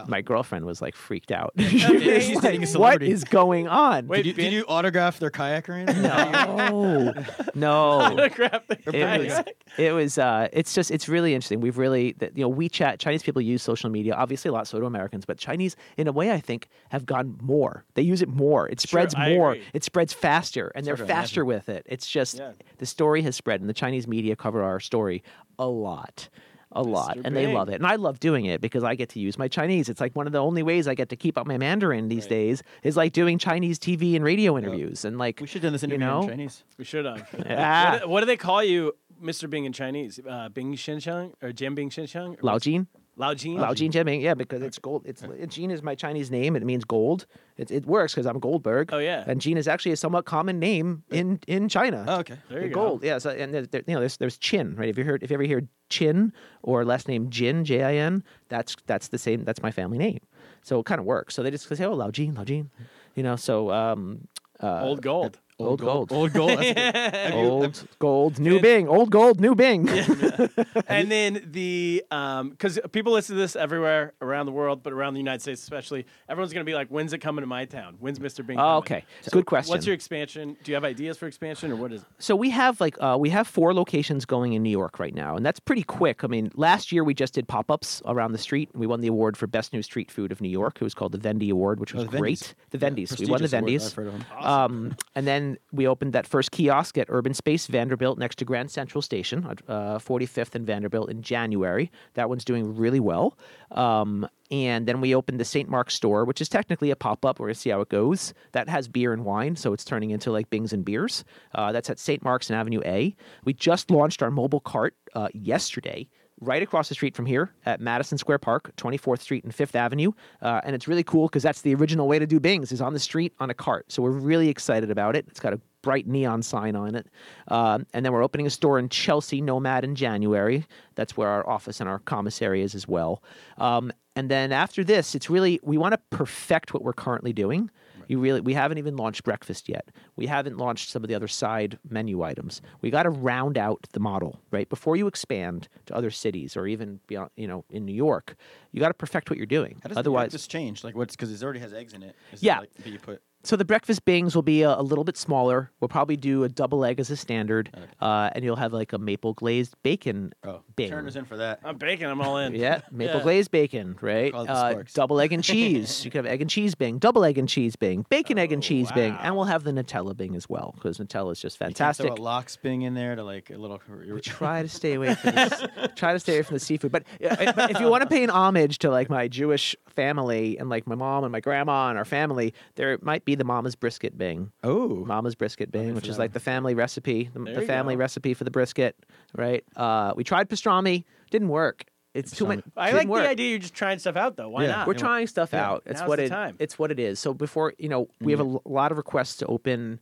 My 0.08 0.22
girlfriend 0.22 0.66
was 0.66 0.82
like 0.82 0.96
freaked 0.96 1.32
out. 1.32 1.54
She's 1.58 2.40
dating 2.42 2.64
a 2.64 2.80
what 2.80 3.02
going 3.24 3.68
on? 3.68 4.08
Wait, 4.08 4.18
Did 4.24 4.26
you, 4.28 4.34
did 4.34 4.54
you 4.54 4.66
autograph 4.68 5.20
their 5.20 5.30
kayak 5.30 5.70
or 5.70 5.74
anything? 5.74 6.02
No, 6.04 7.14
no. 7.56 8.30
Grab 8.34 8.64
the 8.68 8.78
it 8.94 9.20
was, 9.26 9.44
it 9.78 9.92
was 9.94 10.18
uh, 10.18 10.48
it's 10.52 10.74
just 10.74 10.92
it's 10.92 11.08
really 11.10 11.34
interesting. 11.34 11.60
We've 11.62 11.78
really 11.78 12.16
you 12.36 12.44
know 12.44 12.52
WeChat 12.54 13.00
Chinese 13.00 13.24
people 13.24 13.42
use 13.42 13.62
social 13.64 13.90
media 13.90 14.14
obviously 14.16 14.50
a 14.50 14.52
lot 14.52 14.68
so 14.68 14.80
do 14.80 14.86
Americans 14.86 15.26
but 15.26 15.38
Chinese 15.38 15.76
in 15.98 16.08
a 16.08 16.12
way 16.12 16.32
I 16.32 16.40
think 16.40 16.68
have 16.90 17.06
gone 17.06 17.38
more. 17.42 17.84
They 17.96 18.02
use 18.02 18.22
it 18.22 18.30
more. 18.30 18.68
It 18.70 18.80
spreads 18.80 19.16
I 19.16 19.36
more. 19.36 19.52
agree. 19.54 19.64
it 19.74 19.84
spreads 19.84 20.14
faster 20.14 20.72
and 20.76 20.86
they're 20.86 20.96
hard 20.96 21.08
to 21.08 21.14
faster 21.14 21.46
with 21.46 21.70
it. 21.70 21.84
It's 21.88 22.08
just 22.10 22.38
Yeah. 22.38 22.52
the 22.78 22.86
story 22.86 23.22
has 23.24 23.36
spread 23.36 23.62
and 23.62 23.70
the 23.70 23.74
Chinese 23.74 24.08
media 24.08 24.36
cover 24.36 24.64
our 24.64 24.80
story 24.80 25.24
a 25.60 25.68
lot 25.68 26.30
a 26.78 26.82
lot 26.82 27.18
and 27.26 27.36
they 27.36 27.46
Bing. 27.48 27.56
love 27.56 27.70
it 27.70 27.76
and 27.76 27.88
I 27.88 27.96
love 27.96 28.20
doing 28.20 28.46
it 28.46 28.62
because 28.62 28.84
I 28.84 28.94
get 28.96 29.10
to 29.10 29.20
use 29.20 29.38
my 29.38 29.48
Chinese 29.48 29.90
it's 29.90 30.00
like 30.00 30.16
one 30.16 30.28
of 30.28 30.34
the 30.34 30.40
only 30.40 30.62
ways 30.64 30.88
I 30.88 30.94
get 30.94 31.10
to 31.10 31.16
keep 31.16 31.38
up 31.38 31.48
my 31.48 31.58
Mandarin 31.58 32.08
these 32.08 32.28
days 32.28 32.62
is 32.84 32.96
like 32.96 33.14
doing 33.14 33.38
Chinese 33.40 33.80
TV 33.80 34.16
and 34.16 34.24
radio 34.24 34.58
interviews 34.58 35.04
and 35.04 35.18
like 35.18 35.40
We 35.42 35.48
should 35.48 35.64
have 35.64 35.64
done 35.64 35.74
this 35.74 35.82
you 35.84 35.88
interview 35.88 36.06
know 36.06 36.22
in 36.22 36.28
Chinese. 36.30 36.64
We 36.78 36.86
should 36.86 37.06
have. 37.06 37.28
Ah. 37.50 37.92
What, 37.92 38.02
do- 38.02 38.10
what 38.10 38.20
do 38.22 38.26
they 38.28 38.38
call 38.38 38.64
you, 38.64 38.94
Mr. 39.22 39.50
Bing 39.50 39.66
in 39.66 39.74
Chinese? 39.74 40.20
Uh, 40.28 40.50
Bing 40.50 40.74
Shinsheng 40.76 41.34
or 41.42 41.52
jianbing 41.52 41.90
Shinsheng? 41.90 42.34
Or 42.38 42.44
Lao 42.44 42.54
what's- 42.54 42.66
Jin 42.66 42.88
Lao 43.20 43.34
Jin. 43.34 43.56
Lao 43.58 43.74
Jin 43.74 43.92
Jianming, 43.92 44.22
yeah, 44.22 44.36
because 44.36 44.62
it's 44.62 44.78
gold. 44.78 45.02
It's 45.06 45.24
Jean 45.48 45.72
is 45.72 45.82
my 45.82 45.96
Chinese 45.96 46.30
name. 46.30 46.56
It 46.56 46.64
means 46.64 46.86
gold. 46.86 47.26
It, 47.58 47.72
it 47.72 47.86
works 47.88 48.14
because 48.14 48.28
I'm 48.28 48.40
Goldberg. 48.40 48.92
Oh, 48.94 49.00
yeah. 49.00 49.24
and 49.26 49.42
Jean 49.42 49.58
is 49.58 49.68
actually 49.68 49.92
a 49.94 49.98
somewhat 49.98 50.26
common 50.26 50.60
name 50.60 51.04
in 51.10 51.40
in 51.48 51.68
China. 51.68 52.06
Oh, 52.08 52.20
okay. 52.20 52.36
There 52.50 52.62
you 52.62 52.68
The 52.70 52.74
go. 52.76 52.82
gold, 52.90 53.04
yeah. 53.04 53.18
So 53.18 53.32
and 53.32 53.54
there, 53.54 53.64
there- 53.66 53.84
you 53.88 53.94
know, 53.96 54.00
there's 54.02 54.18
there's 54.18 54.38
Chin, 54.38 54.76
right? 54.76 54.88
If 54.90 54.98
you 54.98 55.04
heard, 55.04 55.24
if 55.24 55.32
you 55.32 55.34
ever 55.34 55.44
hear 55.44 55.68
Chin 55.90 56.32
or 56.62 56.86
last 56.86 57.08
name 57.08 57.30
Jin, 57.32 57.66
J 57.66 57.82
I 57.84 57.96
N, 57.96 58.24
that's 58.50 58.76
that's 58.86 59.08
the 59.08 59.18
same. 59.18 59.44
That's 59.44 59.62
my 59.64 59.72
family 59.72 59.98
name. 59.98 60.20
So 60.62 60.80
it 60.80 60.86
kind 60.86 61.00
of 61.00 61.06
works. 61.06 61.34
So 61.34 61.42
they 61.44 61.50
just 61.52 61.68
say, 61.68 61.86
oh, 61.86 61.94
Lao 61.94 62.12
Jin, 62.12 62.36
Lao 62.36 62.44
Jin, 62.44 62.70
you 63.16 63.24
know. 63.24 63.36
So 63.36 63.72
um, 63.72 64.28
uh, 64.62 64.82
Old 64.84 65.02
gold. 65.02 65.40
Old 65.60 65.82
gold, 65.82 66.12
Old 66.12 66.34
gold. 66.34 66.60
Old 67.34 67.88
gold, 68.00 68.40
new 68.40 68.60
Bing, 68.60 68.88
old 68.88 69.10
gold, 69.10 69.40
new 69.42 69.56
Bing. 69.56 69.90
and 70.88 71.12
then 71.12 71.48
the 71.52 72.04
because 72.10 72.80
people 72.92 73.14
listen 73.14 73.36
to 73.36 73.42
this 73.42 73.56
everywhere 73.56 74.14
around 74.22 74.46
the 74.46 74.52
world, 74.52 74.84
but 74.84 74.94
around 74.94 75.14
the 75.14 75.20
United 75.20 75.42
States 75.42 75.62
especially, 75.64 76.06
everyone's 76.30 76.54
gonna 76.54 76.64
be 76.64 76.76
like, 76.76 76.90
"When's 76.90 77.14
it 77.14 77.20
coming 77.20 77.42
to 77.42 77.48
my 77.48 77.66
town? 77.66 77.96
When's 78.00 78.20
Mr. 78.20 78.46
Bing?" 78.46 78.58
Oh, 78.60 78.62
coming?" 78.62 78.78
okay. 78.78 79.06
Good 79.32 79.46
question. 79.46 79.72
What's 79.72 79.86
your 79.86 79.96
expansion? 79.96 80.58
Do 80.64 80.72
you 80.72 80.76
have 80.76 80.84
ideas 80.84 81.18
for 81.18 81.28
expansion, 81.28 81.72
or 81.72 81.76
what 81.76 81.92
is? 81.92 82.02
it? 82.02 82.08
So 82.20 82.36
we 82.36 82.50
have 82.52 82.80
like 82.80 82.96
uh, 83.02 83.18
we 83.20 83.30
have 83.30 83.48
four 83.48 83.74
locations 83.74 84.26
going 84.26 84.54
in 84.54 84.62
New 84.64 84.70
York 84.70 85.00
right 85.00 85.14
now, 85.16 85.36
and 85.36 85.46
that's 85.46 85.60
pretty 85.60 85.84
quick. 85.84 86.24
I 86.24 86.28
mean, 86.28 86.52
last 86.56 86.92
year 86.92 87.04
we 87.04 87.14
just 87.14 87.34
did 87.34 87.48
pop-ups 87.48 88.02
around 88.06 88.32
the 88.32 88.38
street. 88.38 88.70
And 88.74 88.80
we 88.80 88.88
won 88.88 89.02
the 89.02 89.08
award 89.08 89.38
for 89.38 89.48
best 89.48 89.74
new 89.74 89.82
street 89.82 90.12
food 90.12 90.32
of 90.32 90.42
New 90.42 90.50
York. 90.50 90.78
It 90.80 90.84
was 90.84 90.94
called 90.94 91.12
the 91.14 91.18
Vendy 91.18 91.50
Award, 91.52 91.80
which 91.80 91.94
was 91.94 92.04
Oh, 92.04 92.08
the 92.08 92.18
great. 92.18 92.38
Vendies. 92.38 92.54
The 92.72 92.78
Vendies. 92.78 93.20
we 93.20 93.26
won 93.28 93.42
the 93.42 93.48
Prestigious 93.50 93.54
award. 93.54 93.68
Vendies. 93.68 93.86
I've 93.86 93.94
heard 93.96 94.08
of 94.08 94.14
'em. 94.16 94.46
Um, 94.46 94.96
and 95.16 95.28
then 95.28 95.47
we 95.72 95.88
opened 95.88 96.14
that 96.14 96.28
first 96.28 96.52
kiosk 96.52 96.98
at 96.98 97.06
Urban 97.10 97.34
Space 97.34 97.68
Vanderbilt 97.68 98.18
next 98.18 98.38
to 98.40 98.46
Grand 98.46 98.72
Central 98.72 99.02
Station, 99.02 99.46
uh, 99.68 100.00
45th 100.00 100.56
and 100.56 100.66
Vanderbilt 100.66 101.10
in 101.10 101.22
January. 101.22 101.92
That 102.16 102.28
one's 102.28 102.44
doing 102.44 102.76
really 102.76 103.00
well. 103.00 103.38
Um, 103.72 104.28
and 104.50 104.88
then 104.88 105.02
we 105.02 105.14
opened 105.14 105.40
the 105.40 105.46
St. 105.46 105.70
Mark's 105.70 105.94
store, 105.94 106.26
which 106.26 106.42
is 106.42 106.50
technically 106.50 106.92
a 106.92 106.96
pop 106.96 107.26
up. 107.26 107.40
We're 107.40 107.50
to 107.50 107.56
see 107.56 107.70
how 107.70 107.82
it 107.82 107.90
goes. 107.90 108.34
That 108.54 108.68
has 108.70 108.88
beer 108.88 109.14
and 109.14 109.24
wine, 109.24 109.56
so 109.56 109.74
it's 109.74 109.86
turning 109.86 110.10
into 110.10 110.32
like 110.32 110.50
Bings 110.50 110.74
and 110.74 110.84
Beers. 110.84 111.24
Uh, 111.54 111.72
that's 111.72 111.90
at 111.90 112.00
St. 112.00 112.24
Mark's 112.24 112.50
and 112.50 112.58
Avenue 112.58 112.82
A. 112.86 113.16
We 113.44 113.54
just 113.54 113.92
launched 113.92 114.24
our 114.24 114.32
mobile 114.32 114.62
cart 114.62 114.96
uh, 115.14 115.30
yesterday 115.34 116.08
right 116.40 116.62
across 116.62 116.90
the 116.90 116.96
street 116.96 117.16
from 117.16 117.26
here 117.26 117.52
at 117.66 117.82
Madison 117.82 118.18
Square 118.18 118.40
Park, 118.40 118.72
24th 118.78 119.22
Street 119.22 119.44
and 119.44 119.54
5th 119.56 119.76
Avenue. 119.76 120.12
Uh, 120.42 120.62
and 120.64 120.76
it's 120.76 120.88
really 120.88 121.04
cool 121.04 121.28
because 121.28 121.44
that's 121.44 121.62
the 121.62 121.74
original 121.74 122.08
way 122.08 122.20
to 122.20 122.28
do 122.28 122.40
Bings 122.40 122.72
is 122.72 122.82
on 122.82 122.94
the 122.94 123.00
street 123.00 123.34
on 123.40 123.50
a 123.50 123.54
cart. 123.54 123.92
So 123.92 124.02
we're 124.04 124.12
really 124.12 124.50
excited 124.50 124.92
about 124.92 125.16
it. 125.16 125.26
It's 125.28 125.40
got 125.40 125.54
a 125.54 125.60
bright 125.82 126.08
neon 126.08 126.44
sign 126.44 126.76
on 126.76 126.96
it. 126.96 127.08
Um, 127.48 127.86
and 127.94 128.06
then 128.06 128.12
we're 128.12 128.24
opening 128.24 128.46
a 128.46 128.50
store 128.50 128.78
in 128.78 128.90
Chelsea, 128.90 129.42
Nomad, 129.42 129.84
in 129.84 129.96
January. 129.96 130.66
That's 130.96 131.16
where 131.16 131.30
our 131.30 131.48
office 131.48 131.80
and 131.80 131.90
our 131.90 132.00
commissary 132.00 132.62
is 132.62 132.76
as 132.76 132.88
well. 132.88 133.24
Um, 133.58 133.92
and 134.16 134.30
then 134.30 134.52
after 134.52 134.84
this, 134.84 135.16
it's 135.16 135.30
really, 135.30 135.60
we 135.64 135.78
want 135.78 135.94
to 135.94 136.00
perfect 136.10 136.74
what 136.74 136.84
we're 136.84 136.94
currently 136.94 137.34
doing. 137.34 137.70
You 138.08 138.20
really, 138.20 138.42
we 138.42 138.54
haven't 138.54 138.78
even 138.78 138.96
launched 138.96 139.24
breakfast 139.24 139.68
yet. 139.70 139.90
We 140.16 140.28
haven't 140.28 140.58
launched 140.58 140.90
some 140.90 141.04
of 141.04 141.08
the 141.10 141.16
other 141.16 141.28
side 141.28 141.78
menu 141.90 142.24
items. 142.24 142.62
We 142.82 142.90
got 142.90 143.04
to 143.04 143.10
round 143.10 143.58
out 143.58 143.86
the 143.92 144.00
model, 144.00 144.40
right? 144.52 144.68
Before 144.70 144.96
you 144.96 145.08
expand 145.08 145.68
to 145.88 145.96
other 145.96 146.10
cities 146.12 146.56
or 146.58 146.68
even 146.68 147.00
beyond, 147.08 147.30
you 147.36 147.48
know, 147.48 147.66
in 147.70 147.86
New 147.86 147.94
York, 147.94 148.36
you 148.72 148.80
got 148.80 148.88
to 148.90 148.94
perfect 148.94 149.30
what 149.30 149.38
you're 149.38 149.46
doing. 149.46 149.80
How 149.84 149.90
does 149.90 149.98
Otherwise, 149.98 150.32
this 150.32 150.48
change? 150.48 150.84
Like 150.84 150.96
what's 150.96 151.16
because 151.16 151.32
it 151.32 151.44
already 151.44 151.60
has 151.60 151.74
eggs 151.74 151.94
in 151.94 152.04
it. 152.04 152.16
Is 152.32 152.42
it, 152.42 152.46
Yeah. 152.46 152.60
like, 152.60 152.74
that 152.76 152.90
you 152.90 153.00
put. 153.00 153.22
So 153.48 153.56
the 153.56 153.66
breakfast 153.66 154.04
bings 154.06 154.36
will 154.36 154.42
be 154.42 154.62
a, 154.62 154.78
a 154.78 154.82
little 154.82 155.04
bit 155.04 155.16
smaller. 155.18 155.72
We'll 155.80 155.88
probably 155.88 156.18
do 156.18 156.44
a 156.44 156.50
double 156.50 156.84
egg 156.84 157.00
as 157.00 157.10
a 157.10 157.16
standard, 157.16 157.70
uh, 158.02 158.30
and 158.34 158.44
you'll 158.44 158.56
have 158.58 158.74
like 158.74 158.92
a 158.94 158.98
maple 158.98 159.34
glazed 159.34 159.76
bacon 159.84 160.34
Oh, 160.44 160.62
bing. 160.76 160.90
Turner's 160.90 161.16
in 161.16 161.26
for 161.26 161.38
that. 161.38 161.60
I'm 161.64 161.78
baking. 161.78 162.08
I'm 162.08 162.20
all 162.22 162.38
in. 162.38 162.54
Yeah, 162.56 162.82
maple 162.92 163.18
Yeah. 163.18 163.24
glazed 163.24 163.52
bacon, 163.52 163.98
right? 164.02 164.32
Call 164.34 164.44
it 164.44 164.48
the 164.48 164.54
Uh, 164.54 164.84
double 164.94 165.20
egg 165.22 165.32
and 165.32 165.44
cheese. 165.44 166.04
you 166.04 166.12
could 166.12 166.18
have 166.18 166.26
egg 166.26 166.42
and 166.42 166.50
cheese 166.50 166.76
bing, 166.76 166.98
double 167.00 167.24
egg 167.24 167.38
and 167.38 167.48
cheese 167.48 167.76
bing, 167.76 168.06
bacon 168.10 168.38
egg 168.38 168.52
and 168.52 168.62
cheese 168.62 168.92
bing, 168.92 169.16
and 169.22 169.36
we'll 169.36 169.46
have 169.46 169.64
the 169.64 169.72
Nutella 169.72 170.16
bing 170.18 170.36
as 170.36 170.50
well 170.50 170.74
because 170.76 170.98
Nutella 170.98 171.32
is 171.32 171.40
just 171.40 171.60
You 171.60 171.66
fantastic. 171.68 172.08
throw 172.08 172.16
a 172.16 172.22
lox 172.22 172.58
bing 172.58 172.82
in 172.82 172.94
there 172.96 173.16
to 173.16 173.24
like 173.24 173.50
a 173.50 173.58
little. 173.58 173.80
We 174.14 174.20
try 174.20 174.62
to 174.62 174.68
stay 174.70 174.96
away 174.96 175.16
from 175.16 175.32
the, 175.36 175.92
try 175.96 176.12
to 176.14 176.20
stay 176.20 176.34
away 176.36 176.44
from 176.44 176.56
the 176.56 176.60
seafood. 176.60 176.92
But, 176.92 177.04
uh, 177.24 177.54
but 177.54 177.72
if 177.72 177.80
you 177.80 177.88
want 177.88 178.04
to 178.04 178.10
pay 178.10 178.24
an 178.24 178.30
homage 178.30 178.80
to 178.80 178.90
like 178.92 179.10
my 179.10 179.28
Jewish 179.30 179.76
family 179.88 180.58
and 180.58 180.70
like 180.70 180.86
my 180.86 180.96
mom 180.96 181.24
and 181.24 181.32
my 181.32 181.40
grandma 181.40 181.90
and 181.90 181.98
our 181.98 182.06
family, 182.06 182.54
there 182.76 182.98
might 183.02 183.24
be 183.24 183.37
the 183.38 183.44
Mama's 183.44 183.76
brisket 183.76 184.18
bing. 184.18 184.52
Oh, 184.64 185.06
Mama's 185.06 185.36
brisket 185.36 185.72
bing, 185.72 185.96
which 185.96 186.08
is 186.08 186.18
like 186.20 186.34
the 186.34 186.40
family 186.40 186.74
recipe, 186.74 187.30
the, 187.34 187.40
the 187.40 187.62
family 187.62 187.96
go. 187.96 188.00
recipe 188.00 188.34
for 188.34 188.44
the 188.44 188.52
brisket, 188.52 188.96
right? 189.36 189.64
Uh, 189.76 190.14
we 190.16 190.24
tried 190.24 190.50
pastrami, 190.50 191.04
didn't 191.32 191.50
work. 191.50 191.86
It's 192.14 192.32
too 192.32 192.48
much. 192.48 192.62
I 192.76 192.94
like 192.94 193.08
work. 193.08 193.24
the 193.24 193.30
idea 193.30 193.50
you're 193.52 193.60
just 193.60 193.76
trying 193.76 194.00
stuff 194.00 194.16
out 194.16 194.38
though. 194.38 194.50
Why 194.50 194.64
Yeah. 194.64 194.72
not? 194.72 194.88
We're 194.88 194.96
trying 194.96 195.28
stuff 195.28 195.50
Yeah, 195.54 195.70
out. 195.70 195.84
It's 195.86 196.00
now's 196.00 196.10
what 196.10 196.16
the 196.18 196.24
it. 196.26 196.30
time. 196.30 196.56
It's 196.58 196.80
what 196.80 196.90
it 196.92 197.00
is. 197.00 197.20
So 197.20 197.32
before 197.34 197.74
you 197.78 197.90
know, 197.90 198.08
we 198.22 198.32
have 198.32 198.42
a 198.42 198.44
l- 198.44 198.62
lot 198.66 198.92
of 198.92 198.98
requests 198.98 199.38
to 199.38 199.46
open 199.46 200.00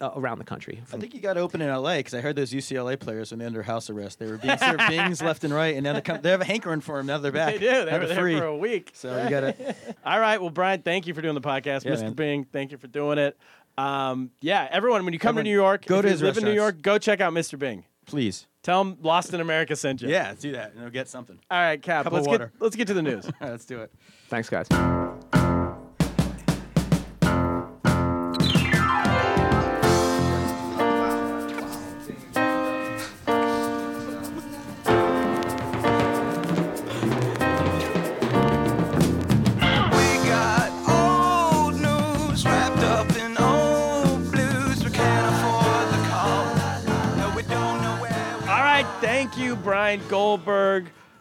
uh, 0.00 0.10
around 0.16 0.38
the 0.38 0.44
country. 0.44 0.82
I 0.92 0.96
think 0.96 1.14
you 1.14 1.20
got 1.20 1.34
to 1.34 1.40
open 1.40 1.60
in 1.60 1.68
L.A. 1.68 1.98
because 1.98 2.14
I 2.14 2.20
heard 2.20 2.36
those 2.36 2.52
UCLA 2.52 2.98
players 2.98 3.30
when 3.30 3.38
they're 3.38 3.46
under 3.48 3.62
house 3.62 3.90
arrest. 3.90 4.18
They 4.18 4.26
were 4.26 4.38
being 4.38 4.56
served 4.58 4.78
bings 4.88 5.22
left 5.22 5.44
and 5.44 5.52
right, 5.52 5.74
and 5.74 5.84
now 5.84 5.92
they 5.92 6.00
come, 6.00 6.20
they 6.22 6.30
have 6.30 6.40
a 6.40 6.44
hankering 6.44 6.80
for 6.80 6.96
them. 6.96 7.06
Now 7.06 7.18
they're 7.18 7.32
back. 7.32 7.54
They 7.54 7.58
do. 7.60 7.84
They 7.84 7.90
Now 7.90 7.98
were 7.98 8.06
there 8.06 8.18
free. 8.20 8.38
for 8.38 8.44
a 8.46 8.56
week. 8.56 8.90
So 8.94 9.22
you 9.22 9.30
got 9.30 9.40
to. 9.40 9.74
All 10.04 10.18
right. 10.20 10.40
Well, 10.40 10.50
Brian, 10.50 10.82
thank 10.82 11.06
you 11.06 11.14
for 11.14 11.22
doing 11.22 11.34
the 11.34 11.40
podcast. 11.40 11.84
Yeah, 11.84 11.92
Mr. 11.92 12.02
man. 12.02 12.12
Bing, 12.14 12.44
thank 12.44 12.72
you 12.72 12.78
for 12.78 12.86
doing 12.86 13.18
it. 13.18 13.36
Um, 13.78 14.30
yeah, 14.40 14.68
everyone, 14.70 15.04
when 15.04 15.12
you 15.12 15.18
come 15.18 15.30
Everyone, 15.38 15.44
to 15.44 15.50
New 15.50 15.54
York, 15.54 15.86
go 15.86 15.96
if 15.96 16.02
to 16.02 16.08
you 16.08 16.12
his 16.12 16.22
live 16.22 16.36
in 16.38 16.44
New. 16.44 16.52
York, 16.52 16.82
go 16.82 16.98
check 16.98 17.20
out 17.20 17.32
Mr. 17.32 17.58
Bing. 17.58 17.84
Please. 18.06 18.46
Tell 18.62 18.80
him 18.82 18.98
Lost 19.00 19.32
in 19.32 19.40
America 19.40 19.74
sent 19.76 20.02
you. 20.02 20.08
Yeah, 20.10 20.34
do 20.38 20.52
that, 20.52 20.72
and 20.74 20.82
they'll 20.82 20.90
get 20.90 21.08
something. 21.08 21.38
All 21.50 21.58
right, 21.58 21.80
Cap. 21.80 22.10
Let's 22.12 22.26
get 22.26 22.30
water. 22.30 22.52
let's 22.58 22.76
get 22.76 22.88
to 22.88 22.94
the 22.94 23.02
news. 23.02 23.24
All 23.26 23.32
right, 23.40 23.50
let's 23.52 23.64
do 23.64 23.80
it. 23.80 23.90
thanks, 24.28 24.50
guys. 24.50 24.66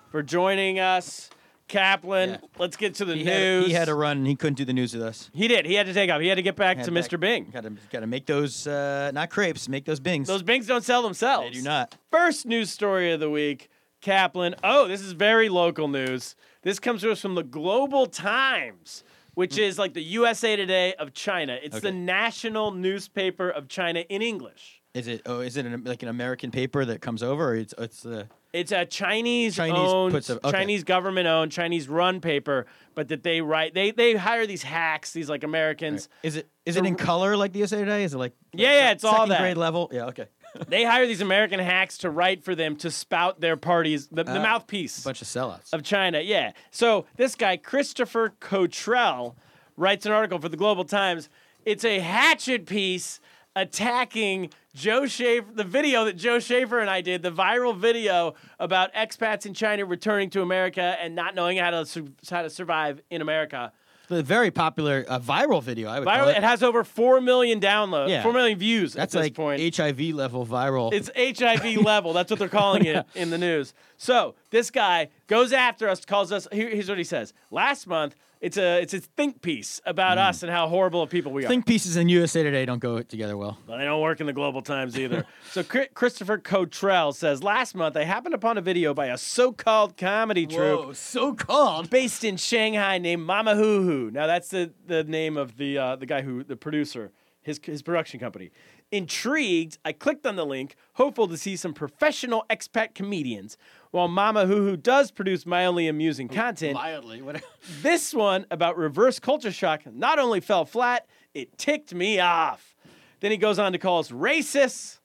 For 0.10 0.22
joining 0.24 0.80
us. 0.80 1.30
Kaplan, 1.68 2.30
Yeah. 2.32 2.38
let's 2.58 2.76
get 2.78 2.96
to 2.96 3.06
the 3.06 3.16
He 3.16 3.24
news. 3.24 3.62
had, 3.62 3.68
he 3.68 3.74
had 3.74 3.86
to 3.86 3.94
run. 3.94 4.26
He 4.26 4.36
couldn't 4.36 4.56
do 4.56 4.66
the 4.66 4.74
news 4.74 4.92
with 4.96 5.04
us. 5.04 5.30
He 5.36 5.48
did. 5.48 5.68
He 5.68 5.76
had 5.76 5.86
to 5.86 5.94
take 5.94 6.10
off. 6.10 6.20
He 6.20 6.28
had 6.28 6.36
to 6.36 6.42
get 6.42 6.56
back 6.56 6.82
to 6.82 6.92
back- 6.92 7.04
Mr. 7.04 7.20
Bing. 7.20 7.52
Got 7.54 7.62
to 7.62 7.70
got 7.92 8.00
to 8.00 8.08
make 8.08 8.26
those 8.26 8.66
uh, 8.66 9.12
not 9.14 9.30
crepes. 9.30 9.70
Make 9.70 9.86
those 9.86 10.00
bings. 10.00 10.28
Those 10.28 10.42
Bings 10.42 10.66
don't 10.66 10.84
sell 10.84 11.04
themselves. 11.04 11.50
they 11.50 11.54
do 11.54 11.62
not. 11.62 11.96
First 12.10 12.48
news 12.48 12.72
story 12.72 13.12
of 13.12 13.20
the 13.20 13.30
week, 13.30 13.70
Kaplan. 14.02 14.56
Oh, 14.64 14.88
this 14.88 15.02
is 15.02 15.12
very 15.12 15.48
local 15.48 15.88
news. 15.88 16.36
This 16.64 16.80
comes 16.80 17.02
to 17.02 17.12
us 17.12 17.22
from 17.22 17.36
the 17.36 17.44
Global 17.44 18.08
Times, 18.08 19.04
which 19.36 19.60
is 19.60 19.78
like 19.78 19.94
the 19.94 20.02
USA 20.02 20.56
Today 20.56 20.96
of 20.96 21.14
China. 21.14 21.60
It's 21.62 21.82
the 21.82 21.92
national 21.92 22.72
newspaper 22.72 23.48
of 23.48 23.68
China 23.68 24.00
in 24.10 24.24
English. 24.24 24.82
Is 24.96 25.08
it? 25.08 25.22
Oh, 25.28 25.42
is 25.42 25.56
it 25.56 25.68
an, 25.68 25.84
like 25.84 26.02
an 26.02 26.10
American 26.10 26.50
paper 26.50 26.84
that 26.84 27.00
comes 27.00 27.22
over? 27.22 27.50
Or 27.52 27.56
it's 27.56 27.76
it's 27.78 28.02
the 28.02 28.28
It's 28.52 28.72
a 28.72 28.84
Chinese, 28.86 29.56
Chinese 29.56 29.78
owned, 29.78 30.14
puts 30.14 30.30
a- 30.30 30.38
okay. 30.38 30.52
Chinese 30.52 30.84
government 30.84 31.28
owned, 31.28 31.52
Chinese 31.52 31.88
run 31.88 32.20
paper, 32.20 32.66
but 32.96 33.08
that 33.10 33.22
they 33.22 33.42
write. 33.42 33.76
They 33.76 33.92
they 33.92 34.16
hire 34.16 34.48
these 34.48 34.64
hacks, 34.64 35.12
these 35.14 35.30
like 35.30 35.44
Americans. 35.44 36.10
is 36.24 36.36
it 36.36 36.50
is 36.66 36.76
it 36.76 36.86
in 36.86 36.96
color 36.96 37.38
like 37.38 37.54
the 37.54 37.60
USA 37.60 37.78
Today? 37.78 38.04
Is 38.04 38.14
it 38.14 38.18
like 38.18 38.34
Yeah, 38.54 38.72
yeah, 38.74 38.92
it's 38.92 39.04
all 39.04 39.28
that. 39.28 39.40
grade 39.40 39.58
level? 39.58 39.90
Yeah, 39.94 40.06
okay. 40.08 40.28
they 40.68 40.84
hire 40.84 41.06
these 41.06 41.22
American 41.22 41.60
hacks 41.60 42.00
to 42.00 42.10
write 42.10 42.44
for 42.44 42.56
them 42.56 42.76
to 42.78 42.90
spout 42.90 43.40
their 43.40 43.56
parties, 43.56 44.08
the, 44.08 44.24
the 44.24 44.40
Ah, 44.40 44.42
mouthpiece. 44.42 45.04
Bunch 45.04 45.22
of 45.22 45.28
sellouts. 45.28 45.72
of 45.72 45.84
China. 45.84 46.20
Yeah. 46.20 46.54
So 46.72 47.06
this 47.18 47.36
guy 47.36 47.56
Christopher 47.58 48.34
Cottrell 48.40 49.36
writes 49.78 50.08
an 50.08 50.12
article 50.12 50.40
for 50.40 50.50
the 50.50 50.58
Global 50.58 50.86
Times. 50.86 51.30
It's 51.66 51.86
a 51.86 52.00
hatchet 52.00 52.66
piece 52.66 53.20
attacking 53.60 54.50
Joe 54.76 55.06
Schaefer, 55.08 55.48
the 55.54 55.64
video 55.64 56.06
that 56.06 56.14
Joe 56.16 56.40
Schaefer 56.40 56.80
and 56.80 56.90
I 56.90 57.02
did, 57.02 57.22
the 57.22 57.32
viral 57.32 57.76
video 57.78 58.36
about 58.60 58.94
expats 58.94 59.46
in 59.46 59.54
China 59.54 59.86
returning 59.86 60.30
to 60.32 60.42
America 60.42 60.96
and 61.02 61.16
not 61.16 61.36
knowing 61.36 61.58
how 61.58 61.72
to 61.72 61.86
su- 61.86 62.14
how 62.30 62.42
to 62.44 62.50
survive 62.50 63.02
in 63.10 63.22
America. 63.22 63.72
the 64.08 64.24
very 64.24 64.50
popular 64.52 65.06
uh, 65.08 65.20
viral 65.20 65.62
video. 65.62 65.88
I 65.90 66.00
would 66.00 66.08
Viral. 66.08 66.32
it. 66.32 66.38
It 66.38 66.44
has 66.44 66.64
over 66.64 66.84
four 66.84 67.22
million 67.22 67.60
downloads, 67.60 68.10
Yeah. 68.10 68.24
four 68.24 68.34
million 68.34 68.58
views 68.58 68.94
That's 68.94 69.14
at 69.14 69.20
this 69.20 69.26
like 69.28 69.34
point. 69.36 69.76
HIV 69.76 70.00
level 70.16 70.46
viral. 70.48 70.92
It's 70.94 71.12
HIV 71.16 71.78
level. 71.84 72.14
That's 72.14 72.30
what 72.32 72.40
they're 72.40 72.48
calling 72.50 72.86
it 72.86 73.06
in 73.16 73.30
the 73.30 73.38
news. 73.38 73.74
So 73.98 74.34
this 74.50 74.72
guy 74.72 75.10
goes 75.28 75.52
after 75.54 75.88
us, 75.90 76.06
calls 76.06 76.32
us. 76.32 76.48
Here, 76.52 76.70
here's 76.70 76.90
what 76.90 76.98
he 76.98 77.04
says. 77.04 77.34
Last 77.52 77.86
month, 77.86 78.16
it's 78.42 78.58
a 78.58 78.82
it's 78.82 78.94
a 78.94 79.00
think 79.00 79.42
piece 79.42 79.82
about 79.86 80.18
us 80.18 80.44
and 80.44 80.52
how 80.52 80.68
horrible 80.68 81.02
of 81.02 81.10
people 81.10 81.32
we 81.32 81.44
are. 81.44 81.48
Think 81.48 81.66
pieces 81.66 81.98
in 81.98 82.08
USA 82.10 82.42
Today 82.42 82.66
don't 82.66 82.80
go 82.80 83.02
together 83.02 83.36
well. 83.36 83.58
Well, 83.68 83.78
they 83.78 83.84
don't 83.84 84.02
work 84.02 84.22
in 84.22 84.28
the 84.28 84.34
global 84.34 84.62
times 84.62 84.98
either. 84.98 85.26
so 85.52 85.62
Chri- 85.64 85.94
Christopher 85.94 86.38
Cottrell 86.38 87.12
says 87.12 87.44
last 87.44 87.76
month 87.76 87.98
I 87.98 88.04
happened 88.04 88.34
upon 88.34 88.58
a 88.58 88.62
video 88.62 88.94
by 88.94 89.08
a 89.08 89.18
so-called 89.18 89.98
comedy 89.98 90.48
troupe 90.48 90.96
so 90.96 91.34
called. 91.34 91.90
based 91.90 92.24
in 92.24 92.38
Shanghai 92.38 92.98
named 92.98 93.28
Mamahuhu. 93.28 94.12
Now 94.14 94.28
that's 94.28 94.50
the 94.50 94.72
the 94.88 95.04
name 95.04 95.36
of 95.36 95.58
the 95.58 95.78
uh, 95.78 95.96
the 95.98 96.06
guy 96.06 96.22
who 96.22 96.44
the 96.44 96.56
producer, 96.56 97.12
his 97.42 97.60
his 97.62 97.82
production 97.82 98.20
company. 98.20 98.52
Intrigued, 98.92 99.78
I 99.86 99.92
clicked 99.92 100.26
on 100.26 100.36
the 100.36 100.46
link, 100.46 100.76
hopeful 100.94 101.28
to 101.28 101.38
see 101.38 101.56
some 101.56 101.74
professional 101.74 102.44
expat 102.50 102.96
comedians. 102.96 103.56
While 103.92 104.08
Mamahuhu 104.08 104.82
does 104.82 105.10
produce 105.10 105.46
mildly 105.46 105.88
amusing 105.88 106.28
content, 106.28 106.76
Mildly. 106.76 107.24
This 107.82 108.14
one 108.14 108.46
about 108.52 108.78
reverse 108.78 109.20
culture 109.20 109.52
shock 109.52 109.82
not 109.92 110.20
only 110.20 110.42
fell 110.42 110.66
flat, 110.66 111.08
it 111.34 111.58
ticked 111.58 111.94
me 111.94 112.20
off. 112.20 112.76
Then 113.20 113.32
he 113.32 113.38
goes 113.38 113.58
on 113.58 113.72
to 113.72 113.78
call 113.78 114.00
us 114.00 114.12
racists. 114.12 115.00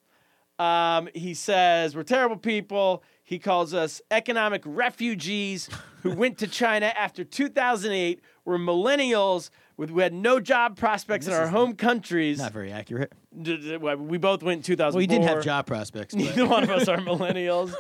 Um, 0.58 1.08
he 1.14 1.34
says 1.34 1.96
we're 1.96 2.02
terrible 2.02 2.36
people. 2.36 3.02
He 3.24 3.38
calls 3.38 3.72
us 3.72 4.02
economic 4.10 4.62
refugees 4.66 5.70
who 6.02 6.14
went 6.14 6.38
to 6.38 6.46
China 6.46 6.92
after 6.96 7.24
2008. 7.24 8.20
We're 8.44 8.58
millennials 8.58 9.48
with 9.76 9.90
who 9.90 9.98
had 10.00 10.12
no 10.12 10.40
job 10.40 10.76
prospects 10.76 11.26
in 11.26 11.32
our 11.32 11.48
home 11.48 11.74
countries. 11.74 12.38
Not 12.38 12.52
very 12.52 12.70
accurate. 12.70 13.12
We 13.32 14.18
both 14.18 14.42
went 14.42 14.58
in 14.58 14.62
2004. 14.62 14.92
Well, 14.96 15.00
you 15.02 15.08
didn't 15.08 15.24
have 15.28 15.42
job 15.42 15.66
prospects. 15.66 16.14
Neither 16.14 16.46
one 16.46 16.62
of 16.62 16.70
us 16.70 16.86
are 16.88 16.98
millennials. 16.98 17.74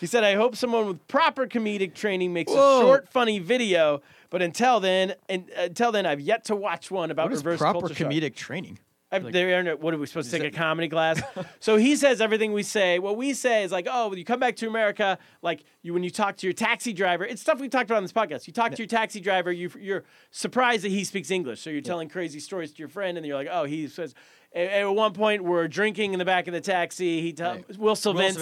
he 0.00 0.06
said, 0.06 0.24
I 0.24 0.34
hope 0.34 0.56
someone 0.56 0.86
with 0.86 1.06
proper 1.06 1.46
comedic 1.46 1.94
training 1.94 2.32
makes 2.32 2.52
Whoa. 2.52 2.78
a 2.78 2.82
short, 2.82 3.08
funny 3.08 3.38
video. 3.38 4.02
But 4.30 4.42
until 4.42 4.80
then, 4.80 5.14
and 5.28 5.48
uh, 5.56 5.62
until 5.62 5.92
then, 5.92 6.04
I've 6.06 6.20
yet 6.20 6.44
to 6.46 6.56
watch 6.56 6.90
one 6.90 7.10
about 7.10 7.26
what 7.26 7.32
is 7.32 7.44
reverse 7.44 7.60
proper 7.60 7.80
culture 7.80 7.94
shock. 7.94 8.10
comedic 8.10 8.34
training? 8.34 8.78
I've, 9.10 9.24
Like- 9.24 9.80
what 9.80 9.94
are 9.94 9.98
we 9.98 10.06
supposed 10.06 10.30
to 10.30 10.38
take 10.38 10.52
a 10.52 10.56
comedy 10.56 10.88
class? 10.88 11.20
so 11.60 11.76
he 11.76 11.96
says 11.96 12.20
everything 12.20 12.52
we 12.52 12.62
say. 12.62 12.98
What 12.98 13.16
we 13.16 13.32
say 13.32 13.62
is 13.64 13.72
like, 13.72 13.86
oh, 13.90 14.08
when 14.08 14.18
you 14.18 14.24
come 14.24 14.38
back 14.38 14.56
to 14.56 14.68
America, 14.68 15.18
like 15.40 15.64
you 15.82 15.94
when 15.94 16.02
you 16.02 16.10
talk 16.10 16.36
to 16.38 16.46
your 16.46 16.52
taxi 16.52 16.92
driver, 16.92 17.24
it's 17.24 17.40
stuff 17.40 17.58
we 17.58 17.68
talked 17.68 17.86
about 17.86 17.96
on 17.98 18.02
this 18.04 18.12
podcast. 18.12 18.46
You 18.46 18.52
talk 18.52 18.72
to 18.72 18.78
your 18.78 18.86
taxi 18.86 19.20
driver, 19.20 19.50
you, 19.50 19.70
you're 19.80 20.04
surprised 20.30 20.84
that 20.84 20.90
he 20.90 21.04
speaks 21.04 21.30
English, 21.30 21.60
so 21.60 21.70
you're 21.70 21.80
telling 21.80 22.08
crazy 22.10 22.38
stories 22.38 22.72
to 22.72 22.78
your 22.78 22.88
friend, 22.88 23.16
and 23.16 23.26
you're 23.26 23.36
like, 23.36 23.48
oh, 23.50 23.64
he 23.64 23.88
says. 23.88 24.14
At 24.54 24.68
at 24.70 24.94
one 24.94 25.12
point, 25.12 25.44
we're 25.44 25.68
drinking 25.68 26.14
in 26.14 26.18
the 26.18 26.24
back 26.24 26.48
of 26.48 26.54
the 26.54 26.60
taxi. 26.62 27.20
He 27.20 27.34
tells 27.34 27.58
Right. 27.58 27.78
Will 27.78 27.94
friend 27.94 28.36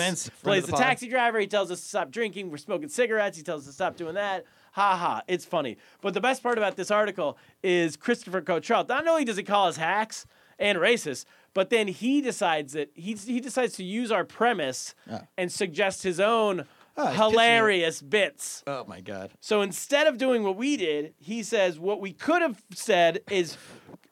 plays 0.45 0.65
the, 0.67 0.71
the 0.71 0.77
taxi 0.79 1.09
driver. 1.09 1.41
He 1.41 1.49
tells 1.49 1.69
us 1.73 1.81
to 1.81 1.89
stop 1.89 2.13
drinking. 2.13 2.49
We're 2.49 2.59
smoking 2.59 2.89
cigarettes. 2.89 3.37
He 3.37 3.43
tells 3.43 3.63
us 3.63 3.67
to 3.67 3.73
stop 3.73 3.97
doing 3.97 4.15
that. 4.15 4.45
Ha 4.75 4.97
ha! 4.97 5.23
It's 5.27 5.45
funny. 5.45 5.79
But 6.03 6.15
the 6.15 6.21
best 6.21 6.45
part 6.45 6.59
about 6.59 6.77
this 6.77 6.93
article 6.93 7.39
is 7.61 7.97
Christopher 7.97 8.41
Cottrell. 8.41 8.85
Not 8.89 9.09
only 9.09 9.25
does 9.25 9.37
he 9.37 9.43
call 9.43 9.67
us 9.67 9.77
hacks 9.79 10.27
and 10.59 10.79
racist, 10.79 11.25
but 11.55 11.71
then 11.71 11.89
he 11.89 12.21
decides 12.21 12.73
that 12.75 12.91
he 12.95 13.15
he 13.15 13.41
decides 13.41 13.75
to 13.75 13.85
use 13.85 14.11
our 14.11 14.25
premise 14.25 14.95
and 15.37 15.51
suggest 15.53 16.03
his 16.03 16.21
own 16.21 16.65
Oh, 16.99 17.09
he's 17.09 17.11
pitching 17.11 17.25
it. 17.25 17.31
hilarious 17.33 18.01
bits. 18.03 18.63
Oh 18.67 18.85
my 18.89 19.01
god. 19.03 19.31
So 19.41 19.61
instead 19.61 20.07
of 20.07 20.17
doing 20.17 20.43
what 20.45 20.57
we 20.57 20.79
did, 20.79 21.13
he 21.19 21.43
says 21.43 21.79
what 21.79 22.01
we 22.01 22.13
could 22.15 22.41
have 22.41 22.63
said 22.73 23.21
is 23.31 23.59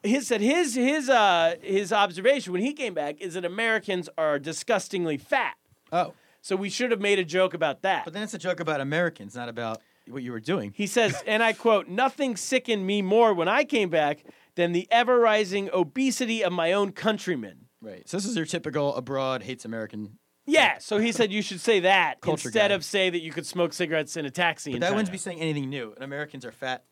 his 0.02 0.26
said 0.26 0.42
his 0.42 0.74
his 0.74 1.08
uh 1.08 1.54
his 1.62 1.94
observation 1.94 2.52
when 2.52 2.60
he 2.60 2.74
came 2.74 2.92
back 2.92 3.20
is 3.22 3.34
that 3.34 3.44
Americans 3.46 4.10
are 4.18 4.38
disgustingly 4.38 5.16
fat. 5.16 5.54
Oh, 5.92 6.12
So 6.42 6.56
we 6.56 6.68
should 6.68 6.90
have 6.90 7.00
made 7.00 7.18
a 7.18 7.24
joke 7.24 7.54
about 7.54 7.80
that. 7.82 8.04
but 8.04 8.12
then 8.12 8.22
it's 8.22 8.34
a 8.34 8.38
joke 8.38 8.60
about 8.60 8.82
Americans, 8.82 9.34
not 9.34 9.48
about 9.48 9.80
what 10.06 10.22
you 10.22 10.32
were 10.32 10.40
doing. 10.40 10.74
He 10.76 10.86
says, 10.86 11.22
and 11.26 11.42
I 11.42 11.54
quote, 11.54 11.88
nothing 11.88 12.36
sickened 12.36 12.86
me 12.86 13.00
more 13.00 13.32
when 13.32 13.48
I 13.48 13.64
came 13.64 13.88
back 13.88 14.22
than 14.56 14.72
the 14.72 14.86
ever 14.90 15.18
rising 15.18 15.68
obesity 15.72 16.42
of 16.44 16.52
my 16.52 16.72
own 16.72 16.92
countrymen. 16.92 17.66
Right. 17.80 18.08
So 18.08 18.16
this 18.16 18.26
is 18.26 18.36
your 18.36 18.46
typical 18.46 18.94
abroad 18.94 19.42
hates 19.42 19.64
American. 19.64 20.18
Yeah, 20.46 20.76
so 20.78 20.98
he 20.98 21.10
said 21.12 21.32
you 21.32 21.40
should 21.40 21.60
say 21.60 21.80
that 21.80 22.20
Culture 22.20 22.48
instead 22.48 22.68
guy. 22.68 22.74
of 22.74 22.84
say 22.84 23.08
that 23.08 23.20
you 23.22 23.32
could 23.32 23.46
smoke 23.46 23.72
cigarettes 23.72 24.16
in 24.16 24.26
a 24.26 24.30
taxi. 24.30 24.72
But 24.72 24.80
that 24.80 24.86
China. 24.88 24.96
wouldn't 24.96 25.12
be 25.12 25.18
saying 25.18 25.40
anything 25.40 25.70
new. 25.70 25.92
And 25.94 26.04
Americans 26.04 26.44
are 26.44 26.52
fat. 26.52 26.84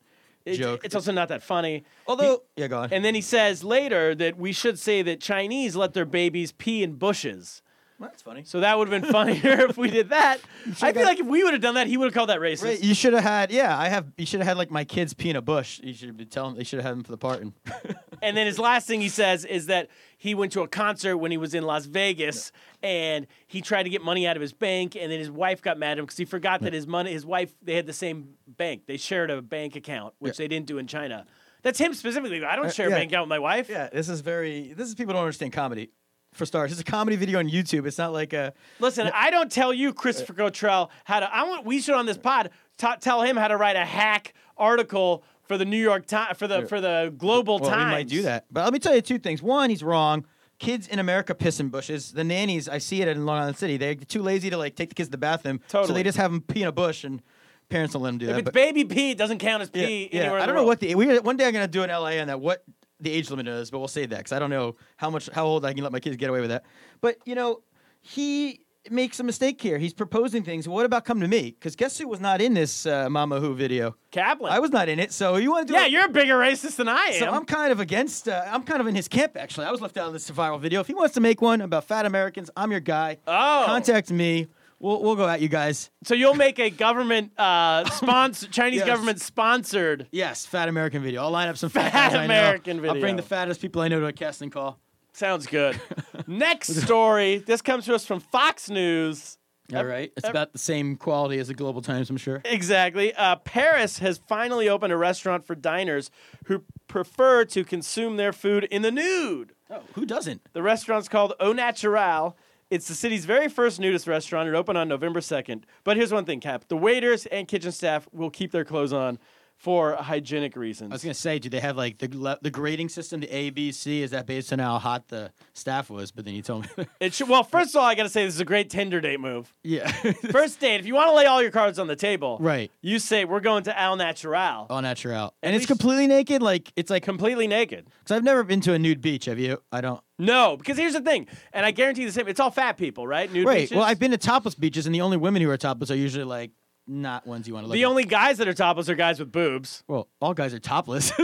It- 0.44 0.56
joke. 0.56 0.80
It's 0.84 0.94
also 0.94 1.12
not 1.12 1.28
that 1.28 1.42
funny. 1.42 1.84
Although, 2.06 2.42
yeah, 2.56 2.66
go 2.68 2.78
on. 2.80 2.92
And 2.92 3.04
then 3.04 3.14
he 3.14 3.20
says 3.20 3.62
later 3.62 4.14
that 4.14 4.36
we 4.38 4.52
should 4.52 4.78
say 4.78 5.02
that 5.02 5.20
Chinese 5.20 5.76
let 5.76 5.92
their 5.92 6.04
babies 6.06 6.52
pee 6.52 6.82
in 6.82 6.94
bushes. 6.94 7.62
Well, 8.02 8.10
that's 8.10 8.22
funny. 8.22 8.42
So 8.44 8.58
that 8.60 8.76
would 8.76 8.88
have 8.88 9.02
been 9.02 9.12
funnier 9.12 9.68
if 9.68 9.76
we 9.78 9.88
did 9.88 10.08
that. 10.08 10.40
I 10.66 10.92
feel 10.92 10.92
got- 10.92 11.04
like 11.04 11.20
if 11.20 11.26
we 11.26 11.44
would 11.44 11.52
have 11.52 11.62
done 11.62 11.76
that, 11.76 11.86
he 11.86 11.96
would 11.96 12.06
have 12.06 12.14
called 12.14 12.30
that 12.30 12.40
racist. 12.40 12.64
Right, 12.64 12.82
you 12.82 12.94
should 12.94 13.12
have 13.12 13.22
had. 13.22 13.52
Yeah, 13.52 13.78
I 13.78 13.88
have. 13.88 14.10
You 14.18 14.26
should 14.26 14.40
have 14.40 14.48
had 14.48 14.56
like 14.56 14.72
my 14.72 14.84
kids 14.84 15.14
pee 15.14 15.30
in 15.30 15.36
a 15.36 15.40
bush. 15.40 15.80
You 15.84 15.94
should 15.94 16.16
be 16.16 16.24
telling. 16.24 16.56
They 16.56 16.64
should 16.64 16.80
have 16.80 16.86
had 16.86 16.96
them 16.96 17.04
for 17.04 17.12
the 17.12 17.18
part. 17.18 17.42
And 17.42 17.52
And 18.22 18.36
then 18.36 18.46
his 18.46 18.58
last 18.58 18.86
thing 18.86 19.00
he 19.00 19.08
says 19.08 19.44
is 19.44 19.66
that 19.66 19.88
he 20.16 20.34
went 20.34 20.52
to 20.52 20.62
a 20.62 20.68
concert 20.68 21.16
when 21.16 21.32
he 21.32 21.36
was 21.36 21.54
in 21.54 21.64
Las 21.64 21.86
Vegas 21.86 22.52
and 22.82 23.26
he 23.48 23.60
tried 23.60 23.82
to 23.82 23.90
get 23.90 24.02
money 24.02 24.28
out 24.28 24.36
of 24.36 24.40
his 24.40 24.52
bank 24.52 24.96
and 24.96 25.10
then 25.10 25.18
his 25.18 25.30
wife 25.30 25.60
got 25.60 25.76
mad 25.76 25.92
at 25.92 25.98
him 25.98 26.04
because 26.04 26.16
he 26.16 26.24
forgot 26.24 26.60
that 26.60 26.72
his 26.72 26.86
money 26.86 27.12
his 27.12 27.26
wife 27.26 27.52
they 27.62 27.74
had 27.74 27.86
the 27.86 27.92
same 27.92 28.34
bank. 28.46 28.86
They 28.86 28.96
shared 28.96 29.30
a 29.30 29.42
bank 29.42 29.74
account, 29.74 30.14
which 30.20 30.36
they 30.36 30.46
didn't 30.46 30.66
do 30.66 30.78
in 30.78 30.86
China. 30.86 31.26
That's 31.62 31.78
him 31.78 31.94
specifically. 31.94 32.44
I 32.44 32.56
don't 32.56 32.66
uh, 32.66 32.70
share 32.70 32.86
a 32.86 32.90
yeah. 32.90 32.96
bank 32.96 33.10
account 33.10 33.26
with 33.26 33.30
my 33.30 33.38
wife. 33.38 33.68
yeah, 33.68 33.88
this 33.92 34.08
is 34.08 34.20
very. 34.20 34.72
This 34.72 34.88
is 34.88 34.94
people 34.94 35.14
don't 35.14 35.22
understand 35.22 35.52
comedy. 35.52 35.90
For 36.32 36.46
stars. 36.46 36.72
it's 36.72 36.80
a 36.80 36.84
comedy 36.84 37.16
video 37.16 37.38
on 37.38 37.48
YouTube. 37.48 37.86
It's 37.86 37.98
not 37.98 38.12
like 38.12 38.32
a. 38.32 38.54
Listen, 38.80 39.10
I 39.14 39.30
don't 39.30 39.52
tell 39.52 39.72
you, 39.72 39.92
Christopher 39.92 40.32
Cottrell, 40.32 40.90
how 41.04 41.20
to. 41.20 41.34
I 41.34 41.42
want 41.44 41.66
we 41.66 41.80
should 41.80 41.94
on 41.94 42.06
this 42.06 42.16
pod 42.16 42.50
ta 42.78 42.96
tell 42.96 43.20
him 43.22 43.36
how 43.36 43.48
to 43.48 43.56
write 43.56 43.76
a 43.76 43.84
hack 43.84 44.32
article 44.56 45.22
for 45.44 45.58
the 45.58 45.64
New 45.66 45.76
York 45.80 46.06
Times 46.06 46.38
for 46.38 46.46
the 46.48 46.66
for 46.66 46.80
the 46.80 47.12
Global 47.18 47.58
Well, 47.58 47.70
Times. 47.70 47.84
we 47.86 47.90
might 47.92 48.08
do 48.08 48.22
that. 48.22 48.46
But 48.50 48.64
let 48.64 48.72
me 48.72 48.78
tell 48.78 48.94
you 48.94 49.02
two 49.02 49.18
things. 49.18 49.42
One, 49.42 49.68
he's 49.70 49.82
wrong. 49.82 50.24
Kids 50.58 50.86
in 50.86 50.98
America 50.98 51.34
piss 51.34 51.58
in 51.60 51.68
bushes. 51.68 52.12
The 52.12 52.22
nannies, 52.24 52.68
I 52.68 52.78
see 52.78 53.02
it 53.02 53.08
in 53.08 53.26
Long 53.26 53.38
Island 53.40 53.56
City. 53.58 53.76
They're 53.76 53.94
too 53.96 54.22
lazy 54.22 54.48
to 54.48 54.56
like 54.56 54.76
take 54.76 54.88
the 54.90 54.94
kids 54.94 55.08
to 55.08 55.12
the 55.12 55.18
bathroom, 55.18 55.60
so 55.68 55.86
they 55.86 56.02
just 56.04 56.16
have 56.16 56.30
them 56.30 56.40
pee 56.40 56.62
in 56.62 56.68
a 56.68 56.72
bush, 56.72 57.02
and 57.04 57.20
parents 57.68 57.92
don't 57.94 58.02
let 58.02 58.10
them 58.10 58.18
do 58.18 58.26
If 58.26 58.30
that. 58.32 58.38
it's 58.38 58.44
But- 58.46 58.54
baby 58.54 58.84
pee, 58.84 59.10
it 59.10 59.18
doesn't 59.18 59.38
count 59.38 59.62
as 59.62 59.70
yeah, 59.74 59.86
pee 59.86 60.08
yeah. 60.12 60.20
anywhere 60.20 60.38
in 60.38 60.42
I 60.44 60.46
don't 60.46 60.54
know 60.54 60.62
what 60.64 60.78
the 60.80 60.94
we 60.94 61.18
one 61.18 61.36
day 61.36 61.46
I'm 61.46 61.52
gonna 61.52 61.66
do 61.68 61.82
an 61.82 61.90
LA 61.90 62.20
on 62.20 62.28
that 62.28 62.40
what 62.40 62.62
the 63.02 63.12
age 63.12 63.30
limit 63.30 63.48
is, 63.48 63.70
but 63.70 63.78
we'll 63.78 63.88
save 63.88 64.10
that 64.10 64.18
because 64.18 64.32
I 64.32 64.38
don't 64.38 64.50
know 64.50 64.76
how 64.96 65.10
much 65.10 65.28
how 65.32 65.44
old 65.44 65.64
I 65.64 65.74
can 65.74 65.82
let 65.82 65.92
my 65.92 66.00
kids 66.00 66.16
get 66.16 66.30
away 66.30 66.40
with 66.40 66.50
that. 66.50 66.64
But 67.00 67.18
you 67.24 67.34
know, 67.34 67.62
he 68.00 68.60
makes 68.90 69.20
a 69.20 69.24
mistake 69.24 69.60
here. 69.60 69.78
He's 69.78 69.94
proposing 69.94 70.42
things. 70.42 70.68
What 70.68 70.86
about 70.86 71.04
come 71.04 71.20
to 71.20 71.28
me? 71.28 71.50
Because 71.50 71.76
guess 71.76 71.98
who 71.98 72.08
was 72.08 72.20
not 72.20 72.40
in 72.40 72.54
this 72.54 72.86
uh, 72.86 73.08
Mama 73.08 73.40
Who 73.40 73.54
video? 73.54 73.96
Kaplan. 74.10 74.52
I 74.52 74.58
was 74.58 74.70
not 74.70 74.88
in 74.88 74.98
it. 74.98 75.12
So 75.12 75.36
you 75.36 75.50
want 75.50 75.68
to 75.68 75.72
do? 75.72 75.78
yeah, 75.78 75.86
it? 75.86 75.92
you're 75.92 76.06
a 76.06 76.08
bigger 76.08 76.34
racist 76.34 76.76
than 76.76 76.88
I 76.88 77.06
am. 77.06 77.18
So 77.20 77.26
I'm 77.26 77.44
kind 77.44 77.72
of 77.72 77.80
against. 77.80 78.28
Uh, 78.28 78.44
I'm 78.46 78.62
kind 78.62 78.80
of 78.80 78.86
in 78.86 78.94
his 78.94 79.08
camp 79.08 79.36
actually. 79.36 79.66
I 79.66 79.70
was 79.70 79.80
left 79.80 79.96
out 79.96 80.06
of 80.06 80.12
this 80.12 80.30
viral 80.30 80.60
video. 80.60 80.80
If 80.80 80.86
he 80.86 80.94
wants 80.94 81.14
to 81.14 81.20
make 81.20 81.40
one 81.40 81.60
about 81.60 81.84
fat 81.84 82.06
Americans, 82.06 82.50
I'm 82.56 82.70
your 82.70 82.80
guy. 82.80 83.18
Oh. 83.26 83.64
contact 83.66 84.10
me. 84.10 84.48
We'll 84.82 85.00
we'll 85.00 85.14
go 85.16 85.28
at 85.28 85.40
you 85.40 85.48
guys. 85.48 85.90
So 86.02 86.14
you'll 86.14 86.34
make 86.34 86.58
a 86.58 86.68
government 86.68 87.32
uh, 87.38 87.88
sponsor, 87.90 88.48
Chinese 88.50 88.78
Yes. 88.80 88.86
government 88.88 89.20
sponsored. 89.20 90.08
Yes, 90.10 90.44
fat 90.44 90.68
American 90.68 91.02
video. 91.04 91.22
I'll 91.22 91.30
line 91.30 91.48
up 91.48 91.56
some 91.56 91.70
fat, 91.70 91.92
Fat 91.92 92.08
guys 92.10 92.14
I 92.18 92.18
know. 92.26 92.34
American 92.34 92.84
I'll 92.84 92.98
bring 92.98 93.14
the 93.14 93.22
fattest 93.22 93.60
people 93.60 93.80
I 93.80 93.86
know 93.88 94.00
to 94.00 94.06
a 94.06 94.12
casting 94.12 94.50
call. 94.50 94.80
Sounds 95.12 95.46
good. 95.46 95.80
Next 96.26 96.74
story. 96.74 97.38
This 97.38 97.62
comes 97.62 97.84
to 97.86 97.94
us 97.94 98.04
from 98.04 98.18
Fox 98.18 98.68
News. 98.68 99.38
All 99.72 99.84
right, 99.84 100.12
it's 100.16 100.28
about 100.28 100.52
the 100.52 100.58
same 100.58 100.96
quality 100.96 101.38
as 101.38 101.48
the 101.48 101.54
Global 101.54 101.80
Times, 101.80 102.10
I'm 102.10 102.16
sure. 102.18 102.42
Exactly. 102.44 103.14
Uh, 103.14 103.36
Paris 103.36 104.00
has 104.00 104.18
finally 104.28 104.68
opened 104.68 104.92
a 104.92 104.96
restaurant 104.98 105.46
for 105.46 105.54
diners 105.54 106.10
who 106.46 106.64
prefer 106.88 107.44
to 107.46 107.64
consume 107.64 108.16
their 108.16 108.32
food 108.34 108.64
in 108.64 108.82
the 108.82 108.90
nude. 108.90 109.52
Oh, 109.70 109.80
who 109.94 110.04
doesn't? 110.04 110.42
The 110.52 110.62
restaurant's 110.62 111.08
called 111.08 111.32
Au 111.40 111.52
Natural. 111.52 112.36
It's 112.72 112.88
the 112.88 112.94
city's 112.94 113.26
very 113.26 113.48
first 113.48 113.78
nudist 113.80 114.06
restaurant. 114.06 114.48
It 114.48 114.54
opened 114.54 114.78
on 114.78 114.88
November 114.88 115.20
2nd. 115.20 115.64
But 115.84 115.98
here's 115.98 116.10
one 116.10 116.24
thing, 116.24 116.40
Cap. 116.40 116.64
The 116.68 116.76
waiters 116.78 117.26
and 117.26 117.46
kitchen 117.46 117.70
staff 117.70 118.08
will 118.14 118.30
keep 118.30 118.50
their 118.50 118.64
clothes 118.64 118.94
on 118.94 119.18
for 119.62 119.94
hygienic 119.94 120.56
reasons. 120.56 120.90
I 120.90 120.94
was 120.96 121.04
gonna 121.04 121.14
say, 121.14 121.38
do 121.38 121.48
they 121.48 121.60
have 121.60 121.76
like 121.76 121.98
the 121.98 122.38
the 122.42 122.50
grading 122.50 122.88
system, 122.88 123.20
the 123.20 123.28
A, 123.32 123.50
B, 123.50 123.70
C? 123.70 124.02
Is 124.02 124.10
that 124.10 124.26
based 124.26 124.52
on 124.52 124.58
how 124.58 124.76
hot 124.78 125.06
the 125.06 125.30
staff 125.52 125.88
was? 125.88 126.10
But 126.10 126.24
then 126.24 126.34
you 126.34 126.42
told 126.42 126.66
me, 126.76 126.84
It 127.00 127.14
should, 127.14 127.28
well, 127.28 127.44
first 127.44 127.70
of 127.74 127.80
all, 127.80 127.86
I 127.86 127.94
got 127.94 128.02
to 128.02 128.08
say 128.08 128.24
this 128.24 128.34
is 128.34 128.40
a 128.40 128.44
great 128.44 128.70
Tinder 128.70 129.00
date 129.00 129.20
move. 129.20 129.54
yeah, 129.62 129.86
First 130.32 130.58
date, 130.58 130.80
if 130.80 130.86
you 130.86 130.94
want 130.94 131.10
to 131.10 131.14
lay 131.14 131.26
all 131.26 131.40
your 131.40 131.52
cards 131.52 131.78
on 131.78 131.86
the 131.86 131.94
table, 131.94 132.38
Right. 132.40 132.72
You 132.82 132.98
say 132.98 133.24
we're 133.24 133.38
going 133.40 133.62
to 133.64 133.78
Al 133.78 133.94
Natural, 133.94 134.66
Al 134.68 134.82
natural, 134.82 135.32
and 135.44 135.54
it's 135.54 135.66
completely 135.66 136.08
naked. 136.08 136.42
Like 136.42 136.72
it's 136.74 136.90
like 136.90 137.04
completely 137.04 137.46
naked. 137.46 137.86
because 138.00 138.16
I've 138.16 138.24
never 138.24 138.42
been 138.42 138.60
to 138.62 138.72
a 138.72 138.78
nude 138.80 139.00
beach. 139.00 139.26
Have 139.26 139.38
you? 139.38 139.62
I 139.70 139.80
don't. 139.80 140.00
No, 140.18 140.56
because 140.56 140.76
here's 140.76 140.92
the 140.94 141.00
thing, 141.00 141.28
and 141.52 141.64
I 141.64 141.70
guarantee 141.70 142.04
the 142.04 142.10
same. 142.12 142.26
It's 142.26 142.40
all 142.40 142.50
fat 142.50 142.76
people, 142.76 143.06
right? 143.06 143.32
Nude 143.32 143.46
Right. 143.46 143.58
beaches? 143.60 143.76
Well, 143.76 143.84
I've 143.84 143.98
been 144.00 144.10
to 144.10 144.18
topless 144.18 144.54
beaches, 144.56 144.86
and 144.86 144.94
the 144.94 145.00
only 145.02 145.16
women 145.16 145.40
who 145.40 145.50
are 145.50 145.56
topless 145.56 145.90
are 145.90 145.96
usually 145.96 146.24
like 146.24 146.50
not 146.86 147.26
ones 147.26 147.46
you 147.46 147.54
want 147.54 147.64
to 147.64 147.68
look. 147.68 147.74
The 147.74 147.84
at. 147.84 147.88
only 147.88 148.04
guys 148.04 148.38
that 148.38 148.48
are 148.48 148.54
topless 148.54 148.88
are 148.88 148.94
guys 148.94 149.18
with 149.18 149.30
boobs. 149.30 149.84
well, 149.88 150.08
all 150.20 150.34
guys 150.34 150.52
are 150.54 150.58
topless. 150.58 151.12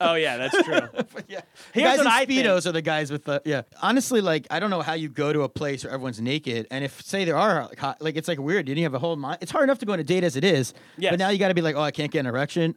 Oh 0.00 0.14
yeah, 0.14 0.36
that's 0.36 0.62
true. 0.64 0.80
yeah. 1.28 1.40
Here's 1.72 1.74
The 1.74 1.80
guys 1.82 2.00
in 2.00 2.06
I 2.06 2.24
think. 2.26 2.44
speedos 2.46 2.66
are 2.66 2.72
the 2.72 2.82
guys 2.82 3.10
with 3.10 3.24
the 3.24 3.40
yeah. 3.44 3.62
Honestly, 3.80 4.20
like 4.20 4.46
I 4.50 4.60
don't 4.60 4.68
know 4.70 4.82
how 4.82 4.92
you 4.94 5.08
go 5.08 5.32
to 5.32 5.42
a 5.42 5.48
place 5.48 5.84
where 5.84 5.92
everyone's 5.92 6.20
naked, 6.20 6.66
and 6.70 6.84
if 6.84 7.00
say 7.00 7.24
there 7.24 7.36
are 7.36 7.66
like, 7.66 7.78
hot, 7.78 8.02
like 8.02 8.16
it's 8.16 8.28
like 8.28 8.38
weird. 8.38 8.68
You 8.68 8.74
don't 8.74 8.82
have 8.82 8.94
a 8.94 8.98
whole 8.98 9.16
mind. 9.16 9.38
It's 9.40 9.52
hard 9.52 9.64
enough 9.64 9.78
to 9.78 9.86
go 9.86 9.92
on 9.94 10.00
a 10.00 10.04
date 10.04 10.24
as 10.24 10.36
it 10.36 10.44
is. 10.44 10.74
Yes. 10.98 11.12
But 11.12 11.20
now 11.20 11.30
you 11.30 11.38
got 11.38 11.48
to 11.48 11.54
be 11.54 11.62
like, 11.62 11.76
oh, 11.76 11.80
I 11.80 11.90
can't 11.90 12.10
get 12.10 12.20
an 12.20 12.26
erection. 12.26 12.74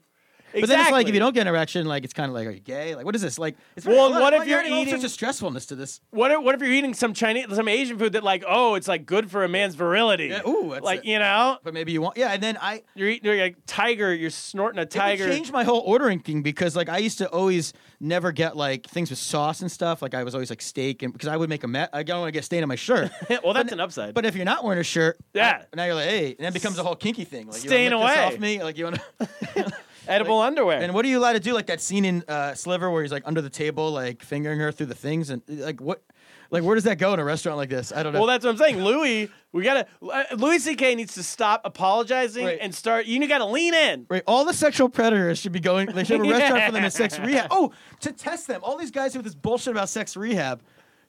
But 0.54 0.68
then 0.70 0.80
it's 0.80 0.92
like 0.92 1.08
if 1.08 1.14
you 1.14 1.20
don't 1.20 1.34
get 1.34 1.42
an 1.42 1.48
erection, 1.48 1.86
like 1.86 2.04
it's 2.04 2.14
kind 2.14 2.30
of 2.30 2.34
like, 2.36 2.48
are 2.48 2.52
you 2.52 2.60
gay? 2.60 2.96
Like 2.96 3.06
what 3.06 3.16
is 3.16 3.22
this? 3.22 3.38
Like, 3.38 3.56
it's 3.76 3.86
Well, 3.86 4.08
a 4.08 4.10
lot- 4.10 4.22
what 4.22 4.34
if 4.34 4.48
you're 4.48 4.64
eating- 4.64 5.00
sorts 5.00 5.04
of 5.04 5.12
stressfulness 5.12 5.68
to 5.68 5.76
this? 5.76 6.02
What 6.12 6.32
if, 6.32 6.42
what 6.42 6.56
if 6.56 6.62
you're 6.62 6.72
eating 6.72 6.94
some 6.94 7.14
Chinese, 7.14 7.46
some 7.56 7.68
Asian 7.68 7.98
food 8.00 8.14
that 8.14 8.24
like, 8.24 8.44
oh, 8.48 8.76
it's 8.76 8.88
like 8.88 9.06
good 9.06 9.30
for 9.30 9.44
a 9.44 9.50
man's 9.50 9.76
virility. 9.76 10.28
Yeah, 10.28 10.48
ooh, 10.48 10.70
that's 10.72 10.84
like 10.84 11.00
it. 11.00 11.06
you 11.06 11.20
know, 11.20 11.58
But 11.64 11.74
maybe 11.74 11.92
you 11.92 12.02
want, 12.02 12.18
yeah. 12.18 12.30
And 12.34 12.42
then 12.42 12.58
I, 12.62 12.84
you're 12.96 13.10
eating 13.10 13.26
you're 13.32 13.42
like 13.42 13.58
tiger, 13.68 14.14
you're 14.14 14.30
snorting 14.30 14.80
a 14.80 14.86
tiger. 14.86 15.26
would 15.26 15.34
change 15.34 15.52
my 15.52 15.64
whole 15.64 15.82
ordering 15.82 16.20
thing 16.20 16.42
because 16.42 16.76
like 16.76 16.90
I 16.90 16.98
used 17.00 17.18
to 17.20 17.30
always 17.30 17.74
never 18.00 18.32
get 18.32 18.56
like 18.56 18.88
things 18.88 19.10
with 19.10 19.20
sauce 19.20 19.62
and 19.62 19.72
stuff. 19.72 20.02
Like 20.02 20.14
I 20.14 20.24
was 20.24 20.34
always 20.34 20.50
like 20.50 20.62
steak 20.62 21.04
and 21.04 21.12
because 21.14 21.28
I 21.30 21.38
would 21.38 21.50
make 21.50 21.64
a 21.64 21.68
mess. 21.68 21.90
I 21.94 22.04
don't 22.04 22.20
want 22.22 22.30
to 22.30 22.32
get 22.32 22.46
stain 22.46 22.64
on 22.64 22.70
my 22.70 22.76
shirt. 22.76 23.12
well, 23.44 23.54
that's 23.54 23.66
But- 23.66 23.74
an 23.74 23.80
upside. 23.80 24.14
But 24.14 24.26
if 24.26 24.36
you're 24.36 24.46
not 24.46 24.64
wearing 24.64 24.80
a 24.80 24.84
shirt, 24.84 25.18
Yeah. 25.34 25.64
now 25.76 25.86
you're 25.86 25.96
like, 25.96 26.08
hey, 26.10 26.28
and 26.30 26.38
then 26.40 26.48
it 26.48 26.54
becomes 26.54 26.78
a 26.80 26.84
whole 26.84 26.96
kinky 26.96 27.26
thing. 27.26 27.48
Like, 27.48 27.58
Stain 27.58 27.92
you 27.92 27.98
wanna 27.98 28.06
lick 28.06 28.16
this 28.16 28.26
away. 28.26 28.36
off 28.36 28.40
me. 28.40 28.64
Like 28.64 28.78
you 28.78 28.84
want 28.86 29.00
to. 29.20 29.74
Edible 30.08 30.40
underwear. 30.40 30.80
and 30.82 30.94
what 30.94 31.06
are 31.06 31.08
you 31.08 31.18
allowed 31.20 31.34
to 31.34 31.40
do? 31.40 31.54
Like 31.54 31.68
that 31.68 31.82
scene 31.82 32.06
in 32.06 32.24
uh, 32.28 32.54
Sliver 32.54 32.90
where 32.92 33.02
he's 33.04 33.12
like 33.12 33.24
under 33.26 33.42
the 33.42 33.50
table, 33.50 33.92
like 33.92 34.22
fingering 34.24 34.60
her 34.60 34.72
through 34.72 34.88
the 34.88 34.96
things, 34.96 35.30
and 35.30 35.42
like 35.48 35.80
what, 35.82 36.02
like 36.50 36.64
where 36.64 36.76
does 36.76 36.86
that 36.86 36.98
go 36.98 37.14
in 37.14 37.20
a 37.20 37.24
restaurant 37.24 37.58
like 37.58 37.70
this? 37.70 37.92
I 37.92 38.04
don't 38.04 38.14
know. 38.14 38.20
well, 38.20 38.28
that's 38.28 38.46
what 38.46 38.52
I'm 38.52 38.58
saying. 38.58 38.84
Louis, 38.84 39.30
we 39.52 39.64
gotta. 39.64 39.86
Uh, 40.02 40.24
Louis 40.36 40.60
C.K. 40.60 40.96
needs 40.96 41.14
to 41.16 41.24
stop 41.24 41.62
apologizing 41.66 42.46
Right. 42.46 42.58
and 42.62 42.74
start. 42.74 43.06
You 43.06 43.26
gotta 43.28 43.46
lean 43.46 43.74
in. 43.74 44.06
Right, 44.10 44.24
all 44.28 44.46
the 44.46 44.54
sexual 44.54 44.90
predators 44.90 45.40
should 45.40 45.52
be 45.52 45.60
going. 45.60 45.88
They 45.88 46.04
should 46.04 46.20
have 46.26 46.28
a 46.28 46.30
restaurant 46.40 46.64
for 46.66 46.72
them 46.72 46.84
in 46.86 46.92
sex 46.92 47.20
rehab. 47.20 47.48
Oh, 47.52 47.72
to 48.02 48.12
test 48.12 48.48
them, 48.48 48.62
all 48.64 48.78
these 48.78 48.92
guys 48.92 49.16
with 49.16 49.26
this 49.26 49.36
bullshit 49.36 49.72
about 49.72 49.90
sex 49.90 50.16
rehab. 50.16 50.62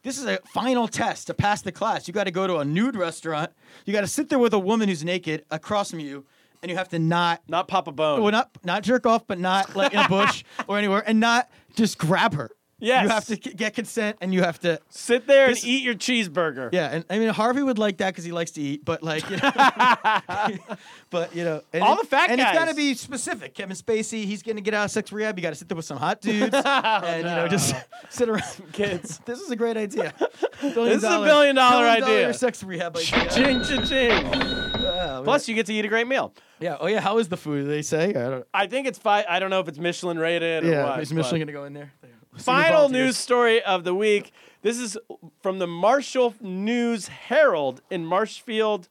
This 0.04 0.16
is 0.16 0.26
a 0.26 0.38
final 0.54 0.86
test 0.86 1.26
to 1.26 1.34
pass 1.34 1.60
the 1.60 1.72
class. 1.72 2.06
You 2.06 2.14
got 2.14 2.24
to 2.24 2.30
go 2.30 2.46
to 2.46 2.58
a 2.58 2.64
nude 2.64 2.94
restaurant. 2.94 3.50
You 3.84 3.92
got 3.92 4.02
to 4.02 4.06
sit 4.06 4.28
there 4.28 4.38
with 4.38 4.54
a 4.54 4.58
woman 4.58 4.88
who's 4.88 5.04
naked 5.04 5.44
across 5.50 5.90
from 5.90 5.98
you, 5.98 6.24
and 6.62 6.70
you 6.70 6.76
have 6.76 6.88
to 6.90 6.98
not, 6.98 7.42
Not 7.48 7.68
pop 7.68 7.88
a 7.88 7.92
bone. 7.92 8.22
well, 8.22 8.32
not 8.32 8.50
not 8.64 8.82
jerk 8.82 9.06
off, 9.06 9.26
but 9.26 9.38
not 9.38 9.74
like 9.76 9.92
in 9.94 10.00
a 10.00 10.08
bush 10.08 10.44
or 10.68 10.78
anywhere, 10.78 11.02
and 11.06 11.20
not 11.20 11.48
just 11.74 11.98
grab 11.98 12.34
her. 12.34 12.50
Yes. 12.80 13.02
you 13.02 13.08
have 13.08 13.24
to 13.26 13.36
get 13.36 13.74
consent, 13.74 14.18
and 14.20 14.32
you 14.32 14.42
have 14.42 14.60
to. 14.60 14.78
Sit 14.88 15.26
there 15.26 15.48
This- 15.48 15.64
and 15.64 15.72
eat 15.72 15.82
your 15.82 15.94
cheeseburger. 15.96 16.68
Yeah, 16.72 16.88
and 16.92 17.04
I 17.10 17.18
mean 17.18 17.28
Harvey 17.30 17.60
would 17.60 17.76
like 17.76 17.96
that 17.98 18.10
because 18.12 18.22
he 18.24 18.30
likes 18.30 18.52
to 18.52 18.60
eat, 18.62 18.84
but 18.84 19.02
like, 19.02 19.28
you 19.28 19.36
know, 19.36 19.50
but 21.10 21.34
you 21.34 21.42
know, 21.42 21.60
and 21.72 21.82
All 21.82 21.96
the 21.96 22.04
fat 22.06 22.30
and 22.30 22.40
it's 22.40 22.52
got 22.52 22.66
guys. 22.66 22.68
to 22.70 22.76
be 22.76 22.94
specific. 22.94 23.54
Kevin 23.54 23.76
Spacey, 23.76 24.24
he's 24.26 24.44
gonna 24.44 24.60
get 24.60 24.74
out 24.74 24.84
of 24.84 24.90
sex 24.92 25.10
rehab. 25.10 25.36
You 25.36 25.42
got 25.42 25.50
to 25.50 25.56
sit 25.56 25.68
there 25.68 25.74
with 25.74 25.86
some 25.86 25.98
hot 25.98 26.20
dudes, 26.20 26.54
and 26.54 26.64
oh, 26.64 27.16
you 27.16 27.22
know, 27.24 27.48
just 27.48 27.74
sit 28.10 28.28
around. 28.28 28.44
Some 28.44 28.70
kids. 28.70 29.18
This 29.24 29.40
is 29.40 29.50
a 29.50 29.56
great 29.56 29.76
idea. 29.76 30.14
This 30.62 30.98
is 30.98 31.02
a 31.04 31.18
billion 31.24 31.56
dollar 31.56 31.84
idea. 31.84 32.32
sex 32.32 32.62
rehab 32.62 32.96
idea. 32.96 33.28
Ching, 33.28 33.64
ching, 33.64 33.84
ching. 33.86 34.67
Yeah, 34.98 35.20
Plus, 35.24 35.48
you 35.48 35.54
get 35.54 35.66
to 35.66 35.74
eat 35.74 35.84
a 35.84 35.88
great 35.88 36.06
meal. 36.06 36.32
yeah. 36.60 36.76
Oh 36.80 36.86
yeah. 36.86 37.00
How 37.00 37.18
is 37.18 37.28
the 37.28 37.36
food? 37.36 37.68
They 37.68 37.82
say. 37.82 38.10
I 38.10 38.28
don't. 38.30 38.46
I 38.52 38.66
think 38.66 38.86
it's 38.86 38.98
five. 38.98 39.24
I 39.28 39.38
don't 39.38 39.50
know 39.50 39.60
if 39.60 39.68
it's 39.68 39.78
Michelin 39.78 40.18
rated 40.18 40.64
or 40.64 40.70
Yeah. 40.70 40.84
what. 40.84 41.00
Is 41.00 41.12
Michelin 41.12 41.40
gonna 41.40 41.52
go 41.52 41.64
in 41.64 41.72
there? 41.72 41.92
Final 42.36 42.88
news 42.88 43.16
story 43.16 43.62
of 43.62 43.84
the 43.84 43.94
week. 43.94 44.32
This 44.62 44.78
is 44.78 44.96
from 45.42 45.58
the 45.58 45.66
Marshall 45.66 46.34
News 46.40 47.08
Herald 47.08 47.80
in 47.90 48.04
Marshfield, 48.04 48.88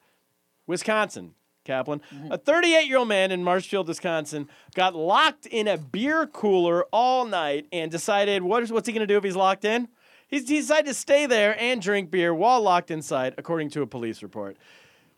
Wisconsin. 0.66 1.34
Kaplan, 1.64 2.02
mm-hmm. 2.14 2.32
a 2.32 2.38
38 2.38 2.88
year 2.88 2.98
old 2.98 3.10
man 3.10 3.30
in 3.30 3.44
Marshfield, 3.44 3.90
Wisconsin, 3.90 4.48
got 4.74 4.96
locked 4.96 5.46
in 5.46 5.68
a 5.68 5.78
beer 5.78 6.26
cooler 6.26 6.86
all 6.94 7.26
night 7.26 7.68
and 7.74 7.92
decided 7.92 8.42
what 8.42 8.64
is, 8.64 8.72
what's 8.72 8.88
he 8.88 8.94
going 8.94 9.06
to 9.06 9.14
do 9.14 9.18
if 9.18 9.24
he's 9.26 9.36
locked 9.36 9.66
in? 9.66 9.90
He's 10.30 10.48
he 10.48 10.58
decided 10.60 10.88
to 10.88 10.94
stay 10.94 11.26
there 11.26 11.60
and 11.60 11.82
drink 11.82 12.10
beer 12.10 12.34
while 12.34 12.62
locked 12.62 12.90
inside, 12.90 13.36
according 13.38 13.70
to 13.72 13.82
a 13.82 13.88
police 13.88 14.24
report. 14.24 14.58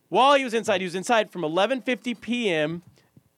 While 0.09 0.35
he 0.35 0.43
was 0.43 0.53
inside, 0.53 0.81
he 0.81 0.85
was 0.85 0.95
inside 0.95 1.31
from 1.31 1.41
11:50 1.43 2.19
p.m. 2.19 2.81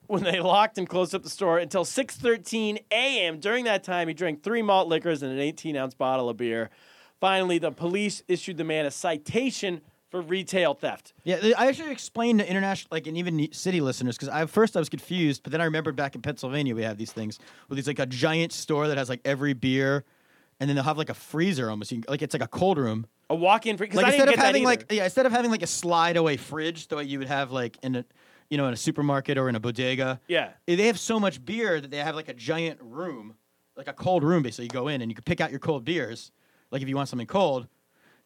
when 0.06 0.22
they 0.24 0.40
locked 0.40 0.78
and 0.78 0.88
closed 0.88 1.14
up 1.14 1.22
the 1.22 1.30
store 1.30 1.58
until 1.58 1.84
6:13 1.84 2.78
a.m. 2.90 3.38
During 3.40 3.64
that 3.66 3.84
time, 3.84 4.08
he 4.08 4.14
drank 4.14 4.42
three 4.42 4.62
malt 4.62 4.88
liquors 4.88 5.22
and 5.22 5.32
an 5.32 5.38
18-ounce 5.38 5.94
bottle 5.94 6.28
of 6.28 6.36
beer. 6.36 6.70
Finally, 7.20 7.58
the 7.58 7.70
police 7.70 8.22
issued 8.26 8.56
the 8.56 8.64
man 8.64 8.84
a 8.86 8.90
citation 8.90 9.80
for 10.10 10.20
retail 10.20 10.74
theft. 10.74 11.12
Yeah, 11.24 11.38
I 11.56 11.68
actually 11.68 11.90
explained 11.92 12.40
to 12.40 12.48
international, 12.50 12.88
like, 12.90 13.06
and 13.06 13.16
even 13.16 13.48
city 13.52 13.80
listeners, 13.80 14.16
because 14.16 14.28
at 14.28 14.50
first 14.50 14.76
I 14.76 14.80
was 14.80 14.88
confused, 14.90 15.42
but 15.42 15.52
then 15.52 15.60
I 15.60 15.64
remembered 15.64 15.96
back 15.96 16.14
in 16.14 16.20
Pennsylvania 16.20 16.74
we 16.74 16.82
have 16.82 16.98
these 16.98 17.12
things 17.12 17.38
with 17.68 17.76
these 17.76 17.86
like 17.86 17.98
a 17.98 18.04
giant 18.06 18.52
store 18.52 18.88
that 18.88 18.98
has 18.98 19.08
like 19.08 19.20
every 19.24 19.52
beer, 19.54 20.04
and 20.60 20.68
then 20.68 20.74
they'll 20.74 20.84
have 20.84 20.98
like 20.98 21.08
a 21.08 21.14
freezer 21.14 21.70
almost, 21.70 21.92
you 21.92 22.02
can- 22.02 22.10
like 22.10 22.20
it's 22.22 22.34
like 22.34 22.42
a 22.42 22.48
cold 22.48 22.76
room. 22.78 23.06
A 23.32 23.34
walk-in 23.34 23.78
fridge. 23.78 23.94
Like 23.94 24.04
I 24.04 24.08
instead 24.10 24.28
of 24.28 24.34
having 24.34 24.62
like 24.62 24.92
yeah, 24.92 25.04
instead 25.04 25.24
of 25.24 25.32
having 25.32 25.50
like 25.50 25.62
a 25.62 25.66
slide 25.66 26.16
away 26.18 26.36
fridge 26.36 26.88
the 26.88 26.96
way 26.96 27.04
you 27.04 27.18
would 27.18 27.28
have 27.28 27.50
like 27.50 27.78
in 27.82 27.96
a, 27.96 28.04
you 28.50 28.58
know, 28.58 28.66
in 28.66 28.74
a 28.74 28.76
supermarket 28.76 29.38
or 29.38 29.48
in 29.48 29.54
a 29.56 29.60
bodega. 29.60 30.20
Yeah. 30.28 30.50
eh, 30.68 30.76
They 30.76 30.86
have 30.88 30.98
so 30.98 31.18
much 31.18 31.42
beer 31.42 31.80
that 31.80 31.90
they 31.90 31.96
have 31.96 32.14
like 32.14 32.28
a 32.28 32.34
giant 32.34 32.78
room, 32.82 33.34
like 33.74 33.88
a 33.88 33.94
cold 33.94 34.22
room. 34.22 34.42
Basically, 34.42 34.66
you 34.66 34.68
go 34.70 34.88
in 34.88 35.00
and 35.00 35.10
you 35.10 35.14
can 35.14 35.24
pick 35.24 35.40
out 35.40 35.50
your 35.50 35.60
cold 35.60 35.82
beers, 35.84 36.30
like 36.70 36.82
if 36.82 36.88
you 36.88 36.94
want 36.96 37.08
something 37.08 37.26
cold. 37.26 37.68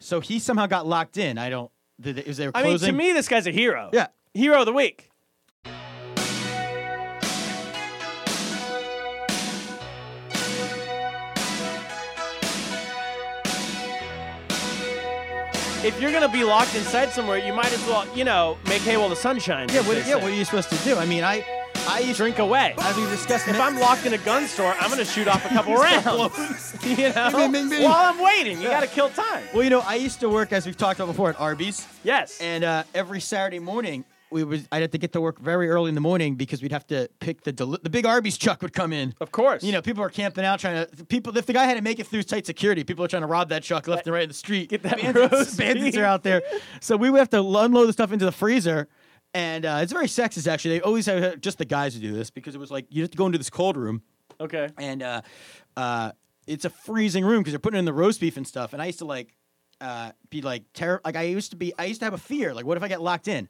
So 0.01 0.19
he 0.21 0.39
somehow 0.41 0.67
got 0.67 0.87
locked 0.89 1.17
in. 1.19 1.39
I 1.39 1.51
don't. 1.51 1.71
Did 2.01 2.17
they, 2.17 2.23
is 2.23 2.37
they 2.37 2.47
were 2.49 2.53
I 2.57 2.65
mean, 2.65 2.79
to 2.79 2.93
me, 2.93 3.13
this 3.13 3.29
guy's 3.29 3.47
a 3.47 3.53
hero. 3.53 3.91
Yeah. 3.93 4.09
hero 4.35 4.59
of 4.61 4.67
the 4.67 4.73
week. 4.73 5.09
If 15.87 16.01
you're 16.01 16.11
gonna 16.11 16.29
be 16.29 16.43
locked 16.43 16.75
inside 16.75 17.11
somewhere, 17.13 17.39
you 17.39 17.53
might 17.53 17.73
as 17.73 17.81
well, 17.87 18.05
you 18.13 18.25
know, 18.25 18.59
make 18.67 18.83
hay 18.83 18.97
while 18.97 19.09
the 19.09 19.15
sun 19.15 19.39
shines. 19.39 19.73
Yeah, 19.73 19.83
what, 19.83 19.97
yeah. 19.99 20.03
say. 20.03 20.15
What 20.17 20.25
are 20.25 20.31
you 20.35 20.45
supposed 20.45 20.69
to 20.71 20.77
do? 20.79 20.97
I 20.97 21.07
mean, 21.07 21.23
I, 21.23 21.45
I 21.89 22.01
used 22.01 22.17
drink 22.17 22.41
away? 22.41 22.75
as 22.79 22.97
we 22.97 23.05
discussed. 23.05 23.47
If 23.47 23.61
I'm 23.61 23.79
locked 23.79 24.05
in 24.05 24.13
a 24.13 24.19
gun 24.19 24.49
store, 24.49 24.75
I'm 24.81 24.91
gonna 24.91 25.05
shoot 25.05 25.29
off 25.29 25.45
a 25.45 25.49
couple 25.51 25.75
rounds. 25.77 26.77
you 26.85 27.13
know, 27.13 27.31
Bing, 27.33 27.53
bing, 27.53 27.69
bing. 27.71 27.85
while 27.85 28.13
I'm 28.13 28.21
waiting, 28.21 28.61
you 28.61 28.69
gotta 28.69 28.89
kill 28.89 29.11
time. 29.11 29.45
well, 29.55 29.63
you 29.63 29.71
know, 29.71 29.79
I 29.81 29.95
used 29.95 30.19
to 30.21 30.29
work 30.29 30.53
as 30.53 30.67
we've 30.67 30.77
talked 30.77 30.99
about 30.99 31.07
before 31.13 31.31
at 31.31 31.39
Arby's, 31.41 31.87
Yes. 32.03 32.41
and 32.41 32.65
uh, 32.65 32.83
every 32.93 33.21
Saturday 33.21 33.61
morning 33.61 34.05
we 34.31 34.43
was 34.45 34.67
I'd 34.73 34.83
have 34.83 34.91
to 34.91 34.99
get 34.99 35.13
to 35.13 35.21
work 35.21 35.39
very 35.39 35.69
early 35.69 35.89
in 35.89 35.95
the 35.95 36.01
morning 36.01 36.35
because 36.35 36.61
we'd 36.63 36.73
have 36.73 36.87
to 36.89 37.09
pick 37.21 37.43
the 37.45 37.53
deli- 37.53 37.79
the 37.83 37.91
big 37.91 38.07
Arby's 38.07 38.37
truck 38.37 38.61
would 38.63 38.73
come 38.73 38.93
in. 38.93 39.15
of 39.21 39.31
course. 39.31 39.63
You 39.63 39.73
know, 39.73 39.81
people 39.83 40.03
are 40.03 40.11
camping 40.11 40.45
out 40.45 40.59
trying 40.61 40.87
to 40.87 41.05
people. 41.05 41.37
If 41.37 41.47
the 41.47 41.53
guy 41.53 41.65
had 41.65 41.75
to 41.75 41.83
make 41.83 41.99
it 42.01 42.07
through 42.09 42.23
tight 42.25 42.45
security, 42.47 42.83
people 42.85 43.05
are 43.05 43.09
trying 43.09 43.23
to 43.23 43.29
rob 43.29 43.49
that 43.51 43.63
truck 43.63 43.87
left 43.87 44.07
and 44.07 44.15
right 44.15 44.25
in 44.25 44.29
the 44.29 44.35
street. 44.35 44.71
Get 44.71 44.83
that 44.83 45.01
bandits, 45.01 45.55
bandits 45.57 45.97
are 45.97 46.05
out 46.05 46.23
there, 46.25 46.43
so 46.81 46.97
we 46.97 47.09
would 47.11 47.19
have 47.19 47.31
to 47.31 47.39
unload 47.41 47.89
the 47.89 47.93
stuff 47.93 48.13
into 48.13 48.25
the 48.25 48.33
freezer. 48.33 48.89
And 49.35 49.67
uh, 49.67 49.81
it's 49.83 49.93
very 49.93 50.07
sexist, 50.07 50.47
actually. 50.49 50.79
They 50.79 50.81
always 50.81 51.05
have 51.07 51.41
just 51.41 51.59
the 51.59 51.65
guys 51.67 51.95
who 51.95 52.01
do 52.01 52.13
this 52.15 52.31
because 52.31 52.55
it 52.55 52.59
was 52.59 52.71
like 52.71 52.87
you 52.91 53.03
have 53.03 53.11
to 53.11 53.19
go 53.19 53.27
into 53.27 53.39
this 53.39 53.51
cold 53.51 53.77
room, 53.77 54.03
Okay. 54.41 54.69
and 54.79 55.03
uh, 55.03 55.23
uh, 55.77 56.13
it's 56.47 56.65
a 56.65 56.71
freezing 56.71 57.25
room 57.25 57.41
because 57.41 57.53
they're 57.53 57.59
putting 57.59 57.79
in 57.79 57.85
the 57.85 57.93
roast 57.93 58.21
beef 58.21 58.37
and 58.39 58.47
stuff. 58.47 58.73
And 58.73 58.81
I 58.81 58.87
used 58.87 59.01
to 59.01 59.05
like, 59.05 59.37
uh, 59.81 60.13
be 60.31 60.41
like 60.43 60.63
terror. 60.73 61.01
Like 61.05 61.17
I 61.17 61.23
used 61.23 61.51
to 61.51 61.57
be. 61.57 61.73
I 61.79 61.85
used 61.85 62.01
to 62.01 62.07
have 62.07 62.15
a 62.15 62.19
fear. 62.19 62.55
Like 62.55 62.65
what 62.65 62.77
if 62.77 62.83
I 62.83 62.89
get 62.89 63.03
locked 63.03 63.29
in? 63.29 63.49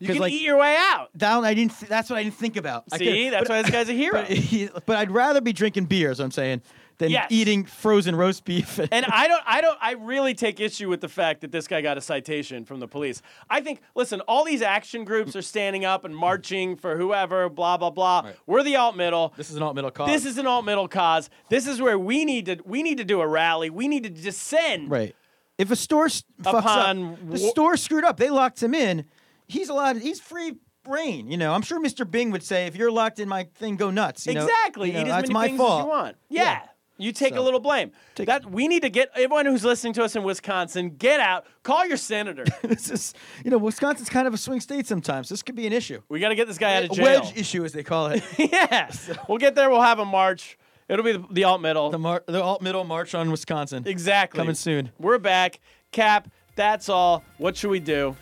You 0.00 0.08
can 0.08 0.18
like, 0.18 0.32
eat 0.32 0.42
your 0.42 0.58
way 0.58 0.76
out. 0.78 1.16
Down. 1.16 1.44
I 1.44 1.52
didn't. 1.54 1.78
Th- 1.78 1.88
that's 1.88 2.08
what 2.10 2.16
I 2.18 2.22
didn't 2.22 2.36
think 2.36 2.56
about. 2.56 2.84
I 2.92 2.96
See, 2.98 3.28
that's 3.30 3.48
but- 3.48 3.54
why 3.54 3.62
this 3.62 3.70
guy's 3.70 3.88
a 3.88 3.92
hero. 3.92 4.24
But, 4.72 4.86
but 4.86 4.96
I'd 4.96 5.10
rather 5.10 5.40
be 5.40 5.52
drinking 5.52 5.84
beer, 5.86 6.14
I'm 6.18 6.30
saying, 6.30 6.62
than 6.98 7.10
Yes. 7.10 7.26
eating 7.30 7.64
frozen 7.64 8.16
roast 8.16 8.44
beef. 8.46 8.78
And 8.92 9.04
I 9.06 9.28
don't, 9.28 9.42
I 9.46 9.60
don't, 9.60 9.78
I 9.80 9.92
really 9.92 10.32
take 10.34 10.58
issue 10.58 10.88
with 10.88 11.00
the 11.02 11.08
fact 11.08 11.42
that 11.42 11.52
this 11.52 11.66
guy 11.68 11.80
got 11.82 11.98
a 11.98 12.00
citation 12.00 12.64
from 12.64 12.80
the 12.80 12.88
police. 12.88 13.20
I 13.50 13.60
think, 13.60 13.80
listen, 13.94 14.20
all 14.22 14.44
these 14.44 14.62
action 14.62 15.04
groups 15.04 15.36
are 15.36 15.42
standing 15.42 15.84
up 15.84 16.04
and 16.06 16.16
marching 16.16 16.76
for 16.76 16.96
whoever, 16.96 17.48
blah 17.50 17.76
blah 17.76 17.90
blah. 17.90 18.30
We're 18.46 18.62
the 18.62 18.76
alt 18.76 18.96
middle. 18.96 19.34
this 19.36 19.50
is 19.50 19.56
an 19.56 19.62
alt 19.62 19.74
middle 19.74 19.90
cause. 19.90 20.08
This 20.08 20.24
is 20.24 20.38
an 20.38 20.46
alt 20.46 20.64
middle 20.64 20.88
cause. 20.88 21.28
This 21.50 21.66
is 21.66 21.80
where 21.80 21.98
we 21.98 22.24
need 22.24 22.46
to, 22.46 22.56
we 22.64 22.82
need 22.82 22.96
to 22.98 23.04
do 23.04 23.20
a 23.20 23.26
rally. 23.26 23.68
We 23.68 23.86
need 23.86 24.04
to 24.04 24.10
descend. 24.10 24.90
right. 24.90 25.14
If 25.58 25.70
a 25.70 25.76
store 25.76 26.06
fucks 26.06 26.24
Upon 26.58 27.12
up, 27.12 27.30
the 27.32 27.36
store 27.38 27.76
screwed 27.76 28.02
up. 28.04 28.16
They 28.16 28.30
locked 28.30 28.62
him 28.62 28.74
in. 28.74 29.04
He's 29.50 29.68
allowed. 29.68 29.96
He's 29.98 30.20
free 30.20 30.54
brain. 30.84 31.30
You 31.30 31.36
know. 31.36 31.52
I'm 31.52 31.62
sure 31.62 31.80
Mr. 31.82 32.08
Bing 32.10 32.30
would 32.30 32.42
say, 32.42 32.66
if 32.66 32.76
you're 32.76 32.90
locked 32.90 33.18
in 33.18 33.28
my 33.28 33.44
thing, 33.56 33.76
go 33.76 33.90
nuts. 33.90 34.26
you 34.26 34.34
know? 34.34 34.44
exactly. 34.44 34.88
You 34.88 34.94
know, 34.94 35.00
Eat 35.00 35.06
as 35.06 35.08
that's 35.08 35.30
many 35.32 35.52
my 35.52 35.58
fault. 35.58 35.80
as 35.80 35.84
you 35.84 35.90
want. 35.90 36.16
Yeah. 36.28 36.42
Yeah. 36.42 36.60
You 36.98 37.12
take 37.12 37.34
a 37.34 37.40
little 37.40 37.60
blame. 37.60 37.92
that 38.16 38.44
we 38.50 38.68
need 38.68 38.82
to 38.82 38.90
get 38.90 39.08
everyone 39.14 39.46
who's 39.46 39.64
listening 39.64 39.94
to 39.94 40.04
us 40.04 40.16
in 40.16 40.22
Wisconsin, 40.22 40.96
get 40.98 41.18
out, 41.18 41.46
call 41.62 41.86
your 41.86 41.96
senator. 41.96 42.44
this 42.62 42.90
is, 42.90 43.14
you 43.42 43.50
know, 43.50 43.56
Wisconsin's 43.56 44.10
kind 44.10 44.26
of 44.28 44.34
a 44.34 44.36
swing 44.36 44.60
state 44.60 44.86
sometimes. 44.86 45.30
This 45.30 45.42
could 45.42 45.54
be 45.54 45.66
an 45.66 45.72
issue. 45.72 46.02
we 46.10 46.20
got 46.20 46.28
to 46.28 46.34
get 46.34 46.46
this 46.46 46.58
guy 46.58 46.76
out 46.76 46.84
of 46.84 46.90
A 46.90 46.94
jail. 46.94 47.04
wedge 47.22 47.34
issue, 47.38 47.64
as 47.64 47.72
they 47.72 47.82
call 47.82 48.08
it. 48.08 48.22
yes. 48.38 49.10
We'll 49.30 49.38
get 49.38 49.54
there. 49.54 49.70
We'll 49.70 49.80
have 49.80 49.98
a 49.98 50.04
march. 50.04 50.58
It'll 50.90 51.02
be 51.04 51.12
the, 51.12 51.24
the 51.30 51.44
alt 51.44 51.62
middle. 51.62 51.88
the 51.88 51.98
mar- 51.98 52.24
the 52.26 52.42
alt 52.42 52.60
middle 52.60 52.84
march 52.84 53.14
on 53.14 53.30
Wisconsin. 53.30 53.84
exactly. 53.86 54.36
Coming 54.36 54.54
soon. 54.54 54.90
We're 54.98 55.18
back. 55.18 55.58
Cap, 55.92 56.28
that's 56.54 56.90
all. 56.90 57.24
What 57.38 57.56
should 57.56 57.70
we 57.70 57.80
do? 57.80 58.14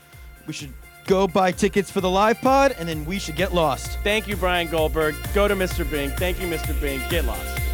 We 0.46 0.52
should 0.52 0.72
go 1.08 1.26
buy 1.26 1.50
tickets 1.50 1.90
for 1.90 2.00
the 2.00 2.10
live 2.10 2.40
pod, 2.40 2.76
and 2.78 2.88
then 2.88 3.04
we 3.04 3.18
should 3.18 3.34
get 3.34 3.52
lost. 3.52 3.98
Thank 4.04 4.28
you, 4.28 4.36
Brian 4.36 4.68
Goldberg. 4.68 5.16
Go 5.34 5.48
to 5.48 5.56
Mr. 5.56 5.90
Bing. 5.90 6.10
Thank 6.10 6.40
you, 6.40 6.46
Mr. 6.46 6.78
Bing. 6.80 7.00
Get 7.08 7.24
lost. 7.24 7.67